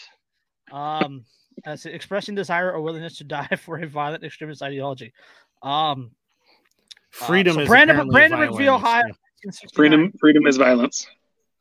Um, 0.71 1.25
that's 1.65 1.87
it, 1.87 1.95
expressing 1.95 2.35
desire 2.35 2.71
or 2.73 2.81
willingness 2.83 3.17
to 3.19 3.25
die 3.25 3.49
for 3.59 3.79
a 3.79 3.87
violent 3.87 4.23
extremist 4.25 4.63
ideology. 4.63 5.13
Um, 5.63 6.11
Freedom 7.27 7.55
so 7.55 7.61
is 7.61 7.69
Brandenburg- 7.69 8.09
apparently 8.09 8.37
Brandenburg 8.39 8.59
v. 8.59 8.65
violence. 8.67 8.85
Ohio. 8.85 9.05
Yeah. 9.45 9.69
Freedom. 9.75 10.13
Freedom 10.21 10.47
is 10.47 10.57
violence. 10.57 11.07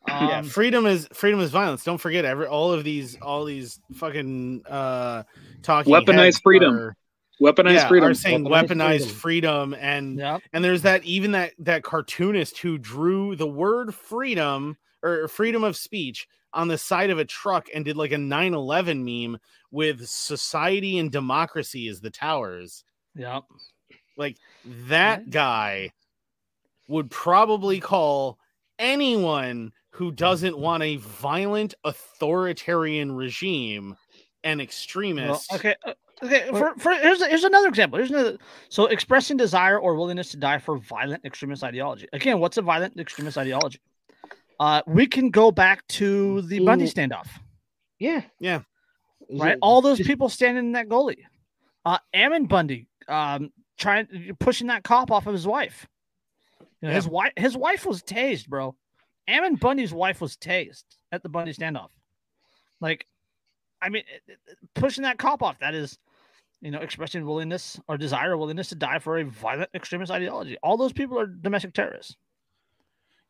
yeah, 0.08 0.40
Um, 0.40 0.46
freedom 0.46 0.86
is 0.86 1.08
freedom 1.14 1.40
is 1.42 1.52
violence. 1.52 1.84
Don't 1.84 1.98
forget 1.98 2.26
every 2.26 2.48
all 2.48 2.72
of 2.72 2.84
these 2.84 3.18
all 3.22 3.44
these 3.46 3.80
fucking 3.96 4.64
uh 4.68 5.24
talking 5.64 5.94
Weaponized 5.94 6.42
freedom. 6.44 6.74
are- 6.76 6.96
Weaponized 7.42 7.74
yeah, 7.76 7.88
freedom. 7.88 8.10
are 8.10 8.14
saying 8.16 8.46
Weaponized 8.46 8.68
weaponized 8.68 9.12
freedom, 9.12 9.76
and 9.80 10.18
Yep. 10.18 10.42
and 10.54 10.64
there's 10.66 10.82
that 10.84 11.04
even 11.04 11.32
that 11.34 11.54
that 11.60 11.84
cartoonist 11.84 12.58
who 12.58 12.80
drew 12.80 13.36
the 13.36 13.46
word 13.48 13.94
freedom 13.94 14.76
or 15.04 15.28
freedom 15.28 15.64
of 15.64 15.76
speech 15.78 16.28
on 16.54 16.68
the 16.68 16.80
side 16.80 17.12
of 17.12 17.20
a 17.20 17.26
truck 17.26 17.68
and 17.76 17.86
did 17.86 17.96
like 17.96 18.12
a 18.12 18.16
9-11 18.18 19.04
meme 19.04 19.40
with 19.70 20.08
society 20.08 20.98
and 20.98 21.12
democracy 21.12 21.88
as 21.90 22.02
the 22.02 22.10
towers 22.10 22.84
Yep. 23.16 23.44
Like 24.18 24.38
that 24.66 25.30
guy 25.30 25.92
would 26.88 27.10
probably 27.10 27.80
call 27.80 28.38
anyone 28.80 29.72
who 29.92 30.12
doesn't 30.12 30.58
want 30.58 30.84
a 30.84 30.98
violent 30.98 31.74
authoritarian 31.84 33.12
regime 33.12 33.96
an 34.44 34.58
Well, 34.58 34.64
extremist 34.64 35.54
okay. 35.54 35.76
uh, 35.86 35.94
Okay. 36.24 36.48
For, 36.50 36.74
for 36.78 36.94
here's 36.94 37.24
here's 37.24 37.44
another 37.44 37.68
example. 37.68 37.98
Here's 37.98 38.10
another. 38.10 38.38
So 38.70 38.88
expressing 38.88 39.38
desire 39.38 39.80
or 39.80 39.96
willingness 39.96 40.32
to 40.32 40.38
die 40.38 40.58
for 40.58 40.78
violent 40.78 41.24
extremist 41.26 41.64
ideology. 41.64 42.08
Again, 42.12 42.40
what's 42.40 42.58
a 42.58 42.64
violent 42.64 43.00
extremist 43.00 43.38
ideology? 43.38 43.80
Uh, 44.60 44.82
we 44.88 45.06
can 45.06 45.30
go 45.30 45.52
back 45.52 45.88
to 45.90 46.42
the 46.44 46.60
Bundy 46.60 46.86
standoff. 46.86 47.28
Yeah. 48.00 48.24
Yeah. 48.40 48.62
Right? 49.32 49.58
All 49.62 49.82
those 49.82 50.02
people 50.02 50.30
standing 50.30 50.66
in 50.66 50.72
that 50.72 50.90
goalie. 50.90 51.24
Uh, 51.86 52.00
Ammon 52.14 52.48
Bundy, 52.48 52.88
um, 53.08 53.52
trying 53.78 54.36
pushing 54.40 54.68
that 54.68 54.84
cop 54.84 55.12
off 55.12 55.28
of 55.28 55.34
his 55.34 55.48
wife. 55.48 55.88
You 56.82 56.90
know, 56.90 56.94
His 56.94 57.08
wife, 57.08 57.34
his 57.36 57.58
wife 57.58 57.86
was 57.86 58.04
tased, 58.04 58.48
bro. 58.48 58.76
Ammon 59.28 59.56
Bundy's 59.56 59.94
wife 59.94 60.22
was 60.22 60.38
tased 60.38 60.84
at 61.12 61.24
the 61.24 61.30
Bundy 61.30 61.54
standoff. 61.54 61.90
Like, 62.80 63.08
I 63.82 63.90
mean, 63.90 64.04
pushing 64.76 65.04
that 65.04 65.18
cop 65.18 65.42
off. 65.42 65.60
That 65.60 65.74
is, 65.74 65.98
you 66.62 66.72
know, 66.72 66.80
expressing 66.80 67.26
willingness 67.26 67.80
or 67.88 67.98
desire 67.98 68.34
or 68.34 68.38
willingness 68.38 68.70
to 68.70 68.76
die 68.76 69.00
for 69.00 69.18
a 69.18 69.24
violent 69.24 69.70
extremist 69.74 70.12
ideology. 70.12 70.58
All 70.64 70.78
those 70.78 70.94
people 70.94 71.20
are 71.20 71.28
domestic 71.28 71.74
terrorists. 71.74 72.16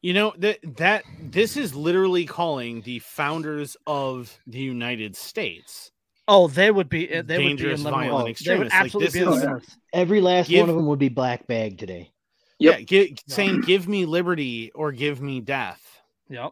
You 0.01 0.13
know 0.13 0.33
that 0.37 0.59
that 0.77 1.03
this 1.19 1.57
is 1.57 1.73
literally 1.73 2.25
calling 2.25 2.81
the 2.81 2.99
founders 2.99 3.75
of 3.87 4.37
the 4.45 4.59
United 4.59 5.15
States. 5.15 5.91
Oh, 6.27 6.47
they 6.47 6.71
would 6.71 6.89
be. 6.89 7.05
They 7.07 7.21
Dangerous, 7.21 7.83
would 7.83 7.91
be 7.91 7.97
in 7.97 8.09
violent 8.09 8.11
Leavenworth. 8.11 8.39
They 8.39 8.57
would 8.57 8.67
extremists. 8.67 8.73
Like, 8.73 8.83
absolutely 8.83 9.35
this 9.35 9.45
be 9.45 9.69
is- 9.71 9.77
Every 9.93 10.21
last 10.21 10.49
Give- 10.49 10.59
one 10.61 10.69
of 10.69 10.75
them 10.75 10.87
would 10.87 10.99
be 10.99 11.09
black 11.09 11.47
bag 11.47 11.77
today. 11.77 12.11
Yep. 12.59 12.79
Yeah, 12.79 12.85
gi- 12.85 13.15
saying 13.27 13.61
"Give 13.61 13.87
me 13.87 14.05
liberty" 14.05 14.71
or 14.73 14.91
"Give 14.91 15.21
me 15.21 15.39
death." 15.41 15.81
Yep. 16.29 16.51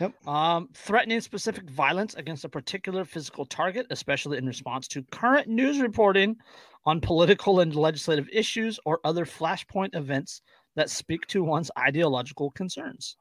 Yep. 0.00 0.26
Um, 0.26 0.68
threatening 0.74 1.20
specific 1.20 1.70
violence 1.70 2.14
against 2.14 2.44
a 2.44 2.48
particular 2.48 3.04
physical 3.04 3.46
target, 3.46 3.86
especially 3.90 4.36
in 4.38 4.46
response 4.46 4.88
to 4.88 5.02
current 5.04 5.46
news 5.46 5.80
reporting 5.80 6.36
on 6.86 7.00
political 7.00 7.60
and 7.60 7.74
legislative 7.76 8.28
issues 8.32 8.80
or 8.84 8.98
other 9.04 9.24
flashpoint 9.24 9.94
events 9.94 10.42
that 10.74 10.90
speak 10.90 11.24
to 11.28 11.44
one's 11.44 11.70
ideological 11.78 12.50
concerns. 12.50 13.16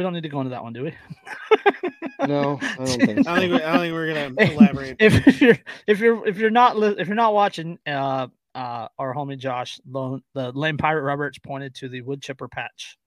We 0.00 0.04
don't 0.04 0.14
need 0.14 0.22
to 0.22 0.30
go 0.30 0.40
into 0.40 0.48
that 0.48 0.62
one, 0.62 0.72
do 0.72 0.84
we? 0.84 0.94
No, 2.26 2.58
I 2.62 2.74
don't 2.76 2.86
think 2.86 3.24
so. 3.24 3.30
I 3.30 3.34
don't 3.34 3.38
think 3.40 3.52
we, 3.52 3.62
I 3.62 3.72
don't 3.72 3.80
think 3.80 3.92
we're 3.92 4.14
gonna 4.14 4.52
elaborate. 4.52 4.96
if, 4.98 5.26
if 5.26 5.40
you're 5.42 5.58
if 5.86 6.00
you're 6.00 6.26
if 6.26 6.38
you're 6.38 6.48
not 6.50 6.78
li- 6.78 6.94
if 6.98 7.06
you're 7.06 7.16
not 7.16 7.34
watching, 7.34 7.78
uh, 7.86 8.28
uh, 8.54 8.88
our 8.98 9.14
homie 9.14 9.36
Josh, 9.36 9.78
the, 9.84 10.20
the 10.34 10.52
lame 10.52 10.78
pirate 10.78 11.02
Roberts 11.02 11.38
pointed 11.38 11.74
to 11.76 11.90
the 11.90 12.00
wood 12.00 12.22
chipper 12.22 12.48
patch 12.48 12.98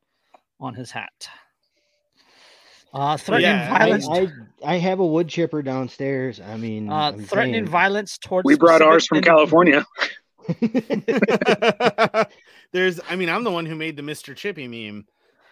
on 0.59 0.75
his 0.75 0.91
hat. 0.91 1.29
Uh, 2.93 3.17
threatening 3.17 3.49
yeah, 3.49 3.73
I- 3.73 3.79
violence. 3.79 4.07
I, 4.07 4.27
I 4.63 4.77
have 4.77 4.99
a 4.99 5.05
wood 5.05 5.29
chipper 5.29 5.63
downstairs. 5.63 6.39
I 6.39 6.57
mean, 6.57 6.91
uh, 6.91 7.13
threatening 7.13 7.53
saying- 7.53 7.65
violence 7.67 8.19
towards. 8.19 8.45
We 8.45 8.55
brought 8.55 8.83
ours 8.83 9.07
from 9.07 9.17
individuals. 9.17 9.49
California. 9.49 9.85
There's, 12.71 12.99
I 13.09 13.15
mean, 13.15 13.29
I'm 13.29 13.43
the 13.43 13.51
one 13.51 13.65
who 13.65 13.75
made 13.75 13.95
the 13.95 14.03
Mr. 14.03 14.35
Chippy 14.35 14.67
meme. 14.67 15.05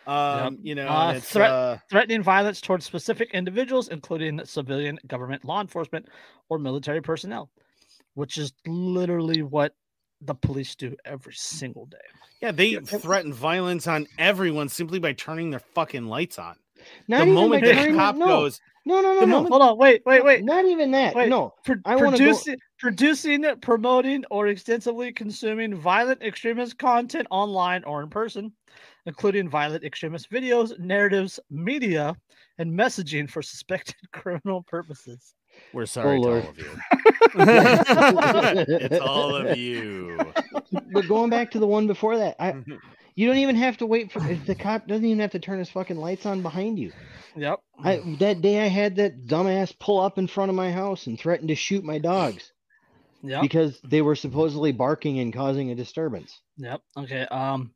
Um, 0.07 0.57
you 0.63 0.75
know, 0.75 0.87
Uh, 0.87 1.13
it's, 1.17 1.29
threat- 1.29 1.51
uh, 1.51 1.77
Threatening 1.89 2.23
violence 2.23 2.59
towards 2.61 2.85
specific 2.85 3.31
individuals, 3.33 3.89
including 3.89 4.43
civilian, 4.45 4.99
government, 5.07 5.45
law 5.45 5.61
enforcement, 5.61 6.07
or 6.49 6.57
military 6.57 7.01
personnel, 7.01 7.49
which 8.15 8.37
is 8.37 8.51
literally 8.65 9.43
what 9.43 9.75
the 10.21 10.33
police 10.35 10.75
do 10.75 10.95
every 11.05 11.33
single 11.33 11.85
day. 11.87 11.97
yeah, 12.41 12.51
they 12.51 12.75
threaten 12.75 13.31
violence 13.33 13.87
on 13.87 14.07
everyone 14.17 14.69
simply 14.69 14.99
by 14.99 15.13
turning 15.13 15.49
their 15.51 15.59
fucking 15.59 16.05
lights 16.05 16.37
on. 16.39 16.55
Not 17.07 17.19
the 17.19 17.25
moment 17.27 17.61
by 17.63 17.67
the 17.69 17.73
turning- 17.75 17.95
cop 17.95 18.15
no, 18.15 18.25
goes, 18.27 18.59
no, 18.85 19.01
no, 19.01 19.13
no, 19.13 19.19
the 19.19 19.25
no. 19.27 19.31
moment- 19.33 19.49
Hold 19.51 19.61
on, 19.61 19.77
wait, 19.77 20.01
wait, 20.05 20.23
wait. 20.25 20.43
Not 20.43 20.65
even 20.65 20.89
that. 20.91 21.13
Wait. 21.15 21.29
No. 21.29 21.53
Pro- 21.63 21.75
I 21.85 21.95
wanna 21.95 22.11
go- 22.11 22.17
producing, 22.17 22.57
producing, 22.79 23.45
promoting, 23.61 24.23
or 24.31 24.47
extensively 24.47 25.11
consuming 25.13 25.75
violent 25.75 26.21
extremist 26.23 26.77
content 26.79 27.27
online 27.29 27.83
or 27.83 28.01
in 28.01 28.09
person, 28.09 28.51
including 29.05 29.49
violent 29.49 29.83
extremist 29.83 30.29
videos, 30.31 30.77
narratives, 30.79 31.39
media, 31.49 32.15
and 32.57 32.71
messaging 32.71 33.29
for 33.29 33.41
suspected 33.41 33.95
criminal 34.11 34.63
purposes. 34.63 35.33
We're 35.73 35.85
sorry 35.85 36.19
to 36.21 36.27
Lord. 36.27 36.43
all 36.43 36.49
of 36.49 36.57
you. 36.57 36.69
it's 37.35 38.99
all 38.99 39.35
of 39.35 39.57
you. 39.57 40.17
but 40.93 41.07
going 41.07 41.29
back 41.29 41.51
to 41.51 41.59
the 41.59 41.67
one 41.67 41.87
before 41.87 42.17
that, 42.17 42.35
I 42.39 42.55
you 43.15 43.27
don't 43.27 43.37
even 43.37 43.55
have 43.57 43.77
to 43.77 43.85
wait 43.85 44.11
for 44.11 44.25
if 44.29 44.45
the 44.45 44.55
cop 44.55 44.87
doesn't 44.87 45.05
even 45.05 45.19
have 45.19 45.31
to 45.31 45.39
turn 45.39 45.59
his 45.59 45.69
fucking 45.69 45.97
lights 45.97 46.25
on 46.25 46.41
behind 46.41 46.79
you. 46.79 46.91
Yep. 47.35 47.59
I 47.83 47.97
that 48.19 48.41
day 48.41 48.61
I 48.61 48.67
had 48.67 48.95
that 48.97 49.25
dumbass 49.27 49.77
pull 49.77 49.99
up 49.99 50.17
in 50.17 50.27
front 50.27 50.49
of 50.49 50.55
my 50.55 50.71
house 50.71 51.07
and 51.07 51.19
threaten 51.19 51.47
to 51.49 51.55
shoot 51.55 51.83
my 51.83 51.97
dogs 51.99 52.51
Yep. 53.23 53.41
because 53.41 53.79
they 53.81 54.01
were 54.01 54.15
supposedly 54.15 54.71
barking 54.71 55.19
and 55.19 55.31
causing 55.33 55.69
a 55.71 55.75
disturbance. 55.75 56.39
Yep. 56.57 56.81
Okay. 56.97 57.21
Um, 57.23 57.71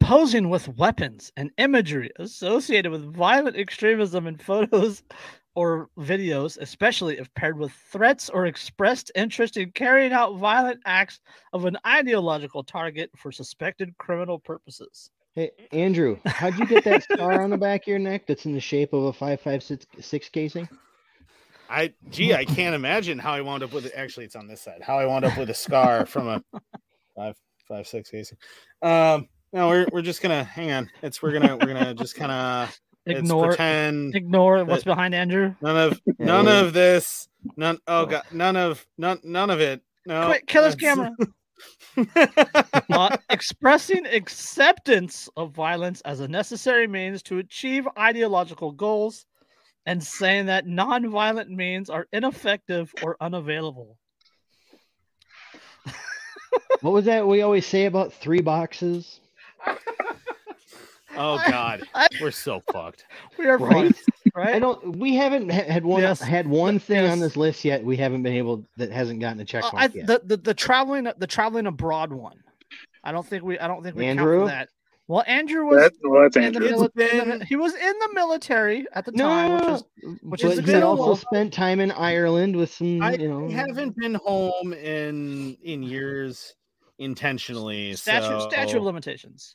posing 0.00 0.48
with 0.48 0.68
weapons 0.76 1.32
and 1.36 1.50
imagery 1.58 2.10
associated 2.18 2.92
with 2.92 3.12
violent 3.12 3.56
extremism 3.56 4.26
in 4.26 4.36
photos 4.36 5.02
or 5.54 5.88
videos, 5.98 6.58
especially 6.60 7.18
if 7.18 7.32
paired 7.34 7.58
with 7.58 7.72
threats 7.72 8.28
or 8.28 8.46
expressed 8.46 9.10
interest 9.14 9.56
in 9.56 9.70
carrying 9.72 10.12
out 10.12 10.36
violent 10.36 10.80
acts 10.84 11.20
of 11.52 11.64
an 11.64 11.76
ideological 11.86 12.62
target 12.62 13.10
for 13.16 13.32
suspected 13.32 13.96
criminal 13.98 14.38
purposes. 14.38 15.10
Hey 15.34 15.50
Andrew, 15.72 16.18
how'd 16.24 16.58
you 16.58 16.66
get 16.66 16.84
that 16.84 17.02
scar 17.02 17.42
on 17.42 17.50
the 17.50 17.58
back 17.58 17.82
of 17.82 17.88
your 17.88 17.98
neck 17.98 18.26
that's 18.26 18.46
in 18.46 18.54
the 18.54 18.60
shape 18.60 18.92
of 18.92 19.04
a 19.04 19.12
five 19.12 19.40
five 19.40 19.62
six 19.62 19.86
six 20.00 20.28
casing? 20.28 20.68
I 21.68 21.92
gee, 22.10 22.32
I 22.32 22.44
can't 22.44 22.74
imagine 22.74 23.18
how 23.18 23.32
I 23.32 23.40
wound 23.40 23.62
up 23.62 23.72
with 23.72 23.86
it. 23.86 23.92
Actually, 23.94 24.26
it's 24.26 24.36
on 24.36 24.46
this 24.46 24.60
side. 24.60 24.82
How 24.82 24.98
I 24.98 25.06
wound 25.06 25.24
up 25.24 25.36
with 25.36 25.50
a 25.50 25.54
scar 25.54 26.06
from 26.06 26.28
a 26.28 26.42
five 27.16 27.36
five 27.68 27.86
six 27.86 28.10
casing. 28.10 28.38
Um, 28.82 29.28
no, 29.56 29.68
we're 29.68 29.86
we're 29.90 30.02
just 30.02 30.20
gonna 30.20 30.44
hang 30.44 30.70
on. 30.70 30.90
It's 31.02 31.22
we're 31.22 31.32
gonna 31.32 31.56
we're 31.56 31.72
gonna 31.72 31.94
just 31.94 32.14
kind 32.14 32.30
of 32.30 32.78
Ignore, 33.06 33.48
pretend 33.48 34.14
ignore 34.14 34.64
what's 34.64 34.84
behind 34.84 35.14
Andrew. 35.14 35.54
none 35.62 35.76
of 35.76 36.00
Yeah, 36.06 36.26
none 36.26 36.44
yeah. 36.44 36.60
of 36.60 36.74
this. 36.74 37.26
None. 37.56 37.78
Oh 37.86 38.04
god, 38.04 38.24
none 38.32 38.54
of 38.56 38.86
none 38.98 39.18
none 39.24 39.48
of 39.48 39.60
it. 39.60 39.80
No. 40.04 40.26
Quick, 40.26 40.46
kill 40.46 40.64
his 40.64 40.74
camera. 40.74 41.10
uh, 42.90 43.16
expressing 43.30 44.04
acceptance 44.06 45.26
of 45.38 45.52
violence 45.52 46.02
as 46.02 46.20
a 46.20 46.28
necessary 46.28 46.86
means 46.86 47.22
to 47.22 47.38
achieve 47.38 47.88
ideological 47.98 48.72
goals 48.72 49.24
and 49.86 50.02
saying 50.02 50.46
that 50.46 50.66
non-violent 50.66 51.48
means 51.48 51.88
are 51.88 52.06
ineffective 52.12 52.92
or 53.02 53.16
unavailable. 53.20 53.96
What 56.82 56.92
was 56.92 57.06
that 57.06 57.26
we 57.26 57.40
always 57.40 57.66
say 57.66 57.86
about 57.86 58.12
three 58.12 58.42
boxes? 58.42 59.20
Oh 61.16 61.42
god, 61.48 61.82
I- 61.94 62.08
we're 62.20 62.30
so 62.30 62.62
fucked. 62.72 63.04
We 63.38 63.46
are 63.46 63.58
Right? 63.58 63.94
fucked, 63.94 64.08
right? 64.34 64.54
I 64.56 64.58
don't. 64.58 64.96
We 64.96 65.14
haven't 65.14 65.48
had 65.50 65.84
one 65.84 66.02
Yes. 66.02 66.20
had 66.20 66.46
one 66.46 66.78
thing 66.78 67.02
Yes. 67.04 67.12
on 67.12 67.20
this 67.20 67.36
list 67.36 67.64
yet. 67.64 67.84
We 67.84 67.96
haven't 67.96 68.22
been 68.22 68.34
able 68.34 68.64
that 68.76 68.90
hasn't 68.90 69.20
gotten 69.20 69.40
a 69.40 69.44
check 69.44 69.64
Uh, 69.64 69.70
mark 69.72 69.90
I, 69.94 69.94
yet. 69.98 70.06
the, 70.06 70.20
the 70.24 70.36
the 70.36 70.54
traveling 70.54 71.08
the 71.18 71.26
traveling 71.26 71.66
abroad 71.66 72.12
one. 72.12 72.42
I 73.04 73.12
don't 73.12 73.26
think 73.26 73.44
we 73.44 73.58
I 73.58 73.68
don't 73.68 73.82
think 73.82 73.96
we 73.96 74.04
count 74.04 74.18
Andrew? 74.20 74.40
for 74.40 74.46
that. 74.46 74.68
Well, 75.08 75.22
Andrew 75.28 75.64
was 75.66 75.76
That, 75.78 75.92
well, 76.02 76.22
that's 76.22 76.36
in 76.36 76.42
the, 76.42 76.46
Andrew. 76.46 76.68
mili- 76.68 76.90
It's 76.96 77.12
in 77.12 77.18
the 77.30 77.36
been- 77.38 77.46
he 77.46 77.54
was 77.54 77.74
in 77.74 77.80
the 78.00 78.10
military 78.12 78.86
at 78.92 79.04
the 79.04 79.12
no, 79.12 79.24
time, 79.28 79.52
which 79.52 79.62
no, 79.62 79.70
was 79.70 79.84
no, 80.02 80.10
which 80.22 80.42
but 80.42 80.50
is 80.58 80.64
he 80.66 80.74
also 80.82 81.02
while. 81.04 81.16
spent 81.16 81.52
time 81.52 81.78
in 81.78 81.92
Ireland 81.92 82.56
with 82.56 82.72
some, 82.74 83.00
I 83.00 83.12
you 83.12 83.28
know. 83.28 83.48
haven't 83.48 83.96
been 83.96 84.14
home 84.16 84.72
in 84.72 85.56
in 85.62 85.84
years 85.84 86.56
intentionally. 86.98 87.94
statute 87.94 88.40
so, 88.40 88.48
statute 88.48 88.76
of 88.78 88.82
limitations. 88.84 89.54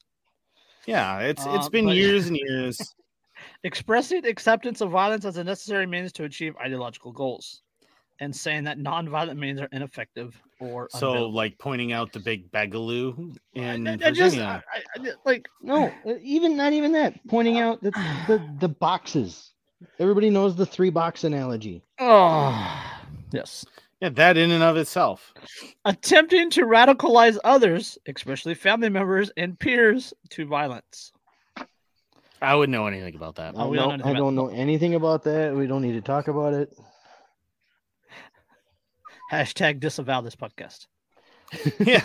Yeah, 0.85 1.19
it's 1.19 1.43
it's 1.47 1.69
been 1.69 1.85
but- 1.85 1.95
years 1.95 2.27
and 2.27 2.37
years. 2.37 2.79
expressing 3.63 4.25
acceptance 4.25 4.81
of 4.81 4.91
violence 4.91 5.25
as 5.25 5.37
a 5.37 5.43
necessary 5.43 5.87
means 5.87 6.11
to 6.13 6.25
achieve 6.25 6.55
ideological 6.57 7.11
goals 7.11 7.61
and 8.19 8.35
saying 8.35 8.63
that 8.65 8.77
non-violent 8.77 9.39
means 9.39 9.59
are 9.59 9.69
ineffective 9.71 10.39
or 10.59 10.87
So, 10.91 11.07
unavailable. 11.09 11.33
like 11.33 11.57
pointing 11.57 11.91
out 11.91 12.13
the 12.13 12.19
big 12.19 12.51
boogaloo 12.51 13.35
in 13.55 13.87
I, 13.87 13.93
I 13.93 13.95
just 14.11 14.19
Virginia. 14.35 14.63
I, 14.71 14.77
I- 14.99 15.09
I- 15.09 15.13
like 15.25 15.47
No, 15.61 15.91
uh, 16.05 16.13
even 16.21 16.55
not 16.55 16.73
even 16.73 16.91
that. 16.91 17.15
Pointing 17.27 17.57
out 17.59 17.81
that 17.81 17.93
the 18.27 18.41
the 18.59 18.69
boxes. 18.69 19.53
Everybody 19.97 20.29
knows 20.29 20.55
the 20.55 20.65
three 20.65 20.91
box 20.91 21.23
analogy. 21.23 21.83
oh 21.99 22.83
yes 23.31 23.65
yeah, 24.01 24.09
that 24.09 24.37
in 24.37 24.51
and 24.51 24.63
of 24.63 24.77
itself. 24.77 25.33
attempting 25.85 26.49
to 26.51 26.61
radicalize 26.65 27.37
others 27.43 27.97
especially 28.07 28.53
family 28.55 28.89
members 28.89 29.31
and 29.37 29.57
peers 29.59 30.13
to 30.29 30.45
violence 30.45 31.11
I 32.43 32.55
wouldn't 32.55 32.71
know 32.71 32.87
anything 32.87 33.13
about 33.13 33.35
that. 33.35 33.49
I 33.55 33.59
don't 33.59 33.75
don't, 33.75 33.75
know 33.75 33.89
I 33.89 33.93
anything 33.93 34.15
don't 34.15 34.35
know 34.35 34.47
anything 34.47 34.95
about 34.95 35.23
that. 35.25 35.55
We 35.55 35.67
don't 35.67 35.83
need 35.83 35.91
to 35.91 36.01
talk 36.01 36.27
about 36.27 36.55
it. 36.55 36.75
hashtag 39.31 39.79
disavow 39.79 40.21
this 40.21 40.35
podcast 40.35 40.87
yeah, 41.79 42.03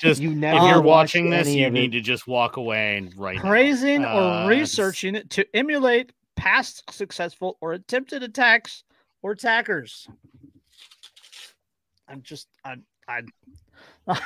just 0.00 0.20
You 0.20 0.30
if 0.32 0.62
you're 0.62 0.80
watching 0.80 1.30
this, 1.30 1.48
you 1.48 1.70
need 1.70 1.92
to 1.92 2.00
just 2.00 2.26
walk 2.26 2.56
away 2.56 2.96
and 2.96 3.16
right. 3.16 3.36
now. 3.36 3.42
praising 3.42 4.04
Uh, 4.04 4.14
or 4.14 4.18
it's- 4.18 4.48
researching 4.48 5.14
it 5.14 5.30
to 5.30 5.46
emulate 5.54 6.12
past 6.34 6.90
successful 6.92 7.58
or 7.60 7.72
attempted 7.74 8.22
attacks 8.22 8.84
or 9.22 9.32
attackers. 9.32 10.08
I'm 12.08 12.22
just 12.22 12.48
I 12.64 12.76
I 13.08 13.22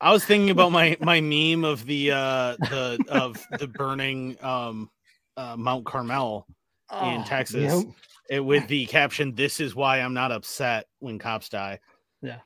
I 0.00 0.12
was 0.12 0.24
thinking 0.24 0.50
about 0.50 0.72
my 0.72 0.96
my 1.00 1.20
meme 1.20 1.64
of 1.64 1.84
the 1.86 2.12
uh 2.12 2.56
the 2.58 3.04
of 3.08 3.44
the 3.58 3.66
burning 3.68 4.36
um 4.42 4.90
uh, 5.36 5.56
Mount 5.56 5.84
Carmel 5.84 6.46
in 6.90 7.20
Oh, 7.20 7.24
Texas 7.24 7.62
Yep. 7.84 7.94
it, 8.30 8.40
with 8.40 8.66
the 8.68 8.86
caption 8.86 9.34
"This 9.34 9.60
is 9.60 9.74
why 9.74 10.00
I'm 10.00 10.14
not 10.14 10.32
upset 10.32 10.86
when 11.00 11.18
cops 11.18 11.48
die." 11.48 11.80
Yeah. 12.22 12.40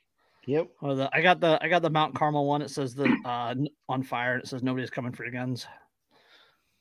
Yep. 0.46 0.68
Or 0.80 0.94
the, 0.94 1.10
I 1.12 1.22
got 1.22 1.40
the 1.40 1.58
I 1.62 1.68
got 1.68 1.82
the 1.82 1.90
Mount 1.90 2.14
Carmel 2.14 2.46
one. 2.46 2.62
It 2.62 2.70
says 2.70 2.94
the 2.94 3.16
uh 3.24 3.54
on 3.88 4.02
fire. 4.02 4.38
It 4.38 4.48
says 4.48 4.62
nobody's 4.62 4.90
coming 4.90 5.12
for 5.12 5.24
your 5.24 5.32
guns. 5.32 5.66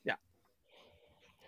Yeah. 0.04 0.16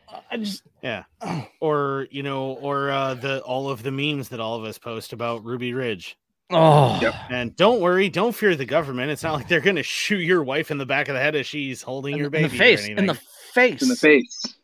Uh, 0.08 0.20
I 0.30 0.38
just 0.38 0.64
Yeah, 0.84 1.06
or 1.62 2.08
you 2.12 2.22
know, 2.24 2.52
or 2.62 2.92
uh, 2.92 3.14
the 3.16 3.42
all 3.44 3.70
of 3.70 3.82
the 3.84 3.92
memes 3.92 4.30
that 4.30 4.40
all 4.40 4.56
of 4.60 4.66
us 4.66 4.78
post 4.78 5.14
about 5.14 5.44
Ruby 5.46 5.74
Ridge. 5.74 6.18
oh 6.52 7.00
Yep. 7.02 7.14
And 7.30 7.56
don't 7.56 7.80
worry, 7.80 8.10
don't 8.10 8.36
fear 8.36 8.54
the 8.56 8.66
government. 8.66 9.10
It's 9.10 9.24
not 9.24 9.34
like 9.34 9.48
they're 9.48 9.62
gonna 9.62 9.82
shoot 9.82 10.20
your 10.20 10.44
wife 10.44 10.72
in 10.72 10.78
the 10.78 10.86
back 10.86 11.08
of 11.08 11.14
the 11.16 11.22
head 11.22 11.36
as 11.36 11.48
she's 11.48 11.82
holding 11.82 12.14
in, 12.14 12.20
your 12.20 12.30
the- 12.30 12.38
in 12.38 12.44
baby. 12.44 12.52
the 12.52 12.58
face 12.58 12.88
in 12.88 13.06
the 13.06 13.20
face 13.54 13.82
in 13.82 13.88
the 13.88 13.96
face. 13.96 14.56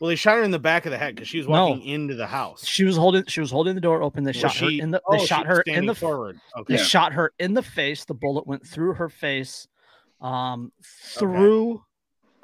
Well, 0.00 0.08
they 0.10 0.14
shot 0.16 0.36
her 0.36 0.44
in 0.44 0.52
the 0.52 0.60
back 0.60 0.86
of 0.86 0.92
the 0.92 0.98
head 0.98 1.16
because 1.16 1.26
she 1.28 1.38
was 1.38 1.48
No. 1.48 1.70
walking 1.70 1.82
into 1.84 2.14
the 2.14 2.26
house. 2.28 2.64
She 2.64 2.84
was 2.84 2.96
holding 2.96 3.24
she 3.26 3.40
was 3.40 3.50
holding 3.50 3.74
the 3.74 3.80
door 3.80 4.02
open. 4.02 4.22
They 4.24 4.28
Was 4.30 4.36
shot 4.36 4.56
her 4.58 4.68
in 4.70 4.90
the 4.92 5.00
oh, 5.08 5.12
they 5.14 5.18
she 5.20 5.26
shot 5.26 5.46
her 5.46 5.62
in 5.62 5.86
the 5.86 5.94
forward. 5.94 6.36
They 6.54 6.60
Okay. 6.60 6.74
Yeah. 6.76 6.82
shot 6.84 7.14
her 7.14 7.32
in 7.40 7.54
the 7.54 7.62
face. 7.62 8.04
The 8.04 8.14
bullet 8.14 8.46
went 8.46 8.64
through 8.66 8.92
her 8.94 9.08
face, 9.08 9.66
um, 10.20 10.70
through 11.16 11.82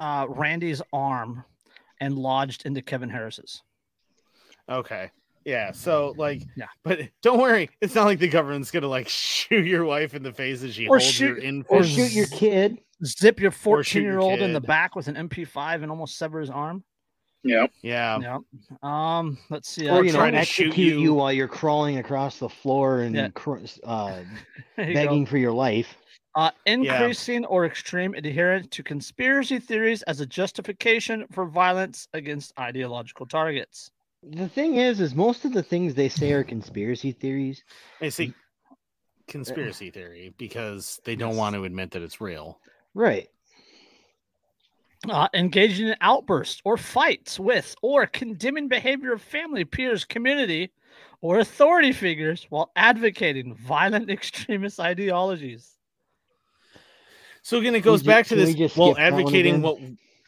uh, 0.01 0.25
Randy's 0.27 0.81
arm, 0.91 1.45
and 2.05 2.17
lodged 2.17 2.65
into 2.65 2.81
Kevin 2.81 3.09
Harris's. 3.09 3.61
Okay. 4.69 5.11
Yeah. 5.43 5.71
So 5.71 6.13
like, 6.17 6.43
Yeah. 6.55 6.67
But 6.83 7.01
don't 7.21 7.39
worry, 7.39 7.69
it's 7.81 7.93
not 7.95 8.05
like 8.05 8.19
the 8.19 8.27
government's 8.27 8.71
gonna 8.71 8.87
like 8.87 9.07
shoot 9.09 9.65
your 9.65 9.85
wife 9.85 10.13
in 10.15 10.23
the 10.23 10.33
face 10.33 10.63
as 10.63 10.73
she 10.75 10.87
Or 10.87 10.97
holds 10.97 11.05
shoot- 11.11 11.25
your 11.27 11.37
infant. 11.37 11.67
Or 11.69 11.79
Or 11.79 11.83
shoot 11.83 12.13
your 12.13 12.27
kid. 12.27 12.79
Zip 13.05 13.39
your 13.39 13.51
fourteen-year-old 13.51 14.39
in 14.39 14.53
the 14.53 14.61
back 14.61 14.95
with 14.95 15.07
an 15.09 15.15
MP5 15.15 15.81
and 15.83 15.91
almost 15.91 16.17
sever 16.17 16.39
his 16.39 16.49
arm. 16.49 16.83
Yeah. 17.43 17.67
Yeah. 17.83 18.17
yeah. 18.19 18.37
Um. 18.81 19.37
Let's 19.51 19.69
see. 19.69 19.87
Or 19.87 19.95
Or 19.95 19.99
uh, 19.99 20.01
you 20.01 20.13
know, 20.13 20.17
try 20.19 20.31
to 20.31 20.43
shoot 20.45 20.67
execute 20.67 20.93
you- 20.95 20.99
you 21.01 21.13
while 21.13 21.31
you're 21.31 21.47
crawling 21.47 21.97
across 21.99 22.39
the 22.39 22.49
floor 22.49 23.01
and 23.01 23.13
Yeah. 23.15 23.29
cr- 23.35 23.57
uh, 23.83 24.21
there 24.77 24.87
you 24.87 24.93
go. 24.93 24.93
begging 24.93 25.25
for 25.27 25.37
your 25.37 25.51
life. 25.51 25.95
Uh, 26.35 26.51
increasing 26.65 27.45
or 27.45 27.65
extreme 27.65 28.13
adherence 28.13 28.67
to 28.69 28.83
conspiracy 28.83 29.57
theories 29.57 30.01
as 30.03 30.19
a 30.19 30.25
justification 30.25 31.25
for 31.31 31.45
violence 31.45 32.09
against 32.13 32.51
ideological 32.59 33.25
targets. 33.25 33.89
The 34.21 34.49
thing 34.49 34.75
is, 34.75 34.99
is 34.99 35.15
most 35.15 35.45
of 35.45 35.53
the 35.53 35.63
things 35.63 35.93
they 35.93 36.09
say 36.09 36.33
are 36.33 36.43
conspiracy 36.43 37.13
theories. 37.13 37.63
I 38.01 38.09
see 38.09 38.33
conspiracy 39.27 39.91
theory 39.91 40.33
because 40.37 40.99
they 41.05 41.15
don't 41.15 41.37
want 41.37 41.55
to 41.55 41.63
admit 41.63 41.91
that 41.91 42.01
it's 42.01 42.19
real. 42.19 42.59
Right. 42.93 43.29
Uh, 45.07 45.27
engaging 45.33 45.87
in 45.87 45.95
outbursts 46.01 46.61
or 46.65 46.77
fights 46.77 47.39
with 47.39 47.75
or 47.81 48.07
condemning 48.07 48.67
behavior 48.67 49.13
of 49.13 49.21
family, 49.21 49.63
peers, 49.63 50.03
community, 50.03 50.71
or 51.21 51.39
authority 51.39 51.91
figures 51.91 52.45
while 52.49 52.71
advocating 52.75 53.53
violent 53.53 54.09
extremist 54.09 54.79
ideologies. 54.79 55.74
So 57.45 57.59
again, 57.59 57.75
it 57.75 57.81
goes 57.81 58.01
ju- 58.01 58.07
back 58.07 58.25
to 58.27 58.35
we 58.35 58.53
this. 58.55 58.75
Well, 58.75 58.95
that 58.95 59.01
advocating 59.01 59.61
what, 59.61 59.77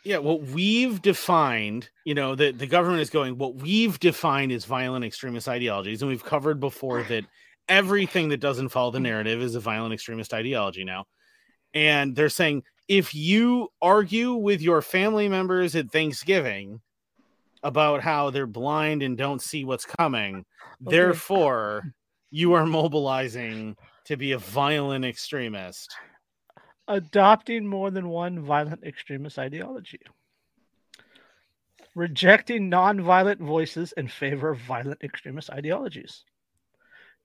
yeah, 0.03 0.19
what 0.19 0.43
we've 0.43 1.01
defined. 1.01 1.89
You 2.05 2.13
know, 2.13 2.35
the 2.35 2.51
the 2.51 2.67
government 2.67 3.01
is 3.01 3.09
going. 3.09 3.39
What 3.39 3.55
we've 3.55 3.99
defined 3.99 4.51
as 4.51 4.65
violent 4.65 5.03
extremist 5.03 5.47
ideologies, 5.49 6.03
and 6.03 6.09
we've 6.09 6.23
covered 6.23 6.59
before 6.59 7.01
that 7.03 7.25
everything 7.67 8.29
that 8.29 8.37
doesn't 8.37 8.69
follow 8.69 8.91
the 8.91 8.99
narrative 8.99 9.41
is 9.41 9.55
a 9.55 9.59
violent 9.59 9.95
extremist 9.95 10.31
ideology 10.31 10.83
now. 10.83 11.05
And 11.73 12.15
they're 12.15 12.29
saying 12.29 12.61
if 12.87 13.15
you 13.15 13.69
argue 13.81 14.35
with 14.35 14.61
your 14.61 14.83
family 14.83 15.27
members 15.27 15.75
at 15.75 15.91
Thanksgiving 15.91 16.81
about 17.63 18.03
how 18.03 18.29
they're 18.29 18.45
blind 18.45 19.01
and 19.01 19.17
don't 19.17 19.41
see 19.41 19.65
what's 19.65 19.85
coming, 19.85 20.45
Okay. 20.85 20.95
therefore 20.95 21.81
you 22.29 22.53
are 22.53 22.67
mobilizing 22.67 23.75
to 24.05 24.17
be 24.17 24.33
a 24.33 24.37
violent 24.37 25.03
extremist. 25.03 25.95
Adopting 26.87 27.67
more 27.67 27.91
than 27.91 28.07
one 28.09 28.39
violent 28.39 28.83
extremist 28.83 29.37
ideology. 29.37 29.99
Rejecting 31.95 32.71
nonviolent 32.71 33.39
voices 33.39 33.93
in 33.97 34.07
favor 34.07 34.51
of 34.51 34.59
violent 34.59 35.01
extremist 35.03 35.49
ideologies. 35.49 36.23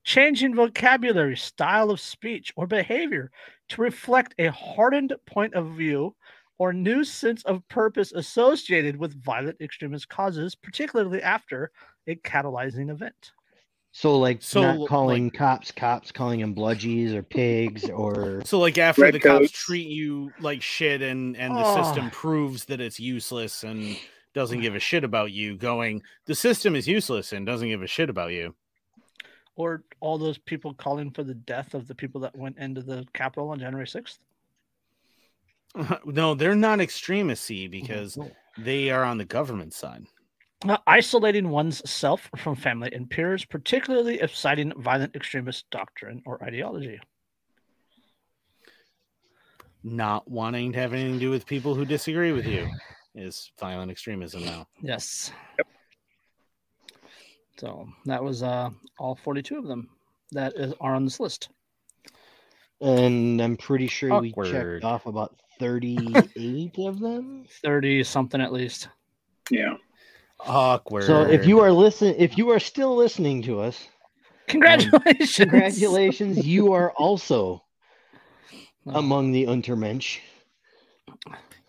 Changing 0.03 0.53
vocabulary, 0.53 1.37
style 1.37 1.91
of 1.91 2.01
speech, 2.01 2.51
or 2.57 2.67
behavior 2.67 3.31
to 3.69 3.81
reflect 3.81 4.35
a 4.37 4.51
hardened 4.51 5.13
point 5.25 5.53
of 5.53 5.77
view 5.77 6.13
or 6.57 6.73
new 6.73 7.03
sense 7.03 7.43
of 7.43 7.65
purpose 7.69 8.11
associated 8.11 8.97
with 8.97 9.23
violent 9.23 9.61
extremist 9.61 10.09
causes, 10.09 10.55
particularly 10.55 11.21
after 11.21 11.71
a 12.07 12.15
catalyzing 12.15 12.91
event. 12.91 13.31
So 13.95 14.17
like 14.17 14.41
So, 14.41 14.61
not 14.61 14.79
like- 14.79 14.89
calling 14.89 15.29
cops 15.29 15.71
cops, 15.71 16.11
calling 16.11 16.41
them 16.41 16.55
bludgies 16.55 17.13
or 17.13 17.21
pigs 17.21 17.87
or 17.89 18.41
So 18.45 18.59
like 18.59 18.77
after 18.79 19.03
Red 19.03 19.13
the 19.13 19.19
cops 19.19 19.51
treat 19.51 19.87
you 19.87 20.33
like 20.39 20.61
shit 20.63 21.01
and 21.03 21.37
and 21.37 21.55
the 21.55 21.63
Oh. 21.63 21.83
system 21.83 22.09
proves 22.09 22.65
that 22.65 22.81
it's 22.81 22.99
useless 22.99 23.63
and 23.63 23.95
doesn't 24.33 24.59
mm. 24.59 24.63
give 24.63 24.73
a 24.75 24.79
shit 24.79 25.03
about 25.03 25.31
you 25.31 25.55
going 25.55 26.01
the 26.25 26.33
system 26.33 26.75
is 26.75 26.87
useless 26.87 27.33
and 27.33 27.45
doesn't 27.45 27.69
give 27.69 27.83
a 27.83 27.87
shit 27.87 28.09
about 28.09 28.31
you. 28.31 28.55
Or 29.55 29.83
all 29.99 30.17
those 30.17 30.39
people 30.39 30.73
calling 30.73 31.11
for 31.11 31.23
the 31.23 31.35
death 31.35 31.75
of 31.75 31.87
the 31.87 31.93
people 31.93 32.19
that 32.21 32.35
went 32.35 32.57
into 32.57 32.81
the 32.81 33.05
Capitol 33.13 33.49
on 33.51 33.59
January 33.59 33.85
6th. 33.85 34.17
no, 36.05 36.33
they're 36.33 36.55
not 36.55 36.81
extremists 36.81 37.45
see, 37.45 37.67
oh, 37.67 37.69
because 37.69 38.17
they 38.57 38.89
are 38.89 39.03
on 39.03 39.19
the 39.19 39.25
government 39.25 39.75
side. 39.75 40.07
Uh, 40.65 40.77
isolating 40.87 41.49
one's 41.49 41.87
self 41.89 42.29
from 42.37 42.55
family 42.55 42.89
and 42.93 43.09
peers, 43.09 43.43
particularly 43.43 44.21
if 44.21 44.33
citing 44.35 44.71
violent 44.77 45.13
extremist 45.15 45.69
doctrine 45.71 46.21
or 46.25 46.41
ideology. 46.43 46.99
Not 49.83 50.29
wanting 50.29 50.71
to 50.71 50.79
have 50.79 50.93
anything 50.93 51.13
to 51.13 51.19
do 51.19 51.29
with 51.29 51.45
people 51.45 51.75
who 51.75 51.83
disagree 51.83 52.31
with 52.31 52.45
you 52.45 52.69
is 53.13 53.51
violent 53.59 53.91
extremism 53.91 54.45
now. 54.45 54.65
Yes. 54.81 55.33
Yep. 55.57 55.67
So 57.57 57.87
that 58.05 58.23
was 58.23 58.41
uh, 58.41 58.69
all 58.97 59.15
42 59.15 59.57
of 59.57 59.67
them 59.67 59.89
that 60.31 60.53
is, 60.55 60.73
are 60.79 60.95
on 60.95 61.03
this 61.03 61.19
list. 61.19 61.49
and 62.79 63.41
I'm 63.41 63.57
pretty 63.57 63.87
sure 63.87 64.19
we 64.21 64.31
checked 64.31 64.85
off 64.85 65.05
about 65.05 65.35
38 65.59 66.79
of 66.79 66.99
them. 66.99 67.45
30 67.61 68.03
something 68.05 68.39
at 68.39 68.53
least. 68.53 68.87
Yeah. 69.51 69.75
Awkward. 70.39 71.03
So 71.03 71.21
if 71.21 71.45
you 71.45 71.59
are 71.59 71.71
listen 71.71 72.15
if 72.17 72.37
you 72.37 72.49
are 72.49 72.59
still 72.59 72.95
listening 72.95 73.41
to 73.43 73.59
us, 73.61 73.87
Congratulations. 74.47 75.35
congratulations, 75.35 76.45
you 76.45 76.73
are 76.73 76.91
also 76.91 77.63
Oh, 78.85 78.99
among 78.99 79.31
the 79.31 79.45
Untermensch. 79.45 80.19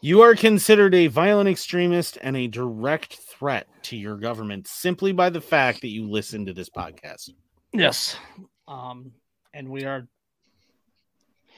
You 0.01 0.23
are 0.23 0.35
considered 0.35 0.95
a 0.95 1.07
violent 1.07 1.49
extremist 1.49 2.19
and 2.21 2.37
a 2.37 2.49
direct 2.49 3.15
threat 3.15 3.69
to 3.85 3.97
your 3.97 4.17
government 4.17 4.67
simply 4.67 5.13
by 5.13 5.31
the 5.31 5.41
fact 5.41 5.81
that 5.83 5.91
you 5.91 6.11
listen 6.11 6.45
to 6.47 6.53
this 6.53 6.69
podcast. 6.69 7.31
Yes. 7.73 8.17
Um, 8.67 9.13
and 9.55 9.69
we 9.69 9.85
are 9.85 10.09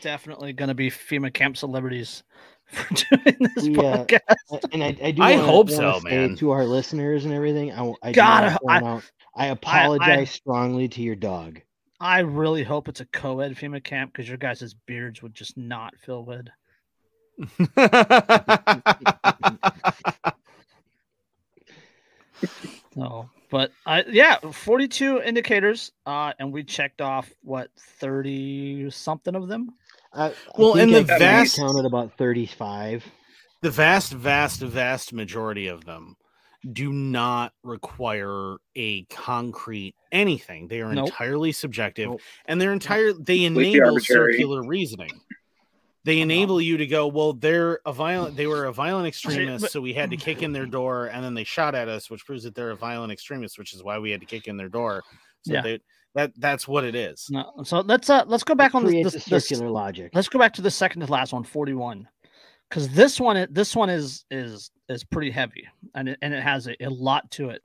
definitely 0.02 0.52
going 0.52 0.68
to 0.68 0.74
be 0.74 0.90
FEMA 0.90 1.32
camp 1.32 1.56
celebrities 1.56 2.22
for 2.66 2.94
doing 3.16 3.36
this 3.54 3.64
We, 3.64 3.78
uh, 3.78 4.04
podcast. 4.04 4.68
And 4.72 4.82
I, 4.84 4.96
I 5.02 5.10
do 5.12 5.22
I 5.22 5.36
wanna- 5.36 5.42
hope 5.44 5.70
so, 5.70 6.00
man. 6.02 6.36
To 6.36 6.50
our 6.50 6.64
listeners 6.64 7.24
and 7.24 7.32
everything, 7.34 7.72
I, 7.72 7.92
I, 8.02 8.12
God, 8.12 8.58
I- 8.68 9.00
I 9.34 9.46
apologize 9.48 10.30
strongly 10.30 10.88
to 10.88 11.02
your 11.02 11.14
dog. 11.16 11.60
I 12.00 12.20
really 12.20 12.62
hope 12.62 12.88
it's 12.88 13.00
a 13.00 13.06
co-ed 13.06 13.56
FEMA 13.56 13.82
camp 13.82 14.12
because 14.12 14.28
your 14.28 14.38
guys' 14.38 14.74
beards 14.86 15.22
would 15.22 15.34
just 15.34 15.56
not 15.56 15.94
fill 15.98 16.22
good. 16.24 16.50
no, 22.94 23.28
but 23.50 23.72
I 23.84 24.04
yeah, 24.08 24.36
42 24.38 25.22
indicators, 25.22 25.92
uh, 26.06 26.32
and 26.38 26.52
we 26.52 26.64
checked 26.64 27.00
off 27.00 27.30
what 27.42 27.70
30 27.98 28.90
something 28.90 29.34
of 29.34 29.48
them. 29.48 29.70
I, 30.16 30.26
I 30.28 30.32
Well, 30.56 30.74
think 30.74 30.94
and 30.94 31.06
the 31.06 31.14
I 31.14 31.18
vast- 31.18 31.56
counted 31.56 31.84
about 31.84 32.16
35. 32.16 33.04
the 33.62 33.70
vast, 33.70 34.12
vast, 34.12 34.60
vast 34.60 35.12
majority 35.12 35.66
of 35.68 35.84
them 35.84 36.16
do 36.72 36.92
not 36.92 37.52
require 37.62 38.56
a 38.74 39.04
concrete 39.04 39.94
anything. 40.10 40.66
They 40.68 40.80
are 40.80 40.92
Nope. 40.92 41.06
entirely 41.08 41.52
subjective 41.52 42.08
Nope. 42.10 42.20
and 42.46 42.60
they're 42.60 42.72
entire 42.72 43.12
they 43.12 43.44
enable 43.44 44.00
circular 44.00 44.62
reasoning. 44.64 45.20
They 46.04 46.20
enable 46.20 46.60
you 46.60 46.76
to 46.76 46.86
go, 46.86 47.08
well, 47.08 47.32
they're 47.32 47.80
a 47.84 47.92
violent 47.92 48.36
they 48.36 48.46
were 48.46 48.64
a 48.66 48.72
violent 48.72 49.06
extremist, 49.08 49.70
so 49.72 49.80
we 49.80 49.92
had 49.92 50.10
to 50.10 50.16
kick 50.16 50.42
in 50.42 50.52
their 50.52 50.66
door 50.66 51.06
and 51.06 51.24
then 51.24 51.34
they 51.34 51.44
shot 51.44 51.74
at 51.74 51.88
us, 51.88 52.08
which 52.10 52.24
proves 52.24 52.44
that 52.44 52.54
they're 52.54 52.70
a 52.70 52.76
violent 52.76 53.12
extremist, 53.12 53.58
which 53.58 53.72
is 53.74 53.82
why 53.82 53.98
we 53.98 54.10
had 54.10 54.20
to 54.20 54.26
kick 54.26 54.46
in 54.48 54.56
their 54.56 54.68
door. 54.68 55.02
So 55.42 55.54
Yeah. 55.54 55.62
they 55.62 55.78
that 56.16 56.32
that's 56.38 56.66
what 56.66 56.82
it 56.82 56.94
is. 56.94 57.28
No, 57.30 57.52
so 57.62 57.80
let's 57.80 58.08
uh 58.08 58.24
let's 58.26 58.42
go 58.42 58.54
back 58.54 58.74
on 58.74 58.84
creates 58.84 59.12
this, 59.12 59.26
a 59.26 59.30
this, 59.30 59.48
circular 59.48 59.70
logic. 59.70 60.10
let's 60.14 60.30
go 60.30 60.38
back 60.38 60.54
to 60.54 60.62
the 60.62 60.70
second 60.70 61.02
to 61.02 61.12
last 61.12 61.34
one 61.34 61.44
41 61.44 62.08
because 62.68 62.88
this 62.88 63.20
one 63.20 63.46
this 63.50 63.76
one 63.76 63.90
is 63.90 64.24
is 64.30 64.70
is 64.88 65.04
pretty 65.04 65.30
heavy 65.30 65.68
and 65.94 66.08
it, 66.08 66.18
and 66.22 66.32
it 66.32 66.42
has 66.42 66.68
a, 66.68 66.82
a 66.82 66.88
lot 66.88 67.30
to 67.32 67.50
it 67.50 67.62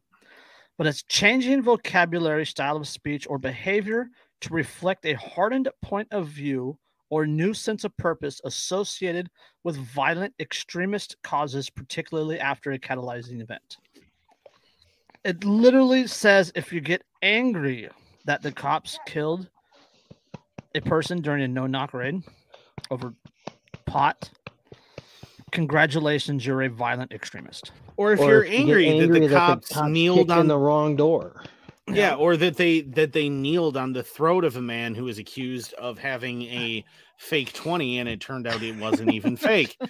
but 0.77 0.85
it's 0.85 1.01
changing 1.03 1.61
vocabulary 1.61 2.45
style 2.45 2.75
of 2.75 2.87
speech 2.87 3.25
or 3.29 3.37
behavior 3.37 4.09
to 4.41 4.53
reflect 4.53 5.05
a 5.05 5.13
hardened 5.13 5.69
point 5.81 6.09
of 6.11 6.27
view 6.27 6.77
or 7.09 7.25
new 7.25 7.53
sense 7.53 7.85
of 7.85 7.95
purpose 7.95 8.41
associated 8.43 9.29
with 9.63 9.77
violent 9.77 10.33
extremist 10.41 11.15
causes 11.23 11.69
particularly 11.69 12.37
after 12.37 12.73
a 12.73 12.79
catalyzing 12.79 13.41
event 13.41 13.77
it 15.23 15.41
literally 15.45 16.05
says 16.05 16.51
if 16.53 16.73
you 16.73 16.81
get 16.81 17.01
angry 17.21 17.87
that 18.25 18.41
the 18.41 18.51
cops 18.51 18.97
killed 19.05 19.47
a 20.75 20.81
person 20.81 21.21
during 21.21 21.43
a 21.43 21.47
no 21.47 21.67
knock 21.67 21.93
raid 21.93 22.21
over 22.89 23.13
pot, 23.85 24.29
congratulations, 25.51 26.45
you're 26.45 26.61
a 26.63 26.69
violent 26.69 27.11
extremist. 27.11 27.71
Or 27.97 28.13
if 28.13 28.19
Or 28.19 28.29
you're 28.29 28.43
if 28.43 28.51
you 28.51 28.57
get 28.57 28.61
angry, 28.61 28.85
that 28.85 29.03
angry 29.03 29.27
the 29.27 29.35
cops, 29.35 29.81
kneeled 29.83 30.31
on 30.31 30.41
in 30.41 30.47
the 30.47 30.57
wrong 30.57 30.95
door. 30.95 31.43
Yeah, 31.87 32.15
or 32.15 32.37
that 32.37 32.57
they 32.57 32.81
that 32.81 33.11
they 33.11 33.27
kneeled 33.27 33.75
on 33.75 33.93
the 33.93 34.03
throat 34.03 34.45
of 34.45 34.55
a 34.55 34.61
man 34.61 34.95
who 34.95 35.05
was 35.05 35.17
accused 35.17 35.73
of 35.73 35.97
having 35.97 36.43
a 36.43 36.85
fake 37.17 37.53
20 37.53 37.99
and 37.99 38.07
it 38.07 38.21
turned 38.21 38.47
out 38.47 38.63
it 38.63 38.75
wasn't 38.77 39.11
even 39.13 39.35
fake. 39.35 39.77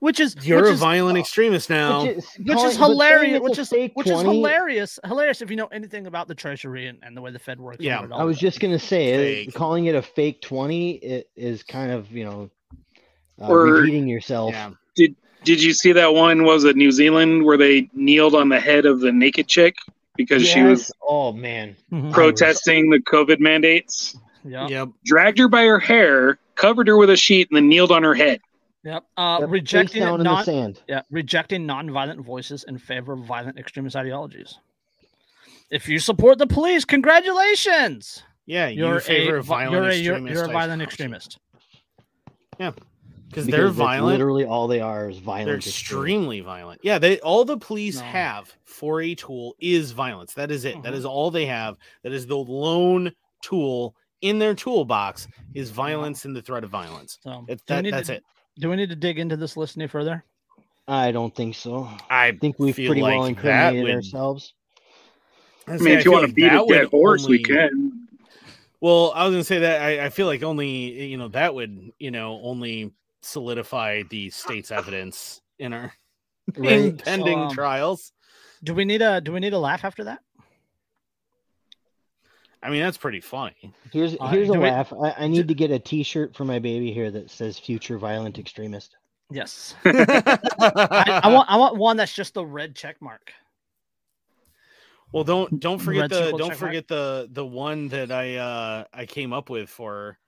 Which 0.00 0.20
is 0.20 0.34
You're 0.46 0.62
which 0.62 0.70
a 0.70 0.72
is, 0.74 0.80
violent 0.80 1.18
extremist 1.18 1.68
now. 1.70 2.04
Which 2.06 2.16
is, 2.16 2.26
which 2.44 2.58
is 2.58 2.76
hilarious. 2.76 3.40
Which 3.40 3.58
is 3.58 3.68
fake 3.68 3.92
which 3.94 4.06
is 4.08 4.20
hilarious. 4.20 4.98
Hilarious 5.04 5.42
if 5.42 5.50
you 5.50 5.56
know 5.56 5.66
anything 5.66 6.06
about 6.06 6.28
the 6.28 6.34
treasury 6.34 6.86
and, 6.86 6.98
and 7.02 7.16
the 7.16 7.20
way 7.20 7.30
the 7.30 7.38
Fed 7.38 7.60
works. 7.60 7.78
Yeah, 7.80 8.00
all 8.10 8.20
I 8.20 8.24
was 8.24 8.38
just 8.38 8.58
gonna 8.60 8.78
say, 8.78 9.14
uh, 9.14 9.18
Fake. 9.18 9.54
calling 9.54 9.86
it 9.86 9.94
a 9.94 10.02
fake 10.02 10.40
twenty 10.40 10.92
it 10.92 11.28
is 11.36 11.62
kind 11.62 11.92
of 11.92 12.10
you 12.10 12.24
know 12.24 12.50
uh, 13.40 13.48
Or- 13.48 13.64
repeating 13.64 14.08
yourself. 14.08 14.52
yeah. 14.54 14.70
Did 15.44 15.62
you 15.62 15.72
see 15.74 15.92
that 15.92 16.12
one? 16.12 16.42
Was 16.44 16.64
it 16.64 16.74
New 16.74 16.90
Zealand 16.90 17.44
where 17.44 17.56
they 17.56 17.88
kneeled 17.92 18.34
on 18.34 18.48
the 18.48 18.58
head 18.58 18.84
of 18.84 18.98
the 18.98 19.12
naked 19.12 19.46
chick 19.46 19.76
because 20.16 20.44
she 20.44 20.60
was 20.62 20.90
Oh 21.06 21.32
man, 21.32 21.76
Mhm. 21.92 22.12
protesting 22.12 22.90
the 22.90 22.98
COVID 22.98 23.38
mandates? 23.38 24.16
Yep. 24.44 24.70
Yep. 24.70 24.88
dragged 25.04 25.38
her 25.38 25.46
by 25.48 25.64
her 25.64 25.78
hair, 25.78 26.38
covered 26.56 26.88
her 26.88 26.96
with 26.96 27.10
a 27.10 27.16
sheet, 27.16 27.48
and 27.50 27.56
then 27.56 27.68
kneeled 27.68 27.92
on 27.92 28.02
her 28.02 28.14
head. 28.14 28.40
Yep. 28.86 29.04
Uh, 29.16 29.38
Yep, 29.40 29.50
rejecting 29.50 30.02
down 30.02 30.14
in 30.14 30.18
the 30.18 30.24
non 30.24 30.44
sand. 30.44 30.82
yeah 30.86 31.02
rejecting 31.10 31.66
non-violent 31.66 32.20
voices 32.20 32.64
in 32.68 32.78
favor 32.78 33.12
of 33.14 33.20
violent 33.24 33.58
extremist 33.58 33.96
ideologies. 33.96 34.58
If 35.70 35.88
you 35.88 35.98
support 35.98 36.38
the 36.38 36.46
police, 36.46 36.84
congratulations. 36.84 38.22
Yeah, 38.46 38.68
You're 38.68 38.94
you 38.94 39.00
favor 39.00 39.36
a 39.38 39.42
violent 39.42 39.72
you're 39.72 39.82
a 39.90 39.94
you're, 39.96 40.14
extremist 40.14 40.34
you're 40.34 40.44
a 40.44 40.52
violent 40.52 40.82
extremist. 40.82 41.38
because 42.56 42.74
Because 43.28 43.46
they're 43.48 43.68
violent. 43.70 44.12
Literally, 44.18 44.44
all 44.44 44.68
they 44.68 44.80
are 44.80 45.10
is 45.10 45.18
violent. 45.18 45.46
They're 45.46 45.56
extremists. 45.56 45.80
extremely 45.82 46.40
violent. 46.42 46.80
Yeah, 46.84 47.00
they 47.00 47.18
all 47.18 47.44
the 47.44 47.58
police 47.58 47.96
No. 47.98 48.04
have 48.04 48.54
for 48.64 49.02
a 49.02 49.16
tool 49.16 49.56
is 49.58 49.90
violence. 49.90 50.32
That 50.34 50.52
is 50.52 50.64
it. 50.64 50.80
That 50.84 50.92
Mhm. 50.92 50.96
is 50.98 51.04
all 51.04 51.32
they 51.32 51.46
have. 51.46 51.76
That 52.04 52.12
is 52.12 52.28
the 52.28 52.36
lone 52.36 53.10
tool 53.42 53.96
in 54.20 54.38
their 54.38 54.54
toolbox 54.54 55.26
is 55.54 55.70
violence 55.72 56.24
and 56.24 56.36
the 56.36 56.40
threat 56.42 56.62
of 56.62 56.70
violence. 56.70 57.18
So 57.22 57.44
It, 57.48 57.60
that, 57.66 57.82
need 57.82 57.92
that's 57.92 58.06
to, 58.06 58.14
it. 58.14 58.24
Do 58.58 58.70
we 58.70 58.76
need 58.76 58.88
to 58.90 58.96
dig 58.96 59.18
into 59.18 59.36
this 59.36 59.56
list 59.56 59.76
any 59.76 59.86
further? 59.86 60.24
I 60.88 61.10
don't 61.10 61.34
think 61.34 61.54
so. 61.56 61.88
I 62.08 62.28
I 62.28 62.32
think 62.32 62.58
we've 62.58 62.74
pretty 62.74 63.02
well 63.02 63.20
like 63.20 63.42
that 63.42 63.74
incriminated 63.74 63.84
would- 63.84 63.94
ourselves. 63.96 64.54
I 65.68 65.78
mean, 65.78 65.98
if 65.98 66.04
you 66.04 66.12
want 66.12 66.28
to 66.28 66.32
beat 66.32 66.52
a 66.52 66.64
dead 66.68 66.86
horse, 66.86 67.26
we 67.26 67.42
can. 67.42 68.06
Well, 68.80 69.12
I 69.16 69.24
was 69.24 69.32
gonna 69.32 69.42
say 69.44 69.58
that 69.60 69.82
I, 69.82 70.04
I 70.06 70.08
feel 70.10 70.26
like 70.26 70.42
only 70.44 71.06
you 71.06 71.16
know 71.16 71.28
that 71.28 71.54
would 71.54 71.90
you 71.98 72.10
know 72.12 72.40
only 72.42 72.92
solidify 73.22 74.02
the 74.10 74.30
state's 74.30 74.70
evidence 74.70 75.40
in 75.58 75.72
our 75.72 75.92
in 76.54 76.62
Right. 76.62 76.98
pending 77.04 77.38
um, 77.40 77.50
trials. 77.50 78.12
Do 78.62 78.74
we 78.74 78.84
need 78.84 79.02
a 79.02 79.20
do 79.20 79.32
we 79.32 79.40
need 79.40 79.54
a 79.54 79.58
laugh 79.58 79.84
after 79.84 80.04
that? 80.04 80.20
I 82.66 82.70
mean, 82.70 82.82
that's 82.82 82.96
pretty 82.96 83.20
funny. 83.20 83.72
Here's 83.92 84.16
Uh, 84.18 84.26
here's 84.26 84.50
a 84.50 84.54
do 84.54 84.60
we- 84.60 84.66
laugh. 84.68 84.92
I, 84.92 85.14
I 85.18 85.28
need 85.28 85.46
to 85.46 85.54
get 85.54 85.70
a 85.70 85.78
T-shirt 85.78 86.34
for 86.34 86.44
my 86.44 86.58
baby 86.58 86.92
here 86.92 87.10
that 87.12 87.30
says 87.30 87.58
"Future 87.58 87.96
Violent 87.96 88.38
Extremist." 88.38 88.96
Yes. 89.30 89.74
I, 89.84 91.20
I 91.24 91.32
want 91.32 91.48
I 91.50 91.56
want 91.56 91.76
one 91.76 91.96
that's 91.96 92.12
just 92.12 92.34
the 92.34 92.44
red 92.44 92.74
check 92.74 93.00
mark. 93.00 93.32
Well, 95.12 95.24
don't 95.24 95.60
don't 95.60 95.78
forget 95.78 96.02
Red 96.02 96.10
the 96.10 96.30
don't 96.30 96.38
check 96.40 96.46
mark? 96.48 96.56
forget 96.58 96.88
the 96.88 97.28
the 97.30 97.46
one 97.46 97.88
that 97.88 98.10
I 98.10 98.36
uh 98.36 98.84
I 98.92 99.06
came 99.06 99.32
up 99.32 99.48
with 99.48 99.68
for 99.70 100.18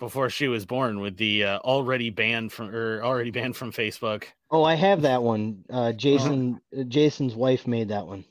before 0.00 0.28
she 0.30 0.48
was 0.48 0.66
born 0.66 0.98
with 1.00 1.16
the 1.16 1.44
uh, 1.44 1.58
already 1.60 2.10
banned 2.10 2.52
from 2.52 2.74
or 2.74 3.02
already 3.02 3.30
banned 3.30 3.56
from 3.56 3.70
Facebook. 3.72 4.24
Oh, 4.50 4.64
I 4.64 4.74
have 4.74 5.02
that 5.02 5.22
one. 5.22 5.64
Uh, 5.70 5.92
Jason 5.92 6.60
uh, 6.76 6.82
Jason's 6.82 7.34
wife 7.36 7.66
made 7.68 7.88
that 7.88 8.06
one. 8.06 8.24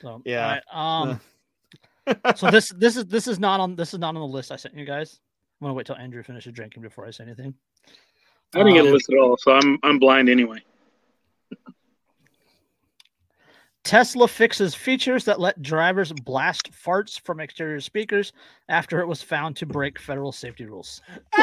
So 0.00 0.22
Yeah. 0.24 0.60
all 0.74 1.06
right, 1.06 1.10
um 1.12 1.20
so 2.36 2.50
this 2.50 2.68
this 2.70 2.96
is 2.96 3.06
this 3.06 3.26
is 3.28 3.38
not 3.38 3.60
on 3.60 3.76
this 3.76 3.94
is 3.94 4.00
not 4.00 4.08
on 4.16 4.20
the 4.20 4.26
list 4.26 4.50
I 4.52 4.56
sent 4.56 4.74
you 4.76 4.84
guys. 4.84 5.20
I'm 5.60 5.66
gonna 5.66 5.74
wait 5.74 5.86
till 5.86 5.96
Andrew 5.96 6.22
finishes 6.22 6.52
drinking 6.52 6.82
before 6.82 7.06
I 7.06 7.10
say 7.10 7.24
anything. 7.24 7.54
I 8.54 8.58
didn't 8.58 8.74
get 8.74 8.84
a 8.84 8.88
Um, 8.88 8.92
list 8.92 9.10
at 9.10 9.18
all, 9.18 9.36
so 9.38 9.52
I'm 9.52 9.78
I'm 9.82 9.98
blind 9.98 10.28
anyway. 10.28 10.62
Tesla 13.84 14.28
fixes 14.28 14.76
features 14.76 15.24
that 15.24 15.40
let 15.40 15.60
drivers 15.60 16.12
blast 16.12 16.70
farts 16.72 17.20
from 17.20 17.40
exterior 17.40 17.80
speakers 17.80 18.32
after 18.68 19.00
it 19.00 19.06
was 19.08 19.22
found 19.22 19.56
to 19.56 19.66
break 19.66 19.98
federal 19.98 20.30
safety 20.30 20.64
rules. 20.66 21.02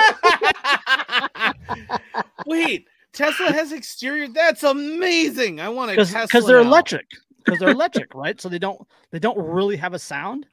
Wait, 2.45 2.87
Tesla 3.11 3.51
has 3.51 3.73
exterior. 3.73 4.29
That's 4.29 4.63
amazing. 4.63 5.59
I 5.59 5.67
want 5.67 5.89
to 5.89 5.95
Because 5.95 6.11
Tesla 6.11 6.27
because 6.27 6.47
they're 6.47 6.63
now. 6.63 6.69
electric. 6.69 7.07
Because 7.43 7.59
they're 7.59 7.69
electric, 7.71 8.13
right? 8.13 8.39
So 8.39 8.49
they 8.49 8.59
don't 8.59 8.81
they 9.11 9.19
don't 9.19 9.37
really 9.37 9.77
have 9.77 9.93
a 9.93 9.99
sound. 9.99 10.45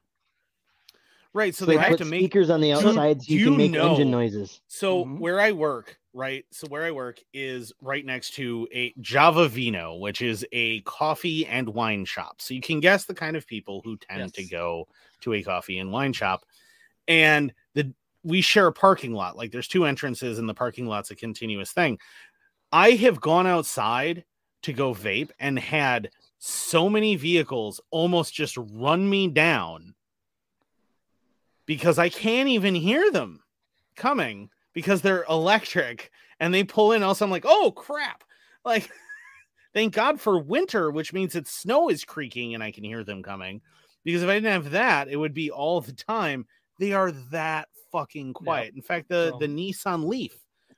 Right, 1.32 1.54
so 1.54 1.66
So 1.66 1.70
they 1.70 1.76
they 1.76 1.82
have 1.82 1.96
to 1.98 2.04
make 2.06 2.20
speakers 2.20 2.48
on 2.48 2.62
the 2.62 2.72
So 2.72 2.88
outside 2.88 3.20
so 3.20 3.26
you, 3.32 3.38
you 3.38 3.44
can 3.44 3.56
make 3.58 3.74
engine 3.76 4.10
noises. 4.10 4.62
So 4.68 5.04
Mhm. 5.04 5.18
where 5.18 5.38
I 5.38 5.52
work, 5.52 5.98
right? 6.14 6.46
So 6.50 6.66
where 6.68 6.84
I 6.84 6.90
work 6.90 7.20
is 7.34 7.72
right 7.82 8.04
next 8.04 8.30
to 8.34 8.66
a 8.72 8.94
Java 9.00 9.46
Vino, 9.46 9.96
which 9.96 10.22
is 10.22 10.46
a 10.52 10.80
coffee 10.82 11.44
and 11.46 11.68
wine 11.68 12.06
shop. 12.06 12.40
So 12.40 12.54
you 12.54 12.62
can 12.62 12.80
guess 12.80 13.04
the 13.04 13.14
kind 13.14 13.36
of 13.36 13.46
people 13.46 13.82
who 13.84 13.98
tend 13.98 14.32
to 14.32 14.44
go 14.44 14.88
to 15.20 15.34
a 15.34 15.42
coffee 15.42 15.78
and 15.78 15.92
wine 15.92 16.14
shop. 16.14 16.44
And 17.06 17.52
the 17.74 17.92
we 18.24 18.40
share 18.40 18.66
a 18.66 18.72
parking 18.72 19.12
lot. 19.12 19.36
Like 19.36 19.52
there's 19.52 19.68
two 19.68 19.84
entrances 19.84 20.38
and 20.38 20.48
the 20.48 20.54
parking 20.54 20.86
lot's 20.86 21.10
a 21.10 21.14
continuous 21.16 21.70
thing. 21.70 21.98
I 22.72 22.92
have 22.92 23.20
gone 23.20 23.46
outside 23.46 24.24
to 24.62 24.72
go 24.72 24.94
vape 24.94 25.30
and 25.38 25.58
had 25.58 26.10
so 26.38 26.88
many 26.88 27.16
vehicles 27.16 27.80
almost 27.90 28.34
just 28.34 28.56
run 28.56 29.08
me 29.08 29.28
down 29.28 29.94
because 31.66 31.98
I 31.98 32.08
can't 32.08 32.48
even 32.48 32.74
hear 32.74 33.10
them 33.10 33.40
coming 33.96 34.50
because 34.72 35.02
they're 35.02 35.24
electric 35.28 36.10
and 36.38 36.52
they 36.52 36.64
pull 36.64 36.92
in. 36.92 37.02
Also, 37.02 37.24
I'm 37.24 37.30
like, 37.30 37.46
oh 37.46 37.72
crap! 37.72 38.22
Like, 38.64 38.90
thank 39.74 39.94
God 39.94 40.20
for 40.20 40.38
winter, 40.38 40.90
which 40.90 41.12
means 41.12 41.32
that 41.32 41.48
snow 41.48 41.88
is 41.88 42.04
creaking 42.04 42.54
and 42.54 42.62
I 42.62 42.70
can 42.70 42.84
hear 42.84 43.04
them 43.04 43.22
coming. 43.22 43.60
Because 44.04 44.22
if 44.22 44.28
I 44.28 44.34
didn't 44.34 44.52
have 44.52 44.70
that, 44.72 45.08
it 45.08 45.16
would 45.16 45.34
be 45.34 45.50
all 45.50 45.80
the 45.80 45.92
time. 45.92 46.46
They 46.78 46.92
are 46.92 47.10
that 47.32 47.68
fucking 47.90 48.34
quiet. 48.34 48.74
In 48.76 48.82
fact, 48.82 49.08
the 49.08 49.30
So- 49.30 49.38
the 49.38 49.48
Nissan 49.48 50.06
Leaf, 50.06 50.36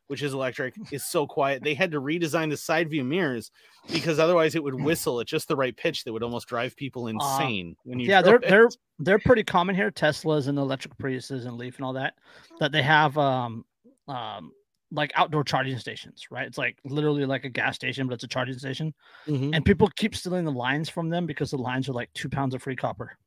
which 0.09 0.23
is 0.23 0.35
electric, 0.35 0.75
is 0.93 1.07
so 1.07 1.27
quiet. 1.27 1.63
They 1.63 1.75
had 1.75 1.93
to 1.93 2.01
redesign 2.01 2.51
the 2.51 2.57
side 2.57 2.91
view 2.91 3.05
mirrors 3.05 3.51
because 3.93 4.19
otherwise 4.19 4.55
it 4.55 4.63
would 4.63 4.75
whistle 4.75 5.21
at 5.21 5.27
just 5.27 5.49
the 5.49 5.57
right 5.57 5.77
pitch 5.77 6.05
that 6.05 6.13
would 6.13 6.23
almost 6.23 6.49
drive 6.49 6.77
people 6.77 7.07
insane 7.07 7.77
when 7.85 8.01
you 8.01 8.09
Uh, 8.09 8.11
yeah, 8.11 8.23
they're 8.23 8.37
it. 8.37 8.49
they're 8.49 8.69
they're 8.99 9.19
pretty 9.21 9.45
common 9.45 9.75
here. 9.75 9.91
Teslas 9.91 10.49
and 10.49 10.59
electric 10.59 10.97
Priuses 10.99 11.47
and 11.47 11.57
Leaf 11.57 11.77
and 11.77 11.85
all 11.85 11.93
that. 11.93 12.15
That 12.59 12.73
they 12.73 12.83
have 12.83 13.17
um 13.17 13.65
um 14.09 14.53
like 14.91 15.13
outdoor 15.15 15.45
charging 15.45 15.79
stations, 15.79 16.27
right? 16.31 16.47
It's 16.47 16.59
like 16.59 16.79
literally 16.85 17.27
like 17.27 17.45
a 17.45 17.51
gas 17.51 17.77
station, 17.77 18.07
but 18.07 18.15
it's 18.15 18.25
a 18.25 18.29
charging 18.29 18.59
station. 18.59 18.95
Mm-hmm. 19.27 19.53
And 19.53 19.65
people 19.65 19.89
keep 19.97 20.17
stealing 20.17 20.45
the 20.45 20.53
lines 20.53 20.89
from 20.89 21.11
them 21.11 21.27
because 21.27 21.51
the 21.51 21.59
lines 21.59 21.89
are 21.89 21.93
like 21.93 22.11
two 22.15 22.29
pounds 22.29 22.55
of 22.55 22.63
free 22.63 22.77
copper. 22.77 23.19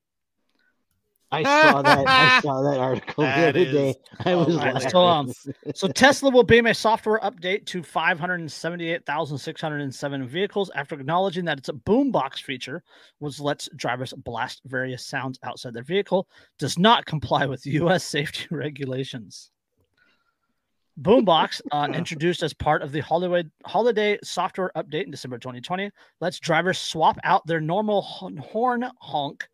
I 1.31 1.43
saw 1.43 1.81
that. 1.81 2.07
I 2.07 2.39
saw 2.41 2.61
that 2.61 2.77
article 2.77 3.23
That 3.23 3.53
the 3.53 3.61
other 3.61 3.71
day. 3.71 3.95
I 4.25 4.35
was 4.35 4.47
hilarious. 4.47 4.91
So, 4.91 4.99
um, 4.99 5.31
So 5.73 5.87
Tesla 5.87 6.29
will 6.29 6.43
beam 6.43 6.67
a 6.67 6.73
software 6.73 7.19
update 7.19 7.65
to 7.67 7.81
578,607 7.83 10.27
vehicles 10.27 10.69
after 10.75 10.95
acknowledging 10.95 11.45
that 11.45 11.59
its 11.59 11.69
boombox 11.69 12.41
feature, 12.41 12.83
which 13.19 13.39
lets 13.39 13.69
drivers 13.75 14.13
blast 14.13 14.59
various 14.65 15.05
sounds 15.05 15.39
outside 15.43 15.73
their 15.73 15.83
vehicle, 15.83 16.27
does 16.59 16.77
not 16.77 17.05
comply 17.05 17.45
with 17.45 17.65
U.S. 17.81 18.03
safety 18.03 18.47
regulations. 18.51 19.51
Boombox, 20.99 21.61
uh, 21.71 21.87
introduced 21.93 22.43
as 22.43 22.53
part 22.53 22.81
of 22.81 22.91
the 22.91 22.99
Hollywood 22.99 23.49
holiday 23.65 24.19
software 24.23 24.73
update 24.75 25.05
in 25.05 25.11
December 25.11 25.37
2020, 25.37 25.89
lets 26.19 26.37
drivers 26.39 26.77
swap 26.77 27.17
out 27.23 27.47
their 27.47 27.61
normal 27.61 28.01
horn 28.01 28.91
honk 28.99 29.41
for 29.41 29.47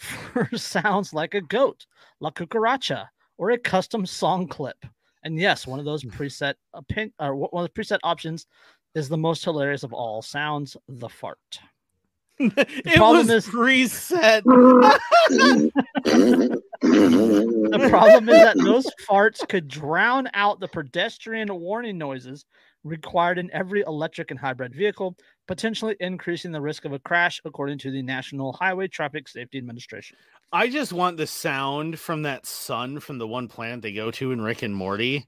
sounds 0.54 1.12
like 1.12 1.34
a 1.34 1.40
goat, 1.40 1.86
la 2.20 2.30
cucaracha, 2.30 3.08
or 3.36 3.50
a 3.50 3.58
custom 3.58 4.06
song 4.06 4.46
clip. 4.46 4.84
And 5.24 5.38
yes, 5.38 5.66
one 5.66 5.78
of 5.78 5.84
those 5.84 6.02
hmm. 6.02 6.10
preset 6.10 6.54
opin- 6.74 7.12
or 7.18 7.34
one 7.34 7.64
of 7.64 7.70
the 7.72 7.80
preset 7.80 7.98
options 8.02 8.46
is 8.94 9.08
the 9.08 9.16
most 9.16 9.44
hilarious 9.44 9.82
of 9.82 9.92
all 9.92 10.22
sounds, 10.22 10.76
the 10.88 11.08
fart. 11.08 11.60
it 12.38 12.96
problem 12.96 13.26
was 13.26 13.46
is- 13.46 13.52
preset. 13.52 14.42
The 16.80 17.88
problem 17.90 18.28
is 18.28 18.36
that 18.36 18.56
those 18.56 18.86
farts 19.08 19.46
could 19.48 19.68
drown 19.68 20.28
out 20.32 20.60
the 20.60 20.68
pedestrian 20.68 21.52
warning 21.52 21.98
noises 21.98 22.44
required 22.84 23.38
in 23.38 23.50
every 23.52 23.82
electric 23.82 24.30
and 24.30 24.38
hybrid 24.38 24.74
vehicle, 24.74 25.16
potentially 25.46 25.96
increasing 26.00 26.52
the 26.52 26.60
risk 26.60 26.84
of 26.84 26.92
a 26.92 26.98
crash, 26.98 27.40
according 27.44 27.78
to 27.78 27.90
the 27.90 28.02
National 28.02 28.52
Highway 28.52 28.88
Traffic 28.88 29.28
Safety 29.28 29.58
Administration. 29.58 30.16
I 30.52 30.68
just 30.68 30.92
want 30.92 31.16
the 31.16 31.26
sound 31.26 31.98
from 31.98 32.22
that 32.22 32.46
sun 32.46 33.00
from 33.00 33.18
the 33.18 33.26
one 33.26 33.48
planet 33.48 33.82
they 33.82 33.92
go 33.92 34.10
to 34.12 34.32
in 34.32 34.40
Rick 34.40 34.62
and 34.62 34.74
Morty 34.74 35.26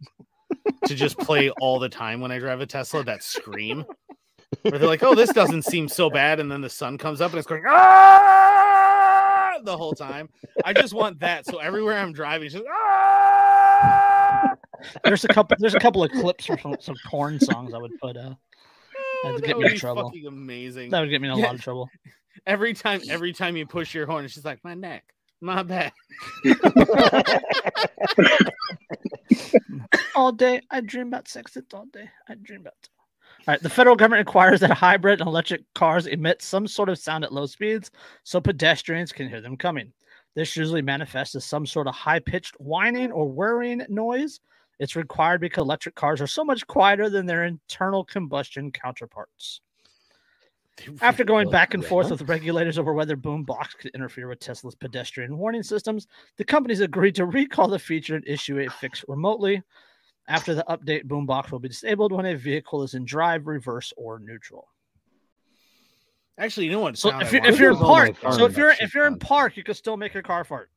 to 0.86 0.94
just 0.94 1.18
play 1.18 1.50
all 1.60 1.78
the 1.78 1.88
time 1.88 2.20
when 2.20 2.32
I 2.32 2.38
drive 2.38 2.60
a 2.60 2.66
Tesla. 2.66 3.04
That 3.04 3.22
scream, 3.22 3.84
where 4.62 4.78
they're 4.78 4.88
like, 4.88 5.02
"Oh, 5.02 5.14
this 5.14 5.32
doesn't 5.32 5.66
seem 5.66 5.88
so 5.88 6.08
bad," 6.08 6.40
and 6.40 6.50
then 6.50 6.62
the 6.62 6.70
sun 6.70 6.96
comes 6.96 7.20
up 7.20 7.32
and 7.32 7.38
it's 7.38 7.46
going 7.46 7.64
ah! 7.68 9.58
the 9.62 9.76
whole 9.76 9.92
time. 9.92 10.28
I 10.64 10.72
just 10.72 10.94
want 10.94 11.20
that. 11.20 11.44
So 11.46 11.58
everywhere 11.58 11.98
I'm 11.98 12.12
driving, 12.12 12.46
it's 12.46 12.54
just 12.54 12.66
ah! 12.66 12.89
There's 15.04 15.24
a 15.24 15.28
couple. 15.28 15.56
There's 15.60 15.74
a 15.74 15.80
couple 15.80 16.02
of 16.02 16.10
clips 16.12 16.46
from 16.46 16.58
some, 16.58 16.76
some 16.80 16.96
corn 17.08 17.38
songs 17.40 17.74
I 17.74 17.78
would 17.78 17.98
put. 18.00 18.16
Uh, 18.16 18.34
That'd 19.22 19.42
that 19.42 19.46
get 19.46 19.58
me 19.58 19.70
in 19.72 19.76
trouble. 19.78 20.12
amazing. 20.26 20.90
that 20.90 21.00
would 21.00 21.10
get 21.10 21.20
me 21.20 21.28
in 21.28 21.34
a 21.34 21.38
Yeah. 21.38 21.46
lot 21.46 21.54
of 21.56 21.60
trouble. 21.62 21.88
Every 22.46 22.72
time, 22.72 23.00
every 23.10 23.32
time 23.34 23.56
you 23.56 23.66
push 23.66 23.92
your 23.92 24.06
horn, 24.06 24.24
it's 24.24 24.32
just 24.34 24.46
like 24.46 24.60
my 24.64 24.72
neck, 24.74 25.04
my 25.42 25.62
back. 25.62 25.92
all 30.14 30.32
day. 30.32 30.60
I 30.70 30.80
dream 30.80 31.08
about 31.08 31.28
sex. 31.28 31.56
It's 31.56 31.74
all 31.74 31.86
day. 31.92 32.08
I 32.28 32.34
dream 32.34 32.60
about. 32.62 32.74
Sex. 32.82 32.88
All 33.46 33.52
right. 33.54 33.62
The 33.62 33.68
federal 33.70 33.96
government 33.96 34.26
requires 34.26 34.60
that 34.60 34.70
hybrid 34.70 35.20
and 35.20 35.28
electric 35.28 35.62
cars 35.74 36.06
emit 36.06 36.40
some 36.42 36.66
sort 36.66 36.88
of 36.88 36.98
sound 36.98 37.24
at 37.24 37.32
low 37.32 37.46
speeds 37.46 37.90
so 38.22 38.40
pedestrians 38.40 39.12
can 39.12 39.28
hear 39.28 39.40
them 39.40 39.56
coming. 39.56 39.92
This 40.36 40.56
usually 40.56 40.82
manifests 40.82 41.34
as 41.34 41.44
some 41.44 41.66
sort 41.66 41.88
of 41.88 41.94
high 41.94 42.20
pitched 42.20 42.54
whining 42.60 43.10
or 43.12 43.28
whirring 43.28 43.84
noise. 43.88 44.40
It's 44.80 44.96
required 44.96 45.42
because 45.42 45.60
electric 45.62 45.94
cars 45.94 46.22
are 46.22 46.26
so 46.26 46.42
much 46.42 46.66
quieter 46.66 47.10
than 47.10 47.26
their 47.26 47.44
internal 47.44 48.02
combustion 48.02 48.72
counterparts. 48.72 49.60
After 51.02 51.22
going 51.22 51.50
back 51.50 51.74
and 51.74 51.84
forth 51.84 52.06
yeah. 52.06 52.12
with 52.12 52.22
regulators 52.22 52.78
over 52.78 52.94
whether 52.94 53.14
boom 53.14 53.44
box 53.44 53.74
could 53.74 53.94
interfere 53.94 54.26
with 54.26 54.40
Tesla's 54.40 54.74
pedestrian 54.74 55.36
warning 55.36 55.62
systems, 55.62 56.06
the 56.38 56.44
companies 56.44 56.80
agreed 56.80 57.14
to 57.16 57.26
recall 57.26 57.68
the 57.68 57.78
feature 57.78 58.16
and 58.16 58.26
issue 58.26 58.58
a 58.60 58.70
fix 58.70 59.04
remotely. 59.06 59.62
After 60.28 60.54
the 60.54 60.64
update, 60.70 61.04
boombox 61.04 61.50
will 61.50 61.58
be 61.58 61.68
disabled 61.68 62.12
when 62.12 62.24
a 62.24 62.34
vehicle 62.34 62.82
is 62.82 62.94
in 62.94 63.04
drive, 63.04 63.46
reverse, 63.46 63.92
or 63.98 64.18
neutral. 64.18 64.68
Actually, 66.38 66.66
you 66.66 66.72
know 66.72 66.80
what? 66.80 66.96
So 66.96 67.10
if 67.20 67.32
you're, 67.32 67.44
if 67.44 67.58
you're 67.58 67.72
in 67.72 67.78
Those 67.78 67.82
are 67.82 67.86
all 67.86 67.98
my 67.98 68.12
park, 68.12 68.34
so 68.34 68.46
if 68.46 68.56
you're 68.56 68.72
if 68.80 68.94
you're 68.94 69.06
in 69.06 69.18
park, 69.18 69.58
you 69.58 69.62
can 69.62 69.74
still 69.74 69.98
make 69.98 70.14
your 70.14 70.22
car 70.22 70.44
fart. 70.44 70.70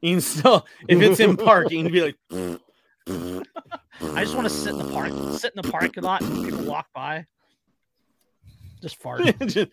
you 0.00 0.14
can 0.14 0.20
still, 0.22 0.66
if 0.88 1.02
it's 1.02 1.20
in 1.20 1.36
park, 1.36 1.70
you 1.70 1.82
can 1.82 1.92
be 1.92 2.00
like, 2.00 2.16
I 3.08 4.24
just 4.24 4.34
want 4.34 4.48
to 4.48 4.54
sit 4.54 4.72
in 4.72 4.78
the 4.78 4.90
park, 4.92 5.12
sit 5.38 5.52
in 5.54 5.62
the 5.62 5.70
parking 5.70 6.02
lot, 6.04 6.22
and 6.22 6.44
people 6.44 6.64
walk 6.64 6.86
by, 6.94 7.26
just 8.80 9.00
fart. 9.00 9.22
Just- 9.46 9.70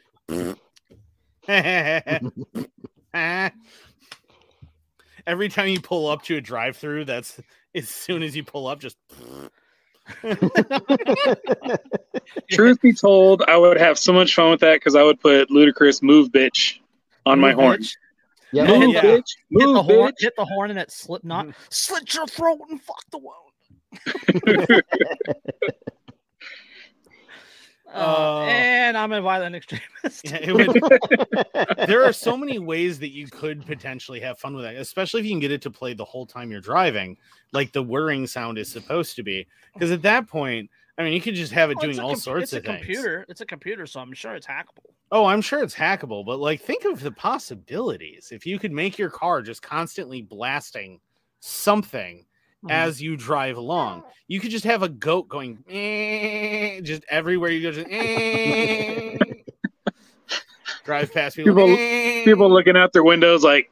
Every 5.28 5.50
time 5.50 5.68
you 5.68 5.80
pull 5.82 6.08
up 6.08 6.24
to 6.24 6.38
a 6.38 6.42
drive-through, 6.42 7.06
that's 7.06 7.40
as 7.76 7.88
soon 7.90 8.24
as 8.24 8.36
you 8.36 8.44
pull 8.44 8.66
up, 8.68 8.80
just 8.80 8.98
Truth 12.50 12.82
be 12.82 12.94
told, 12.94 13.44
I 13.44 13.58
would 13.58 13.80
have 13.80 14.00
so 14.00 14.12
much 14.12 14.34
fun 14.34 14.50
with 14.52 14.60
that 14.62 14.76
because 14.76 14.96
I 14.96 15.04
would 15.04 15.20
put 15.20 15.50
Ludacris 15.50 16.02
"move 16.02 16.32
bitch" 16.32 16.80
on 17.26 17.40
my 17.40 17.50
Move, 17.50 17.60
horn. 17.60 17.80
bitch. 17.82 17.96
Yeah, 18.52 18.66
Hit 18.66 18.80
Move 18.80 18.94
Yeah. 18.96 19.02
bitch, 19.04 19.16
Hit 19.52 19.60
the 19.60 19.66
move 19.68 19.86
horn, 19.86 20.14
hit 20.20 20.34
the 20.38 20.46
horn, 20.46 20.70
and 20.72 20.80
it 20.80 20.92
slip 20.92 21.24
not 21.24 21.46
Mhm. 21.48 21.54
slit 21.70 22.14
your 22.14 22.28
throat 22.28 22.60
and 22.70 22.82
fuck 22.82 23.04
the 23.12 23.20
wound. 23.20 24.84
Uh, 27.92 27.92
Oh. 27.92 28.42
and 28.44 28.96
I'm 28.96 29.12
a 29.14 29.20
violent 29.20 29.56
extremist. 29.56 30.24
Yeah, 30.24 30.38
it 30.44 30.54
would, 30.54 30.80
there 31.88 32.04
are 32.06 32.14
so 32.14 32.38
many 32.38 32.60
ways 32.60 33.00
that 33.00 33.10
you 33.10 33.26
could 33.26 33.66
potentially 33.66 34.20
have 34.20 34.38
fun 34.38 34.54
with 34.54 34.64
that, 34.64 34.76
especially 34.76 35.22
if 35.22 35.26
you 35.26 35.32
can 35.32 35.40
get 35.40 35.50
it 35.52 35.64
to 35.64 35.72
play 35.72 35.94
the 35.96 36.06
whole 36.06 36.28
time 36.28 36.52
you're 36.52 36.62
driving, 36.62 37.18
like 37.52 37.72
the 37.72 37.82
whirring 37.82 38.28
sound 38.28 38.60
is 38.60 38.72
supposed 38.72 39.16
to 39.16 39.24
be. 39.24 39.48
Because 39.74 39.90
at 39.90 40.04
that 40.04 40.28
point, 40.28 40.70
I 41.00 41.04
mean, 41.04 41.14
you 41.14 41.22
could 41.22 41.34
just 41.36 41.54
have 41.54 41.72
it 41.72 41.78
Well, 41.78 41.84
doing 41.84 41.92
it's 41.92 42.00
a 42.00 42.04
all 42.04 42.10
com- 42.12 42.20
sorts 42.20 42.44
it's 42.44 42.54
of 42.54 42.64
a 42.66 42.68
things. 42.68 42.78
computer. 42.86 43.26
It's 43.30 43.40
a 43.42 43.46
computer, 43.46 43.86
so 43.88 44.02
I'm 44.02 44.12
sure 44.14 44.36
it's 44.36 44.46
hackable. 44.46 44.92
Oh, 45.12 45.26
I'm 45.26 45.42
sure 45.42 45.64
it's 45.64 45.74
hackable, 45.74 46.26
but 46.26 46.40
like, 46.40 46.60
think 46.62 46.84
of 46.86 47.00
the 47.00 47.12
possibilities. 47.12 48.32
If 48.34 48.46
you 48.46 48.60
could 48.60 48.74
make 48.74 48.98
your 49.00 49.10
car 49.10 49.42
just 49.42 49.62
constantly 49.62 50.22
blasting 50.22 51.00
something 51.40 52.26
Mhm. 52.66 52.72
as 52.72 53.02
you 53.02 53.16
drive 53.16 53.56
along, 53.56 54.04
you 54.28 54.42
could 54.42 54.52
just 54.52 54.66
have 54.66 54.84
a 54.84 54.90
goat 54.90 55.30
going 55.30 55.64
"Eh," 55.70 56.82
just 56.82 57.04
everywhere 57.10 57.50
you 57.50 57.62
go. 57.62 57.72
Just 57.72 57.88
"Eh." 57.90 59.18
drive 60.84 61.14
past 61.14 61.36
people. 61.38 61.54
People- 61.54 61.76
"Eh." 61.80 62.24
People 62.26 62.50
looking 62.52 62.76
out 62.76 62.92
their 62.94 63.04
windows 63.04 63.44
like, 63.44 63.72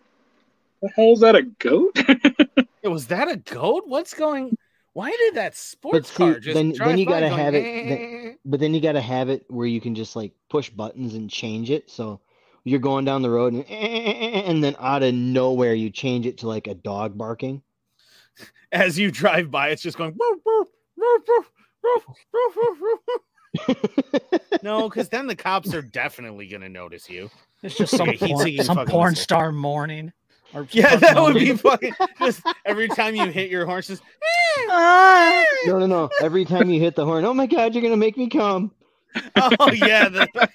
"The 0.82 0.90
hell's 0.96 1.20
that 1.22 1.36
a 1.36 1.44
goat?" 1.44 1.96
Yeah, 2.84 2.92
was 2.92 3.08
that 3.08 3.28
a 3.28 3.38
goat? 3.38 3.84
What's 3.88 4.14
going? 4.14 4.56
Why 4.98 5.12
did 5.12 5.36
that 5.36 5.56
sports 5.56 6.10
see, 6.10 6.16
car 6.16 6.40
just 6.40 6.56
then- 6.56 6.72
drive 6.72 6.90
then 6.90 6.98
you 6.98 7.06
gotta 7.06 7.30
going, 7.30 7.40
have 7.40 7.54
it- 7.54 7.60
"Eh"? 7.64 8.34
but 8.44 8.60
then 8.60 8.74
you 8.74 8.82
got 8.82 8.94
to 8.94 9.02
have 9.02 9.30
it 9.30 9.46
where 9.48 9.68
you 9.68 9.80
can 9.80 9.94
just 9.94 10.16
like 10.16 10.32
push 10.50 10.72
buttons 10.72 11.14
and 11.14 11.30
change 11.30 11.70
it. 11.70 11.92
So 11.92 12.20
you're 12.64 12.80
going 12.80 13.06
down 13.06 13.22
the 13.22 13.30
road 13.30 13.54
and, 13.54 13.64
and 13.70 14.64
then 14.64 14.76
out 14.80 15.04
of 15.04 15.14
nowhere 15.14 15.76
you 15.76 15.92
change 15.92 16.26
it 16.26 16.40
to 16.40 16.48
like 16.48 16.66
a 16.66 16.74
dog 16.74 17.16
barking. 17.16 17.62
as 18.72 18.98
you 18.98 19.12
drive 19.12 19.52
by, 19.52 19.70
it's 19.70 19.84
just 19.84 20.00
going. 20.00 20.16
"Woof, 20.18 20.40
woof, 20.44 20.68
woof, 20.98 21.22
woof, 21.28 21.52
woof, 21.84 22.04
woof, 22.34 22.58
woof, 22.82 23.00
woof." 23.08 24.42
No, 24.64 24.90
because 24.90 25.10
then 25.10 25.28
the 25.28 25.36
cops 25.36 25.76
are 25.76 25.84
definitely 25.84 26.48
gonna 26.48 26.70
notice 26.70 27.08
you. 27.08 27.30
It's 27.62 27.78
just 27.78 27.96
some 27.96 28.18
porn, 28.18 28.58
some 28.64 28.84
porn 28.88 29.14
star 29.14 29.52
mourning. 29.52 30.12
Or 30.54 30.68
Yeah, 30.72 30.92
fuck 30.92 31.00
that 31.02 31.22
would 31.22 31.34
be 31.36 31.54
fucking 31.56 31.94
just 32.20 32.42
every 32.66 32.88
time 32.88 33.16
you 33.16 33.26
hit 33.26 33.50
your 33.50 33.66
horse, 33.66 33.88
just 33.88 34.04
Ah! 34.70 35.46
no, 35.66 35.80
no, 35.80 35.86
no. 35.86 36.10
Every 36.22 36.46
time 36.46 36.70
you 36.70 36.80
hit 36.80 36.96
the 36.96 37.06
horn, 37.06 37.26
oh 37.26 37.34
my 37.34 37.48
God, 37.48 37.74
you're 37.74 37.82
going 37.82 37.94
to 37.94 37.98
make 37.98 38.18
me 38.18 38.30
come. 38.30 38.72
oh 39.36 39.72
yeah, 39.72 40.10
the, 40.10 40.28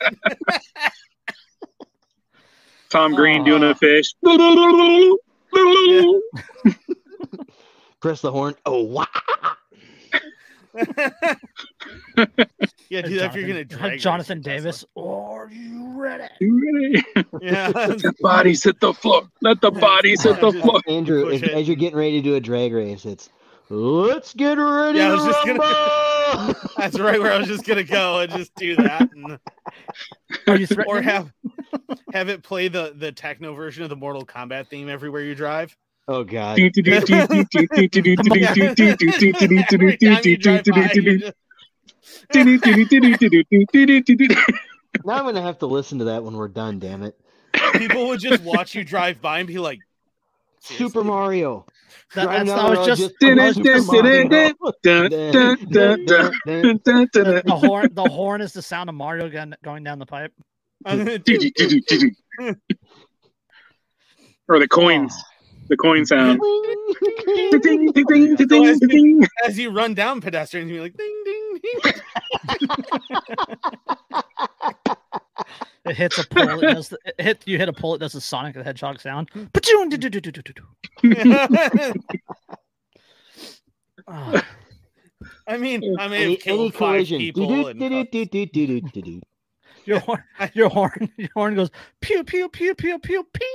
Tom 2.90 3.14
Green 3.14 3.42
doing 3.44 3.62
a 3.62 3.74
fish. 3.74 4.12
Press 8.00 8.20
the 8.20 8.30
horn. 8.30 8.54
Oh, 8.66 8.82
wow. 8.82 9.06
yeah, 12.88 13.02
do 13.02 13.16
that 13.18 13.30
if 13.30 13.34
you're 13.34 13.46
gonna 13.46 13.64
drag 13.64 13.92
race 13.92 14.02
Jonathan. 14.02 14.40
Davis. 14.40 14.84
Are 14.96 15.48
you 15.50 15.92
ready? 16.00 16.24
Yeah, 17.40 17.72
Let 17.74 17.98
the 17.98 18.14
bodies 18.20 18.62
hit 18.64 18.78
the 18.80 18.94
floor. 18.94 19.28
Let 19.40 19.60
the 19.60 19.70
bodies 19.70 20.22
hit 20.22 20.40
the 20.40 20.52
floor. 20.52 20.80
Andrew, 20.86 21.24
Push 21.24 21.42
if, 21.42 21.48
as 21.50 21.66
you're 21.66 21.76
getting 21.76 21.98
ready 21.98 22.12
to 22.12 22.22
do 22.22 22.34
a 22.36 22.40
drag 22.40 22.72
race, 22.72 23.04
it's 23.04 23.30
let's 23.68 24.32
get 24.34 24.54
ready 24.58 24.98
Yeah, 24.98 25.06
I 25.06 25.08
to 25.08 25.14
was 25.16 25.24
just 25.24 25.46
gonna- 25.46 26.54
that's 26.76 26.98
right 26.98 27.20
where 27.20 27.32
I 27.32 27.38
was 27.38 27.48
just 27.48 27.64
gonna 27.66 27.82
go 27.84 28.20
and 28.20 28.30
just 28.32 28.54
do 28.54 28.76
that, 28.76 29.10
and, 29.12 29.38
Are 30.46 30.56
you 30.56 30.66
or 30.86 31.02
have 31.02 31.32
have 32.12 32.28
it 32.28 32.42
play 32.42 32.68
the 32.68 32.94
the 32.96 33.10
techno 33.12 33.54
version 33.54 33.82
of 33.82 33.88
the 33.90 33.96
Mortal 33.96 34.24
Kombat 34.24 34.68
theme 34.68 34.88
everywhere 34.88 35.22
you 35.22 35.34
drive. 35.34 35.76
Oh 36.08 36.24
God. 36.24 36.58
Every 36.58 36.70
time 39.96 40.20
you 40.24 40.36
drive 40.36 40.64
by, 40.64 40.90
you 40.94 41.18
just- 41.18 41.34
Now 45.04 45.14
I'm 45.14 45.24
gonna 45.24 45.42
have 45.42 45.58
to 45.60 45.66
listen 45.66 45.98
to 45.98 46.04
that 46.06 46.22
when 46.22 46.34
we're 46.34 46.48
done. 46.48 46.78
Damn 46.78 47.02
it. 47.02 47.18
people 47.74 48.08
would 48.08 48.20
just 48.20 48.42
watch 48.42 48.74
you 48.74 48.84
drive 48.84 49.20
by 49.20 49.38
and 49.38 49.46
be 49.46 49.58
like, 49.58 49.78
Super 50.60 51.04
Mario. 51.04 51.66
That- 52.14 52.26
that's- 52.26 52.46
down 52.48 52.58
I 52.58 52.62
the 52.74 52.78
was 52.78 52.86
just 52.86 53.00
the 57.44 57.56
horn. 57.56 57.88
The 57.94 58.08
horn 58.08 58.40
is 58.40 58.52
the 58.52 58.62
sound 58.62 58.88
of 58.90 58.94
Mario 58.94 59.28
gun- 59.30 59.54
going 59.64 59.84
down 59.84 59.98
the 59.98 60.06
pipe. 60.06 60.32
Or 64.48 64.58
the 64.58 64.68
coins. 64.68 65.14
The 65.72 65.76
coin 65.78 66.04
sound. 66.04 66.38
As 69.46 69.58
you 69.58 69.70
run 69.70 69.94
down 69.94 70.20
pedestrians, 70.20 70.70
you're 70.70 70.82
like, 70.82 70.94
ding, 70.98 71.22
ding, 71.24 71.60
ding. 71.62 71.80
It 75.84 75.96
hits 75.96 76.16
a 76.18 76.24
pole. 76.28 76.62
It 76.62 76.74
does 76.74 76.90
the, 76.90 76.98
it 77.06 77.20
hit 77.20 77.42
you 77.44 77.58
hit 77.58 77.68
a 77.68 77.72
pole. 77.72 77.94
It 77.94 77.98
does 77.98 78.12
the 78.12 78.20
Sonic 78.20 78.54
the 78.54 78.62
Hedgehog 78.62 79.00
sound. 79.00 79.32
Pachoon, 79.32 79.88
do, 79.88 79.96
do, 79.96 80.08
do, 80.10 80.20
do, 80.20 80.30
do, 80.30 80.42
do, 80.42 80.52
do. 80.52 80.62
ding. 81.14 81.32
I 85.48 85.56
mean, 85.56 85.96
I 85.98 86.06
may 86.06 86.22
Any, 86.22 86.34
have 86.34 86.40
killed 86.40 86.60
any 86.60 86.70
five 86.70 87.08
collision. 87.08 87.20
your 89.86 89.98
horn. 90.00 90.22
Your 90.54 90.68
horn. 90.68 91.10
Your 91.16 91.30
horn 91.34 91.56
goes 91.56 91.70
pew 92.00 92.22
pew 92.22 92.48
pew 92.48 92.76
pew 92.76 93.00
pew 93.00 93.26
ping. 93.32 93.48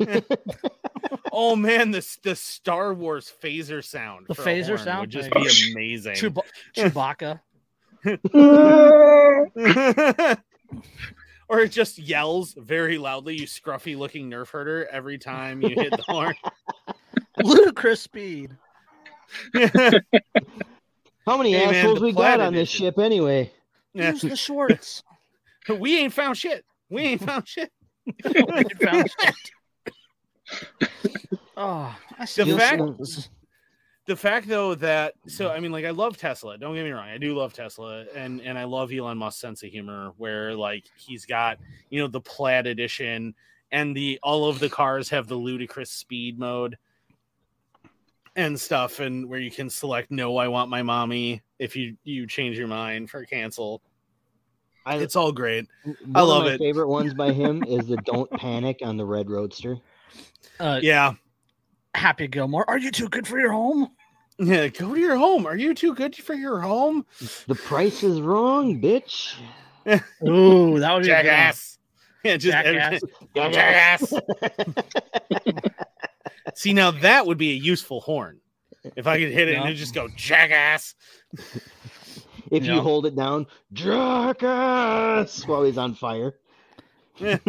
oh 1.32 1.56
man, 1.56 1.90
the 1.90 2.06
the 2.22 2.36
Star 2.36 2.94
Wars 2.94 3.32
phaser 3.42 3.84
sound. 3.84 4.26
The 4.28 4.34
phaser 4.34 4.78
sound? 4.82 5.00
would 5.02 5.10
just 5.10 5.30
There 5.30 5.42
be 5.42 5.72
amazing. 5.72 6.14
Chewba- 6.14 6.42
Chewbacca. 6.76 7.40
or 11.48 11.60
it 11.60 11.70
just 11.70 11.98
yells 11.98 12.54
very 12.56 12.98
loudly, 12.98 13.36
you 13.36 13.46
scruffy 13.46 13.96
looking 13.98 14.30
nerf 14.30 14.50
herder, 14.50 14.86
every 14.90 15.18
time 15.18 15.60
you 15.62 15.70
hit 15.70 15.90
the 15.90 16.02
horn. 16.06 16.34
Ludicrous 17.42 18.00
speed. 18.00 18.56
How 21.26 21.36
many 21.36 21.52
Hey, 21.52 21.80
assholes 21.80 21.98
the 21.98 22.04
we 22.06 22.12
got 22.12 22.40
on 22.40 22.52
this 22.54 22.68
edition. 22.70 22.86
ship 22.86 22.98
anyway? 22.98 23.52
Yeah. 23.92 24.12
Use 24.12 24.22
the 24.22 24.36
Schwartz. 24.36 25.02
we 25.78 25.98
ain't 25.98 26.12
found 26.12 26.36
shit. 26.36 26.64
We 26.88 27.02
ain't 27.02 27.22
found 27.22 27.46
shit. 27.46 27.70
We 28.06 28.12
found 28.82 29.08
shit. 29.20 29.34
Oh, 31.56 31.94
The 32.36 32.56
fact- 32.56 32.82
this- 32.98 33.28
the 34.06 34.16
fact 34.16 34.48
though 34.48 34.74
that 34.76 35.14
so 35.28 35.50
I 35.50 35.60
mean 35.60 35.70
like 35.72 35.84
I 35.84 35.90
love 35.90 36.16
Tesla. 36.16 36.56
Don't 36.58 36.74
get 36.74 36.84
me 36.84 36.90
wrong, 36.90 37.08
I 37.08 37.18
do 37.18 37.36
love 37.36 37.52
Tesla, 37.52 38.06
and 38.14 38.40
and 38.40 38.58
I 38.58 38.64
love 38.64 38.92
Elon 38.92 39.18
Musk's 39.18 39.40
sense 39.40 39.62
of 39.62 39.68
humor, 39.70 40.12
where 40.16 40.54
like 40.54 40.84
he's 40.96 41.26
got 41.26 41.58
you 41.90 42.00
know 42.00 42.08
the 42.08 42.20
plaid 42.20 42.66
edition, 42.66 43.34
and 43.72 43.94
the 43.94 44.18
all 44.22 44.48
of 44.48 44.58
the 44.58 44.68
cars 44.70 45.10
have 45.10 45.28
the 45.28 45.34
ludicrous 45.36 45.90
speed 45.90 46.38
mode 46.38 46.76
and 48.36 48.58
stuff, 48.58 49.00
and 49.00 49.28
where 49.28 49.38
you 49.40 49.50
can 49.50 49.68
select 49.68 50.10
no, 50.10 50.36
I 50.38 50.48
want 50.48 50.70
my 50.70 50.82
mommy 50.82 51.42
if 51.58 51.76
you 51.76 51.96
you 52.02 52.26
change 52.26 52.58
your 52.58 52.68
mind 52.68 53.10
for 53.10 53.24
cancel. 53.26 53.82
I, 54.86 54.96
It's 54.96 55.14
all 55.14 55.30
great. 55.30 55.68
one 55.84 55.96
I 56.14 56.20
of 56.22 56.28
love 56.28 56.44
my 56.44 56.52
it. 56.52 56.58
favorite 56.58 56.88
ones 56.88 57.12
by 57.12 57.32
him 57.32 57.62
is 57.68 57.86
the 57.86 57.98
"Don't 57.98 58.30
Panic" 58.32 58.78
on 58.82 58.96
the 58.96 59.04
Red 59.04 59.28
Roadster. 59.30 59.76
Uh, 60.60 60.78
Yeah. 60.82 61.14
Happy 61.94 62.28
Gilmore, 62.28 62.64
are 62.68 62.78
you 62.78 62.92
too 62.92 63.08
good 63.08 63.26
for 63.26 63.38
your 63.40 63.50
home? 63.52 63.90
Yeah. 64.38 64.68
Go 64.68 64.94
to 64.94 65.00
your 65.00 65.16
home. 65.16 65.44
Are 65.46 65.56
you 65.56 65.74
too 65.74 65.92
good 65.94 66.14
for 66.14 66.34
your 66.34 66.60
home? 66.60 67.04
The 67.48 67.54
price 67.56 68.02
is 68.04 68.20
wrong, 68.20 68.80
bitch. 68.80 69.34
Ooh, 70.26 70.78
that 70.78 70.94
would 70.94 71.02
be 71.04 71.10
a 71.10 71.22
good 71.22 71.28
one. 71.28 71.36
Jackass. 71.36 71.78
Yeah, 72.22 72.36
just 72.36 72.52
Jackass. 72.52 73.00
Jackass. 73.34 74.12
See, 76.54 76.72
now 76.74 76.90
that 76.90 77.26
would 77.26 77.38
be 77.38 77.50
a 77.50 77.54
useful 77.56 78.00
horn. 78.00 78.40
If 78.96 79.06
I 79.06 79.18
could 79.18 79.30
hit 79.32 79.48
it 79.48 79.56
and 79.56 79.64
Yeah. 79.64 79.70
it 79.70 79.74
just 79.74 79.94
go 79.94 80.08
jackass. 80.16 80.94
If 82.50 82.64
Yeah. 82.64 82.74
you 82.76 82.80
hold 82.80 83.06
it 83.06 83.14
down, 83.16 83.46
jackass, 83.72 85.46
while 85.46 85.64
he's 85.64 85.78
on 85.78 85.94
fire. 85.94 86.34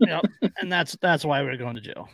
Yep. 0.00 0.24
And 0.60 0.70
that's 0.72 0.96
that's 1.00 1.24
why 1.24 1.42
we're 1.42 1.56
going 1.56 1.74
to 1.74 1.80
jail. 1.80 2.08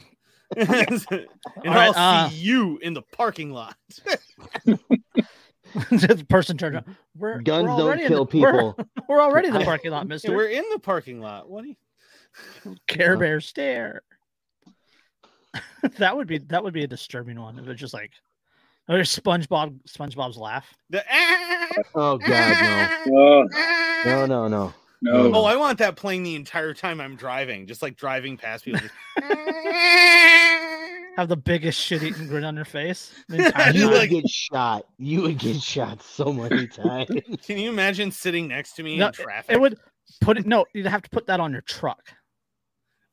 and 0.57 1.07
All 1.11 1.19
right, 1.65 1.93
I'll 1.97 2.27
uh, 2.27 2.29
see 2.31 2.37
you 2.37 2.79
in 2.79 2.95
the 2.95 3.03
parking 3.03 3.51
lot. 3.51 3.77
the 4.65 6.25
person 6.29 6.57
turned 6.57 6.75
around. 6.77 6.97
We're, 7.17 7.41
Guns 7.41 7.69
we're 7.69 7.97
don't 7.97 7.99
kill 8.09 8.25
the- 8.25 8.39
we're- 8.39 8.53
people. 8.53 8.77
We're, 9.09 9.21
already 9.21 9.49
in 9.49 9.55
the 9.55 9.65
parking 9.65 9.91
lot, 9.91 10.05
Yeah, 10.05 10.09
Mister 10.09 10.35
we're 10.35 10.49
in 10.49 10.65
the 10.73 10.79
parking 10.79 11.21
lot. 11.21 11.49
What 11.49 11.63
do 11.65 11.69
you 11.71 12.77
Care 12.87 13.15
uh. 13.17 13.19
Bear 13.19 13.41
stare. 13.41 14.03
that 15.99 16.17
would 16.17 16.27
be 16.27 16.39
that 16.39 16.65
would 16.65 16.75
be 16.75 16.85
a 16.85 16.89
disturbing 16.89 17.41
one. 17.41 17.59
If 17.59 17.69
it's 17.69 17.81
just 17.81 17.95
like, 17.95 18.11
or 18.89 18.99
SpongeBob 19.01 19.79
SpongeBob's 19.89 20.37
laugh. 20.37 20.67
the 20.91 21.05
ah, 21.11 21.69
Oh 21.95 22.19
God, 22.19 22.29
ah, 22.31 23.03
Oh, 23.09 23.49
ah, 23.55 24.03
no, 24.07 24.27
no, 24.27 24.49
no, 24.49 24.75
no. 25.03 25.29
no. 25.29 25.39
Oh, 25.41 25.45
I 25.45 25.57
want 25.57 25.79
that 25.79 25.97
playing 25.97 26.23
the 26.23 26.35
entire 26.35 26.75
time 26.75 27.01
I'm 27.01 27.17
driving, 27.17 27.67
just 27.67 27.83
like 27.83 27.97
driving 27.97 28.37
past 28.37 28.65
people. 28.65 28.81
Just... 28.81 28.93
Have 31.17 31.29
the 31.29 31.37
biggest 31.37 31.81
shit 31.81 32.03
eating 32.03 32.27
grin 32.27 32.43
on 32.45 32.57
your 32.57 32.65
face. 32.65 33.13
The 33.29 33.37
entire 33.47 33.67
Just 33.73 33.77
You 33.79 33.89
would 33.89 33.99
like- 33.99 34.11
get 34.11 34.29
shot. 34.29 34.85
You 34.99 35.23
would 35.23 35.39
get 35.39 35.63
shot 35.63 36.03
so 36.03 36.33
many 36.33 36.67
times. 36.67 37.09
Can 37.47 37.59
you 37.59 37.71
imagine 37.71 38.11
sitting 38.11 38.49
next 38.49 38.73
to 38.75 38.83
me 38.83 38.97
No, 38.97 39.07
in 39.09 39.13
traffic? 39.13 39.55
It 39.55 39.61
would 39.61 39.79
put 40.21 40.39
it. 40.39 40.47
No, 40.47 40.65
you'd 40.75 40.87
have 40.87 41.03
to 41.03 41.11
put 41.11 41.27
that 41.29 41.39
on 41.39 41.53
your 41.53 41.61
truck. 41.63 42.03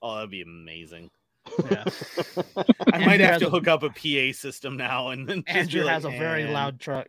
Oh, 0.02 0.16
that'd 0.16 0.32
be 0.32 0.42
amazing. 0.42 1.12
Yeah. 1.70 1.84
I 2.36 2.44
Andrew 2.94 3.06
might 3.06 3.20
have 3.20 3.34
has 3.34 3.42
to 3.42 3.48
a- 3.48 3.52
hook 3.52 3.68
up 3.68 3.84
a 3.84 3.90
PA 3.90 4.36
system 4.36 4.78
now 4.78 5.10
and 5.10 5.28
then 5.30 5.44
Andrew 5.48 5.84
like, 5.84 5.94
has 5.94 6.06
a 6.06 6.10
very 6.10 6.44
"And-" 6.44 6.54
loud 6.54 6.80
truck. 6.80 7.08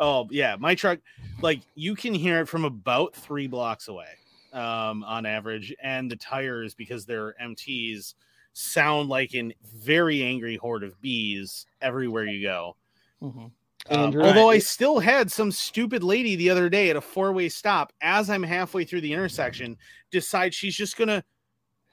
Oh 0.00 0.28
yeah, 0.30 0.56
my 0.58 0.74
truck, 0.74 1.00
like 1.42 1.60
you 1.74 1.94
can 1.94 2.14
hear 2.14 2.40
it 2.40 2.46
from 2.48 2.64
about 2.64 3.14
three 3.14 3.46
blocks 3.46 3.88
away, 3.88 4.08
um, 4.52 5.02
on 5.04 5.26
average, 5.26 5.74
and 5.82 6.10
the 6.10 6.16
tires 6.16 6.74
because 6.74 7.04
they're 7.04 7.34
MTs 7.42 8.14
sound 8.52 9.08
like 9.08 9.34
a 9.34 9.52
very 9.76 10.22
angry 10.22 10.56
horde 10.56 10.82
of 10.84 11.00
bees 11.00 11.66
everywhere 11.80 12.24
you 12.26 12.42
go. 12.42 12.76
Mhm. 13.22 13.50
Um, 13.90 14.00
Andrew- 14.00 14.22
although 14.24 14.50
I 14.50 14.58
still 14.58 14.98
had 14.98 15.30
some 15.32 15.50
stupid 15.50 16.02
lady 16.02 16.36
the 16.36 16.50
other 16.50 16.68
day 16.68 16.90
at 16.90 16.96
a 16.96 17.00
four 17.00 17.32
way 17.32 17.48
stop 17.48 17.92
as 18.00 18.28
I'm 18.28 18.42
halfway 18.42 18.84
through 18.84 19.00
the 19.00 19.12
intersection 19.12 19.76
decide 20.10 20.52
she's 20.52 20.76
just 20.76 20.96
gonna 20.96 21.24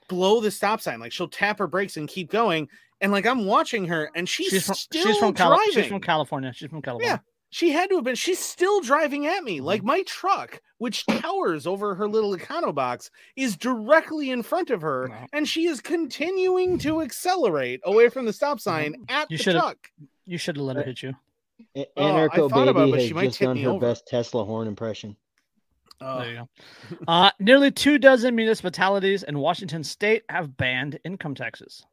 blow 0.08 0.40
the 0.42 0.52
stop 0.52 0.82
sign. 0.82 1.00
Like 1.00 1.12
she'll 1.12 1.28
tap 1.28 1.58
her 1.60 1.68
brakes 1.68 1.98
and 1.98 2.08
keep 2.08 2.30
going. 2.32 2.68
And 3.02 3.12
like 3.12 3.26
I'm 3.26 3.46
watching 3.46 3.86
her 3.86 4.10
and 4.16 4.28
she's, 4.28 4.50
She's 4.50 4.66
from 4.66 4.76
still 4.76 5.06
she's 5.06 5.18
from, 5.18 5.34
Cali- 5.34 5.58
driving. 5.58 5.74
she's 5.74 5.88
from 5.88 6.02
California. 6.02 6.52
She's 6.54 6.70
from 6.70 6.82
California. 6.82 7.24
She 7.56 7.70
had 7.72 7.90
to 7.90 7.96
have 7.96 8.04
been. 8.04 8.16
She's 8.16 8.38
still 8.38 8.82
driving 8.82 9.28
at 9.28 9.42
me. 9.46 9.58
Mm-hmm. 9.60 9.66
Like 9.66 9.82
my 9.82 10.02
truck, 10.04 10.62
which 10.78 11.06
towers 11.06 11.66
over 11.66 11.96
her 11.96 12.06
little 12.06 12.36
Econo 12.36 12.76
box, 12.76 13.10
is 13.38 13.56
directly 13.56 14.30
in 14.32 14.44
front 14.44 14.72
of 14.72 14.82
her, 14.82 15.08
No. 15.08 15.16
and 15.32 15.48
she 15.48 15.66
is 15.68 15.80
continuing 15.80 16.78
to 16.80 17.02
accelerate 17.02 17.80
away 17.86 18.10
from 18.10 18.26
the 18.26 18.34
stop 18.34 18.60
sign 18.60 19.06
at 19.08 19.30
Mm-hmm. 19.30 19.32
You 19.32 19.38
the 19.38 19.52
truck. 19.54 19.78
You 20.26 20.38
should 20.38 20.58
have 20.58 20.66
let 20.66 20.76
her 20.76 20.84
hit 20.84 21.02
you. 21.02 21.14
A- 21.78 21.86
Oh, 21.96 22.06
I 22.06 22.28
Anarcho 22.28 22.50
thought 22.50 22.68
about 22.68 22.90
it, 22.90 22.92
but 22.92 23.00
has 23.00 23.08
she 23.08 23.14
might 23.14 23.26
just 23.28 23.38
tip 23.38 23.46
done 23.48 23.56
me 23.56 23.64
her 23.64 23.70
over. 23.70 23.88
best 23.88 24.06
Tesla 24.06 24.44
horn 24.44 24.68
impression. 24.68 25.16
Oh, 26.02 26.20
There 26.20 26.30
you 26.32 26.36
go. 26.36 26.98
Uh, 27.08 27.32
nearly 27.40 27.72
two 27.72 27.98
dozen 27.98 28.36
municipalities 28.36 29.24
in 29.24 29.40
Washington 29.40 29.82
state 29.86 30.24
have 30.28 30.58
banned 30.58 31.00
income 31.06 31.36
taxes. 31.36 31.86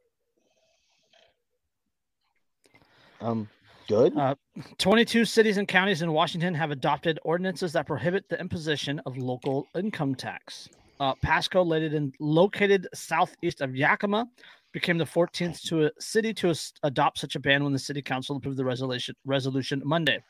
Um, 3.21 3.47
good. 3.87 4.15
Uh, 4.17 4.35
22 4.77 5.25
cities 5.25 5.57
and 5.57 5.67
counties 5.67 6.01
in 6.01 6.11
Washington 6.11 6.53
have 6.53 6.71
adopted 6.71 7.19
ordinances 7.23 7.73
that 7.73 7.87
prohibit 7.87 8.27
the 8.29 8.39
imposition 8.39 8.99
of 9.05 9.17
local 9.17 9.67
income 9.75 10.15
tax. 10.15 10.69
Uh, 10.99 11.13
Pasco, 11.21 11.61
located, 11.63 11.93
in, 11.93 12.13
located 12.19 12.87
southeast 12.93 13.61
of 13.61 13.75
Yakima, 13.75 14.27
became 14.71 14.97
the 14.97 15.05
14th 15.05 15.61
to 15.63 15.89
city 15.99 16.33
to 16.33 16.53
adopt 16.83 17.19
such 17.19 17.35
a 17.35 17.39
ban 17.39 17.63
when 17.63 17.73
the 17.73 17.79
city 17.79 18.01
council 18.01 18.35
approved 18.35 18.57
the 18.57 18.65
resolution, 18.65 19.15
resolution 19.25 19.81
Monday. 19.85 20.23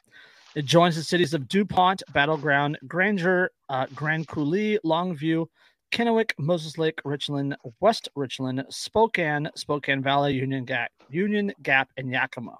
It 0.56 0.66
joins 0.66 0.96
the 0.96 1.04
cities 1.04 1.34
of 1.34 1.48
DuPont, 1.48 2.04
Battleground, 2.14 2.78
Granger, 2.88 3.50
uh, 3.70 3.88
Grand 3.96 4.28
Coulee, 4.28 4.78
Longview, 4.86 5.48
Kennewick, 5.92 6.34
Moses 6.38 6.78
Lake, 6.78 7.00
Richland, 7.06 7.56
West 7.80 8.10
Richland, 8.16 8.64
Spokane, 8.70 9.50
Spokane 9.56 10.02
Valley, 10.02 10.34
Union 10.34 10.66
Gap, 10.66 10.92
Union 11.10 11.54
Gap, 11.62 11.90
and 11.98 12.10
Yakima. 12.10 12.58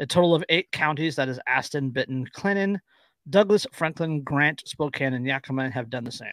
A 0.00 0.06
total 0.06 0.34
of 0.34 0.44
eight 0.48 0.72
counties, 0.72 1.14
that 1.16 1.28
is 1.28 1.38
Asotin, 1.48 1.92
Benton, 1.92 2.26
Clinton, 2.32 2.80
Douglas, 3.28 3.66
Franklin, 3.72 4.22
Grant, 4.22 4.62
Spokane, 4.66 5.14
and 5.14 5.26
Yakima, 5.26 5.70
have 5.70 5.90
done 5.90 6.04
the 6.04 6.10
same. 6.10 6.32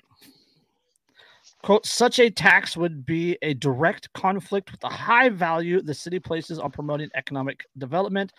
Quote, 1.63 1.85
such 1.85 2.19
a 2.19 2.29
tax 2.29 2.77
would 2.77 3.05
be 3.05 3.37
a 3.41 3.53
direct 3.55 4.11
conflict 4.13 4.71
with 4.71 4.79
the 4.79 4.89
high 4.89 5.29
value 5.29 5.81
the 5.81 5.93
city 5.93 6.19
places 6.19 6.59
on 6.59 6.71
promoting 6.71 7.09
economic 7.15 7.65
development 7.77 8.31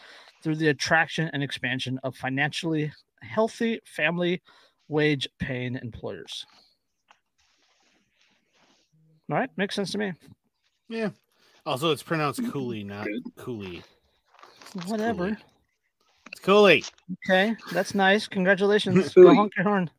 through 0.42 0.56
the 0.56 0.68
attraction 0.68 1.28
and 1.32 1.42
expansion 1.42 1.98
of 2.04 2.16
financially 2.16 2.92
healthy 3.22 3.80
family 3.84 4.40
wage 4.88 5.28
paying 5.38 5.74
employers. 5.76 6.46
All 9.30 9.36
right, 9.36 9.50
makes 9.56 9.74
sense 9.74 9.90
to 9.92 9.98
me. 9.98 10.12
yeah. 10.88 11.10
Also, 11.66 11.90
it's 11.90 12.02
pronounced 12.02 12.40
Cooley, 12.50 12.82
not 12.82 13.06
Cooley. 13.36 13.82
Whatever. 14.86 15.28
Cooley. 15.28 15.36
It's 16.32 16.40
Cooley. 16.40 16.84
Okay, 17.26 17.56
that's 17.72 17.94
nice. 17.94 18.26
Congratulations. 18.26 19.14
Go 19.14 19.34
honk 19.34 19.52
your 19.56 19.64
horn. 19.64 19.90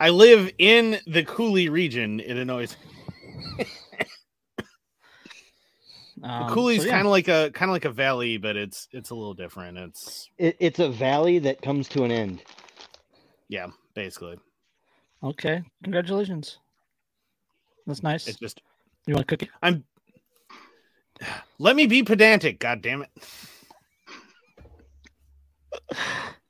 I 0.00 0.10
live 0.10 0.50
in 0.58 0.98
the 1.06 1.22
Coulee 1.24 1.68
region. 1.68 2.20
It 2.20 2.36
annoys. 2.36 2.76
Um, 6.22 6.50
Coulee's 6.54 6.80
so 6.80 6.86
yeah. 6.86 6.94
kind 6.94 7.06
of 7.06 7.10
like 7.10 7.28
a 7.28 7.50
kind 7.52 7.68
of 7.68 7.74
like 7.74 7.84
a 7.84 7.90
valley, 7.90 8.38
but 8.38 8.56
it's 8.56 8.88
it's 8.92 9.10
a 9.10 9.14
little 9.14 9.34
different. 9.34 9.76
It's 9.76 10.30
It, 10.38 10.56
it's 10.58 10.78
a 10.78 10.88
valley 10.88 11.38
that 11.40 11.60
comes 11.60 11.86
to 11.88 12.04
an 12.04 12.10
end. 12.10 12.42
yeah, 13.48 13.66
basically. 13.92 14.38
okay. 15.22 15.62
Congratulations. 15.82 16.58
That's 17.86 18.02
nice. 18.02 18.26
It's 18.26 18.38
just 18.38 18.62
You 19.06 19.14
want 19.14 19.24
a 19.24 19.26
cookie? 19.26 19.50
I'm. 19.62 19.84
Let 21.58 21.76
me 21.76 21.86
be 21.86 22.02
pedantic. 22.02 22.58
God 22.58 22.80
damn 22.80 23.02
it. 23.02 23.10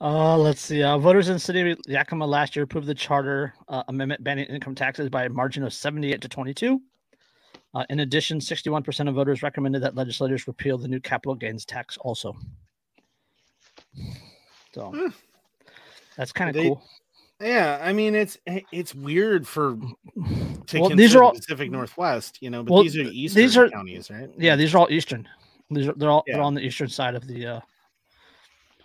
Uh, 0.00 0.36
let's 0.36 0.60
see. 0.60 0.82
Uh, 0.82 0.98
voters 0.98 1.28
in 1.28 1.34
the 1.34 1.40
city 1.40 1.70
of 1.70 1.78
Yakima 1.86 2.26
last 2.26 2.54
year 2.56 2.64
approved 2.64 2.86
the 2.86 2.94
charter 2.94 3.54
uh, 3.68 3.82
amendment 3.88 4.22
banning 4.22 4.46
income 4.46 4.74
taxes 4.74 5.08
by 5.08 5.24
a 5.24 5.28
margin 5.28 5.62
of 5.62 5.72
78 5.72 6.20
to 6.20 6.28
22. 6.28 6.80
Uh, 7.74 7.84
in 7.90 8.00
addition, 8.00 8.38
61% 8.38 9.08
of 9.08 9.14
voters 9.14 9.42
recommended 9.42 9.82
that 9.82 9.94
legislators 9.94 10.46
repeal 10.46 10.78
the 10.78 10.86
new 10.88 11.00
capital 11.00 11.34
gains 11.34 11.64
tax 11.64 11.96
also. 11.98 12.36
So 14.72 14.90
Hmm. 14.90 15.08
that's 16.16 16.32
kind 16.32 16.54
of 16.54 16.62
cool. 16.62 16.82
Yeah, 17.40 17.80
I 17.82 17.92
mean 17.92 18.14
it's 18.14 18.38
it's 18.46 18.94
weird 18.94 19.46
for 19.46 19.76
to 20.66 20.80
Well, 20.80 20.90
these 20.90 21.14
are 21.14 21.22
all 21.24 21.32
Pacific 21.32 21.70
Northwest, 21.70 22.38
you 22.40 22.50
know, 22.50 22.62
but 22.62 22.72
Well, 22.72 22.82
these 22.84 22.96
are 22.96 23.02
eastern 23.02 23.42
these 23.42 23.56
are- 23.56 23.68
counties, 23.70 24.10
right? 24.10 24.30
yeah, 24.38 24.56
these 24.56 24.74
are 24.74 24.78
all 24.78 24.88
eastern. 24.90 25.28
These 25.70 25.88
are 25.88 25.92
they're 25.94 26.10
all 26.10 26.22
they're 26.26 26.36
Yeah. 26.36 26.42
on 26.44 26.54
the 26.54 26.60
eastern 26.62 26.88
side 26.88 27.14
of 27.14 27.26
the 27.26 27.46
uh 27.46 27.60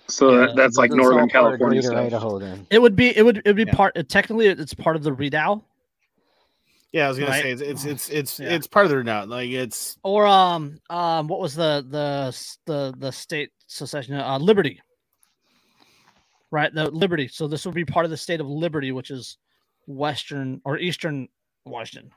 So 0.10 0.31
Yeah, 0.31 0.48
that, 0.48 0.56
that's 0.56 0.77
like 0.77 0.91
Northern 0.91 1.22
all 1.22 1.27
part 1.30 1.53
of 1.53 1.60
California 1.60 1.81
stuff. 1.84 1.98
Idaho 1.98 2.40
then. 2.40 2.68
it 2.69 2.81
would 2.81 2.95
be 2.95 3.15
it 3.15 3.23
would 3.23 3.38
it 3.38 3.45
would 3.45 3.56
be 3.56 3.64
Yeah. 3.65 3.73
part 3.73 4.10
technically 4.10 4.48
it's 4.48 4.73
part 4.73 4.95
of 4.95 5.03
the 5.03 5.14
Redoubt 5.14 5.64
Yeah, 6.91 7.06
I 7.06 7.10
was 7.10 7.19
gonna 7.19 7.31
Right. 7.31 7.41
say 7.44 7.52
it's 7.52 7.61
it's 7.61 7.86
it's 7.86 8.10
it's, 8.10 8.40
Yeah. 8.40 8.49
it's 8.49 8.68
part 8.68 8.86
of 8.86 8.91
the 8.91 9.03
not 9.03 9.30
like 9.30 9.49
it's 9.49 9.98
or 10.03 10.26
um 10.26 10.80
um 10.90 11.27
what 11.27 11.40
was 11.40 11.56
the 11.56 11.86
the 11.90 12.36
the 12.65 12.94
the 12.98 13.11
state 13.11 13.52
secession 13.68 14.15
uh 14.15 14.38
liberty 14.40 14.81
right 16.52 16.73
the 16.73 16.90
liberty 16.90 17.27
so 17.27 17.48
this 17.48 17.65
would 17.65 17.76
be 17.76 17.86
part 17.86 18.06
of 18.06 18.10
the 18.10 18.18
state 18.18 18.40
of 18.41 18.48
liberty 18.48 18.91
which 18.91 19.11
is 19.11 19.38
western 19.86 20.60
or 20.65 20.77
eastern 20.80 21.27
washington 21.65 22.10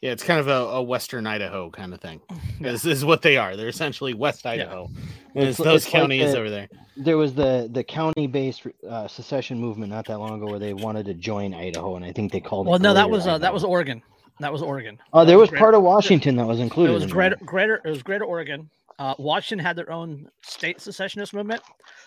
yeah, 0.00 0.12
it's 0.12 0.22
kind 0.22 0.40
of 0.40 0.48
a, 0.48 0.52
a 0.76 0.82
Western 0.82 1.26
Idaho 1.26 1.70
kind 1.70 1.92
of 1.94 2.00
thing. 2.00 2.20
This 2.60 2.84
is 2.84 3.04
what 3.04 3.22
they 3.22 3.36
are. 3.36 3.56
They're 3.56 3.68
essentially 3.68 4.14
West 4.14 4.44
Idaho. 4.44 4.86
And 4.86 4.96
It's- 5.36 5.48
It's, 5.50 5.58
those 5.58 5.84
it's 5.84 5.92
like 5.94 6.00
counties 6.02 6.32
the- 6.32 6.38
over 6.38 6.50
there. 6.50 6.68
There 6.96 7.16
was 7.16 7.32
the 7.34 7.68
the 7.72 7.84
county-based 7.84 8.66
uh, 8.88 9.06
secession 9.06 9.60
movement 9.60 9.92
not 9.92 10.06
that 10.06 10.18
long 10.18 10.42
ago 10.42 10.46
where 10.50 10.58
they 10.58 10.74
wanted 10.74 11.06
to 11.06 11.14
join 11.14 11.54
Idaho, 11.54 11.94
and 11.94 12.04
I 12.04 12.10
think 12.10 12.32
they 12.32 12.40
called 12.40 12.66
it. 12.66 12.70
well 12.70 12.80
no 12.80 12.92
that 12.92 13.08
was 13.08 13.28
uh, 13.28 13.38
that 13.38 13.54
was 13.54 13.62
oregon 13.62 14.02
that 14.40 14.52
was 14.52 14.62
Oregon. 14.62 14.98
Oh, 15.12 15.24
there 15.24 15.38
was 15.38 15.48
Great- 15.50 15.58
part 15.60 15.74
of 15.74 15.82
Washington 15.82 16.34
that 16.36 16.46
was 16.46 16.58
included. 16.60 16.92
It 16.92 16.94
included. 16.94 16.94
was 16.94 17.02
in 17.04 17.10
greater, 17.10 17.36
that. 17.36 17.46
greater. 17.46 17.80
It 17.84 17.90
was 17.90 18.02
Greater 18.02 18.24
Oregon. 18.24 18.68
Uh, 18.98 19.14
Washington 19.18 19.64
had 19.64 19.76
their 19.76 19.90
own 19.92 20.28
state 20.42 20.80
secessionist 20.80 21.32
movement 21.34 21.60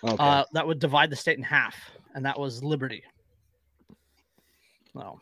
Okay. 0.04 0.16
uh, 0.20 0.44
that 0.52 0.68
would 0.68 0.80
divide 0.80 1.10
the 1.10 1.16
state 1.16 1.38
in 1.38 1.44
half, 1.44 1.76
and 2.16 2.26
that 2.26 2.38
was 2.38 2.62
Liberty. 2.64 3.04
No, 4.94 5.20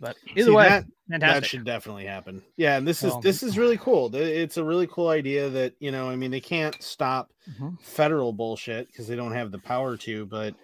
but 0.00 0.16
either 0.36 0.50
See, 0.50 0.50
way, 0.50 0.68
that- 0.68 0.84
that 1.20 1.44
should 1.44 1.64
definitely 1.64 2.04
happen. 2.06 2.42
Yeah, 2.56 2.76
and 2.76 2.86
this 2.86 3.02
is 3.02 3.12
Um, 3.12 3.20
this 3.20 3.42
is 3.42 3.58
really 3.58 3.76
cool. 3.78 4.14
It's 4.14 4.56
a 4.56 4.64
really 4.64 4.86
cool 4.86 5.08
idea 5.08 5.48
that 5.50 5.74
you 5.80 5.90
know. 5.90 6.08
I 6.08 6.16
mean, 6.16 6.30
they 6.30 6.40
can't 6.40 6.80
stop 6.82 7.32
Mhm. 7.58 7.80
federal 7.82 8.32
bullshit 8.32 8.86
because 8.86 9.08
they 9.08 9.16
don't 9.16 9.32
have 9.32 9.50
the 9.50 9.58
power 9.58 9.96
to, 9.98 10.26
but 10.26 10.54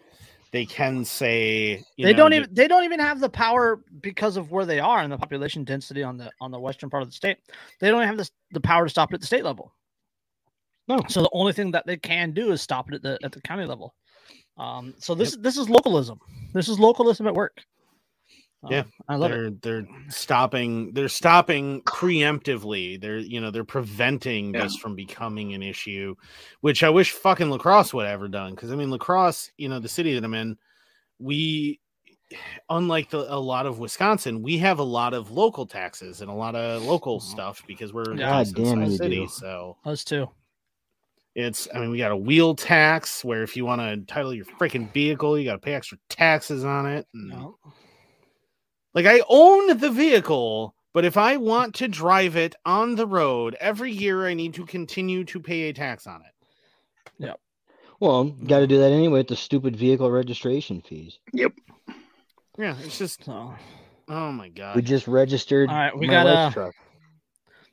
they 0.52 0.64
can 0.64 1.05
say 1.05 1.82
you 1.97 2.06
they 2.06 2.12
know, 2.12 2.18
don't 2.18 2.32
even 2.35 2.48
they 2.55 2.68
don't 2.68 2.85
even 2.85 3.01
have 3.01 3.18
the 3.20 3.28
power 3.28 3.82
because 4.01 4.36
of 4.36 4.52
where 4.52 4.64
they 4.64 4.78
are 4.78 5.01
and 5.01 5.12
the 5.12 5.18
population 5.18 5.64
density 5.64 6.02
on 6.05 6.16
the 6.16 6.31
on 6.40 6.51
the 6.52 6.60
western 6.60 6.89
part 6.90 7.02
of 7.02 7.09
the 7.09 7.14
state. 7.14 7.39
They 7.81 7.89
don't 7.90 8.06
have 8.06 8.16
the 8.16 8.31
the 8.52 8.60
power 8.60 8.85
to 8.85 8.90
stop 8.90 9.12
it 9.12 9.14
at 9.16 9.20
the 9.20 9.27
state 9.27 9.44
level. 9.44 9.73
No. 10.89 11.01
So 11.09 11.23
the 11.23 11.31
only 11.32 11.52
thing 11.52 11.73
that 11.73 11.85
they 11.86 11.97
can 11.97 12.31
do 12.31 12.52
is 12.52 12.62
stop 12.62 12.89
it 12.89 12.94
at 12.94 13.02
the 13.02 13.18
at 13.24 13.32
the 13.32 13.40
county 13.40 13.64
level. 13.64 13.94
Um, 14.56 14.94
so 14.98 15.14
this 15.16 15.31
is 15.31 15.39
this 15.39 15.56
is 15.59 15.68
localism. 15.68 16.20
This 16.55 16.68
is 16.68 16.78
localism 16.78 17.27
at 17.27 17.35
work. 17.35 17.64
Um, 18.66 18.72
Yeah, 18.72 18.82
I 19.09 19.16
love 19.16 19.30
they're 19.30 19.51
they're 19.51 19.88
stopping 20.09 20.93
they're 20.93 21.09
stopping 21.09 21.82
preemptively 21.82 23.01
they're 23.01 23.18
you 23.18 23.40
know 23.40 23.51
they're 23.51 23.64
preventing 23.64 24.52
Yeah. 24.55 24.62
this 24.64 24.76
from 24.76 24.94
becoming 24.94 25.55
an 25.55 25.62
issue 25.62 26.14
which 26.60 26.82
i 26.82 26.90
wish 26.90 27.12
fucking 27.12 27.48
La 27.51 27.59
Crosse 27.59 27.94
would 27.94 28.05
have 28.06 28.14
ever 28.14 28.28
done 28.28 28.55
because 28.55 28.72
i 28.72 28.76
mean 28.76 28.90
La 28.90 28.98
Crosse 28.98 29.51
you 29.56 29.68
know 29.68 29.78
the 29.78 29.88
city 29.88 30.14
that 30.14 30.24
i'm 30.24 30.34
in 30.34 30.56
we 31.18 31.80
unlike 32.70 33.10
the, 33.10 33.18
a 33.32 33.38
lot 33.38 33.66
of 33.66 33.78
wisconsin 33.78 34.43
we 34.43 34.59
have 34.59 34.80
a 34.80 34.82
lot 34.82 35.14
of 35.14 35.30
local 35.30 35.64
taxes 35.66 36.20
and 36.20 36.28
a 36.30 36.34
lot 36.34 36.56
of 36.56 36.82
local 36.82 37.20
stuff 37.20 37.62
because 37.68 37.93
we're 37.93 38.10
a 38.12 38.16
God 38.16 38.47
decent 38.47 38.56
damn 38.64 38.78
sized 38.80 38.90
you 38.90 38.97
city 38.98 39.16
do. 39.20 39.28
so 39.28 39.76
Us 39.84 40.02
too. 40.02 40.28
it's 41.36 41.68
i 41.72 41.78
mean 41.78 41.90
we 41.90 41.98
got 41.98 42.10
a 42.10 42.16
wheel 42.16 42.55
tax 42.56 43.24
where 43.24 43.43
if 43.44 43.56
you 43.56 43.64
want 43.64 43.80
to 43.80 44.12
title 44.12 44.34
your 44.34 44.44
freaking 44.59 44.93
vehicle 44.93 45.38
you 45.38 45.44
got 45.44 45.52
to 45.52 45.59
pay 45.59 45.74
extra 45.74 45.98
taxes 46.09 46.64
on 46.64 46.86
it 46.86 47.06
and- 47.14 47.28
No. 47.28 47.59
Like 48.97 49.06
I 49.06 49.20
own 49.28 49.78
the 49.78 49.90
vehicle, 49.90 50.74
but 50.94 51.05
if 51.05 51.18
I 51.18 51.36
want 51.36 51.74
to 51.77 51.86
drive 51.86 52.35
it 52.35 52.55
on 52.64 52.94
the 52.97 53.06
road 53.06 53.55
every 53.60 53.93
year, 53.93 54.27
I 54.27 54.32
need 54.32 54.55
to 54.55 54.64
continue 54.64 55.23
to 55.24 55.39
pay 55.39 55.68
a 55.68 55.74
tax 55.74 56.06
on 56.06 56.23
it. 56.23 56.32
Yep. 57.18 57.39
Well, 58.01 58.24
got 58.24 58.60
to 58.60 58.66
do 58.66 58.78
that 58.78 58.93
anyway 58.93 59.18
with 59.20 59.28
the 59.28 59.36
stupid 59.36 59.77
vehicle 59.77 60.10
registration 60.10 60.81
fees. 60.81 61.18
Yep. 61.35 61.52
Yeah, 62.59 62.74
it's 62.82 62.97
just 62.97 63.23
So 63.24 63.55
oh 64.09 64.32
my 64.32 64.48
god. 64.48 64.77
We 64.77 64.82
just 64.82 65.06
registered 65.06 65.68
All 65.68 65.77
right, 65.77 65.97
we 65.97 66.06
my 66.06 66.12
got, 66.14 66.27
wife's 66.27 66.56
uh, 66.56 66.60
truck. 66.60 66.74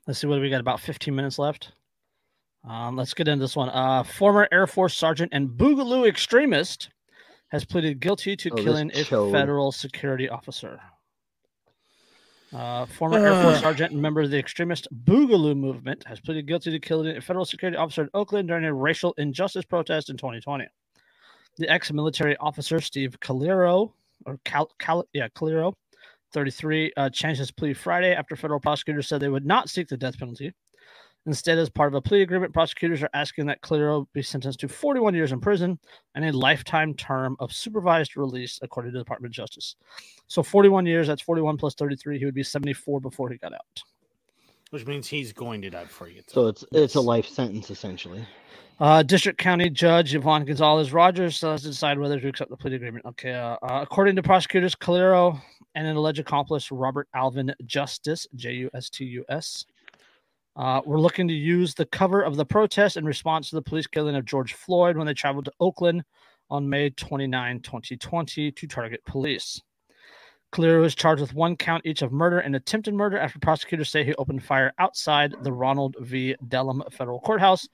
let's 0.06 0.20
see 0.20 0.28
what 0.28 0.42
we 0.42 0.50
got 0.50 0.60
about 0.60 0.82
15 0.82 1.16
minutes 1.16 1.40
left. 1.40 1.72
Um, 2.68 2.98
let's 2.98 3.14
get 3.14 3.30
into 3.30 3.44
this 3.44 3.56
one. 3.56 3.70
Uh, 3.70 4.04
former 4.04 4.48
Air 4.52 4.68
Force 4.68 4.96
sergeant 4.96 5.32
and 5.34 5.50
Boogaloo 5.50 6.06
extremist 6.08 6.90
has 7.50 7.64
pleaded 7.64 8.02
guilty 8.02 8.36
to 8.36 8.50
Oh, 8.52 8.56
killing 8.56 8.92
a 8.94 9.04
federal 9.04 9.72
security 9.72 10.28
officer. 10.28 10.82
Uh, 12.54 12.86
former 12.86 13.18
Air 13.18 13.42
Force 13.42 13.62
sergeant 13.62 13.94
and 13.94 14.02
member 14.02 14.22
of 14.22 14.30
the 14.30 14.38
extremist 14.38 14.88
Boogaloo 15.06 15.58
movement 15.58 16.04
has 16.06 16.20
pleaded 16.20 16.46
guilty 16.46 16.70
to 16.70 16.80
killing 16.80 17.18
a 17.18 17.22
federal 17.22 17.46
security 17.46 17.78
officer 17.78 18.04
in 18.04 18.10
Oakland 18.14 18.48
during 18.48 18.64
a 18.66 18.74
racial 18.74 19.14
injustice 19.18 19.66
protest 19.66 20.10
in 20.10 20.18
2020. 20.18 20.68
The 21.58 21.70
ex-military 21.70 22.38
officer 22.38 22.80
Steve 22.80 23.20
Carrillo, 23.20 23.94
or 24.26 24.40
Cal, 24.46 24.70
Cal 24.78 25.06
yeah 25.14 25.30
Carrillo, 25.30 25.74
33, 26.34 26.94
uh, 26.96 27.10
changed 27.10 27.40
his 27.40 27.52
plea 27.52 27.74
Friday 27.74 28.14
after 28.14 28.36
federal 28.36 28.60
prosecutors 28.60 29.08
said 29.08 29.20
they 29.20 29.30
would 29.30 29.46
not 29.46 29.70
seek 29.70 29.88
the 29.88 29.98
death 29.98 30.20
penalty. 30.20 30.54
Instead, 31.26 31.58
as 31.58 31.70
part 31.70 31.88
of 31.88 31.94
a 31.96 32.02
plea 32.02 32.22
agreement, 32.22 32.54
prosecutors 32.54 33.02
are 33.02 33.10
asking 33.14 33.46
that 33.46 33.62
Carrillo 33.62 34.08
be 34.14 34.22
sentenced 34.22 34.60
to 34.60 34.68
41 34.68 35.14
years 35.16 35.32
in 35.32 35.40
prison 35.40 35.80
and 36.16 36.26
a 36.26 36.32
lifetime 36.36 36.94
term 36.96 37.38
of 37.40 37.54
supervised 37.54 38.18
release, 38.18 38.60
according 38.62 38.92
to 38.92 38.98
the 38.98 39.04
Department 39.04 39.32
of 39.32 39.36
Justus. 39.36 39.78
So 40.28 40.44
41 40.44 40.86
years, 40.86 41.08
that's 41.08 41.22
41 41.22 41.56
plus 41.58 41.76
33. 41.76 42.20
He 42.20 42.26
would 42.26 42.34
be 42.36 42.44
74 42.44 43.00
before 43.00 43.30
he 43.30 43.38
got 43.38 43.54
out. 43.54 43.84
Which 44.72 44.86
means 44.86 45.08
he's 45.08 45.32
going 45.32 45.62
to 45.62 45.70
die 45.70 45.84
before 45.86 46.08
he 46.08 46.16
gets 46.16 46.34
So 46.34 46.44
out. 46.44 46.48
it's 46.50 46.66
it's 46.72 46.96
a 46.96 47.02
life 47.02 47.28
sentence 47.28 47.70
essentially. 47.70 48.26
Uh, 48.80 49.04
District 49.04 49.38
County 49.38 49.70
Judge 49.70 50.16
Yvonne 50.16 50.44
Gonzalez 50.46 50.92
Rogers 50.92 51.38
still 51.38 51.52
has 51.52 51.62
to 51.62 51.68
decide 51.70 52.00
whether 52.00 52.20
to 52.20 52.28
accept 52.28 52.50
the 52.50 52.58
plea 52.58 52.74
agreement. 52.76 53.06
Okay. 53.06 53.34
Uh, 53.34 53.56
uh, 53.62 53.82
according 53.84 54.16
to 54.16 54.24
prosecutors, 54.24 54.74
Carrillo 54.76 55.40
and 55.76 55.88
an 55.88 55.96
alleged 55.96 56.20
accomplice, 56.20 56.72
Robert 56.72 57.08
Alvin 57.14 57.54
Justice, 57.68 58.28
J 58.36 58.54
U 58.54 58.70
S 58.74 58.90
T 58.90 59.06
U 59.06 59.24
S, 59.30 59.66
uh, 60.56 60.82
were 60.86 61.00
looking 61.00 61.28
to 61.28 61.34
use 61.34 61.74
the 61.74 61.86
cover 61.86 62.22
of 62.22 62.36
the 62.36 62.46
protest 62.46 62.98
in 62.98 63.06
response 63.06 63.50
to 63.50 63.56
the 63.56 63.62
police 63.62 63.88
killing 63.88 64.16
of 64.16 64.26
George 64.26 64.54
Floyd 64.54 64.98
when 64.98 65.08
they 65.08 65.14
traveled 65.14 65.46
to 65.46 65.54
Oakland 65.60 66.04
on 66.50 66.70
May 66.70 66.90
29, 66.92 67.62
2020, 67.62 68.52
to 68.52 68.68
target 68.68 69.04
police. 69.06 69.62
Carrillo 70.54 70.82
was 70.82 70.94
charged 70.94 71.20
with 71.20 71.34
one 71.34 71.58
count 71.58 71.84
each 71.84 72.04
of 72.04 72.12
murder 72.12 72.38
and 72.40 72.56
attempted 72.56 72.94
murder 72.94 73.18
after 73.18 73.40
prosecutors 73.40 73.90
say 73.90 74.04
he 74.04 74.14
opened 74.16 74.44
fire 74.44 74.72
outside 74.78 75.34
the 75.42 75.52
Ronald 75.52 75.96
V. 76.02 76.36
Dellum 76.48 76.84
Federal 76.92 77.20
Courthouse 77.22 77.68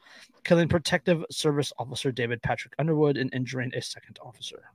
killing 0.45 0.69
Protective 0.69 1.25
Service 1.29 1.73
Officer 1.77 2.09
David 2.13 2.41
Patrick 2.41 2.73
Underwood 2.79 3.17
and 3.17 3.33
injuring 3.33 3.71
a 3.75 3.81
second 3.81 4.17
officer. 4.23 4.71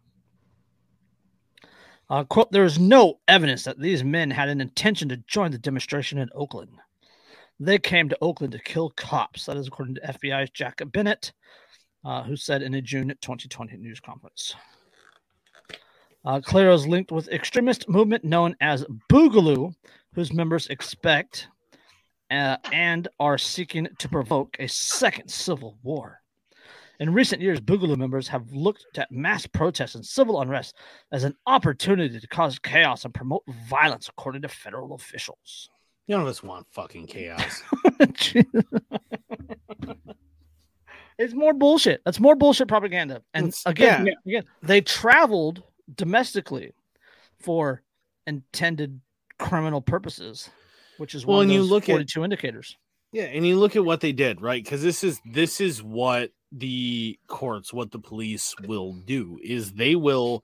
Uh, 2.10 2.24
quote, 2.24 2.52
there 2.52 2.64
is 2.64 2.78
no 2.78 3.18
evidence 3.26 3.64
that 3.64 3.80
these 3.80 4.04
men 4.04 4.30
had 4.30 4.50
an 4.50 4.60
intention 4.60 5.08
to 5.08 5.16
join 5.26 5.50
the 5.50 5.58
demonstration 5.58 6.18
in 6.18 6.28
Oakland. 6.34 6.76
They 7.60 7.78
came 7.78 8.08
to 8.08 8.18
Oakland 8.20 8.52
to 8.52 8.58
kill 8.58 8.90
cops. 8.90 9.46
That 9.46 9.56
is 9.56 9.68
according 9.68 9.96
to 9.96 10.00
FBI's 10.00 10.50
Jack 10.50 10.80
Bennett, 10.92 11.32
uh, 12.04 12.22
who 12.22 12.36
said 12.36 12.62
in 12.62 12.74
a 12.74 12.82
June 12.82 13.08
2020 13.20 13.76
news 13.76 14.00
conference. 14.00 14.54
Uh, 16.24 16.40
is 16.54 16.86
linked 16.86 17.12
with 17.12 17.28
extremist 17.28 17.88
movement 17.88 18.24
known 18.24 18.56
as 18.60 18.84
Boogaloo, 19.10 19.74
whose 20.14 20.32
members 20.32 20.66
expect 20.68 21.48
uh, 22.30 22.56
and 22.72 23.08
are 23.20 23.36
seeking 23.36 23.86
to 23.98 24.08
provoke 24.08 24.56
a 24.58 24.66
second 24.66 25.28
civil 25.28 25.76
war. 25.82 26.20
In 26.98 27.12
recent 27.12 27.42
years, 27.42 27.60
Boogaloo 27.60 27.96
members 27.96 28.28
have 28.28 28.50
looked 28.52 28.98
at 28.98 29.12
mass 29.12 29.46
protests 29.46 29.96
and 29.96 30.06
civil 30.06 30.40
unrest 30.40 30.76
as 31.12 31.24
an 31.24 31.34
opportunity 31.46 32.18
to 32.18 32.28
cause 32.28 32.58
chaos 32.58 33.04
and 33.04 33.12
promote 33.12 33.42
violence, 33.68 34.08
according 34.08 34.42
to 34.42 34.48
federal 34.48 34.94
officials. 34.94 35.68
None 36.08 36.20
of 36.20 36.26
us 36.26 36.42
want 36.42 36.66
fucking 36.70 37.06
chaos. 37.06 37.62
it's 41.18 41.32
more 41.34 41.54
bullshit. 41.54 42.02
That's 42.04 42.20
more 42.20 42.34
bullshit 42.36 42.68
propaganda. 42.68 43.22
And 43.32 43.48
It's- 43.48 43.62
again, 43.66 44.06
yeah. 44.06 44.12
again, 44.26 44.44
they 44.62 44.80
traveled 44.80 45.62
domestically 45.94 46.72
for 47.38 47.82
intended 48.26 49.00
criminal 49.38 49.80
purposes, 49.80 50.50
which 50.98 51.14
is 51.14 51.24
Well, 51.26 51.38
one 51.38 51.44
and 51.44 51.52
you 51.52 51.62
look 51.62 51.84
at- 51.84 51.92
42 51.92 52.24
indicators. 52.24 52.76
Yeah, 53.12 53.24
and 53.24 53.46
you 53.46 53.58
look 53.58 53.76
at 53.76 53.84
what 53.84 54.00
they 54.00 54.10
did, 54.12 54.40
right? 54.40 54.62
Because 54.62 54.82
this 54.82 55.04
is 55.04 55.20
this 55.24 55.60
is 55.60 55.80
what 55.80 56.32
the 56.50 57.16
courts, 57.28 57.72
what 57.72 57.92
the 57.92 57.98
police 58.00 58.54
will 58.66 58.92
do 58.92 59.38
is 59.40 59.72
they 59.74 59.94
will, 59.94 60.42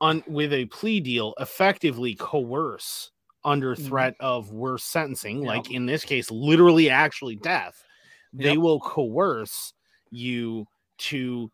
on 0.00 0.22
with 0.28 0.52
a 0.52 0.66
plea 0.66 1.00
deal, 1.00 1.34
effectively 1.40 2.14
coerce 2.14 3.10
under 3.44 3.74
Mhm. 3.76 3.88
threat 3.88 4.14
of 4.20 4.52
worse 4.52 4.84
sentencing, 4.84 5.42
Yep. 5.42 5.46
like 5.46 5.70
in 5.70 5.86
this 5.86 6.04
case, 6.04 6.30
literally 6.30 6.90
actually 6.90 7.36
death. 7.36 7.82
They 8.32 8.56
Yep. 8.56 8.58
will 8.58 8.80
coerce 8.80 9.72
you 10.10 10.66
to 10.98 11.50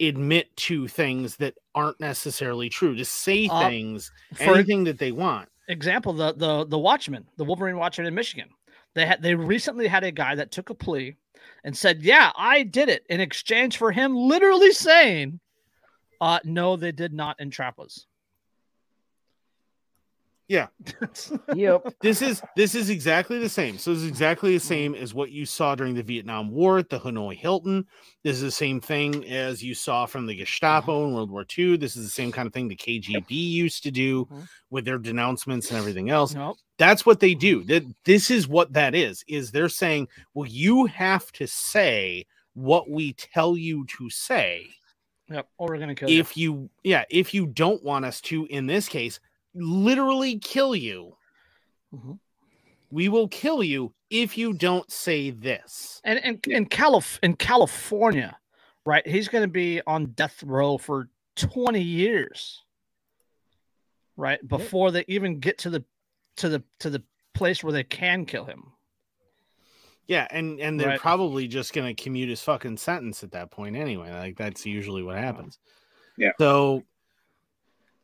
admit 0.00 0.54
to 0.56 0.88
things 0.88 1.36
that 1.36 1.54
aren't 1.74 2.00
necessarily 2.00 2.68
true, 2.68 2.94
to 2.96 3.04
say 3.04 3.48
Uh, 3.48 3.68
things, 3.68 4.10
For 4.34 4.54
anything 4.54 4.84
that 4.84 4.98
they 4.98 5.12
want. 5.12 5.48
example, 5.68 6.12
the 6.12 6.32
the 6.32 6.64
the 6.66 6.78
Watchman, 6.78 7.28
the 7.36 7.44
Wolverine 7.44 7.76
Watchmen 7.76 8.06
in 8.06 8.14
Michigan, 8.14 8.50
they 8.94 9.06
had 9.06 9.22
they 9.22 9.34
recently 9.34 9.86
had 9.88 10.04
a 10.04 10.12
guy 10.12 10.34
that 10.34 10.50
took 10.52 10.70
a 10.70 10.74
plea 10.74 11.16
and 11.64 11.76
said, 11.76 12.02
"Yeah, 12.02 12.32
I 12.36 12.62
did 12.64 12.88
it," 12.88 13.04
in 13.08 13.20
exchange 13.20 13.76
for 13.76 13.92
him 13.92 14.16
literally 14.16 14.72
saying, 14.72 15.40
"Uh, 16.20 16.40
no, 16.44 16.76
they 16.76 16.92
did 16.92 17.12
not 17.12 17.40
entrap 17.40 17.78
us." 17.78 18.06
Yeah. 20.50 20.66
Yep. 21.54 21.94
this 22.00 22.20
is 22.22 22.42
this 22.56 22.74
is 22.74 22.90
exactly 22.90 23.38
the 23.38 23.48
same. 23.48 23.78
So 23.78 23.92
it's 23.92 24.02
exactly 24.02 24.52
the 24.52 24.58
same 24.58 24.96
as 24.96 25.14
what 25.14 25.30
you 25.30 25.46
saw 25.46 25.76
during 25.76 25.94
the 25.94 26.02
Vietnam 26.02 26.50
War 26.50 26.78
at 26.78 26.88
the 26.88 26.98
Hanoi 26.98 27.36
Hilton. 27.36 27.86
This 28.24 28.34
is 28.34 28.42
the 28.42 28.50
same 28.50 28.80
thing 28.80 29.24
as 29.28 29.62
you 29.62 29.76
saw 29.76 30.06
from 30.06 30.26
the 30.26 30.34
Gestapo 30.34 31.06
in 31.06 31.14
World 31.14 31.30
War 31.30 31.46
II. 31.56 31.76
This 31.76 31.94
is 31.94 32.02
the 32.04 32.10
same 32.10 32.32
kind 32.32 32.48
of 32.48 32.52
thing 32.52 32.66
the 32.66 32.74
KGB 32.74 33.30
used 33.30 33.84
to 33.84 33.92
do 33.92 34.24
Mhm. 34.24 34.48
with 34.70 34.84
their 34.84 34.98
denouncements 34.98 35.70
and 35.70 35.78
everything 35.78 36.10
else. 36.10 36.34
No, 36.34 36.56
That's 36.78 37.06
what 37.06 37.20
they 37.20 37.34
do. 37.34 37.62
That 37.64 37.84
this 38.04 38.28
is 38.28 38.48
what 38.48 38.72
that 38.72 38.96
is. 38.96 39.22
Is 39.28 39.52
they're 39.52 39.68
saying, 39.68 40.08
well, 40.34 40.48
you 40.48 40.86
have 40.86 41.30
to 41.32 41.46
say 41.46 42.26
what 42.54 42.90
we 42.90 43.12
tell 43.12 43.56
you 43.56 43.86
to 43.98 44.10
say 44.10 44.66
yep, 45.30 45.48
or 45.58 45.68
we're 45.68 45.78
gonna 45.78 45.94
kill 45.94 46.10
you. 46.10 46.18
if 46.18 46.36
you 46.36 46.68
yeah 46.82 47.04
if 47.08 47.32
you 47.32 47.46
don't 47.46 47.84
want 47.84 48.04
us 48.04 48.20
to 48.20 48.46
in 48.46 48.66
this 48.66 48.88
case 48.88 49.20
literally 49.54 50.38
kill 50.38 50.74
you 50.74 51.16
Mhm. 51.94 52.18
We 52.92 53.08
will 53.08 53.28
kill 53.28 53.62
you 53.62 53.94
if 54.10 54.36
you 54.38 54.52
don't 54.52 54.90
say 54.90 55.30
this. 55.30 56.00
And 56.04 56.18
in 56.20 56.40
in, 56.52 56.66
Calif- 56.66 57.18
in 57.22 57.34
California, 57.36 58.36
right? 58.84 59.06
He's 59.06 59.28
going 59.28 59.42
to 59.42 59.48
be 59.52 59.80
on 59.86 60.06
death 60.12 60.42
row 60.42 60.76
for 60.78 61.08
20 61.36 61.80
years. 61.80 62.62
Right? 64.16 64.46
Before 64.46 64.90
they 64.90 65.04
even 65.08 65.40
get 65.40 65.58
to 65.58 65.70
the 65.70 65.84
to 66.36 66.48
the 66.48 66.62
to 66.80 66.90
the 66.90 67.02
place 67.32 67.62
where 67.64 67.72
they 67.72 67.84
can 67.84 68.26
kill 68.26 68.44
him. 68.44 68.72
Yeah, 70.06 70.26
and 70.30 70.60
and 70.60 70.78
they're 70.78 70.88
Right. 70.88 71.00
probably 71.00 71.46
just 71.48 71.72
gonna 71.72 71.94
commute 71.94 72.28
his 72.28 72.42
fucking 72.42 72.76
sentence 72.76 73.22
at 73.24 73.32
that 73.32 73.50
point 73.50 73.76
anyway. 73.76 74.10
Like 74.10 74.36
that's 74.36 74.66
usually 74.66 75.02
what 75.02 75.16
happens. 75.16 75.58
Yeah. 76.16 76.32
So, 76.38 76.84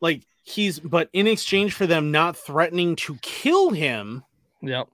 like 0.01 0.25
he's, 0.43 0.79
but 0.79 1.09
in 1.13 1.27
exchange 1.27 1.73
for 1.73 1.87
them 1.87 2.11
not 2.11 2.37
threatening 2.37 2.95
to 2.97 3.15
kill 3.21 3.71
him, 3.71 4.23
Yep. 4.61 4.89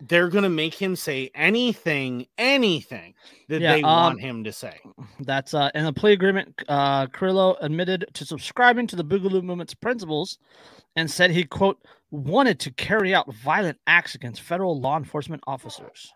they're 0.00 0.28
gonna 0.28 0.50
make 0.50 0.74
him 0.74 0.96
say 0.96 1.30
anything, 1.34 2.26
anything 2.38 3.14
that 3.48 3.60
Yeah, 3.60 3.74
they 3.74 3.82
um, 3.82 3.90
want 3.90 4.20
him 4.20 4.44
to 4.44 4.52
say. 4.52 4.78
That's 5.20 5.54
uh, 5.54 5.70
in 5.74 5.84
the 5.84 5.92
plea 5.92 6.12
agreement. 6.12 6.62
Uh, 6.68 7.06
Carrillo 7.06 7.56
admitted 7.60 8.06
to 8.14 8.24
subscribing 8.24 8.86
to 8.88 8.96
the 8.96 9.04
Boogaloo 9.04 9.42
movement's 9.42 9.74
principles 9.74 10.38
and 10.96 11.10
said 11.10 11.30
he, 11.30 11.44
quote, 11.44 11.78
wanted 12.10 12.60
to 12.60 12.70
carry 12.72 13.14
out 13.14 13.32
violent 13.34 13.78
acts 13.86 14.14
against 14.14 14.40
federal 14.40 14.80
law 14.80 14.96
enforcement 14.96 15.42
officers. 15.46 16.12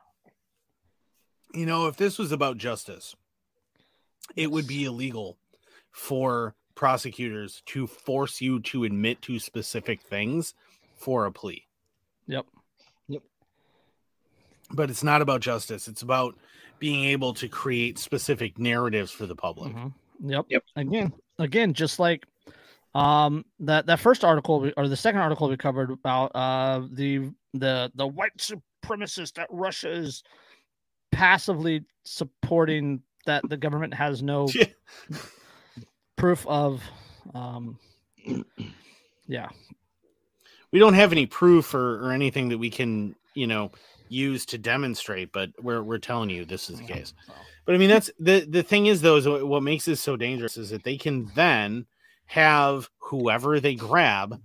You 1.52 1.66
know, 1.66 1.88
if 1.88 1.96
this 1.96 2.18
was 2.18 2.30
about 2.32 2.58
justice, 2.58 3.14
it 4.36 4.50
would 4.50 4.66
be 4.66 4.84
illegal 4.84 5.36
for 5.90 6.54
prosecutors 6.80 7.62
to 7.66 7.86
force 7.86 8.40
you 8.40 8.58
to 8.58 8.84
admit 8.84 9.20
to 9.20 9.38
specific 9.38 10.00
things 10.00 10.54
for 10.96 11.26
a 11.26 11.30
plea. 11.30 11.66
Yep. 12.26 12.46
Yep. 13.08 13.22
But 14.70 14.88
it's 14.88 15.04
not 15.04 15.20
about 15.20 15.42
justice. 15.42 15.88
It's 15.88 16.00
about 16.00 16.38
being 16.78 17.04
able 17.04 17.34
to 17.34 17.48
create 17.48 17.98
specific 17.98 18.58
narratives 18.58 19.10
for 19.10 19.26
the 19.26 19.36
public. 19.36 19.74
Mhm. 19.74 19.92
Yep. 20.24 20.46
Yep. 20.48 20.64
Again, 20.76 21.12
again, 21.38 21.74
just 21.74 21.98
like 21.98 22.26
um 22.94 23.44
that 23.58 23.84
that 23.84 24.00
first 24.00 24.24
article 24.24 24.72
or 24.74 24.88
the 24.88 24.96
second 24.96 25.20
article 25.20 25.50
we 25.50 25.58
covered 25.58 25.90
about 25.90 26.32
uh 26.34 26.80
the 26.92 27.30
the 27.52 27.92
the 27.94 28.06
white 28.06 28.32
supremacist 28.38 29.34
that 29.34 29.48
Russia 29.50 29.90
is 29.90 30.22
passively 31.12 31.84
supporting 32.04 33.02
that 33.26 33.46
the 33.50 33.58
government 33.58 33.92
has 33.92 34.22
no 34.22 34.48
proof 36.20 36.46
of 36.46 36.82
um 37.34 37.78
yeah 39.26 39.48
we 40.72 40.78
don't 40.78 40.94
have 40.94 41.12
any 41.12 41.26
proof 41.26 41.74
or, 41.74 42.06
or 42.06 42.12
anything 42.12 42.48
that 42.50 42.58
we 42.58 42.70
can, 42.70 43.14
you 43.34 43.46
know, 43.46 43.72
use 44.08 44.44
to 44.46 44.58
demonstrate, 44.58 45.32
but 45.32 45.50
we're 45.62 45.82
we're 45.82 45.98
telling 45.98 46.30
you 46.30 46.44
this 46.44 46.70
is 46.70 46.78
the 46.78 46.84
case. 46.84 47.14
But 47.64 47.74
I 47.74 47.78
mean, 47.78 47.88
that's 47.88 48.10
the 48.18 48.40
the 48.40 48.62
thing 48.62 48.86
is 48.86 49.00
though 49.02 49.16
is 49.16 49.26
what 49.28 49.46
what 49.46 49.62
makes 49.62 49.84
this 49.84 50.00
so 50.00 50.16
dangerous 50.16 50.56
is 50.56 50.70
that 50.70 50.84
they 50.84 50.96
can 50.96 51.30
then 51.34 51.86
have 52.26 52.88
whoever 52.98 53.60
they 53.60 53.74
grab 53.74 54.40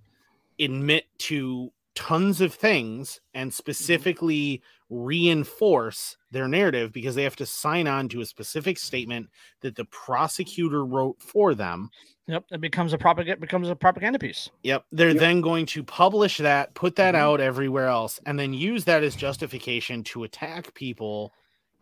admit 0.59 1.05
to 1.17 1.71
tons 1.95 2.41
of 2.41 2.53
things 2.53 3.19
and 3.33 3.53
specifically 3.53 4.61
reinforce 4.89 6.17
their 6.31 6.47
narrative 6.47 6.91
because 6.91 7.15
they 7.15 7.23
have 7.23 7.35
to 7.37 7.45
sign 7.45 7.87
on 7.87 8.07
to 8.09 8.21
a 8.21 8.25
specific 8.25 8.77
statement 8.77 9.29
that 9.61 9.75
the 9.75 9.85
prosecutor 9.85 10.85
wrote 10.85 11.21
for 11.21 11.55
them. 11.55 11.89
Yep, 12.27 12.45
it 12.51 12.61
becomes 12.61 12.93
a 12.93 12.97
propaganda 12.97 13.39
becomes 13.39 13.69
a 13.69 13.75
propaganda 13.75 14.19
piece. 14.19 14.49
Yep. 14.63 14.85
They're 14.91 15.13
Yep. 15.13 15.19
then 15.19 15.41
going 15.41 15.65
to 15.67 15.83
publish 15.83 16.37
that, 16.37 16.73
put 16.73 16.95
that 16.95 17.13
Mhm. 17.13 17.19
out 17.19 17.39
everywhere 17.41 17.87
else, 17.87 18.19
and 18.25 18.37
then 18.39 18.53
use 18.53 18.85
that 18.85 19.03
as 19.03 19.15
justification 19.15 20.03
to 20.05 20.23
attack 20.23 20.73
people 20.73 21.33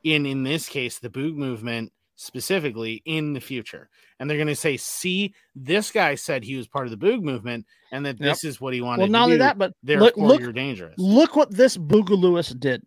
in, 0.04 0.26
in 0.26 0.44
this 0.44 0.68
case, 0.68 1.00
the 1.00 1.10
Boog 1.10 1.36
movement 1.36 1.94
specifically 2.24 3.02
in 3.06 3.34
the 3.34 3.40
future. 3.40 3.90
And 4.20 4.30
they're 4.30 4.38
going 4.38 4.48
to 4.48 4.56
say, 4.56 4.78
see, 4.78 5.34
this 5.56 5.92
guy 5.92 6.16
said 6.16 6.44
he 6.44 6.56
was 6.56 6.68
part 6.68 6.88
of 6.88 6.92
the 6.92 7.06
Boog 7.06 7.22
movement 7.22 7.66
and 7.92 8.06
that 8.06 8.20
Yep. 8.20 8.30
this 8.32 8.44
is 8.44 8.62
what 8.62 8.74
he 8.74 8.82
wanted 8.82 9.02
Well, 9.02 9.10
not 9.10 9.20
to 9.20 9.24
only 9.26 9.36
do. 9.36 9.40
that, 9.40 9.58
but 9.58 9.74
Therefore, 9.84 10.06
look, 10.08 10.18
look, 10.18 10.40
you're 10.42 10.52
dangerous. 10.54 10.96
look 10.98 11.36
what 11.36 11.52
this 11.52 11.78
Boogaloo 11.78 12.60
did. 12.60 12.82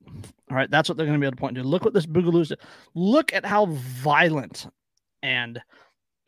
All 0.50 0.56
right, 0.56 0.70
that's 0.70 0.88
what 0.88 0.96
they're 0.96 1.06
going 1.06 1.18
to 1.18 1.22
be 1.22 1.26
able 1.26 1.36
to 1.36 1.40
point 1.40 1.56
to. 1.56 1.62
Look 1.62 1.84
what 1.84 1.94
this 1.94 2.06
Boogaloo 2.06 2.46
did. 2.48 2.58
Look 2.94 3.32
at 3.34 3.44
how 3.44 3.66
violent 3.66 4.66
and 5.22 5.60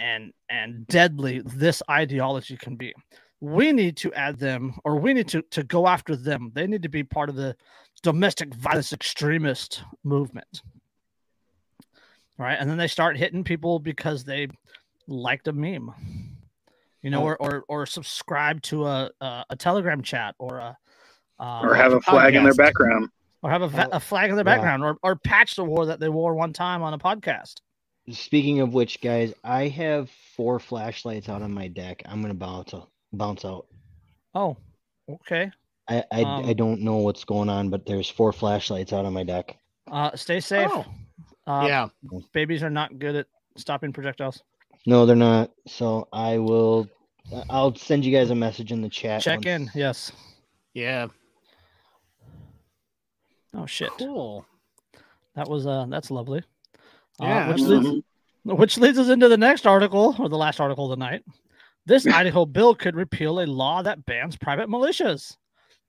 and 0.01 0.33
and 0.51 0.87
deadly 0.87 1.43
this 1.45 1.83
ideology 1.91 2.57
can 2.57 2.77
be. 2.77 2.93
We 3.41 3.71
need 3.73 3.97
to 3.99 4.13
add 4.15 4.39
them, 4.39 4.75
or 4.85 4.99
we 4.99 5.15
need 5.15 5.29
to 5.29 5.43
to 5.53 5.63
go 5.63 5.87
after 5.87 6.17
them. 6.17 6.51
They 6.55 6.67
need 6.67 6.83
to 6.83 6.89
be 6.89 7.05
part 7.05 7.29
of 7.29 7.37
the 7.37 7.57
domestic 8.03 8.53
violence 8.55 8.93
extremist 8.93 9.83
movement. 10.05 10.63
All 12.39 12.45
right, 12.47 12.57
and 12.59 12.71
then 12.71 12.79
they 12.79 12.87
start 12.87 13.17
hitting 13.17 13.43
people 13.45 13.79
because 13.81 14.25
they 14.25 14.49
liked 15.09 15.49
a 15.49 15.53
meme, 15.53 15.93
you 17.03 17.11
know, 17.11 17.23
Oh. 17.23 17.27
or 17.27 17.37
or 17.43 17.65
or 17.69 17.87
subscribe 17.87 18.63
to 18.63 18.87
a 18.87 19.11
a, 19.21 19.45
a 19.51 19.57
Telegram 19.57 20.03
chat 20.03 20.35
or 20.39 20.59
a 20.59 20.77
um, 21.41 21.67
or 21.67 21.75
have 21.75 21.93
a 21.93 22.01
flag 22.01 22.35
in 22.35 22.45
their 22.45 22.55
background. 22.55 23.09
or 23.43 23.51
have 23.51 23.63
a, 23.63 23.69
va- 23.69 23.89
Oh, 23.93 23.97
a 23.97 24.01
flag 24.01 24.31
in 24.31 24.37
their 24.37 24.45
yeah. 24.47 24.55
background, 24.57 24.85
or 24.85 24.99
or 25.03 25.17
patch 25.17 25.57
the 25.57 25.65
war 25.65 25.87
that 25.87 26.01
they 26.01 26.09
wore 26.09 26.35
one 26.35 26.53
time 26.53 26.83
on 26.83 26.95
a 26.95 26.99
podcast. 26.99 27.55
Speaking 28.11 28.61
of 28.61 28.73
which, 28.73 29.01
guys, 29.01 29.35
I 29.45 29.69
have 29.69 30.09
four 30.37 30.59
flashlights 30.61 31.29
out 31.29 31.43
on 31.43 31.53
my 31.53 31.69
deck. 31.69 32.03
I'm 32.07 32.23
gonna 32.23 32.35
bounce 32.35 32.73
out, 32.73 32.89
bounce 33.13 33.45
out. 33.45 33.67
Oh, 34.35 34.57
okay. 35.11 35.51
I 35.89 36.05
I, 36.13 36.23
Um, 36.23 36.47
I 36.47 36.53
don't 36.53 36.81
know 36.83 36.97
what's 36.99 37.25
going 37.25 37.49
on, 37.49 37.69
but 37.71 37.85
there's 37.85 38.09
four 38.09 38.33
flashlights 38.33 38.93
out 38.93 39.05
on 39.05 39.13
my 39.13 39.25
deck. 39.25 39.57
Uh, 39.91 40.15
stay 40.17 40.39
safe. 40.41 40.69
Oh, 40.73 40.85
Uh, 41.49 41.65
yeah. 41.67 41.89
babies 42.33 42.63
are 42.63 42.69
not 42.71 42.99
good 42.99 43.17
at 43.17 43.27
stopping 43.57 43.93
projectiles. 43.93 44.43
No, 44.87 45.07
they're 45.07 45.17
not. 45.17 45.51
So 45.67 46.07
I 46.13 46.37
will. 46.39 46.87
I- 47.35 47.45
I'll 47.51 47.75
send 47.75 48.05
you 48.05 48.13
guys 48.17 48.31
a 48.31 48.35
message 48.35 48.71
in 48.71 48.83
the 48.83 48.89
chat. 48.89 49.23
Check 49.23 49.39
once- 49.39 49.47
in. 49.47 49.71
Yes. 49.75 50.13
Yeah. 50.75 51.07
Oh 53.55 53.67
shit. 53.67 53.91
Cool. 53.99 54.45
That 55.35 55.49
was 55.49 55.67
uh 55.67 55.87
that's 55.89 56.11
lovely. 56.11 56.41
Uh, 57.21 57.25
Yeah, 57.25 57.49
which 57.49 57.61
leads 57.63 58.03
which 58.45 58.79
leads 58.79 58.99
us 58.99 59.09
into 59.09 59.29
the 59.29 59.37
next 59.37 59.67
article 59.67 60.15
or 60.19 60.29
the 60.29 60.37
last 60.37 60.61
article 60.61 60.85
of 60.93 60.99
the 60.99 61.03
night. 61.05 61.25
This 61.87 62.07
Idaho 62.21 62.45
bill 62.45 62.75
could 62.75 62.95
repeal 62.97 63.41
a 63.41 63.47
law 63.47 63.83
that 63.83 64.05
bans 64.05 64.37
private 64.37 64.69
militias. 64.69 65.37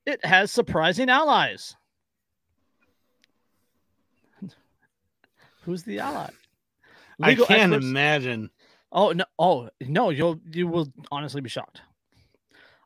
It 0.06 0.24
has 0.26 0.52
surprising 0.52 1.10
allies. 1.10 1.76
Who's 5.70 5.84
the 5.84 6.00
ally? 6.00 6.30
I 7.22 7.36
can't 7.36 7.52
experts- 7.74 7.86
imagine. 7.86 8.50
Oh 8.92 9.12
no! 9.12 9.26
Oh 9.38 9.70
no! 9.80 10.10
You'll 10.10 10.40
you 10.52 10.68
will 10.68 10.92
honestly 11.12 11.42
be 11.42 11.50
shocked. 11.50 11.82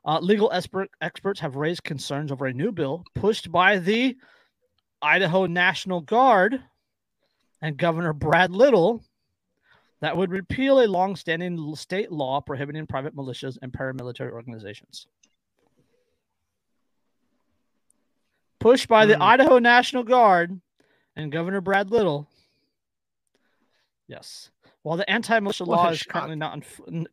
Uh, 0.04 0.18
legal 0.20 0.52
expert 0.52 0.90
experts 1.00 1.40
have 1.40 1.56
raised 1.56 1.82
concerns 1.82 2.30
over 2.30 2.44
a 2.44 2.52
new 2.52 2.70
bill 2.72 3.02
pushed 3.14 3.50
by 3.50 3.78
the 3.78 4.18
Idaho 5.00 5.46
National 5.46 6.02
Guard 6.02 6.62
and 7.62 7.78
Governor 7.78 8.12
Brad 8.12 8.50
Little 8.50 9.02
that 10.00 10.14
would 10.14 10.30
repeal 10.30 10.80
a 10.80 10.86
long-standing 10.86 11.74
state 11.76 12.12
law 12.12 12.42
prohibiting 12.42 12.86
private 12.86 13.16
militias 13.16 13.56
and 13.62 13.72
paramilitary 13.72 14.30
organizations. 14.30 15.06
Pushed 18.60 18.88
by 18.88 19.06
the 19.06 19.16
Hmm. 19.16 19.22
Idaho 19.22 19.58
National 19.58 20.02
Guard 20.02 20.60
and 21.16 21.32
Governor 21.32 21.62
Brad 21.62 21.90
Little. 21.90 22.28
Yes. 24.06 24.50
While 24.82 24.98
the 24.98 25.08
anti-militia 25.10 25.64
law 25.64 25.88
is 25.88 26.02
currently 26.02 26.36
not 26.36 26.62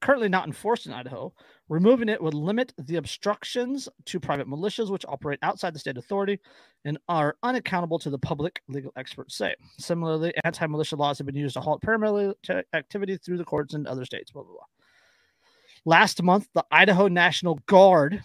currently 0.01 0.27
not 0.27 0.45
enforced 0.45 0.87
in 0.87 0.91
Idaho, 0.91 1.33
removing 1.69 2.09
it 2.09 2.21
would 2.21 2.33
limit 2.33 2.73
the 2.77 2.97
obstructions 2.97 3.87
to 4.05 4.19
private 4.19 4.45
militias 4.45 4.91
which 4.91 5.05
operate 5.07 5.39
outside 5.41 5.73
the 5.73 5.79
state 5.79 5.97
authority 5.97 6.37
and 6.83 6.97
are 7.07 7.37
unaccountable 7.43 7.97
to 7.99 8.09
the 8.09 8.17
public, 8.17 8.61
legal 8.67 8.91
experts 8.97 9.37
say. 9.37 9.55
Similarly, 9.79 10.33
anti-militia 10.43 10.97
laws 10.97 11.17
have 11.17 11.27
been 11.27 11.35
used 11.35 11.53
to 11.53 11.61
halt 11.61 11.81
paramilitary 11.81 12.63
activity 12.73 13.15
through 13.15 13.37
the 13.37 13.45
courts 13.45 13.73
in 13.73 13.87
other 13.87 14.03
states. 14.03 14.31
Blah 14.31 14.43
blah 14.43 14.51
blah. 14.51 14.65
Last 15.85 16.21
month, 16.21 16.49
the 16.53 16.65
Idaho 16.71 17.07
National 17.07 17.55
Guard 17.67 18.21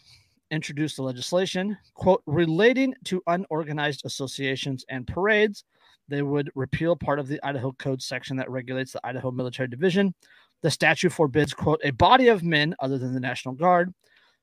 introduced 0.51 0.97
the 0.97 1.03
legislation, 1.03 1.79
quote, 1.95 2.23
relating 2.27 2.95
to 3.05 3.23
unorganized 3.29 4.03
associations 4.05 4.85
and 4.89 5.07
parades 5.07 5.65
they 6.09 6.23
would 6.23 6.51
repeal 6.55 6.97
part 6.97 7.19
of 7.19 7.29
the 7.29 7.41
Idaho 7.43 7.73
Code 7.73 8.03
section 8.03 8.37
that 8.37 8.51
regulates 8.51 8.93
the 8.93 9.07
Idaho 9.07 9.31
Military 9.31 9.69
Division. 9.69 10.15
The 10.63 10.71
statute 10.71 11.13
forbids, 11.13 11.53
quote, 11.53 11.81
a 11.85 11.91
body 11.91 12.29
of 12.29 12.43
men 12.43 12.75
other 12.81 12.99
than 12.99 13.15
the 13.15 13.21
National 13.21 13.55
Guard 13.55 13.93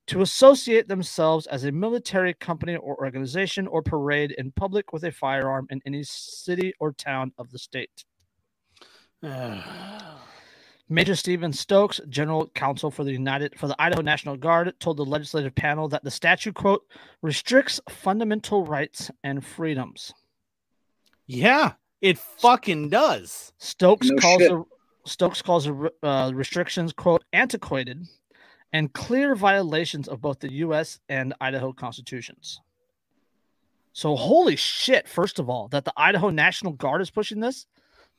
to 0.08 0.22
associate 0.22 0.88
themselves 0.88 1.48
as 1.48 1.64
a 1.64 1.72
military 1.72 2.34
company 2.34 2.76
or 2.76 2.98
organization 2.98 3.68
or 3.68 3.82
parade 3.82 4.32
in 4.32 4.52
public 4.52 4.92
with 4.92 5.04
a 5.06 5.12
firearm 5.12 5.68
in 5.70 5.82
any 5.86 6.04
city 6.04 6.74
or 6.80 6.92
town 6.92 7.32
of 7.38 7.52
the 7.52 7.60
state. 7.60 8.04
Major 10.90 11.16
Stephen 11.16 11.54
Stokes, 11.54 12.02
General 12.10 12.48
Counsel 12.50 12.92
for 12.92 13.06
the 13.06 13.14
United 13.14 13.58
for 13.58 13.68
the 13.68 13.82
Idaho 13.82 14.02
National 14.02 14.36
Guard, 14.36 14.74
told 14.80 14.98
the 14.98 15.06
legislative 15.06 15.56
panel 15.56 15.88
that 15.88 16.04
the 16.04 16.12
statute 16.12 16.56
quote 16.56 16.86
restricts 17.22 17.80
fundamental 17.90 18.66
rights 18.66 19.10
and 19.24 19.46
freedoms. 19.46 20.14
Yeah, 21.36 21.74
it 22.02 22.18
fucking 22.18 22.90
does. 22.90 23.54
Stokes 23.58 24.10
No 24.10 24.18
calls 24.18 24.42
shit. 24.42 24.52
the 24.52 24.64
Stokes 25.06 25.42
calls 25.42 25.66
the 25.66 25.92
uh, 26.02 26.32
restrictions 26.34 26.94
quote 26.94 27.24
antiquated 27.34 28.06
and 28.72 28.92
clear 28.94 29.36
violations 29.36 30.08
of 30.08 30.22
both 30.22 30.40
the 30.40 30.52
U.S. 30.54 31.00
and 31.10 31.34
Idaho 31.42 31.74
constitutions. 31.74 32.60
So 33.92 34.16
holy 34.16 34.56
shit! 34.56 35.08
First 35.08 35.40
of 35.40 35.50
all, 35.50 35.68
that 35.70 35.86
the 35.86 35.94
Idaho 35.98 36.30
National 36.30 36.74
Guard 36.74 37.02
is 37.02 37.12
pushing 37.12 37.40
this, 37.40 37.68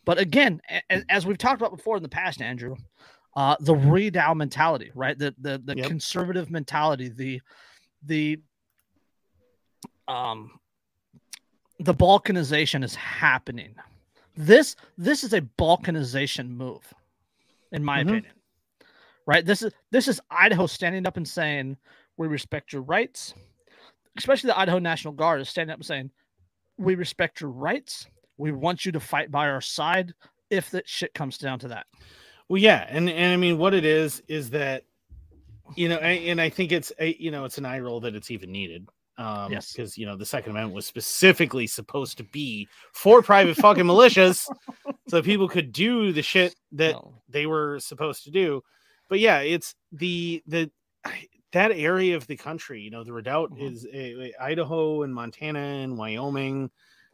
but 0.04 0.18
again, 0.18 0.60
a- 0.70 0.82
a- 0.90 1.04
as 1.08 1.26
we've 1.26 1.38
talked 1.38 1.60
about 1.60 1.76
before 1.76 1.96
in 1.96 2.02
the 2.02 2.08
past, 2.08 2.40
Andrew, 2.42 2.76
uh, 3.34 3.56
the 3.60 3.74
redoubt 3.74 4.36
mentality, 4.36 4.92
right? 4.94 5.18
The 5.18 5.34
the 5.38 5.60
the 5.64 5.76
Yep. 5.76 5.86
conservative 5.88 6.50
mentality, 6.50 7.08
the 7.08 7.40
the 8.04 8.40
um 10.06 10.50
the 11.84 11.94
balkanization 11.94 12.82
is 12.82 12.94
happening. 12.94 13.74
This 14.36 14.74
this 14.98 15.22
is 15.22 15.32
a 15.32 15.42
balkanization 15.42 16.48
move, 16.48 16.92
in 17.72 17.84
my 17.84 17.98
Mhm. 17.98 18.08
opinion. 18.08 18.32
Right? 19.26 19.44
This 19.44 19.62
is 19.62 19.72
this 19.90 20.08
is 20.08 20.20
Idaho 20.30 20.66
standing 20.66 21.06
up 21.06 21.16
and 21.16 21.28
saying, 21.28 21.76
"We 22.16 22.26
respect 22.26 22.72
your 22.72 22.82
rights." 22.82 23.34
Especially 24.16 24.48
the 24.48 24.58
Idaho 24.58 24.78
National 24.78 25.12
Guard 25.12 25.40
is 25.40 25.48
standing 25.48 25.72
up 25.72 25.78
and 25.78 25.86
saying, 25.86 26.10
"We 26.78 26.94
respect 26.94 27.40
your 27.40 27.50
rights. 27.50 28.06
We 28.36 28.52
want 28.52 28.84
you 28.86 28.92
to 28.92 29.00
fight 29.00 29.30
by 29.30 29.48
our 29.48 29.60
side 29.60 30.14
if 30.50 30.70
that 30.70 30.88
shit 30.88 31.14
comes 31.14 31.38
down 31.38 31.58
to 31.60 31.68
that." 31.68 31.86
Well, 32.48 32.60
yeah, 32.60 32.86
and 32.88 33.08
and 33.08 33.32
I 33.32 33.36
mean, 33.36 33.58
what 33.58 33.74
it 33.74 33.84
is 33.84 34.22
is 34.28 34.50
that, 34.50 34.84
you 35.76 35.88
know, 35.88 35.96
and, 35.96 36.24
and 36.30 36.40
I 36.40 36.48
think 36.48 36.72
it's 36.72 36.92
a 36.98 37.14
you 37.14 37.30
know 37.30 37.44
it's 37.44 37.58
an 37.58 37.66
eye 37.66 37.80
roll 37.80 38.00
that 38.00 38.14
it's 38.14 38.30
even 38.30 38.52
needed. 38.52 38.88
Um, 39.16 39.52
Yes. 39.52 39.72
because 39.72 39.96
you 39.96 40.06
know 40.06 40.16
the 40.16 40.26
Second 40.26 40.50
Amendment 40.52 40.74
was 40.74 40.86
specifically 40.86 41.66
supposed 41.68 42.16
to 42.18 42.24
be 42.24 42.68
for 42.92 43.22
private 43.22 43.56
fucking 43.56 43.84
militias, 43.84 44.48
so 45.08 45.22
people 45.22 45.48
could 45.48 45.70
do 45.72 46.12
the 46.12 46.22
shit 46.22 46.54
that 46.72 46.92
No. 46.92 47.22
they 47.28 47.46
were 47.46 47.78
supposed 47.80 48.24
to 48.24 48.30
do. 48.32 48.62
But 49.08 49.20
yeah, 49.20 49.40
it's 49.40 49.74
the 49.92 50.42
the 50.46 50.70
that 51.52 51.70
area 51.70 52.16
of 52.16 52.26
the 52.26 52.36
country. 52.36 52.80
You 52.80 52.90
know, 52.90 53.04
the 53.04 53.12
redoubt 53.12 53.52
Mhm. 53.52 53.72
is 53.72 53.86
uh, 53.86 54.42
Idaho 54.42 55.02
and 55.02 55.14
Montana 55.14 55.60
and 55.60 55.96
Wyoming. 55.96 56.70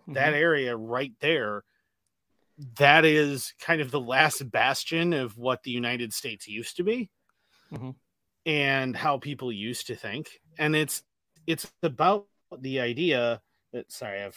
That 0.09 0.32
Mhm. 0.32 0.36
area 0.39 0.77
right 0.77 1.12
there. 1.20 1.64
That 2.77 3.05
is 3.05 3.52
kind 3.60 3.81
of 3.82 3.90
the 3.90 4.01
last 4.01 4.51
bastion 4.51 5.12
of 5.12 5.36
what 5.36 5.62
the 5.62 5.70
United 5.70 6.12
States 6.14 6.48
used 6.48 6.77
to 6.77 6.82
be, 6.82 7.10
Mhm. 7.72 7.94
and 8.47 8.97
how 8.97 9.18
people 9.18 9.52
used 9.52 9.86
to 9.89 9.94
think. 9.97 10.40
And 10.59 10.74
it's 10.74 11.02
it's 11.51 11.70
about 11.82 12.27
the 12.59 12.81
idea 12.81 13.40
that 13.72 13.90
sorry, 13.93 14.18
I 14.18 14.22
have 14.22 14.36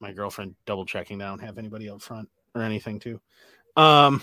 my 0.00 0.12
girlfriend 0.12 0.54
double 0.66 0.84
checking. 0.86 1.20
I 1.22 1.28
don't 1.28 1.40
have 1.40 1.58
anybody 1.58 1.88
up 1.88 2.02
front 2.02 2.28
or 2.54 2.62
anything 2.62 2.98
too. 3.00 3.20
Um 3.76 4.22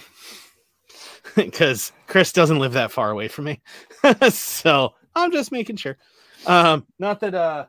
because 1.35 1.91
Chris 2.07 2.31
doesn't 2.33 2.59
live 2.59 2.73
that 2.73 2.91
far 2.91 3.11
away 3.11 3.27
from 3.27 3.45
me. 3.45 3.61
so 4.29 4.93
I'm 5.15 5.31
just 5.31 5.51
making 5.51 5.75
sure. 5.77 5.97
Um 6.45 6.85
not 6.99 7.19
that 7.21 7.33
uh 7.35 7.65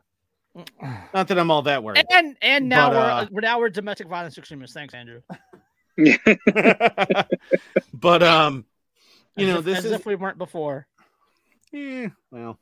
not 1.13 1.27
that 1.27 1.39
I'm 1.39 1.49
all 1.51 1.63
that 1.63 1.83
worried. 1.83 2.05
and 2.11 2.37
and 2.41 2.69
now 2.69 2.89
But, 2.89 2.95
we're 2.95 3.01
uh, 3.11 3.25
we're 3.31 3.41
now 3.41 3.59
we're 3.59 3.69
domestic 3.69 4.07
violence 4.07 4.37
extremists. 4.37 4.73
Thanks, 4.75 4.93
Andrew. 4.93 5.21
but 7.93 8.23
um 8.23 8.65
you 9.35 9.47
As 9.47 9.53
know 9.53 9.59
if- 9.59 9.65
this 9.65 9.77
as 9.79 9.85
is 9.85 9.91
if 9.91 10.05
we 10.05 10.15
weren't 10.15 10.37
before. 10.37 10.87
Eh, 11.73 12.09
well. 12.31 12.59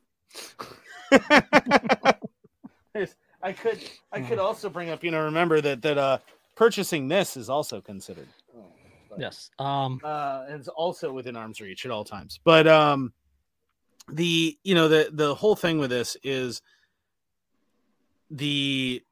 There's- 2.92 3.16
I 3.44 3.52
could 3.52 3.80
I 4.12 4.20
could 4.20 4.38
also 4.38 4.68
bring 4.70 4.90
up, 4.90 5.02
you 5.02 5.10
know, 5.10 5.24
remember 5.24 5.60
that 5.60 5.82
that 5.82 5.98
uh 5.98 6.18
purchasing 6.54 7.08
this 7.08 7.36
is 7.36 7.50
also 7.50 7.80
considered. 7.80 8.28
Yes. 9.18 9.50
Um. 9.58 10.00
Uh 10.04 10.44
it's 10.48 10.68
also 10.68 11.12
within 11.12 11.34
arm's 11.36 11.60
reach 11.60 11.84
at 11.84 11.90
all 11.90 12.04
times. 12.04 12.38
But 12.44 12.68
um 12.68 13.12
the 14.08 14.56
you 14.62 14.74
know 14.76 14.86
the 14.88 15.10
the 15.12 15.34
whole 15.34 15.56
thing 15.56 15.78
with 15.78 15.90
this 15.90 16.16
is 16.22 16.62
the 18.30 19.02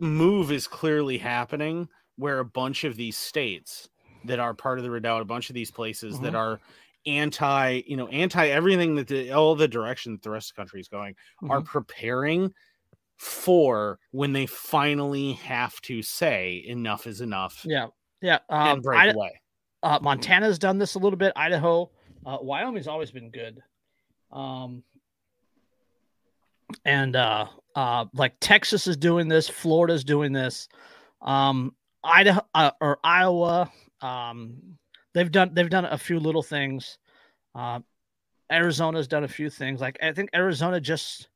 move 0.00 0.50
is 0.50 0.66
clearly 0.66 1.18
happening 1.18 1.88
where 2.16 2.40
a 2.40 2.44
bunch 2.44 2.82
of 2.82 2.96
these 2.96 3.16
states 3.16 3.88
that 4.24 4.40
are 4.40 4.54
part 4.54 4.78
of 4.78 4.84
the 4.84 4.90
redoubt, 4.90 5.22
a 5.22 5.24
bunch 5.24 5.50
of 5.50 5.54
these 5.54 5.70
places 5.70 6.18
that 6.20 6.32
Mhm. 6.32 6.38
are 6.38 6.60
anti, 7.06 7.82
you 7.86 7.96
know, 7.96 8.08
anti 8.08 8.48
everything 8.48 8.94
that 8.96 9.08
the, 9.08 9.32
all 9.32 9.54
the 9.54 9.68
direction 9.68 10.12
that 10.12 10.22
the 10.22 10.30
rest 10.30 10.50
of 10.50 10.56
the 10.56 10.60
country 10.60 10.80
is 10.80 10.88
going, 10.88 11.14
are 11.48 11.62
preparing 11.62 12.52
for 13.16 13.98
when 14.12 14.32
they 14.32 14.46
finally 14.46 15.32
have 15.32 15.80
to 15.82 16.02
say 16.02 16.62
enough 16.66 17.06
is 17.06 17.20
enough 17.20 17.62
Yeah. 17.64 17.88
Yeah. 18.22 18.38
Um, 18.48 18.68
and 18.68 18.82
break 18.82 19.00
Ida- 19.00 19.14
away. 19.14 19.40
uh, 19.82 19.98
Montana's 20.00 20.58
done 20.58 20.78
this 20.78 20.94
a 20.94 20.98
little 20.98 21.16
bit. 21.16 21.32
Idaho, 21.34 21.90
uh, 22.24 22.38
Wyoming's 22.40 22.86
always 22.88 23.10
been 23.10 23.30
good. 23.30 23.60
Um, 24.30 24.82
and 26.84 27.16
uh, 27.16 27.46
uh, 27.74 28.04
like 28.14 28.34
Texas 28.40 28.86
is 28.86 28.96
doing 28.96 29.26
this, 29.28 29.48
Florida's 29.48 30.04
doing 30.04 30.32
this. 30.32 30.68
Um, 31.22 31.74
Idaho 32.04 32.42
uh, 32.54 32.70
or 32.80 32.98
Iowa, 33.02 33.70
um, 34.00 34.77
they've 35.14 35.30
done 35.30 35.50
they've 35.54 35.70
done 35.70 35.84
a 35.84 35.98
few 35.98 36.20
little 36.20 36.42
things. 36.42 36.98
Uh, 37.54 37.80
Arizona's 38.50 39.08
done 39.08 39.24
a 39.24 39.28
few 39.28 39.50
things. 39.50 39.80
Like 39.80 39.98
I 40.02 40.12
think 40.12 40.30
Arizona 40.34 40.80
just 40.80 41.28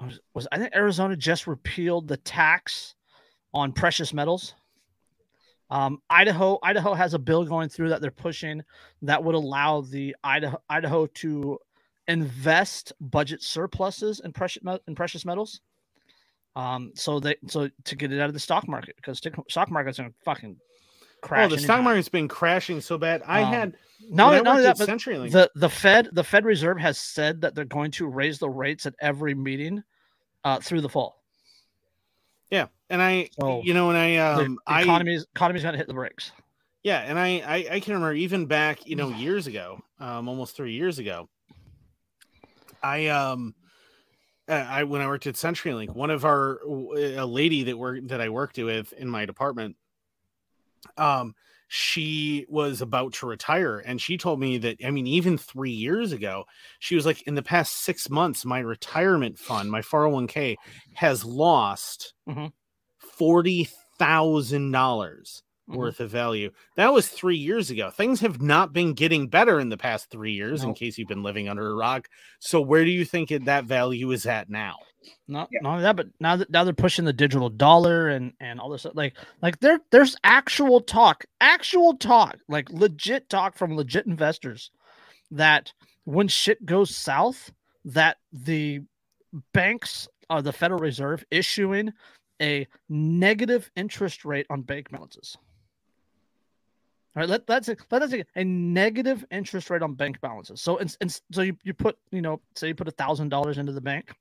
was, 0.00 0.20
was 0.34 0.48
I 0.52 0.58
think 0.58 0.74
Arizona 0.74 1.16
just 1.16 1.46
repealed 1.46 2.08
the 2.08 2.16
tax 2.16 2.94
on 3.52 3.72
precious 3.72 4.12
metals. 4.12 4.54
Um, 5.70 6.02
Idaho, 6.10 6.58
Idaho 6.62 6.94
has 6.94 7.14
a 7.14 7.18
bill 7.18 7.44
going 7.44 7.68
through 7.68 7.90
that 7.90 8.00
they're 8.00 8.10
pushing 8.10 8.62
that 9.02 9.22
would 9.22 9.36
allow 9.36 9.82
the 9.82 10.16
Idaho, 10.24 10.60
Idaho 10.68 11.06
to 11.06 11.58
invest 12.08 12.92
budget 13.00 13.40
surpluses 13.40 14.20
in 14.20 14.32
precious 14.32 14.62
in 14.88 14.94
precious 14.94 15.24
metals. 15.24 15.60
Um, 16.56 16.90
so 16.96 17.20
they 17.20 17.36
so 17.46 17.70
to 17.84 17.96
get 17.96 18.12
it 18.12 18.20
out 18.20 18.26
of 18.26 18.34
the 18.34 18.40
stock 18.40 18.66
market 18.66 18.96
because 18.96 19.20
stock 19.48 19.70
market's 19.70 19.98
gonna 19.98 20.10
fucking 20.24 20.56
crash. 21.22 21.50
Oh, 21.50 21.54
the 21.54 21.60
stock 21.60 21.82
market's 21.82 22.08
been 22.08 22.28
crashing 22.28 22.80
so 22.80 22.98
bad. 22.98 23.22
I 23.26 23.42
Um, 23.42 23.52
had 23.52 23.76
Not, 24.10 24.26
when 24.30 24.34
I 24.34 24.38
only- 24.38 24.42
not 24.44 24.50
only 24.50 24.64
worked 24.66 24.78
that, 24.78 24.82
at 24.82 24.88
but 24.88 24.98
CenturyLink. 24.98 25.32
the 25.32 25.50
the 25.54 25.68
Fed 25.68 26.08
the 26.12 26.24
Fed 26.24 26.44
Reserve 26.44 26.78
has 26.78 26.98
said 26.98 27.40
that 27.42 27.54
they're 27.54 27.64
going 27.64 27.90
to 27.92 28.06
raise 28.06 28.38
the 28.38 28.48
rates 28.48 28.86
at 28.86 28.94
every 29.00 29.34
meeting 29.34 29.82
uh, 30.44 30.58
through 30.60 30.80
the 30.80 30.88
fall. 30.88 31.22
yeah, 32.50 32.66
and 32.88 33.00
I, 33.02 33.28
So, 33.40 33.62
you 33.62 33.74
know, 33.74 33.90
and 33.90 33.98
I, 33.98 34.10
The- 34.38 34.44
um, 34.46 34.54
the 34.66 34.72
I, 34.72 34.82
economy's 34.82 35.26
economy's 35.34 35.62
gonna 35.62 35.76
hit 35.76 35.86
the 35.86 35.94
brakes. 35.94 36.32
yeah, 36.82 37.00
and 37.00 37.18
I, 37.18 37.42
I, 37.46 37.66
I 37.74 37.80
can 37.80 37.92
remember 37.94 38.14
even 38.14 38.46
back, 38.46 38.86
you 38.86 38.96
know, 38.96 39.10
years 39.10 39.46
ago, 39.46 39.80
um, 40.00 40.28
almost 40.28 40.56
three 40.56 40.72
years 40.72 40.98
ago, 40.98 41.28
I, 42.82 43.08
um, 43.08 43.54
uh, 44.48 44.52
I 44.54 44.84
when 44.84 45.00
I 45.00 45.06
worked 45.06 45.26
at 45.26 45.34
CenturyLink, 45.34 45.90
one 45.94 46.10
of 46.10 46.24
our 46.24 46.60
a 46.96 47.24
lady 47.26 47.62
that 47.64 47.78
worked 47.78 48.08
that 48.08 48.20
I 48.20 48.30
worked 48.30 48.56
with 48.58 48.92
in 48.94 49.08
my 49.08 49.26
department, 49.26 49.76
um, 50.96 51.34
she 51.68 52.46
was 52.48 52.80
about 52.82 53.12
to 53.14 53.26
retire, 53.26 53.78
and 53.80 54.00
she 54.00 54.16
told 54.18 54.40
me 54.40 54.58
that 54.58 54.78
I 54.84 54.90
mean, 54.90 55.06
even 55.06 55.38
three 55.38 55.70
years 55.70 56.12
ago, 56.12 56.44
she 56.80 56.94
was 56.96 57.06
like, 57.06 57.22
in 57.22 57.34
the 57.36 57.42
past 57.42 57.78
six 57.78 58.10
months, 58.10 58.44
my 58.44 58.60
retirement 58.60 59.38
fund, 59.38 59.70
my 59.70 59.82
four 59.82 60.02
hundred 60.02 60.14
one 60.14 60.26
k, 60.26 60.58
has 60.94 61.24
lost 61.24 62.14
Mhm. 62.26 62.50
forty 62.98 63.68
thousand 63.98 64.70
dollars 64.72 65.42
Mhm. 65.70 65.76
worth 65.76 66.00
of 66.00 66.10
value. 66.10 66.50
That 66.76 66.92
was 66.92 67.08
three 67.08 67.36
years 67.36 67.70
ago. 67.70 67.90
Things 67.90 68.20
have 68.20 68.40
not 68.42 68.72
been 68.72 68.92
getting 68.94 69.28
better 69.28 69.60
in 69.60 69.68
the 69.68 69.76
past 69.76 70.10
three 70.10 70.32
years, 70.32 70.62
in 70.64 70.74
case 70.74 70.98
you've 70.98 71.08
been 71.08 71.22
living 71.22 71.48
under 71.48 71.70
a 71.70 71.74
rock. 71.74 72.08
So 72.40 72.60
where 72.60 72.84
do 72.84 72.90
you 72.90 73.04
think 73.04 73.30
it- 73.30 73.44
that 73.46 73.64
value 73.64 74.10
is 74.10 74.26
at 74.26 74.50
now? 74.50 74.76
Not, 75.26 75.48
Yeah. 75.50 75.60
not 75.62 75.70
only 75.70 75.82
that, 75.82 75.96
but 75.96 76.08
now 76.20 76.36
that 76.36 76.50
now 76.50 76.62
they're 76.64 76.74
pushing 76.74 77.06
the 77.06 77.12
digital 77.12 77.48
dollar 77.48 78.08
and 78.08 78.34
and 78.38 78.60
all 78.60 78.68
this 78.68 78.82
stuff. 78.82 78.92
like 78.94 79.16
like 79.40 79.58
there 79.60 79.80
there's 79.90 80.14
actual 80.24 80.80
talk, 80.82 81.24
actual 81.40 81.96
talk, 81.96 82.38
like 82.48 82.68
legit 82.70 83.28
talk 83.30 83.56
from 83.56 83.76
legit 83.76 84.04
investors 84.06 84.70
that 85.30 85.72
when 86.04 86.28
shit 86.28 86.66
goes 86.66 86.94
south, 86.94 87.50
that 87.84 88.18
the 88.32 88.80
banks 89.54 90.06
or 90.28 90.42
the 90.42 90.52
Federal 90.52 90.80
Reserve 90.80 91.24
issuing 91.30 91.92
a 92.42 92.66
negative 92.88 93.70
interest 93.76 94.24
rate 94.24 94.46
on 94.50 94.62
bank 94.62 94.90
balances. 94.90 95.36
All 97.16 97.20
right, 97.20 97.28
let, 97.28 97.40
a, 97.40 97.76
that's 97.88 98.12
a, 98.12 98.24
a 98.36 98.44
negative 98.44 99.24
interest 99.30 99.68
rate 99.68 99.82
on 99.82 99.94
bank 99.94 100.20
balances. 100.20 100.60
So, 100.60 100.78
and, 100.78 100.96
and 101.00 101.20
so 101.32 101.42
you, 101.42 101.56
you 101.64 101.74
put, 101.74 101.98
you 102.12 102.22
know, 102.22 102.40
say 102.54 102.68
you 102.68 102.74
put 102.74 102.86
a 102.86 102.92
thousand 102.92 103.30
dollars 103.30 103.58
into 103.58 103.72
the 103.72 103.80
bank, 103.80 104.14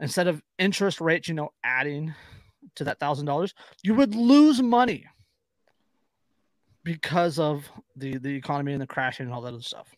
instead 0.00 0.26
of 0.26 0.42
interest 0.58 1.00
rates, 1.00 1.28
you 1.28 1.34
know, 1.34 1.50
adding 1.62 2.14
to 2.74 2.84
that 2.84 2.98
thousand 2.98 3.26
dollars, 3.26 3.54
you 3.82 3.94
would 3.94 4.14
lose 4.14 4.60
money 4.60 5.06
because 6.82 7.38
of 7.38 7.68
the 7.96 8.18
the 8.18 8.34
economy 8.34 8.72
and 8.72 8.82
the 8.82 8.86
crashing 8.86 9.26
and 9.26 9.34
all 9.34 9.42
that 9.42 9.54
other 9.54 9.62
stuff. 9.62 9.88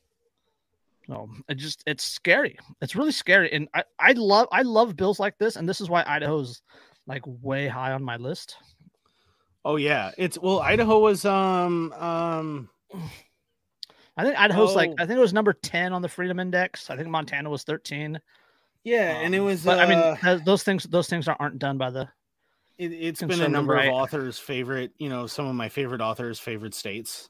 So 1.06 1.30
it 1.48 1.54
just 1.54 1.82
it's 1.86 2.04
scary. 2.04 2.58
It's 2.82 2.94
really 2.94 3.12
scary, 3.12 3.50
and 3.52 3.68
I 3.74 3.84
I 3.98 4.12
love 4.12 4.48
I 4.52 4.62
love 4.62 4.96
bills 4.96 5.18
like 5.18 5.38
this, 5.38 5.56
and 5.56 5.68
this 5.68 5.80
is 5.80 5.88
why 5.88 6.04
Idaho's 6.06 6.60
like 7.06 7.22
way 7.26 7.66
high 7.66 7.92
on 7.92 8.02
my 8.02 8.16
list. 8.16 8.56
Oh 9.64 9.76
yeah, 9.76 10.12
it's 10.18 10.38
well 10.38 10.60
Idaho 10.60 10.98
was 11.00 11.24
um 11.24 11.92
um 11.94 12.68
I 14.16 14.24
think 14.24 14.38
Idaho's 14.38 14.74
like 14.74 14.90
Oh. 14.90 14.94
I 14.98 15.06
think 15.06 15.16
it 15.18 15.20
was 15.20 15.32
number 15.32 15.52
ten 15.52 15.92
on 15.92 16.02
the 16.02 16.08
Freedom 16.08 16.40
Index. 16.40 16.90
I 16.90 16.96
think 16.96 17.08
Montana 17.08 17.50
was 17.50 17.64
thirteen. 17.64 18.20
yeah, 18.84 19.18
and 19.20 19.34
it 19.34 19.38
Um, 19.38 19.44
was. 19.44 19.64
but 19.64 19.78
I 19.78 19.86
mean 19.86 19.98
uh, 19.98 20.38
those 20.44 20.62
things 20.62 20.84
those 20.84 21.08
things 21.08 21.28
aren't- 21.28 21.58
done 21.58 21.78
by 21.78 21.90
the 21.90 22.08
it, 22.78 22.92
it's 22.92 23.20
been 23.22 23.40
a 23.42 23.48
number 23.48 23.74
right. 23.74 23.88
of 23.88 23.94
authors' 23.94 24.38
favorite. 24.38 24.92
You 24.98 25.08
know, 25.08 25.26
some 25.26 25.46
of 25.46 25.54
my 25.56 25.68
favorite 25.68 26.00
authors' 26.00 26.38
favorite 26.38 26.74
states. 26.74 27.28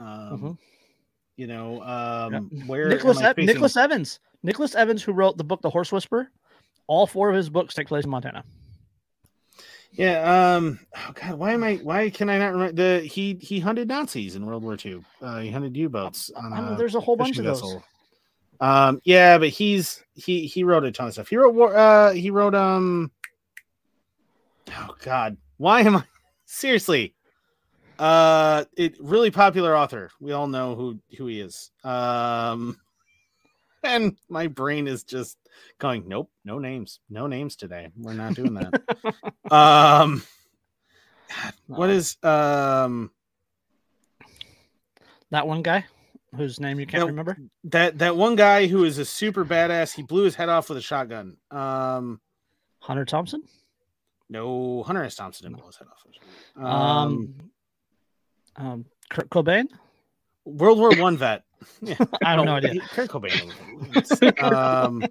Um, 0.00 0.06
Mhm. 0.40 0.58
You 1.36 1.46
know, 1.46 1.82
um, 1.82 2.50
where 2.66 2.88
Nicholas 2.88 3.20
E-? 3.20 3.44
Nicholas 3.44 3.76
Evans. 3.76 4.20
Nicholas 4.42 4.74
Evans, 4.74 5.02
who 5.02 5.12
wrote 5.12 5.36
the 5.36 5.44
book 5.44 5.60
The 5.60 5.68
Horse 5.68 5.92
Whisperer. 5.92 6.30
All 6.86 7.06
four 7.06 7.28
of 7.28 7.36
his 7.36 7.50
books 7.50 7.74
take 7.74 7.88
place 7.88 8.04
in 8.04 8.10
Montana. 8.10 8.42
Yeah. 9.96 10.54
Um. 10.56 10.78
Oh 10.94 11.12
God. 11.14 11.34
Why 11.34 11.52
am 11.52 11.64
I? 11.64 11.76
Why 11.76 12.10
can 12.10 12.28
I 12.28 12.38
not 12.38 12.52
remember 12.52 12.72
the? 12.72 13.00
He 13.06 13.38
he 13.40 13.58
hunted 13.58 13.88
Nazis 13.88 14.36
in 14.36 14.44
World 14.44 14.62
War 14.62 14.76
II. 14.84 15.02
Uh, 15.22 15.38
he 15.40 15.50
hunted 15.50 15.76
U-boats 15.76 16.30
on 16.36 16.52
I 16.52 16.60
mean, 16.60 16.72
a 16.74 16.76
there's 16.76 16.94
a 16.94 17.00
whole 17.00 17.16
bunch 17.16 17.38
of 17.38 17.44
those. 17.44 17.60
vessel. 17.60 17.82
Um. 18.60 19.00
Yeah, 19.04 19.38
but 19.38 19.48
he's 19.48 20.02
he 20.14 20.46
he 20.46 20.64
wrote 20.64 20.84
a 20.84 20.92
ton 20.92 21.06
of 21.08 21.14
stuff. 21.14 21.28
He 21.28 21.36
wrote 21.36 21.54
war. 21.54 21.74
Uh. 21.74 22.12
He 22.12 22.30
wrote 22.30 22.54
um. 22.54 23.10
Oh 24.70 24.94
God. 25.02 25.36
Why 25.56 25.80
am 25.80 25.96
I? 25.96 26.04
Seriously. 26.44 27.14
Uh. 27.98 28.64
It 28.76 28.96
really 29.00 29.30
popular 29.30 29.76
author. 29.76 30.10
We 30.20 30.32
all 30.32 30.46
know 30.46 30.74
who 30.74 30.98
who 31.16 31.26
he 31.26 31.40
is. 31.40 31.70
Um. 31.84 32.78
And 33.84 34.16
my 34.28 34.48
brain 34.48 34.88
is 34.88 35.04
just 35.04 35.38
going, 35.78 36.08
nope, 36.08 36.30
no 36.44 36.58
names, 36.58 36.98
no 37.08 37.26
names 37.26 37.54
today. 37.56 37.88
We're 37.96 38.14
not 38.14 38.34
doing 38.34 38.54
that. 38.54 38.74
um. 39.52 40.22
God, 41.28 41.54
what 41.66 42.24
um 42.24 43.10
That 45.30 45.46
one 45.46 45.62
guy 45.62 45.84
whose 46.36 46.60
name 46.60 46.80
you 46.80 46.86
can't 46.86 47.02
No. 47.02 47.06
remember. 47.06 47.36
that 47.64 47.98
that 47.98 48.16
one 48.16 48.36
guy 48.36 48.66
who 48.66 48.84
is 48.84 48.98
a 48.98 49.04
super 49.04 49.44
badass? 49.44 49.94
He 49.94 50.02
blew 50.02 50.24
his 50.24 50.34
head 50.34 50.48
off 50.48 50.68
with 50.68 50.78
a 50.78 50.82
shotgun. 50.82 51.36
Um, 51.50 52.20
Hunter 52.80 53.04
Thompson. 53.04 53.42
no, 54.28 54.82
Hunter 54.82 55.04
S. 55.04 55.14
Thompson 55.16 55.44
didn't 55.46 55.58
blow 55.58 55.66
his 55.68 55.76
head 55.76 55.88
off. 55.88 56.02
shotgun. 56.54 56.66
Um, 56.66 57.34
um, 58.56 58.84
Kurt 59.10 59.28
Cobain. 59.30 59.66
World 60.46 60.78
War 60.78 60.90
One 60.96 61.16
vet. 61.16 61.42
Yeah, 61.80 61.96
I 62.24 62.36
no 62.36 62.44
No, 62.44 62.52
idea. 62.56 62.74
he- 62.74 62.80
Kurt 62.80 63.10
Cobain. 63.10 63.50
um, 64.42 65.02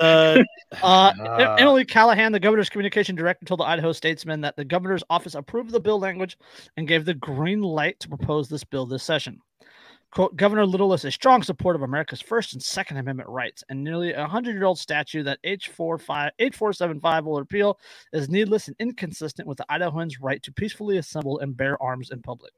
uh, 0.00 0.42
Uh, 0.82 1.56
Emily 1.58 1.84
Callihan, 1.84 2.32
the 2.32 2.40
governor's 2.40 2.68
communication 2.68 3.14
director, 3.16 3.46
told 3.46 3.60
the 3.60 3.64
Idaho 3.64 3.92
Statesman 3.92 4.40
that 4.42 4.56
the 4.56 4.64
governor's 4.64 5.04
office 5.08 5.34
approved 5.34 5.70
the 5.70 5.80
bill 5.80 5.98
language 6.00 6.36
and 6.76 6.86
gave 6.88 7.04
the 7.04 7.14
green 7.14 7.62
light 7.62 7.98
to 8.00 8.08
propose 8.08 8.48
this 8.48 8.64
bill 8.64 8.86
this 8.86 9.02
session. 9.02 9.38
Quote, 10.10 10.36
Governor 10.36 10.66
Little 10.66 10.92
is 10.92 11.06
a 11.06 11.10
strong 11.10 11.42
supporter 11.42 11.76
of 11.76 11.82
America's 11.82 12.20
First 12.20 12.52
and 12.52 12.62
Second 12.62 12.98
Amendment 12.98 13.30
rights, 13.30 13.64
and 13.70 13.82
nearly 13.82 14.12
a 14.12 14.26
hundred 14.26 14.52
year 14.52 14.64
old 14.64 14.78
statute 14.78 15.22
that 15.22 15.38
H45 15.42 16.30
8475 16.38 17.24
will 17.24 17.38
repeal 17.38 17.78
is 18.12 18.28
needless 18.28 18.68
and 18.68 18.76
inconsistent 18.78 19.48
with 19.48 19.56
the 19.58 19.66
Idahoans' 19.70 20.16
right 20.20 20.42
to 20.42 20.52
peacefully 20.52 20.98
assemble 20.98 21.38
and 21.38 21.56
bear 21.56 21.82
arms 21.82 22.10
in 22.10 22.20
public. 22.20 22.52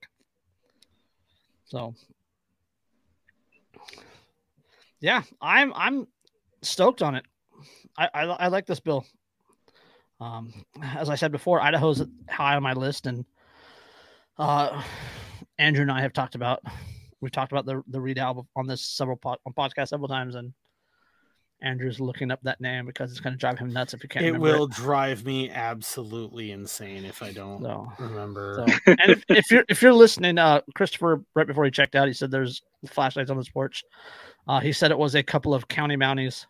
So, 1.65 1.95
yeah, 5.01 5.23
I'm 5.41 5.73
I'm 5.74 6.07
stoked 6.62 7.03
on 7.03 7.15
it. 7.15 7.24
I, 7.97 8.09
I, 8.12 8.23
I 8.24 8.49
like 8.49 8.66
this 8.66 8.81
bill. 8.81 9.05
Um, 10.20 10.53
as 10.82 11.11
I 11.11 11.15
said 11.15 11.32
before, 11.32 11.61
Idaho's 11.61 12.03
high 12.28 12.57
on 12.57 12.62
my 12.62 12.73
list, 12.73 13.07
and 13.07 13.24
uh, 14.39 14.82
Andrew 15.59 15.82
and 15.82 15.91
I 15.91 16.01
have 16.01 16.12
talked 16.12 16.35
about 16.35 16.62
we've 17.20 17.32
talked 17.32 17.53
about 17.53 17.66
the 17.66 17.82
the 17.89 18.20
album 18.20 18.47
on 18.57 18.66
this 18.66 18.82
several 18.82 19.19
on 19.24 19.53
podcast 19.53 19.89
several 19.89 20.09
times, 20.09 20.35
and 20.35 20.53
Andrew's 21.65 21.99
looking 21.99 22.31
up 22.31 22.39
that 22.43 22.61
name 22.61 22.86
because 22.86 23.11
it's 23.11 23.20
going 23.20 23.32
to 23.32 23.39
drive 23.39 23.59
him 23.59 23.73
nuts 23.73 23.95
if 23.95 24.03
you 24.03 24.09
can't. 24.09 24.24
it 24.24 24.39
will 24.39 24.66
drive 24.66 25.24
me 25.24 25.51
absolutely 25.51 26.53
insane 26.53 27.05
if 27.05 27.23
I 27.23 27.32
don't 27.32 27.62
So, 27.62 27.91
remember. 27.99 28.65
so 28.66 28.74
and 28.86 29.11
if, 29.11 29.24
if 29.28 29.51
you're 29.51 29.65
if 29.69 29.82
you're 29.82 29.93
listening, 29.95 30.39
uh, 30.39 30.61
Christopher, 30.74 31.23
right 31.35 31.47
before 31.47 31.65
he 31.65 31.70
checked 31.70 31.95
out, 31.97 32.07
he 32.07 32.15
said 32.15 32.31
there's 32.31 32.62
flashlights 32.86 33.31
on 33.31 33.36
his 33.36 33.49
porch. 33.49 33.82
Uh, 34.47 34.61
he 34.61 34.73
said 34.73 34.91
it 34.91 34.99
was 34.99 35.15
a 35.15 35.23
couple 35.23 35.55
of 35.55 35.66
county 35.69 35.97
mounties 35.97 36.47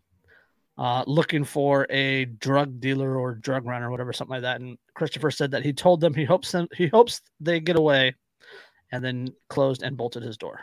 uh, 0.79 1.05
looking 1.07 1.45
for 1.45 1.87
a 1.91 2.25
drug 2.25 2.81
dealer 2.81 3.17
or 3.17 3.35
drug 3.35 3.65
runner, 3.65 3.87
or 3.89 3.91
whatever, 3.93 4.13
something 4.13 4.33
like 4.35 4.43
that. 4.43 4.61
And 4.61 4.77
Christopher 4.95 5.31
said 5.31 5.53
that 5.53 5.63
he 5.65 5.73
told 5.73 6.01
them 6.01 6.13
he 6.13 6.25
hopes 6.25 6.51
them 6.51 6.67
he 6.77 6.89
hopes 6.89 7.21
they 7.41 7.61
get 7.61 7.77
away, 7.77 8.17
and 8.91 9.05
then 9.05 9.29
closed 9.49 9.83
and 9.85 9.97
bolted 9.97 10.23
his 10.25 10.37
door. 10.37 10.61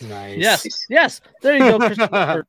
Nice. 0.00 0.38
Yes, 0.38 0.86
yes. 0.88 1.20
There 1.42 1.54
you 1.54 1.60
go, 1.60 1.78
Christopher. 1.78 2.46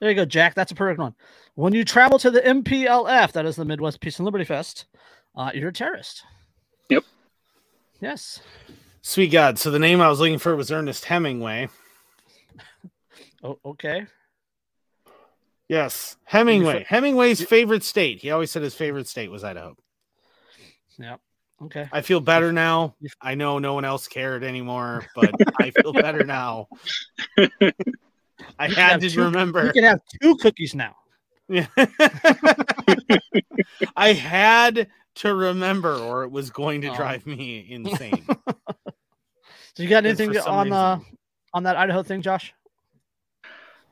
there 0.00 0.10
you 0.10 0.16
go, 0.16 0.24
Jack. 0.24 0.54
That's 0.54 0.72
a 0.72 0.74
perfect 0.74 1.00
one. 1.00 1.14
When 1.54 1.74
you 1.74 1.84
travel 1.84 2.18
to 2.20 2.30
the 2.30 2.40
MPLF, 2.40 3.32
that 3.32 3.46
is 3.46 3.56
the 3.56 3.64
Midwest 3.64 4.00
Peace 4.00 4.18
and 4.18 4.24
Liberty 4.24 4.44
Fest, 4.44 4.86
uh, 5.36 5.50
you're 5.54 5.68
a 5.68 5.72
terrorist. 5.72 6.24
Yep. 6.88 7.04
Yes. 8.00 8.40
Sweet 9.02 9.28
God. 9.32 9.58
So 9.58 9.70
the 9.70 9.78
name 9.78 10.00
I 10.00 10.08
was 10.08 10.20
looking 10.20 10.38
for 10.38 10.54
was 10.56 10.70
Ernest 10.70 11.04
Hemingway. 11.06 11.68
Oh, 13.40 13.56
okay. 13.64 14.04
Yes, 15.68 16.16
Hemingway. 16.24 16.84
Hemingway's 16.88 17.40
favorite 17.40 17.84
state. 17.84 18.18
He 18.20 18.32
always 18.32 18.50
said 18.50 18.62
his 18.62 18.74
favorite 18.74 19.06
state 19.06 19.30
was 19.30 19.44
Idaho. 19.44 19.76
Yeah. 20.98 21.18
Okay. 21.60 21.88
I 21.92 22.02
feel 22.02 22.20
better 22.20 22.52
now. 22.52 22.94
I 23.20 23.34
know 23.34 23.58
no 23.58 23.74
one 23.74 23.84
else 23.84 24.06
cared 24.06 24.44
anymore, 24.44 25.06
but 25.14 25.32
I 25.60 25.70
feel 25.72 25.92
better 25.92 26.24
now. 26.24 26.68
I 28.58 28.68
had 28.68 29.00
to 29.00 29.10
two- 29.10 29.22
remember. 29.24 29.66
You 29.66 29.72
can 29.72 29.84
have 29.84 30.00
two 30.22 30.36
cookies 30.36 30.74
now. 30.74 30.94
Yeah. 31.48 31.66
I 33.96 34.12
had 34.12 34.88
to 35.16 35.34
remember, 35.34 35.94
or 35.96 36.22
it 36.24 36.30
was 36.30 36.50
going 36.50 36.82
to 36.82 36.88
Oh. 36.88 36.94
drive 36.96 37.26
me 37.26 37.66
insane. 37.68 38.24
So 39.74 39.82
you 39.82 39.88
got 39.88 40.04
anything 40.06 40.32
for 40.32 40.40
some 40.40 40.52
on 40.54 40.72
uh, 40.72 40.98
on 41.54 41.62
that 41.64 41.76
Idaho 41.76 42.02
thing, 42.02 42.22
Josh? 42.22 42.52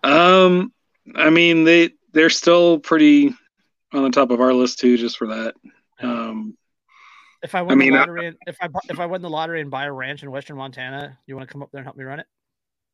Um, 0.05 0.73
I 1.15 1.31
mean 1.31 1.65
they 1.65 1.91
they're 2.13 2.31
still 2.31 2.79
pretty 2.79 3.35
on 3.93 4.03
the 4.05 4.11
top 4.11 4.31
of 4.31 4.41
our 4.41 4.53
list 4.53 4.79
too, 4.79 4.97
just 4.97 5.17
for 5.17 5.27
that. 5.29 5.55
Um, 6.01 6.57
If 7.43 7.55
I 7.55 7.63
win 7.63 7.79
mean, 7.79 7.93
the 7.93 7.97
I- 7.97 8.01
lottery, 8.01 8.27
and, 8.29 8.37
if 8.47 8.57
I 8.61 8.69
if 8.89 8.99
I 9.01 9.07
win 9.07 9.23
the 9.23 9.31
lottery 9.31 9.61
and 9.61 9.71
buy 9.71 9.85
a 9.85 9.93
ranch 9.93 10.23
in 10.23 10.31
Western 10.31 10.57
Montana, 10.57 11.19
you 11.27 11.37
want 11.37 11.49
to 11.49 11.53
come 11.53 11.63
up 11.63 11.71
there 11.73 11.81
and 11.81 11.87
help 11.87 11.97
me 11.97 12.05
run 12.05 12.21
it? 12.21 12.27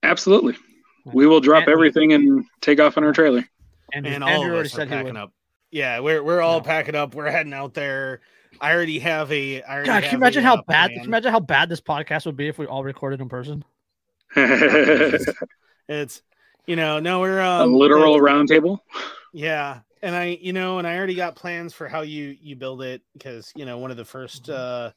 absolutely, 0.02 0.56
we 1.04 1.26
will 1.26 1.40
drop 1.40 1.64
And- 1.64 1.72
everything 1.72 2.12
and 2.12 2.44
take 2.60 2.80
off 2.80 2.96
in 2.96 3.04
our 3.04 3.12
trailer. 3.12 3.44
Andrew, 3.94 4.12
and 4.12 4.24
all 4.24 4.30
Andrew 4.30 4.46
of 4.48 4.54
already 4.54 4.66
us 4.68 4.74
are 4.74 4.76
said 4.76 4.88
packing 4.88 5.16
up. 5.16 5.32
Yeah, 5.70 6.00
we're 6.00 6.22
we're 6.22 6.40
all 6.40 6.56
Yeah. 6.58 6.62
packing 6.62 6.94
up. 6.94 7.14
We're 7.14 7.30
heading 7.30 7.52
out 7.52 7.74
there. 7.74 8.20
I 8.60 8.72
already 8.74 8.98
have 8.98 9.30
a. 9.32 9.62
I 9.62 9.74
already 9.74 9.86
God, 9.86 10.02
can 10.02 10.12
you 10.12 10.18
imagine 10.18 10.44
how 10.44 10.56
uh, 10.56 10.62
bad? 10.68 10.90
Can 10.90 11.00
you 11.00 11.06
imagine 11.06 11.30
how 11.32 11.40
bad 11.40 11.68
this 11.68 11.80
podcast 11.80 12.26
would 12.26 12.36
be 12.36 12.48
if 12.48 12.58
we 12.58 12.66
all 12.66 12.84
recorded 12.84 13.20
in 13.20 13.28
person? 13.28 13.64
It's 15.88 16.22
you 16.66 16.76
know 16.76 17.00
no 17.00 17.20
we're 17.20 17.40
a 17.40 17.48
um, 17.64 17.74
literal 17.74 18.18
roundtable. 18.20 18.78
Yeah, 19.32 19.80
and 20.02 20.14
I, 20.14 20.38
you 20.40 20.52
know, 20.52 20.78
and 20.78 20.86
I 20.86 20.96
already 20.96 21.14
got 21.14 21.34
plans 21.36 21.72
for 21.72 21.88
how 21.88 22.00
you 22.02 22.36
you 22.40 22.56
build 22.56 22.82
it 22.82 23.02
because 23.12 23.52
you 23.56 23.64
know 23.64 23.78
one 23.78 23.90
of 23.90 23.96
the 23.96 24.04
first, 24.04 24.48
uh 24.50 24.90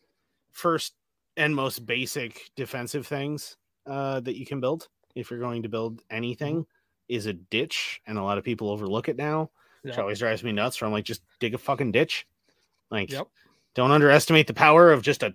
first 0.52 0.94
and 1.38 1.54
most 1.56 1.86
basic 1.86 2.50
defensive 2.56 3.06
things 3.06 3.58
uh 3.88 4.20
that 4.22 4.38
you 4.38 4.46
can 4.46 4.60
build 4.62 4.88
if 5.16 5.30
you're 5.30 5.40
going 5.40 5.64
to 5.64 5.70
build 5.70 6.02
anything 6.10 6.66
is 7.08 7.26
a 7.28 7.34
ditch, 7.34 8.02
and 8.08 8.18
a 8.18 8.24
lot 8.24 8.38
of 8.38 8.44
people 8.44 8.70
overlook 8.70 9.08
it 9.10 9.16
now, 9.16 9.50
which 9.84 9.98
always 10.00 10.18
drives 10.20 10.44
me 10.44 10.52
nuts. 10.52 10.82
Where 10.82 10.88
I'm 10.88 10.92
like, 10.94 11.06
just 11.06 11.22
dig 11.40 11.54
a 11.54 11.58
fucking 11.58 11.92
ditch, 11.92 12.26
like 12.90 13.12
Yep. 13.12 13.28
don't 13.76 13.92
underestimate 13.92 14.48
the 14.48 14.54
power 14.56 14.92
of 14.92 15.02
just 15.04 15.22
a 15.24 15.34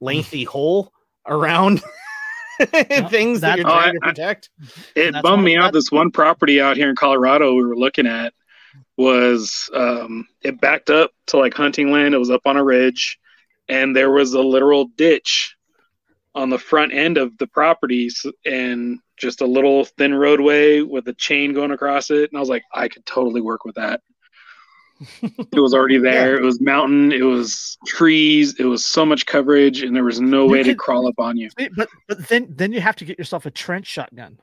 lengthy 0.00 0.44
hole 0.54 0.92
around 1.26 1.82
things 2.60 3.40
that 3.40 3.56
that's- 3.56 3.58
you're 3.58 3.66
Oh, 3.68 3.72
trying 3.72 3.88
I- 3.90 3.92
to 3.92 4.00
protect. 4.00 4.50
It 4.94 5.14
bummed 5.22 5.44
me 5.44 5.56
out. 5.56 5.72
that's- 5.72 5.84
This 5.86 5.92
one 5.92 6.10
property 6.10 6.60
out 6.60 6.76
here 6.76 6.88
in 6.88 6.96
Colorado 6.96 7.54
we 7.54 7.64
were 7.64 7.76
looking 7.76 8.06
at 8.06 8.32
was 8.96 9.70
um, 9.74 10.26
it 10.42 10.60
backed 10.60 10.90
up 10.90 11.12
to 11.26 11.38
like 11.38 11.54
hunting 11.54 11.90
land. 11.90 12.14
It 12.14 12.18
was 12.18 12.30
up 12.30 12.42
on 12.46 12.56
a 12.56 12.64
ridge, 12.64 13.18
and 13.68 13.94
there 13.94 14.10
was 14.10 14.34
a 14.34 14.40
literal 14.40 14.86
ditch 14.96 15.56
on 16.34 16.50
the 16.50 16.58
front 16.58 16.92
end 16.92 17.18
of 17.18 17.36
the 17.38 17.46
properties, 17.46 18.24
and 18.44 18.98
just 19.16 19.40
a 19.40 19.46
little 19.46 19.84
thin 19.84 20.14
roadway 20.14 20.80
with 20.80 21.08
a 21.08 21.14
chain 21.14 21.52
going 21.52 21.70
across 21.70 22.10
it. 22.10 22.30
And 22.30 22.36
I 22.36 22.40
was 22.40 22.48
like, 22.48 22.62
I 22.72 22.88
could 22.88 23.04
totally 23.06 23.40
work 23.40 23.64
with 23.64 23.74
that. 23.76 24.00
It 25.52 25.60
was 25.60 25.74
already 25.74 25.98
there. 25.98 26.36
It 26.36 26.42
was 26.42 26.60
mountain. 26.60 27.12
It 27.12 27.22
was 27.22 27.78
trees. 27.86 28.58
It 28.58 28.64
was 28.64 28.84
so 28.84 29.06
much 29.06 29.26
coverage, 29.26 29.82
and 29.82 29.94
there 29.94 30.04
was 30.04 30.20
no 30.20 30.44
You 30.44 30.50
way 30.50 30.62
to 30.64 30.74
crawl 30.74 31.06
up 31.06 31.18
on 31.18 31.36
you. 31.36 31.50
But 31.56 31.88
but 32.06 32.28
then 32.28 32.48
then 32.50 32.72
you 32.72 32.80
have 32.80 32.96
to 32.96 33.04
get 33.04 33.18
yourself 33.18 33.46
a 33.46 33.50
trench 33.50 33.86
shotgun, 33.86 34.38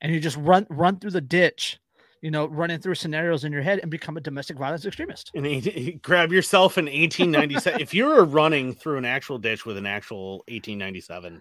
and 0.00 0.12
you 0.12 0.20
just 0.20 0.36
run 0.36 0.66
run 0.70 0.98
through 0.98 1.10
the 1.10 1.20
ditch, 1.20 1.78
you 2.20 2.30
know, 2.30 2.46
running 2.46 2.78
through 2.80 2.94
scenarios 2.96 3.44
in 3.44 3.52
your 3.52 3.62
head 3.62 3.78
and 3.80 3.90
become 3.90 4.16
a 4.16 4.20
domestic 4.20 4.56
violence 4.58 4.84
extremist. 4.84 5.30
And 5.34 5.46
eight- 5.46 6.02
grab 6.02 6.32
yourself 6.32 6.76
an 6.76 6.86
1897. 6.86 7.80
if 7.80 7.94
you're 7.94 8.24
running 8.24 8.74
through 8.74 8.98
an 8.98 9.04
actual 9.04 9.38
ditch 9.38 9.64
with 9.64 9.76
an 9.76 9.86
actual 9.86 10.38
1897, 10.48 11.40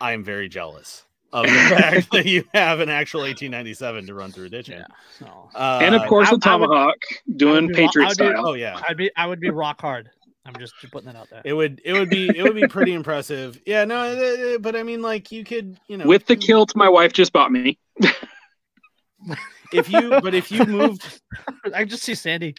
I 0.00 0.12
am 0.12 0.22
very 0.24 0.48
jealous 0.48 1.04
of 1.32 1.44
the 1.46 1.50
fact 1.68 2.12
that 2.12 2.26
you 2.26 2.44
have 2.54 2.80
an 2.80 2.88
actual 2.90 3.20
1897 3.22 4.06
to 4.06 4.14
run 4.14 4.30
through 4.32 4.46
a 4.46 4.48
ditch 4.50 4.68
in. 4.68 4.78
Yeah. 4.78 4.86
So 5.18 5.48
Uh, 5.54 5.80
and 5.82 5.94
of 5.94 6.06
course, 6.06 6.28
I- 6.28 6.30
a 6.30 6.32
I 6.32 6.34
would- 6.34 6.42
tomahawk 6.42 6.96
doing 7.36 7.68
be- 7.68 7.74
Patriot 7.74 8.04
I 8.06 8.08
would 8.08 8.18
be- 8.34 8.40
oh 8.40 8.52
yeah, 8.54 8.80
I'd 8.88 8.96
be 8.96 9.10
I 9.16 9.26
would 9.26 9.40
be 9.40 9.50
rock 9.50 9.80
hard. 9.80 10.10
I'm 10.44 10.54
just 10.58 10.74
putting 10.90 11.06
that 11.06 11.14
out 11.16 11.30
there. 11.30 11.40
it 11.44 11.52
would 11.52 11.80
it 11.84 11.92
would 11.92 12.10
be 12.10 12.28
it 12.36 12.42
would 12.42 12.56
be 12.56 12.66
pretty 12.66 12.92
impressive. 12.94 13.60
Yeah, 13.64 13.84
no, 13.84 13.96
uh, 14.00 14.54
uh, 14.54 14.58
but 14.58 14.74
I 14.74 14.82
mean, 14.82 15.00
like 15.00 15.30
you 15.30 15.44
could, 15.44 15.78
you 15.86 15.96
know, 15.96 16.04
With 16.06 16.26
the 16.26 16.34
kilt 16.36 16.74
my 16.74 16.88
wife 16.88 17.12
just 17.12 17.32
bought 17.32 17.52
me. 17.52 17.78
if 19.72 19.90
you, 19.90 20.10
but 20.20 20.34
if 20.34 20.50
you 20.50 20.64
moved, 20.66 21.20
I 21.74 21.84
just 21.84 22.02
see 22.02 22.14
Sandy, 22.14 22.54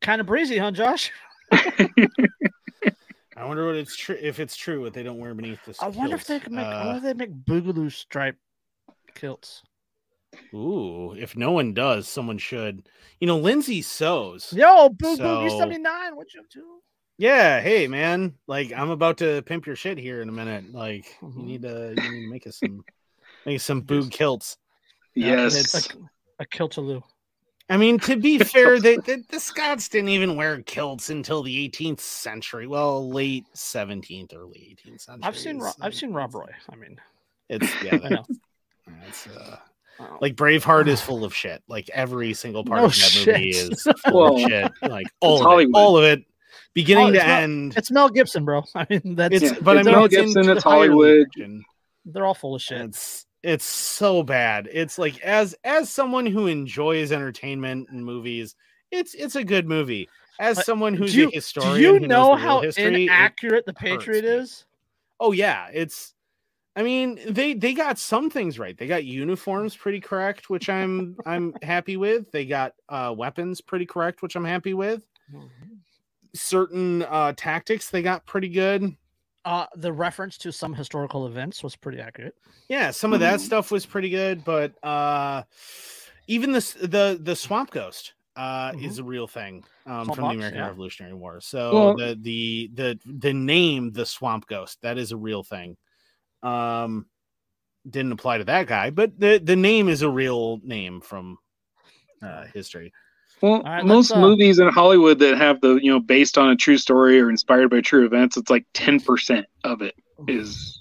kind 0.00 0.20
of 0.20 0.26
breezy, 0.26 0.58
huh, 0.58 0.70
Josh? 0.70 1.10
I 3.36 3.44
wonder 3.46 3.66
what 3.66 3.76
it's 3.76 3.96
true 3.96 4.16
if 4.20 4.38
it's 4.40 4.54
true 4.56 4.82
what 4.82 4.92
they 4.92 5.02
don't 5.02 5.18
wear 5.18 5.34
beneath 5.34 5.64
the. 5.64 5.74
I 5.80 5.88
wonder 5.88 6.16
if 6.16 6.26
they 6.26 6.34
kilts. 6.34 6.44
can 6.46 6.54
make. 6.54 6.66
I 6.66 6.72
Uh, 6.82 6.84
wonder 6.86 6.96
if 6.98 7.02
they 7.18 7.26
make 7.26 7.34
boogaloo 7.44 7.90
stripe 7.90 8.36
kilts. 9.14 9.62
Ooh, 10.54 11.14
if 11.18 11.36
no 11.36 11.50
one 11.50 11.74
does, 11.74 12.08
someone 12.08 12.38
should. 12.38 12.88
You 13.20 13.26
know, 13.26 13.38
Lindsay 13.38 13.82
sews. 13.82 14.52
Yo, 14.52 14.90
boogaloo 14.90 15.50
So- 15.50 15.58
seventy 15.58 15.78
nine. 15.80 16.14
What 16.16 16.32
you 16.34 16.40
up 16.40 16.48
to? 16.50 16.78
Yeah, 17.18 17.60
hey 17.60 17.88
man, 17.88 18.34
like 18.46 18.72
I'm 18.72 18.90
about 18.90 19.18
to 19.18 19.42
pimp 19.42 19.66
your 19.66 19.76
shit 19.76 19.98
here 19.98 20.20
in 20.22 20.28
a 20.28 20.32
minute. 20.32 20.72
Like 20.72 21.06
Mhm. 21.22 21.36
you 21.38 21.42
need 21.42 21.62
to 21.62 21.94
you 21.96 22.10
need 22.10 22.24
to 22.26 22.30
make 22.30 22.46
us 22.46 22.58
some 22.58 22.84
make 23.46 23.56
us 23.56 23.64
some 23.64 23.82
boog 23.86 24.10
kilts. 24.10 24.56
Yes. 25.14 25.56
It's 25.56 25.90
a, 25.90 25.98
a 26.40 26.46
kiltaloo. 26.46 27.02
I 27.68 27.76
mean, 27.76 27.98
to 28.00 28.16
be 28.16 28.38
fair, 28.38 28.80
they, 28.80 28.96
the 28.96 29.24
the 29.28 29.38
Scots 29.40 29.88
didn't 29.88 30.10
even 30.10 30.36
wear 30.36 30.60
kilts 30.62 31.10
until 31.10 31.42
the 31.42 31.68
18th 31.68 32.00
century. 32.00 32.66
Well, 32.66 33.08
late 33.10 33.44
17th, 33.54 34.34
early 34.34 34.76
18th 34.86 35.00
century. 35.02 35.22
I've 35.22 35.38
seen 35.38 35.58
Ro- 35.58 35.70
I've 35.80 35.92
uh, 35.92 35.96
seen 35.96 36.12
Rob 36.12 36.34
Roy. 36.34 36.50
I 36.70 36.76
mean, 36.76 37.00
It's 37.48 37.66
yeah, 37.82 37.98
I 38.04 38.08
know. 38.08 38.24
that, 38.28 38.94
that's 39.04 39.26
uh, 39.28 39.56
Oh. 40.00 40.16
like 40.22 40.34
Braveheart 40.36 40.88
is 40.88 41.02
full 41.02 41.22
of 41.22 41.34
shit. 41.34 41.62
Like 41.68 41.88
every 41.92 42.32
single 42.32 42.64
part 42.64 42.80
No 42.80 42.86
of 42.86 42.92
that 42.94 43.24
movie 43.26 43.50
is 43.50 43.82
full 44.08 44.20
Well, 44.22 44.34
of 44.36 44.40
shit. 44.50 44.72
Like 44.82 45.06
all 45.20 45.46
of 45.46 45.60
it, 45.60 45.68
all 45.74 45.98
of 45.98 46.04
it, 46.04 46.24
beginning 46.72 47.08
Oh, 47.08 47.10
to 47.12 47.16
it's 47.18 47.26
not- 47.26 47.42
end. 47.42 47.74
it's 47.76 47.90
Mel 47.90 48.08
Gibson, 48.08 48.44
bro. 48.46 48.64
I 48.74 48.86
mean, 48.88 49.14
that's 49.14 49.34
It's 49.34 49.44
Yeah, 49.44 49.58
but 49.60 49.76
it's 49.76 49.86
I 49.86 49.90
mean, 49.90 49.94
Mel 49.98 50.04
it's 50.06 50.16
Gibson, 50.16 50.48
it's 50.48 50.64
Hollywood. 50.64 51.26
fiction. 51.34 51.62
they're 52.06 52.24
all 52.24 52.32
full 52.34 52.54
of 52.54 52.62
shit. 52.62 52.80
It's 52.80 53.26
it's 53.42 53.64
so 53.64 54.22
bad. 54.22 54.68
It's 54.72 54.98
like 54.98 55.20
as 55.20 55.54
as 55.64 55.90
someone 55.90 56.26
who 56.26 56.46
enjoys 56.46 57.12
entertainment 57.12 57.88
and 57.90 58.04
movies, 58.04 58.54
it's 58.90 59.14
it's 59.14 59.36
a 59.36 59.44
good 59.44 59.66
movie. 59.66 60.08
As 60.38 60.64
someone 60.64 60.94
who's 60.94 61.12
do 61.12 61.20
you, 61.20 61.28
a 61.28 61.30
historian, 61.32 61.76
do 61.76 62.00
you 62.00 62.08
know 62.08 62.34
how 62.34 62.60
history, 62.60 63.04
inaccurate 63.04 63.66
the 63.66 63.74
Patriot 63.74 64.24
is? 64.24 64.64
oh 65.20 65.32
yeah, 65.32 65.68
it's. 65.72 66.14
I 66.74 66.82
mean, 66.82 67.20
they 67.28 67.52
they 67.52 67.74
got 67.74 67.98
some 67.98 68.30
things 68.30 68.58
right. 68.58 68.76
They 68.76 68.86
got 68.86 69.04
uniforms 69.04 69.76
pretty 69.76 70.00
correct, 70.00 70.48
which 70.48 70.68
I'm 70.68 71.16
I'm 71.26 71.54
happy 71.62 71.96
with. 71.96 72.30
They 72.32 72.46
got 72.46 72.72
uh, 72.88 73.14
weapons 73.16 73.60
pretty 73.60 73.86
correct, 73.86 74.22
which 74.22 74.36
I'm 74.36 74.44
happy 74.44 74.74
with. 74.74 75.02
Certain 76.34 77.02
uh, 77.02 77.34
tactics 77.36 77.90
they 77.90 78.02
got 78.02 78.24
pretty 78.24 78.48
good. 78.48 78.96
Uh, 79.44 79.66
the 79.76 79.92
reference 79.92 80.38
to 80.38 80.52
some 80.52 80.72
historical 80.72 81.26
events 81.26 81.64
was 81.64 81.74
pretty 81.74 82.00
accurate. 82.00 82.36
Yeah, 82.68 82.92
some 82.92 83.12
of 83.12 83.20
that 83.20 83.40
Mhm. 83.40 83.44
stuff 83.44 83.70
was 83.72 83.84
pretty 83.84 84.08
good, 84.08 84.44
but 84.44 84.72
uh 84.84 85.42
even 86.28 86.52
this 86.52 86.74
the 86.74 87.18
the 87.20 87.34
swamp 87.34 87.70
ghost 87.72 88.14
uh 88.36 88.72
is 88.80 88.98
a 88.98 89.04
real 89.04 89.26
thing 89.26 89.64
um 89.84 90.04
Swamp 90.04 90.14
from 90.14 90.28
the 90.28 90.34
American 90.36 90.58
yeah. 90.60 90.68
Revolutionary 90.68 91.14
War. 91.14 91.40
So 91.40 91.72
Well- 91.72 91.96
the 91.96 92.16
the 92.22 92.70
the 92.74 93.00
the 93.04 93.32
name 93.34 93.90
the 93.90 94.06
swamp 94.06 94.46
ghost 94.46 94.78
that 94.82 94.96
is 94.96 95.10
a 95.10 95.16
real 95.16 95.42
thing. 95.42 95.76
Um 96.44 97.06
didn't 97.90 98.12
apply 98.12 98.38
to 98.38 98.44
that 98.44 98.68
guy, 98.68 98.90
but 98.90 99.18
the 99.18 99.38
the 99.42 99.56
name 99.56 99.88
is 99.88 100.02
a 100.02 100.08
real 100.08 100.60
name 100.62 101.00
from 101.00 101.38
uh 102.22 102.44
history. 102.54 102.92
Well, 103.42 103.62
right, 103.62 103.84
most 103.84 104.12
uh, 104.12 104.20
movies 104.20 104.60
in 104.60 104.68
Hollywood 104.68 105.18
that 105.18 105.36
have 105.36 105.60
the 105.60 105.74
you 105.82 105.90
know 105.90 105.98
based 105.98 106.38
on 106.38 106.50
a 106.50 106.56
true 106.56 106.78
story 106.78 107.20
or 107.20 107.28
inspired 107.28 107.70
by 107.70 107.80
true 107.80 108.06
events, 108.06 108.36
it's 108.36 108.50
like 108.50 108.64
ten 108.72 109.00
percent 109.00 109.46
of 109.64 109.82
it 109.82 109.94
is. 110.28 110.80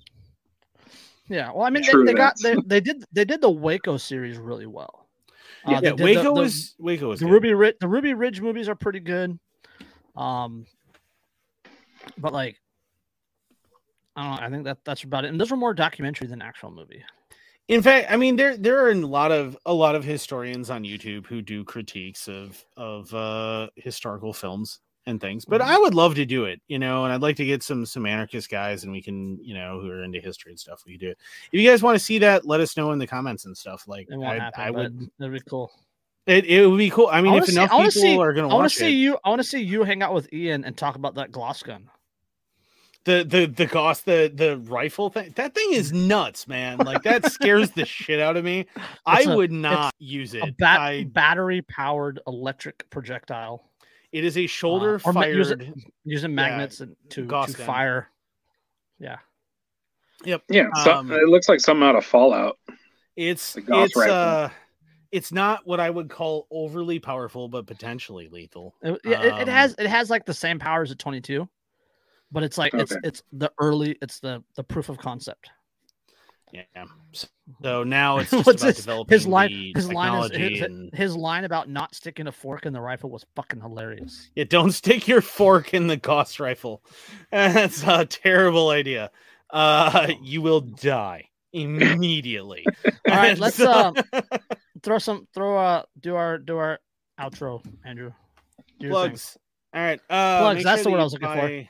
Yeah, 1.28 1.52
well, 1.52 1.64
I 1.64 1.72
mean, 1.72 1.84
they, 1.84 2.04
they 2.06 2.14
got 2.14 2.36
they, 2.44 2.56
they 2.66 2.80
did 2.80 3.04
they 3.12 3.26
did 3.26 3.42
the 3.42 3.50
Waco 3.50 3.98
series 3.98 4.38
really 4.38 4.68
well. 4.68 5.08
Uh, 5.66 5.72
yeah, 5.72 5.80
did 5.82 5.98
the- 5.98 6.04
Waco 6.04 6.22
the, 6.24 6.32
was 6.34 6.76
Waco 6.78 7.10
was 7.10 7.20
the 7.20 7.26
good. 7.26 7.32
Ruby 7.32 7.54
Ridge 7.54 7.76
the 7.80 7.88
Ruby 7.88 8.14
Ridge 8.14 8.42
movies 8.42 8.70
are 8.70 8.76
pretty 8.76 9.00
good. 9.00 9.40
Um, 10.16 10.68
but 12.18 12.34
like, 12.34 12.58
I 14.16 14.24
don't 14.24 14.40
know. 14.40 14.46
I 14.46 14.50
think 14.52 14.64
that 14.66 14.78
that's 14.86 15.04
about 15.04 15.26
it. 15.26 15.30
And 15.30 15.40
those 15.42 15.50
were 15.50 15.58
more 15.58 15.74
documentary 15.74 16.28
than 16.28 16.42
actual 16.44 16.70
movie. 16.70 17.04
In 17.72 17.82
fact, 17.82 18.08
I 18.12 18.18
mean 18.18 18.36
there 18.36 18.58
there 18.58 18.84
are 18.86 18.92
a 18.92 18.96
lot 18.96 19.32
of 19.32 19.58
a 19.66 19.74
lot 19.74 19.96
of 19.96 20.04
historians 20.04 20.70
on 20.70 20.84
YouTube 20.84 21.26
who 21.26 21.42
do 21.42 21.64
critiques 21.64 22.28
of 22.28 22.64
of 22.76 23.14
uh 23.14 23.70
historical 23.78 24.34
films 24.34 24.82
and 25.06 25.20
things. 25.22 25.46
But 25.46 25.62
Mhm. 25.62 25.66
I 25.66 25.80
would 25.80 25.96
love 25.96 26.14
to 26.16 26.26
do 26.26 26.46
it, 26.46 26.62
you 26.68 26.78
know, 26.78 27.06
and 27.06 27.14
I'd 27.14 27.22
like 27.22 27.38
to 27.38 27.46
get 27.46 27.64
some 27.64 27.86
some 27.86 28.06
anarchist 28.06 28.50
guys 28.52 28.84
and 28.84 28.92
we 28.92 29.02
can, 29.02 29.42
you 29.44 29.54
know, 29.56 29.80
who 29.80 29.90
are 29.90 30.04
into 30.04 30.20
history 30.20 30.52
and 30.52 30.60
stuff, 30.60 30.84
we 30.86 30.92
can 30.94 31.00
do 31.00 31.10
it. 31.12 31.18
If 31.54 31.60
you 31.62 31.68
guys 31.70 31.82
want 31.82 31.98
to 31.98 32.04
see 32.04 32.20
that, 32.20 32.46
let 32.46 32.60
us 32.60 32.76
know 32.76 32.92
in 32.92 33.00
the 33.00 33.08
comments 33.08 33.46
and 33.46 33.58
stuff. 33.58 33.88
Like 33.88 34.08
It 34.12 34.18
won't 34.18 34.40
I, 34.40 34.44
happen. 34.44 34.62
I 34.62 34.70
would 34.72 35.10
It'd 35.20 35.32
be 35.34 35.40
cool. 35.50 35.72
it, 36.28 36.46
it 36.46 36.68
would 36.68 36.78
be 36.78 36.90
cool. 36.90 37.08
I 37.08 37.22
mean, 37.22 37.34
I 37.34 37.38
if 37.38 37.46
see- 37.46 37.54
enough 37.54 37.72
people 37.72 37.90
see- 37.92 38.18
are 38.20 38.34
gonna 38.34 38.50
I 38.50 38.54
want 38.54 38.64
watch 38.66 38.74
to 38.74 38.80
see 38.80 38.88
it, 38.92 38.98
you. 39.02 39.18
I 39.24 39.30
want 39.30 39.42
to 39.42 39.48
see 39.48 39.62
you 39.62 39.84
hang 39.86 40.04
out 40.04 40.14
with 40.14 40.32
Ian 40.34 40.66
and 40.66 40.78
talk 40.78 40.96
about 40.98 41.16
that 41.16 41.32
Gauss 41.32 41.64
gun. 41.64 41.90
The 43.04 43.24
the 43.28 43.46
the 43.48 43.66
Gauss, 43.66 44.02
the 44.02 44.32
the 44.34 44.58
rifle 44.58 45.10
thing, 45.10 45.34
that 45.36 45.56
thing 45.56 45.74
is 45.74 45.92
nuts, 45.92 46.48
man. 46.48 46.78
Like 46.78 47.02
that 47.04 47.32
scares 47.32 47.72
the 47.72 47.84
shit 47.98 48.20
out 48.20 48.38
of 48.38 48.44
me. 48.46 48.68
I 49.08 49.20
It's 49.22 49.28
a- 49.28 49.36
would 49.36 49.52
not 49.52 49.96
use 49.98 50.36
it. 50.36 50.44
A 50.44 50.52
bat- 50.52 50.80
I, 50.80 51.04
battery 51.06 51.64
powered 51.64 52.20
electric 52.28 52.88
projectile 52.92 53.64
it 54.12 54.24
is 54.26 54.38
a 54.38 54.46
shoulder 54.46 55.00
or 55.06 55.14
ma- 55.14 55.24
use 55.24 55.48
fired. 55.48 55.62
it- 55.62 55.74
using 56.04 56.36
magnets 56.36 56.82
and 56.82 56.96
to, 57.10 57.26
to 57.26 57.48
fire. 57.54 58.10
Yeah. 59.00 59.18
Yep 60.24 60.44
yeah, 60.50 60.68
so, 60.84 60.94
Um, 60.94 61.12
it 61.12 61.28
looks 61.28 61.50
like 61.50 61.60
something 61.60 61.88
out 61.88 61.96
of 61.96 62.06
Fallout. 62.06 62.60
It's 63.16 63.58
it's 63.58 63.96
rifle. 63.96 64.14
uh 64.16 64.50
it's 65.12 65.32
not 65.32 65.66
what 65.66 65.80
I 65.80 65.90
would 65.90 66.10
call 66.10 66.46
overly 66.52 67.00
powerful, 67.00 67.50
but 67.50 67.66
potentially 67.68 68.28
lethal. 68.30 68.76
It, 68.84 69.02
yeah, 69.04 69.22
it, 69.22 69.26
it 69.26 69.34
Um, 69.34 69.48
has 69.48 69.76
it 69.80 69.88
has 69.88 70.10
like 70.12 70.26
the 70.26 70.34
same 70.36 70.60
power 70.60 70.84
as 70.84 70.92
a 70.92 70.96
22, 70.96 71.50
but 72.32 72.44
it's 72.44 72.58
like 72.58 72.74
it's 72.74 72.92
Okay. 72.92 73.02
it's 73.04 73.24
the 73.34 73.52
early 73.60 73.98
it's 74.02 74.20
the 74.20 74.44
the 74.56 74.64
proof 74.64 74.90
of 74.90 74.98
concept. 74.98 75.50
Yeah. 76.54 76.64
So, 77.14 77.28
so 77.64 77.84
now 77.86 78.18
it's 78.18 78.30
just 78.32 78.46
What's 78.46 78.62
about 78.62 78.76
his, 78.76 78.86
developing 78.86 79.14
his 79.18 79.26
line? 79.28 79.50
the 79.52 79.72
His 79.74 79.92
line 79.94 80.24
is 80.32 80.38
his, 80.38 80.62
and 80.62 80.94
his 80.94 81.16
line 81.16 81.46
about 81.46 81.70
not 81.70 81.96
sticking 81.96 82.28
a 82.28 82.32
fork 82.32 82.66
in 82.66 82.74
the 82.74 82.82
rifle 82.82 83.10
was 83.10 83.26
fucking 83.38 83.62
hilarious. 83.62 84.30
yeah, 84.36 84.44
don't 84.44 84.72
stick 84.82 85.08
your 85.08 85.22
fork 85.22 85.74
in 85.74 85.88
the 85.88 85.96
Gauss 85.96 86.40
rifle. 86.42 86.84
That's 87.32 87.84
a 87.84 88.06
terrible 88.06 88.70
idea. 88.70 89.12
Uh, 89.50 90.10
you 90.22 90.42
will 90.42 90.60
die 90.62 91.30
immediately. 91.54 92.66
All 92.86 93.16
right, 93.16 93.38
let's 93.38 93.60
uh, 93.60 93.92
throw 94.84 94.98
some 94.98 95.28
throw 95.34 95.58
uh 95.58 95.84
do 96.00 96.16
our 96.16 96.38
do 96.38 96.58
our 96.58 96.80
outro, 97.20 97.64
Andrew. 97.86 98.12
Do 98.80 98.88
your 98.88 98.92
thing. 98.94 99.10
plugs. 99.10 99.38
All 99.74 99.82
right, 99.82 100.00
uh, 100.10 100.40
Plugs, 100.42 100.64
that's 100.66 100.80
sure 100.82 100.84
the 100.84 100.92
word 100.92 101.00
I 101.00 101.04
was 101.04 101.14
looking 101.14 101.28
for. 101.30 101.70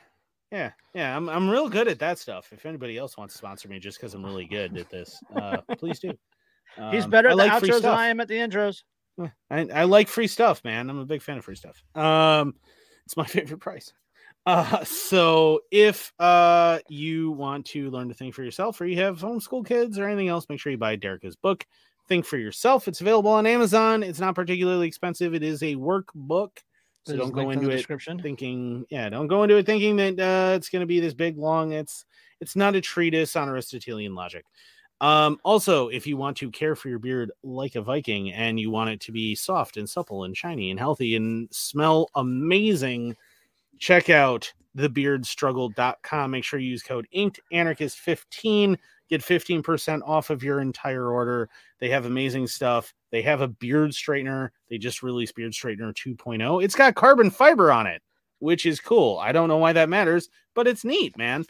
Yeah, 0.52 0.72
yeah, 0.94 1.16
I'm 1.16 1.30
I'm 1.30 1.48
real 1.48 1.68
good 1.70 1.88
at 1.88 1.98
that 2.00 2.18
stuff. 2.18 2.52
If 2.52 2.66
anybody 2.66 2.98
else 2.98 3.16
wants 3.16 3.32
to 3.34 3.38
sponsor 3.38 3.68
me, 3.68 3.78
just 3.78 3.98
because 3.98 4.12
I'm 4.12 4.24
really 4.24 4.44
good 4.44 4.76
at 4.76 4.90
this, 4.90 5.18
uh, 5.34 5.58
please 5.78 5.98
do. 5.98 6.12
He's 6.90 7.04
Um, 7.04 7.10
better 7.10 7.28
I 7.28 7.32
at 7.32 7.36
the 7.36 7.44
like 7.44 7.52
outros 7.52 7.82
than. 7.82 7.90
I 7.92 8.08
am 8.08 8.20
at 8.20 8.28
the 8.28 8.34
intros. 8.34 8.82
I, 9.50 9.66
I 9.72 9.84
like 9.84 10.08
free 10.08 10.26
stuff, 10.26 10.62
man. 10.64 10.90
I'm 10.90 10.98
a 10.98 11.06
big 11.06 11.22
fan 11.22 11.38
of 11.38 11.44
free 11.44 11.56
stuff. 11.56 11.82
Um, 11.94 12.54
it's 13.06 13.16
my 13.16 13.24
favorite 13.26 13.60
price. 13.60 13.92
Uh, 14.44 14.82
so 14.84 15.60
if 15.70 16.12
uh 16.18 16.80
you 16.88 17.30
want 17.30 17.64
to 17.64 17.90
learn 17.90 18.08
to 18.08 18.14
think 18.14 18.34
for 18.34 18.42
yourself, 18.42 18.78
or 18.80 18.86
you 18.86 18.96
have 18.98 19.20
homeschool 19.20 19.64
kids 19.66 19.98
or 19.98 20.06
anything 20.06 20.28
else, 20.28 20.46
make 20.50 20.60
sure 20.60 20.70
you 20.72 20.78
buy 20.78 20.96
Dyreka's 20.96 21.36
book. 21.36 21.64
Think 22.08 22.26
for 22.26 22.36
yourself. 22.36 22.88
It's 22.88 23.00
available 23.00 23.30
on 23.30 23.46
Amazon. 23.46 24.02
It's 24.02 24.20
not 24.20 24.34
particularly 24.34 24.86
expensive. 24.88 25.32
It 25.34 25.42
is 25.42 25.62
a 25.62 25.76
workbook, 25.76 26.58
so 27.04 27.12
There's 27.12 27.20
don't 27.20 27.32
go 27.32 27.50
into 27.50 27.70
it 27.70 27.84
thinking. 28.22 28.86
Yeah, 28.88 29.08
don't 29.08 29.26
go 29.26 29.42
into 29.42 29.56
it 29.56 29.66
thinking 29.66 29.96
that 29.96 30.20
uh, 30.20 30.54
it's 30.54 30.68
going 30.68 30.80
to 30.80 30.86
be 30.86 31.00
this 31.00 31.14
big 31.14 31.36
long. 31.36 31.72
It's 31.72 32.04
it's 32.40 32.54
not 32.54 32.76
a 32.76 32.80
treatise 32.80 33.34
on 33.34 33.48
Aristotelian 33.48 34.14
logic. 34.14 34.44
Um, 35.00 35.40
also, 35.42 35.88
if 35.88 36.06
you 36.06 36.16
want 36.16 36.36
to 36.38 36.50
care 36.52 36.76
for 36.76 36.88
your 36.88 37.00
beard 37.00 37.32
like 37.42 37.74
a 37.74 37.82
Viking 37.82 38.32
and 38.32 38.58
you 38.60 38.70
want 38.70 38.90
it 38.90 39.00
to 39.00 39.12
be 39.12 39.34
soft 39.34 39.76
and 39.76 39.90
supple 39.90 40.22
and 40.22 40.36
shiny 40.36 40.70
and 40.70 40.78
healthy 40.78 41.16
and 41.16 41.48
smell 41.50 42.08
amazing, 42.14 43.16
check 43.82 44.08
out 44.08 44.52
thebeardstruggle.com. 44.78 46.30
Make 46.30 46.44
sure 46.44 46.60
you 46.60 46.70
use 46.70 46.84
code 46.84 47.08
inked 47.10 47.40
anarchist 47.50 47.98
15 47.98 48.78
get 49.10 49.20
15% 49.20 50.00
off 50.06 50.30
of 50.30 50.42
your 50.42 50.60
entire 50.60 51.10
order. 51.10 51.50
They 51.80 51.90
have 51.90 52.06
amazing 52.06 52.46
stuff. 52.46 52.94
They 53.10 53.20
have 53.22 53.42
a 53.42 53.48
beard 53.48 53.90
straightener. 53.90 54.50
They 54.70 54.78
just 54.78 55.02
released 55.02 55.34
Beard 55.34 55.52
Straightener 55.52 55.92
2.0. 55.92 56.64
It's 56.64 56.74
got 56.74 56.94
carbon 56.94 57.30
fiber 57.30 57.70
on 57.70 57.86
it, 57.86 58.00
which 58.38 58.64
is 58.64 58.80
cool. 58.80 59.18
I 59.18 59.32
don't 59.32 59.48
know 59.48 59.58
why 59.58 59.74
that 59.74 59.90
matters, 59.90 60.30
but 60.54 60.66
it's 60.66 60.82
neat, 60.82 61.18
man. 61.18 61.44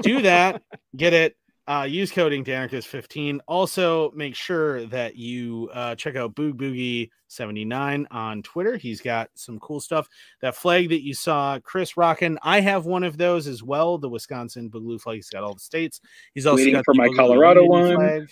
Do 0.00 0.22
that. 0.22 0.62
Get 0.96 1.12
it. 1.12 1.36
Uh, 1.68 1.82
use 1.82 2.12
coding 2.12 2.44
Danicus15. 2.44 3.40
Also, 3.48 4.12
make 4.12 4.36
sure 4.36 4.86
that 4.86 5.16
you 5.16 5.68
uh, 5.74 5.96
check 5.96 6.14
out 6.14 6.34
Boog 6.36 6.52
Boogie 6.52 7.10
79 7.26 8.06
on 8.12 8.42
Twitter. 8.44 8.76
He's 8.76 9.00
got 9.00 9.30
some 9.34 9.58
cool 9.58 9.80
stuff. 9.80 10.08
That 10.42 10.54
flag 10.54 10.90
that 10.90 11.02
you 11.02 11.12
saw 11.12 11.58
Chris 11.58 11.96
rocking, 11.96 12.38
I 12.42 12.60
have 12.60 12.86
one 12.86 13.02
of 13.02 13.18
those 13.18 13.48
as 13.48 13.64
well. 13.64 13.98
The 13.98 14.08
Wisconsin 14.08 14.70
Boogaloo 14.70 15.00
flag. 15.00 15.16
He's 15.16 15.28
got 15.30 15.42
all 15.42 15.54
the 15.54 15.60
states. 15.60 16.00
He's 16.34 16.46
also 16.46 16.58
Waiting 16.58 16.74
got 16.74 16.84
for 16.84 16.94
the 16.94 16.98
my 16.98 17.08
Boogaloo 17.08 17.16
Colorado 17.16 17.64
one. 17.66 17.94
flag. 17.96 18.30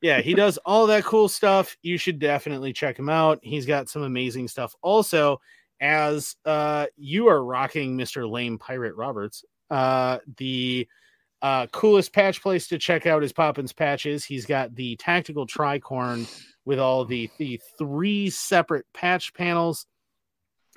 Yeah, 0.00 0.20
he 0.20 0.34
does 0.34 0.58
all 0.58 0.86
that 0.88 1.02
cool 1.04 1.28
stuff. 1.28 1.76
You 1.82 1.96
should 1.98 2.20
definitely 2.20 2.72
check 2.72 2.96
him 2.96 3.08
out. 3.08 3.40
He's 3.42 3.66
got 3.66 3.88
some 3.88 4.02
amazing 4.02 4.46
stuff. 4.48 4.76
Also, 4.80 5.40
as 5.80 6.36
uh, 6.44 6.86
you 6.96 7.26
are 7.28 7.42
rocking 7.44 7.96
Mr. 7.98 8.30
Lame 8.30 8.58
Pirate 8.58 8.94
Roberts, 8.94 9.44
uh, 9.70 10.18
the 10.36 10.86
uh, 11.44 11.66
coolest 11.66 12.14
patch 12.14 12.40
place 12.40 12.68
to 12.68 12.78
check 12.78 13.04
out 13.04 13.22
is 13.22 13.30
Poppins 13.30 13.74
Patches. 13.74 14.24
He's 14.24 14.46
got 14.46 14.74
the 14.74 14.96
tactical 14.96 15.46
tricorn 15.46 16.26
with 16.64 16.78
all 16.78 17.04
the 17.04 17.28
the 17.36 17.60
three 17.76 18.30
separate 18.30 18.86
patch 18.94 19.34
panels. 19.34 19.84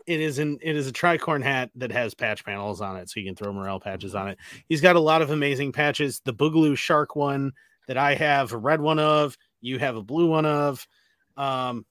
It 0.06 0.19
is 0.19 0.39
an 0.39 0.57
it 0.61 0.76
is 0.76 0.85
a 0.85 0.91
tricorn 0.91 1.41
hat 1.41 1.69
that 1.76 1.94
has 1.94 2.14
patch 2.14 2.44
panels 2.44 2.81
on 2.81 2.98
it, 2.98 3.10
so 3.10 3.22
you 3.22 3.26
can 3.26 3.34
throw 3.34 3.53
morale 3.53 3.80
patches 3.80 4.14
on 4.14 4.27
it. 4.27 4.39
He's 4.68 4.81
got 4.81 4.98
a 4.98 4.99
lot 4.99 5.22
of 5.22 5.31
amazing 5.31 5.72
patches. 5.72 6.19
The 6.26 6.34
Boogaloo 6.34 6.77
Shark 6.77 7.15
one 7.15 7.53
that 7.88 7.95
I 7.98 8.15
have 8.15 8.52
a 8.52 8.57
red 8.57 8.81
one 8.81 8.99
of, 8.99 9.38
you 9.61 9.80
have 9.80 9.95
a 9.95 10.03
blue 10.03 10.27
one 10.27 10.45
of. 10.45 10.85
Um, 11.38 11.85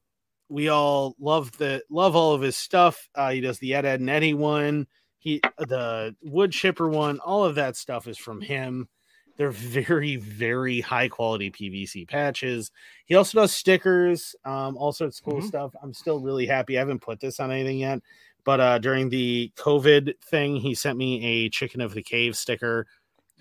we 0.50 0.68
all 0.68 1.16
love 1.18 1.56
the 1.56 1.82
love 1.88 2.14
all 2.14 2.34
of 2.34 2.42
his 2.42 2.58
stuff. 2.58 3.08
Uh, 3.14 3.30
he 3.30 3.40
does 3.40 3.58
the 3.58 3.72
Ed 3.72 3.86
Edd 3.86 4.00
and 4.00 4.10
Eddy 4.10 4.34
one. 4.34 4.86
He 5.26 5.40
the 5.58 6.14
wood 6.22 6.52
chipper 6.52 6.88
one. 6.88 7.18
All 7.18 7.44
of 7.44 7.56
that 7.56 7.74
stuff 7.76 8.06
is 8.06 8.16
from 8.16 8.40
him. 8.40 8.88
They're 9.36 9.50
very 9.50 10.14
very 10.14 10.80
high 10.80 11.08
quality 11.08 11.50
PVC 11.50 12.06
patches. 12.06 12.70
He 13.06 13.16
also 13.16 13.40
does 13.40 13.52
stickers, 13.52 14.36
um, 14.44 14.76
all 14.76 14.92
sorts 14.92 15.18
of 15.18 15.24
cool 15.24 15.40
Mhm. 15.40 15.48
stuff. 15.48 15.74
I'm 15.82 15.92
still 15.92 16.20
really 16.20 16.46
happy. 16.46 16.76
I 16.76 16.80
haven't 16.80 17.00
put 17.00 17.18
this 17.18 17.40
on 17.40 17.50
anything 17.50 17.78
yet, 17.78 17.98
but 18.44 18.60
uh, 18.60 18.78
during 18.78 19.08
the 19.08 19.50
COVID 19.56 20.14
thing, 20.22 20.58
he 20.58 20.76
sent 20.76 20.96
me 20.96 21.24
a 21.24 21.48
Chicken 21.48 21.80
of 21.80 21.92
the 21.92 22.04
Cave 22.04 22.36
sticker, 22.36 22.86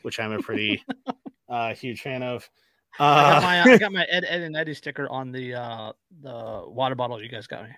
which 0.02 0.20
I'm 0.20 0.32
a 0.32 0.40
pretty 0.42 0.84
uh, 1.50 1.76
huge 1.76 2.02
fan 2.02 2.24
of. 2.24 2.50
I 2.98 3.04
got 3.04 3.38
Uh, 3.38 3.42
my 3.46 3.62
I 3.74 3.78
got 3.78 3.92
my 3.94 4.06
Ed 4.10 4.26
Edd 4.28 4.42
and 4.42 4.58
Eddy 4.58 4.74
sticker 4.74 5.08
on 5.10 5.32
the 5.32 5.54
uh 5.54 5.94
the 6.22 6.64
water 6.66 6.96
bottle 6.96 7.22
you 7.22 7.30
guys 7.30 7.46
got 7.46 7.66
me. 7.66 7.70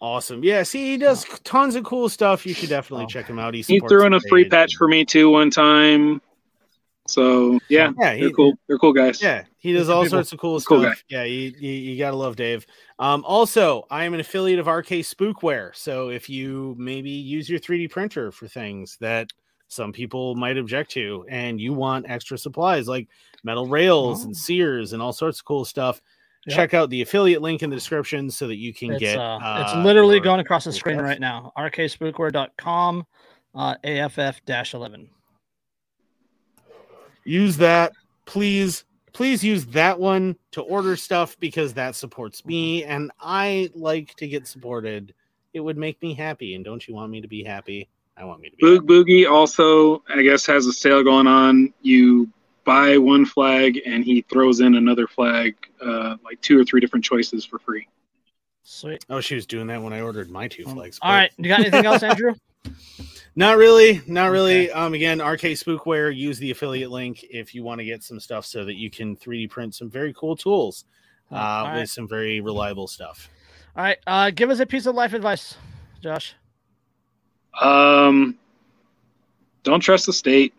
Awesome. 0.00 0.42
Yeah, 0.42 0.62
see, 0.62 0.92
he 0.92 0.96
does 0.96 1.24
tons 1.44 1.74
of 1.76 1.84
cool 1.84 2.08
stuff. 2.08 2.46
You 2.46 2.54
should 2.54 2.70
definitely 2.70 3.04
Oh. 3.04 3.08
check 3.08 3.26
him 3.26 3.38
out. 3.38 3.52
He, 3.54 3.60
He 3.62 3.80
threw 3.80 4.06
in 4.06 4.14
a 4.14 4.20
free 4.20 4.44
page. 4.44 4.50
patch 4.50 4.76
for 4.76 4.88
me 4.88 5.04
too 5.04 5.28
one 5.30 5.50
time. 5.50 6.22
So 7.06 7.58
yeah, 7.68 7.92
Yeah, 7.98 8.14
he, 8.14 8.20
they're 8.22 8.30
cool. 8.30 8.54
They're 8.66 8.78
cool 8.78 8.92
guys. 8.92 9.20
Yeah, 9.20 9.44
he 9.58 9.72
does 9.72 9.88
all 9.90 10.02
people. 10.04 10.18
sorts 10.18 10.32
of 10.32 10.38
cool 10.38 10.60
Cool 10.60 10.82
stuff. 10.82 11.04
Yeah, 11.08 11.24
you, 11.24 11.52
you, 11.58 11.70
you 11.72 11.98
gotta 11.98 12.16
love 12.16 12.36
Dave. 12.36 12.66
Um, 12.98 13.24
also, 13.26 13.84
I 13.90 14.04
am 14.04 14.14
an 14.14 14.20
affiliate 14.20 14.58
of 14.58 14.68
RK 14.68 14.88
Spookware. 15.02 15.74
So 15.74 16.08
if 16.10 16.30
you 16.30 16.74
maybe 16.78 17.10
use 17.10 17.50
your 17.50 17.58
3D 17.58 17.90
printer 17.90 18.30
for 18.30 18.46
things 18.48 18.96
that 19.00 19.30
some 19.68 19.92
people 19.92 20.34
might 20.36 20.56
object 20.56 20.92
to, 20.92 21.26
and 21.28 21.60
you 21.60 21.72
want 21.74 22.06
extra 22.08 22.38
supplies 22.38 22.88
like 22.88 23.08
metal 23.44 23.66
rails 23.66 24.22
Oh. 24.22 24.26
and 24.26 24.36
sears 24.36 24.92
and 24.92 25.02
all 25.02 25.12
sorts 25.12 25.40
of 25.40 25.44
cool 25.44 25.64
stuff, 25.64 26.00
Yep. 26.46 26.56
check 26.56 26.74
out 26.74 26.88
the 26.90 27.02
affiliate 27.02 27.42
link 27.42 27.62
in 27.62 27.68
the 27.68 27.76
description 27.76 28.30
so 28.30 28.46
that 28.48 28.56
you 28.56 28.72
can 28.72 28.92
It's 28.92 29.00
get. 29.00 29.18
uh, 29.18 29.38
it's 29.62 29.74
uh, 29.74 29.82
literally 29.82 30.16
your 30.16 30.24
going 30.24 30.40
across 30.40 30.64
the 30.64 30.72
screen 30.72 30.96
stuff. 30.96 31.06
right 31.06 31.20
now. 31.20 31.52
rkspookware.com 31.58 33.06
uh 33.54 33.74
AFF-11. 33.84 35.08
use 37.24 37.56
that 37.58 37.92
please 38.24 38.84
please 39.12 39.42
use 39.44 39.66
that 39.66 39.98
one 39.98 40.36
to 40.52 40.62
order 40.62 40.96
stuff 40.96 41.36
because 41.40 41.74
that 41.74 41.94
supports 41.94 42.44
me 42.46 42.84
and 42.84 43.10
i 43.20 43.68
like 43.74 44.14
to 44.14 44.26
get 44.28 44.46
supported 44.46 45.12
it 45.52 45.60
would 45.60 45.76
make 45.76 46.00
me 46.00 46.14
happy 46.14 46.54
and 46.54 46.64
don't 46.64 46.86
you 46.88 46.94
want 46.94 47.10
me 47.10 47.20
to 47.20 47.26
be 47.28 47.42
happy 47.42 47.88
i 48.16 48.24
want 48.24 48.40
me 48.40 48.48
to 48.50 48.56
be 48.56 48.62
Boog 48.64 48.86
Boogie 48.86 49.28
also, 49.30 50.02
I 50.08 50.22
guess, 50.22 50.46
has 50.46 50.66
a 50.66 50.72
sale 50.72 51.02
going 51.02 51.26
on. 51.26 51.72
You 51.82 52.28
buy 52.64 52.98
one 52.98 53.24
flag 53.26 53.80
and 53.86 54.04
he 54.04 54.22
throws 54.22 54.60
in 54.60 54.74
another 54.76 55.06
flag, 55.06 55.54
uh, 55.80 56.16
like 56.24 56.40
two 56.40 56.58
or 56.58 56.64
three 56.64 56.80
different 56.80 57.04
choices 57.04 57.44
for 57.44 57.58
free. 57.58 57.86
Sweet. 58.62 59.04
oh 59.10 59.20
she 59.20 59.34
was 59.34 59.46
doing 59.46 59.66
that 59.66 59.82
when 59.82 59.92
i 59.92 60.00
ordered 60.00 60.30
my 60.30 60.46
two 60.46 60.64
Um, 60.66 60.74
flags 60.74 60.98
all 61.02 61.10
right, 61.10 61.32
you 61.38 61.48
got 61.48 61.60
anything 61.60 61.86
else, 61.86 62.02
Andrew? 62.04 62.34
not 63.34 63.56
really 63.56 64.00
not 64.06 64.30
really 64.30 64.70
Okay. 64.70 64.72
um 64.72 64.92
again 64.94 65.18
rk 65.18 65.40
spookware 65.52 66.14
use 66.14 66.38
the 66.38 66.50
affiliate 66.50 66.90
link 66.90 67.24
if 67.30 67.54
you 67.54 67.64
want 67.64 67.78
to 67.80 67.84
get 67.84 68.02
some 68.04 68.20
stuff 68.20 68.44
so 68.44 68.64
that 68.64 68.74
you 68.74 68.90
can 68.90 69.16
3d 69.16 69.48
print 69.50 69.74
some 69.74 69.88
very 69.90 70.12
cool 70.12 70.36
tools 70.36 70.84
uh 71.32 71.34
All 71.36 71.74
with 71.74 71.88
some 71.90 72.06
very 72.06 72.40
reliable 72.40 72.86
stuff 72.86 73.28
All 73.76 73.82
right, 73.82 73.98
uh, 74.06 74.30
give 74.30 74.50
us 74.50 74.60
a 74.60 74.66
piece 74.66 74.86
of 74.86 74.94
life 74.94 75.14
advice, 75.14 75.56
Josh. 76.00 76.34
Um, 77.60 78.36
don't 79.62 79.80
trust 79.80 80.06
the 80.06 80.12
state. 80.12 80.54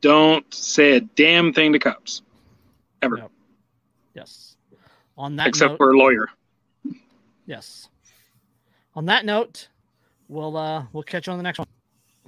Don't 0.00 0.52
say 0.54 0.96
a 0.96 1.00
damn 1.00 1.52
thing 1.52 1.72
to 1.72 1.78
cops, 1.78 2.22
ever. 3.02 3.22
Yes. 4.14 4.56
On 5.16 5.34
that 5.36 5.48
except 5.48 5.72
note, 5.72 5.76
for 5.78 5.90
a 5.90 5.98
lawyer. 5.98 6.28
yes. 7.46 7.88
On 8.94 9.06
that 9.06 9.24
note, 9.24 9.68
we'll 10.28 10.56
uh 10.56 10.84
we'll 10.92 11.02
catch 11.02 11.26
you 11.26 11.32
on 11.32 11.38
the 11.38 11.42
next 11.42 11.58
one. 11.58 11.66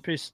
Peace. 0.02 0.32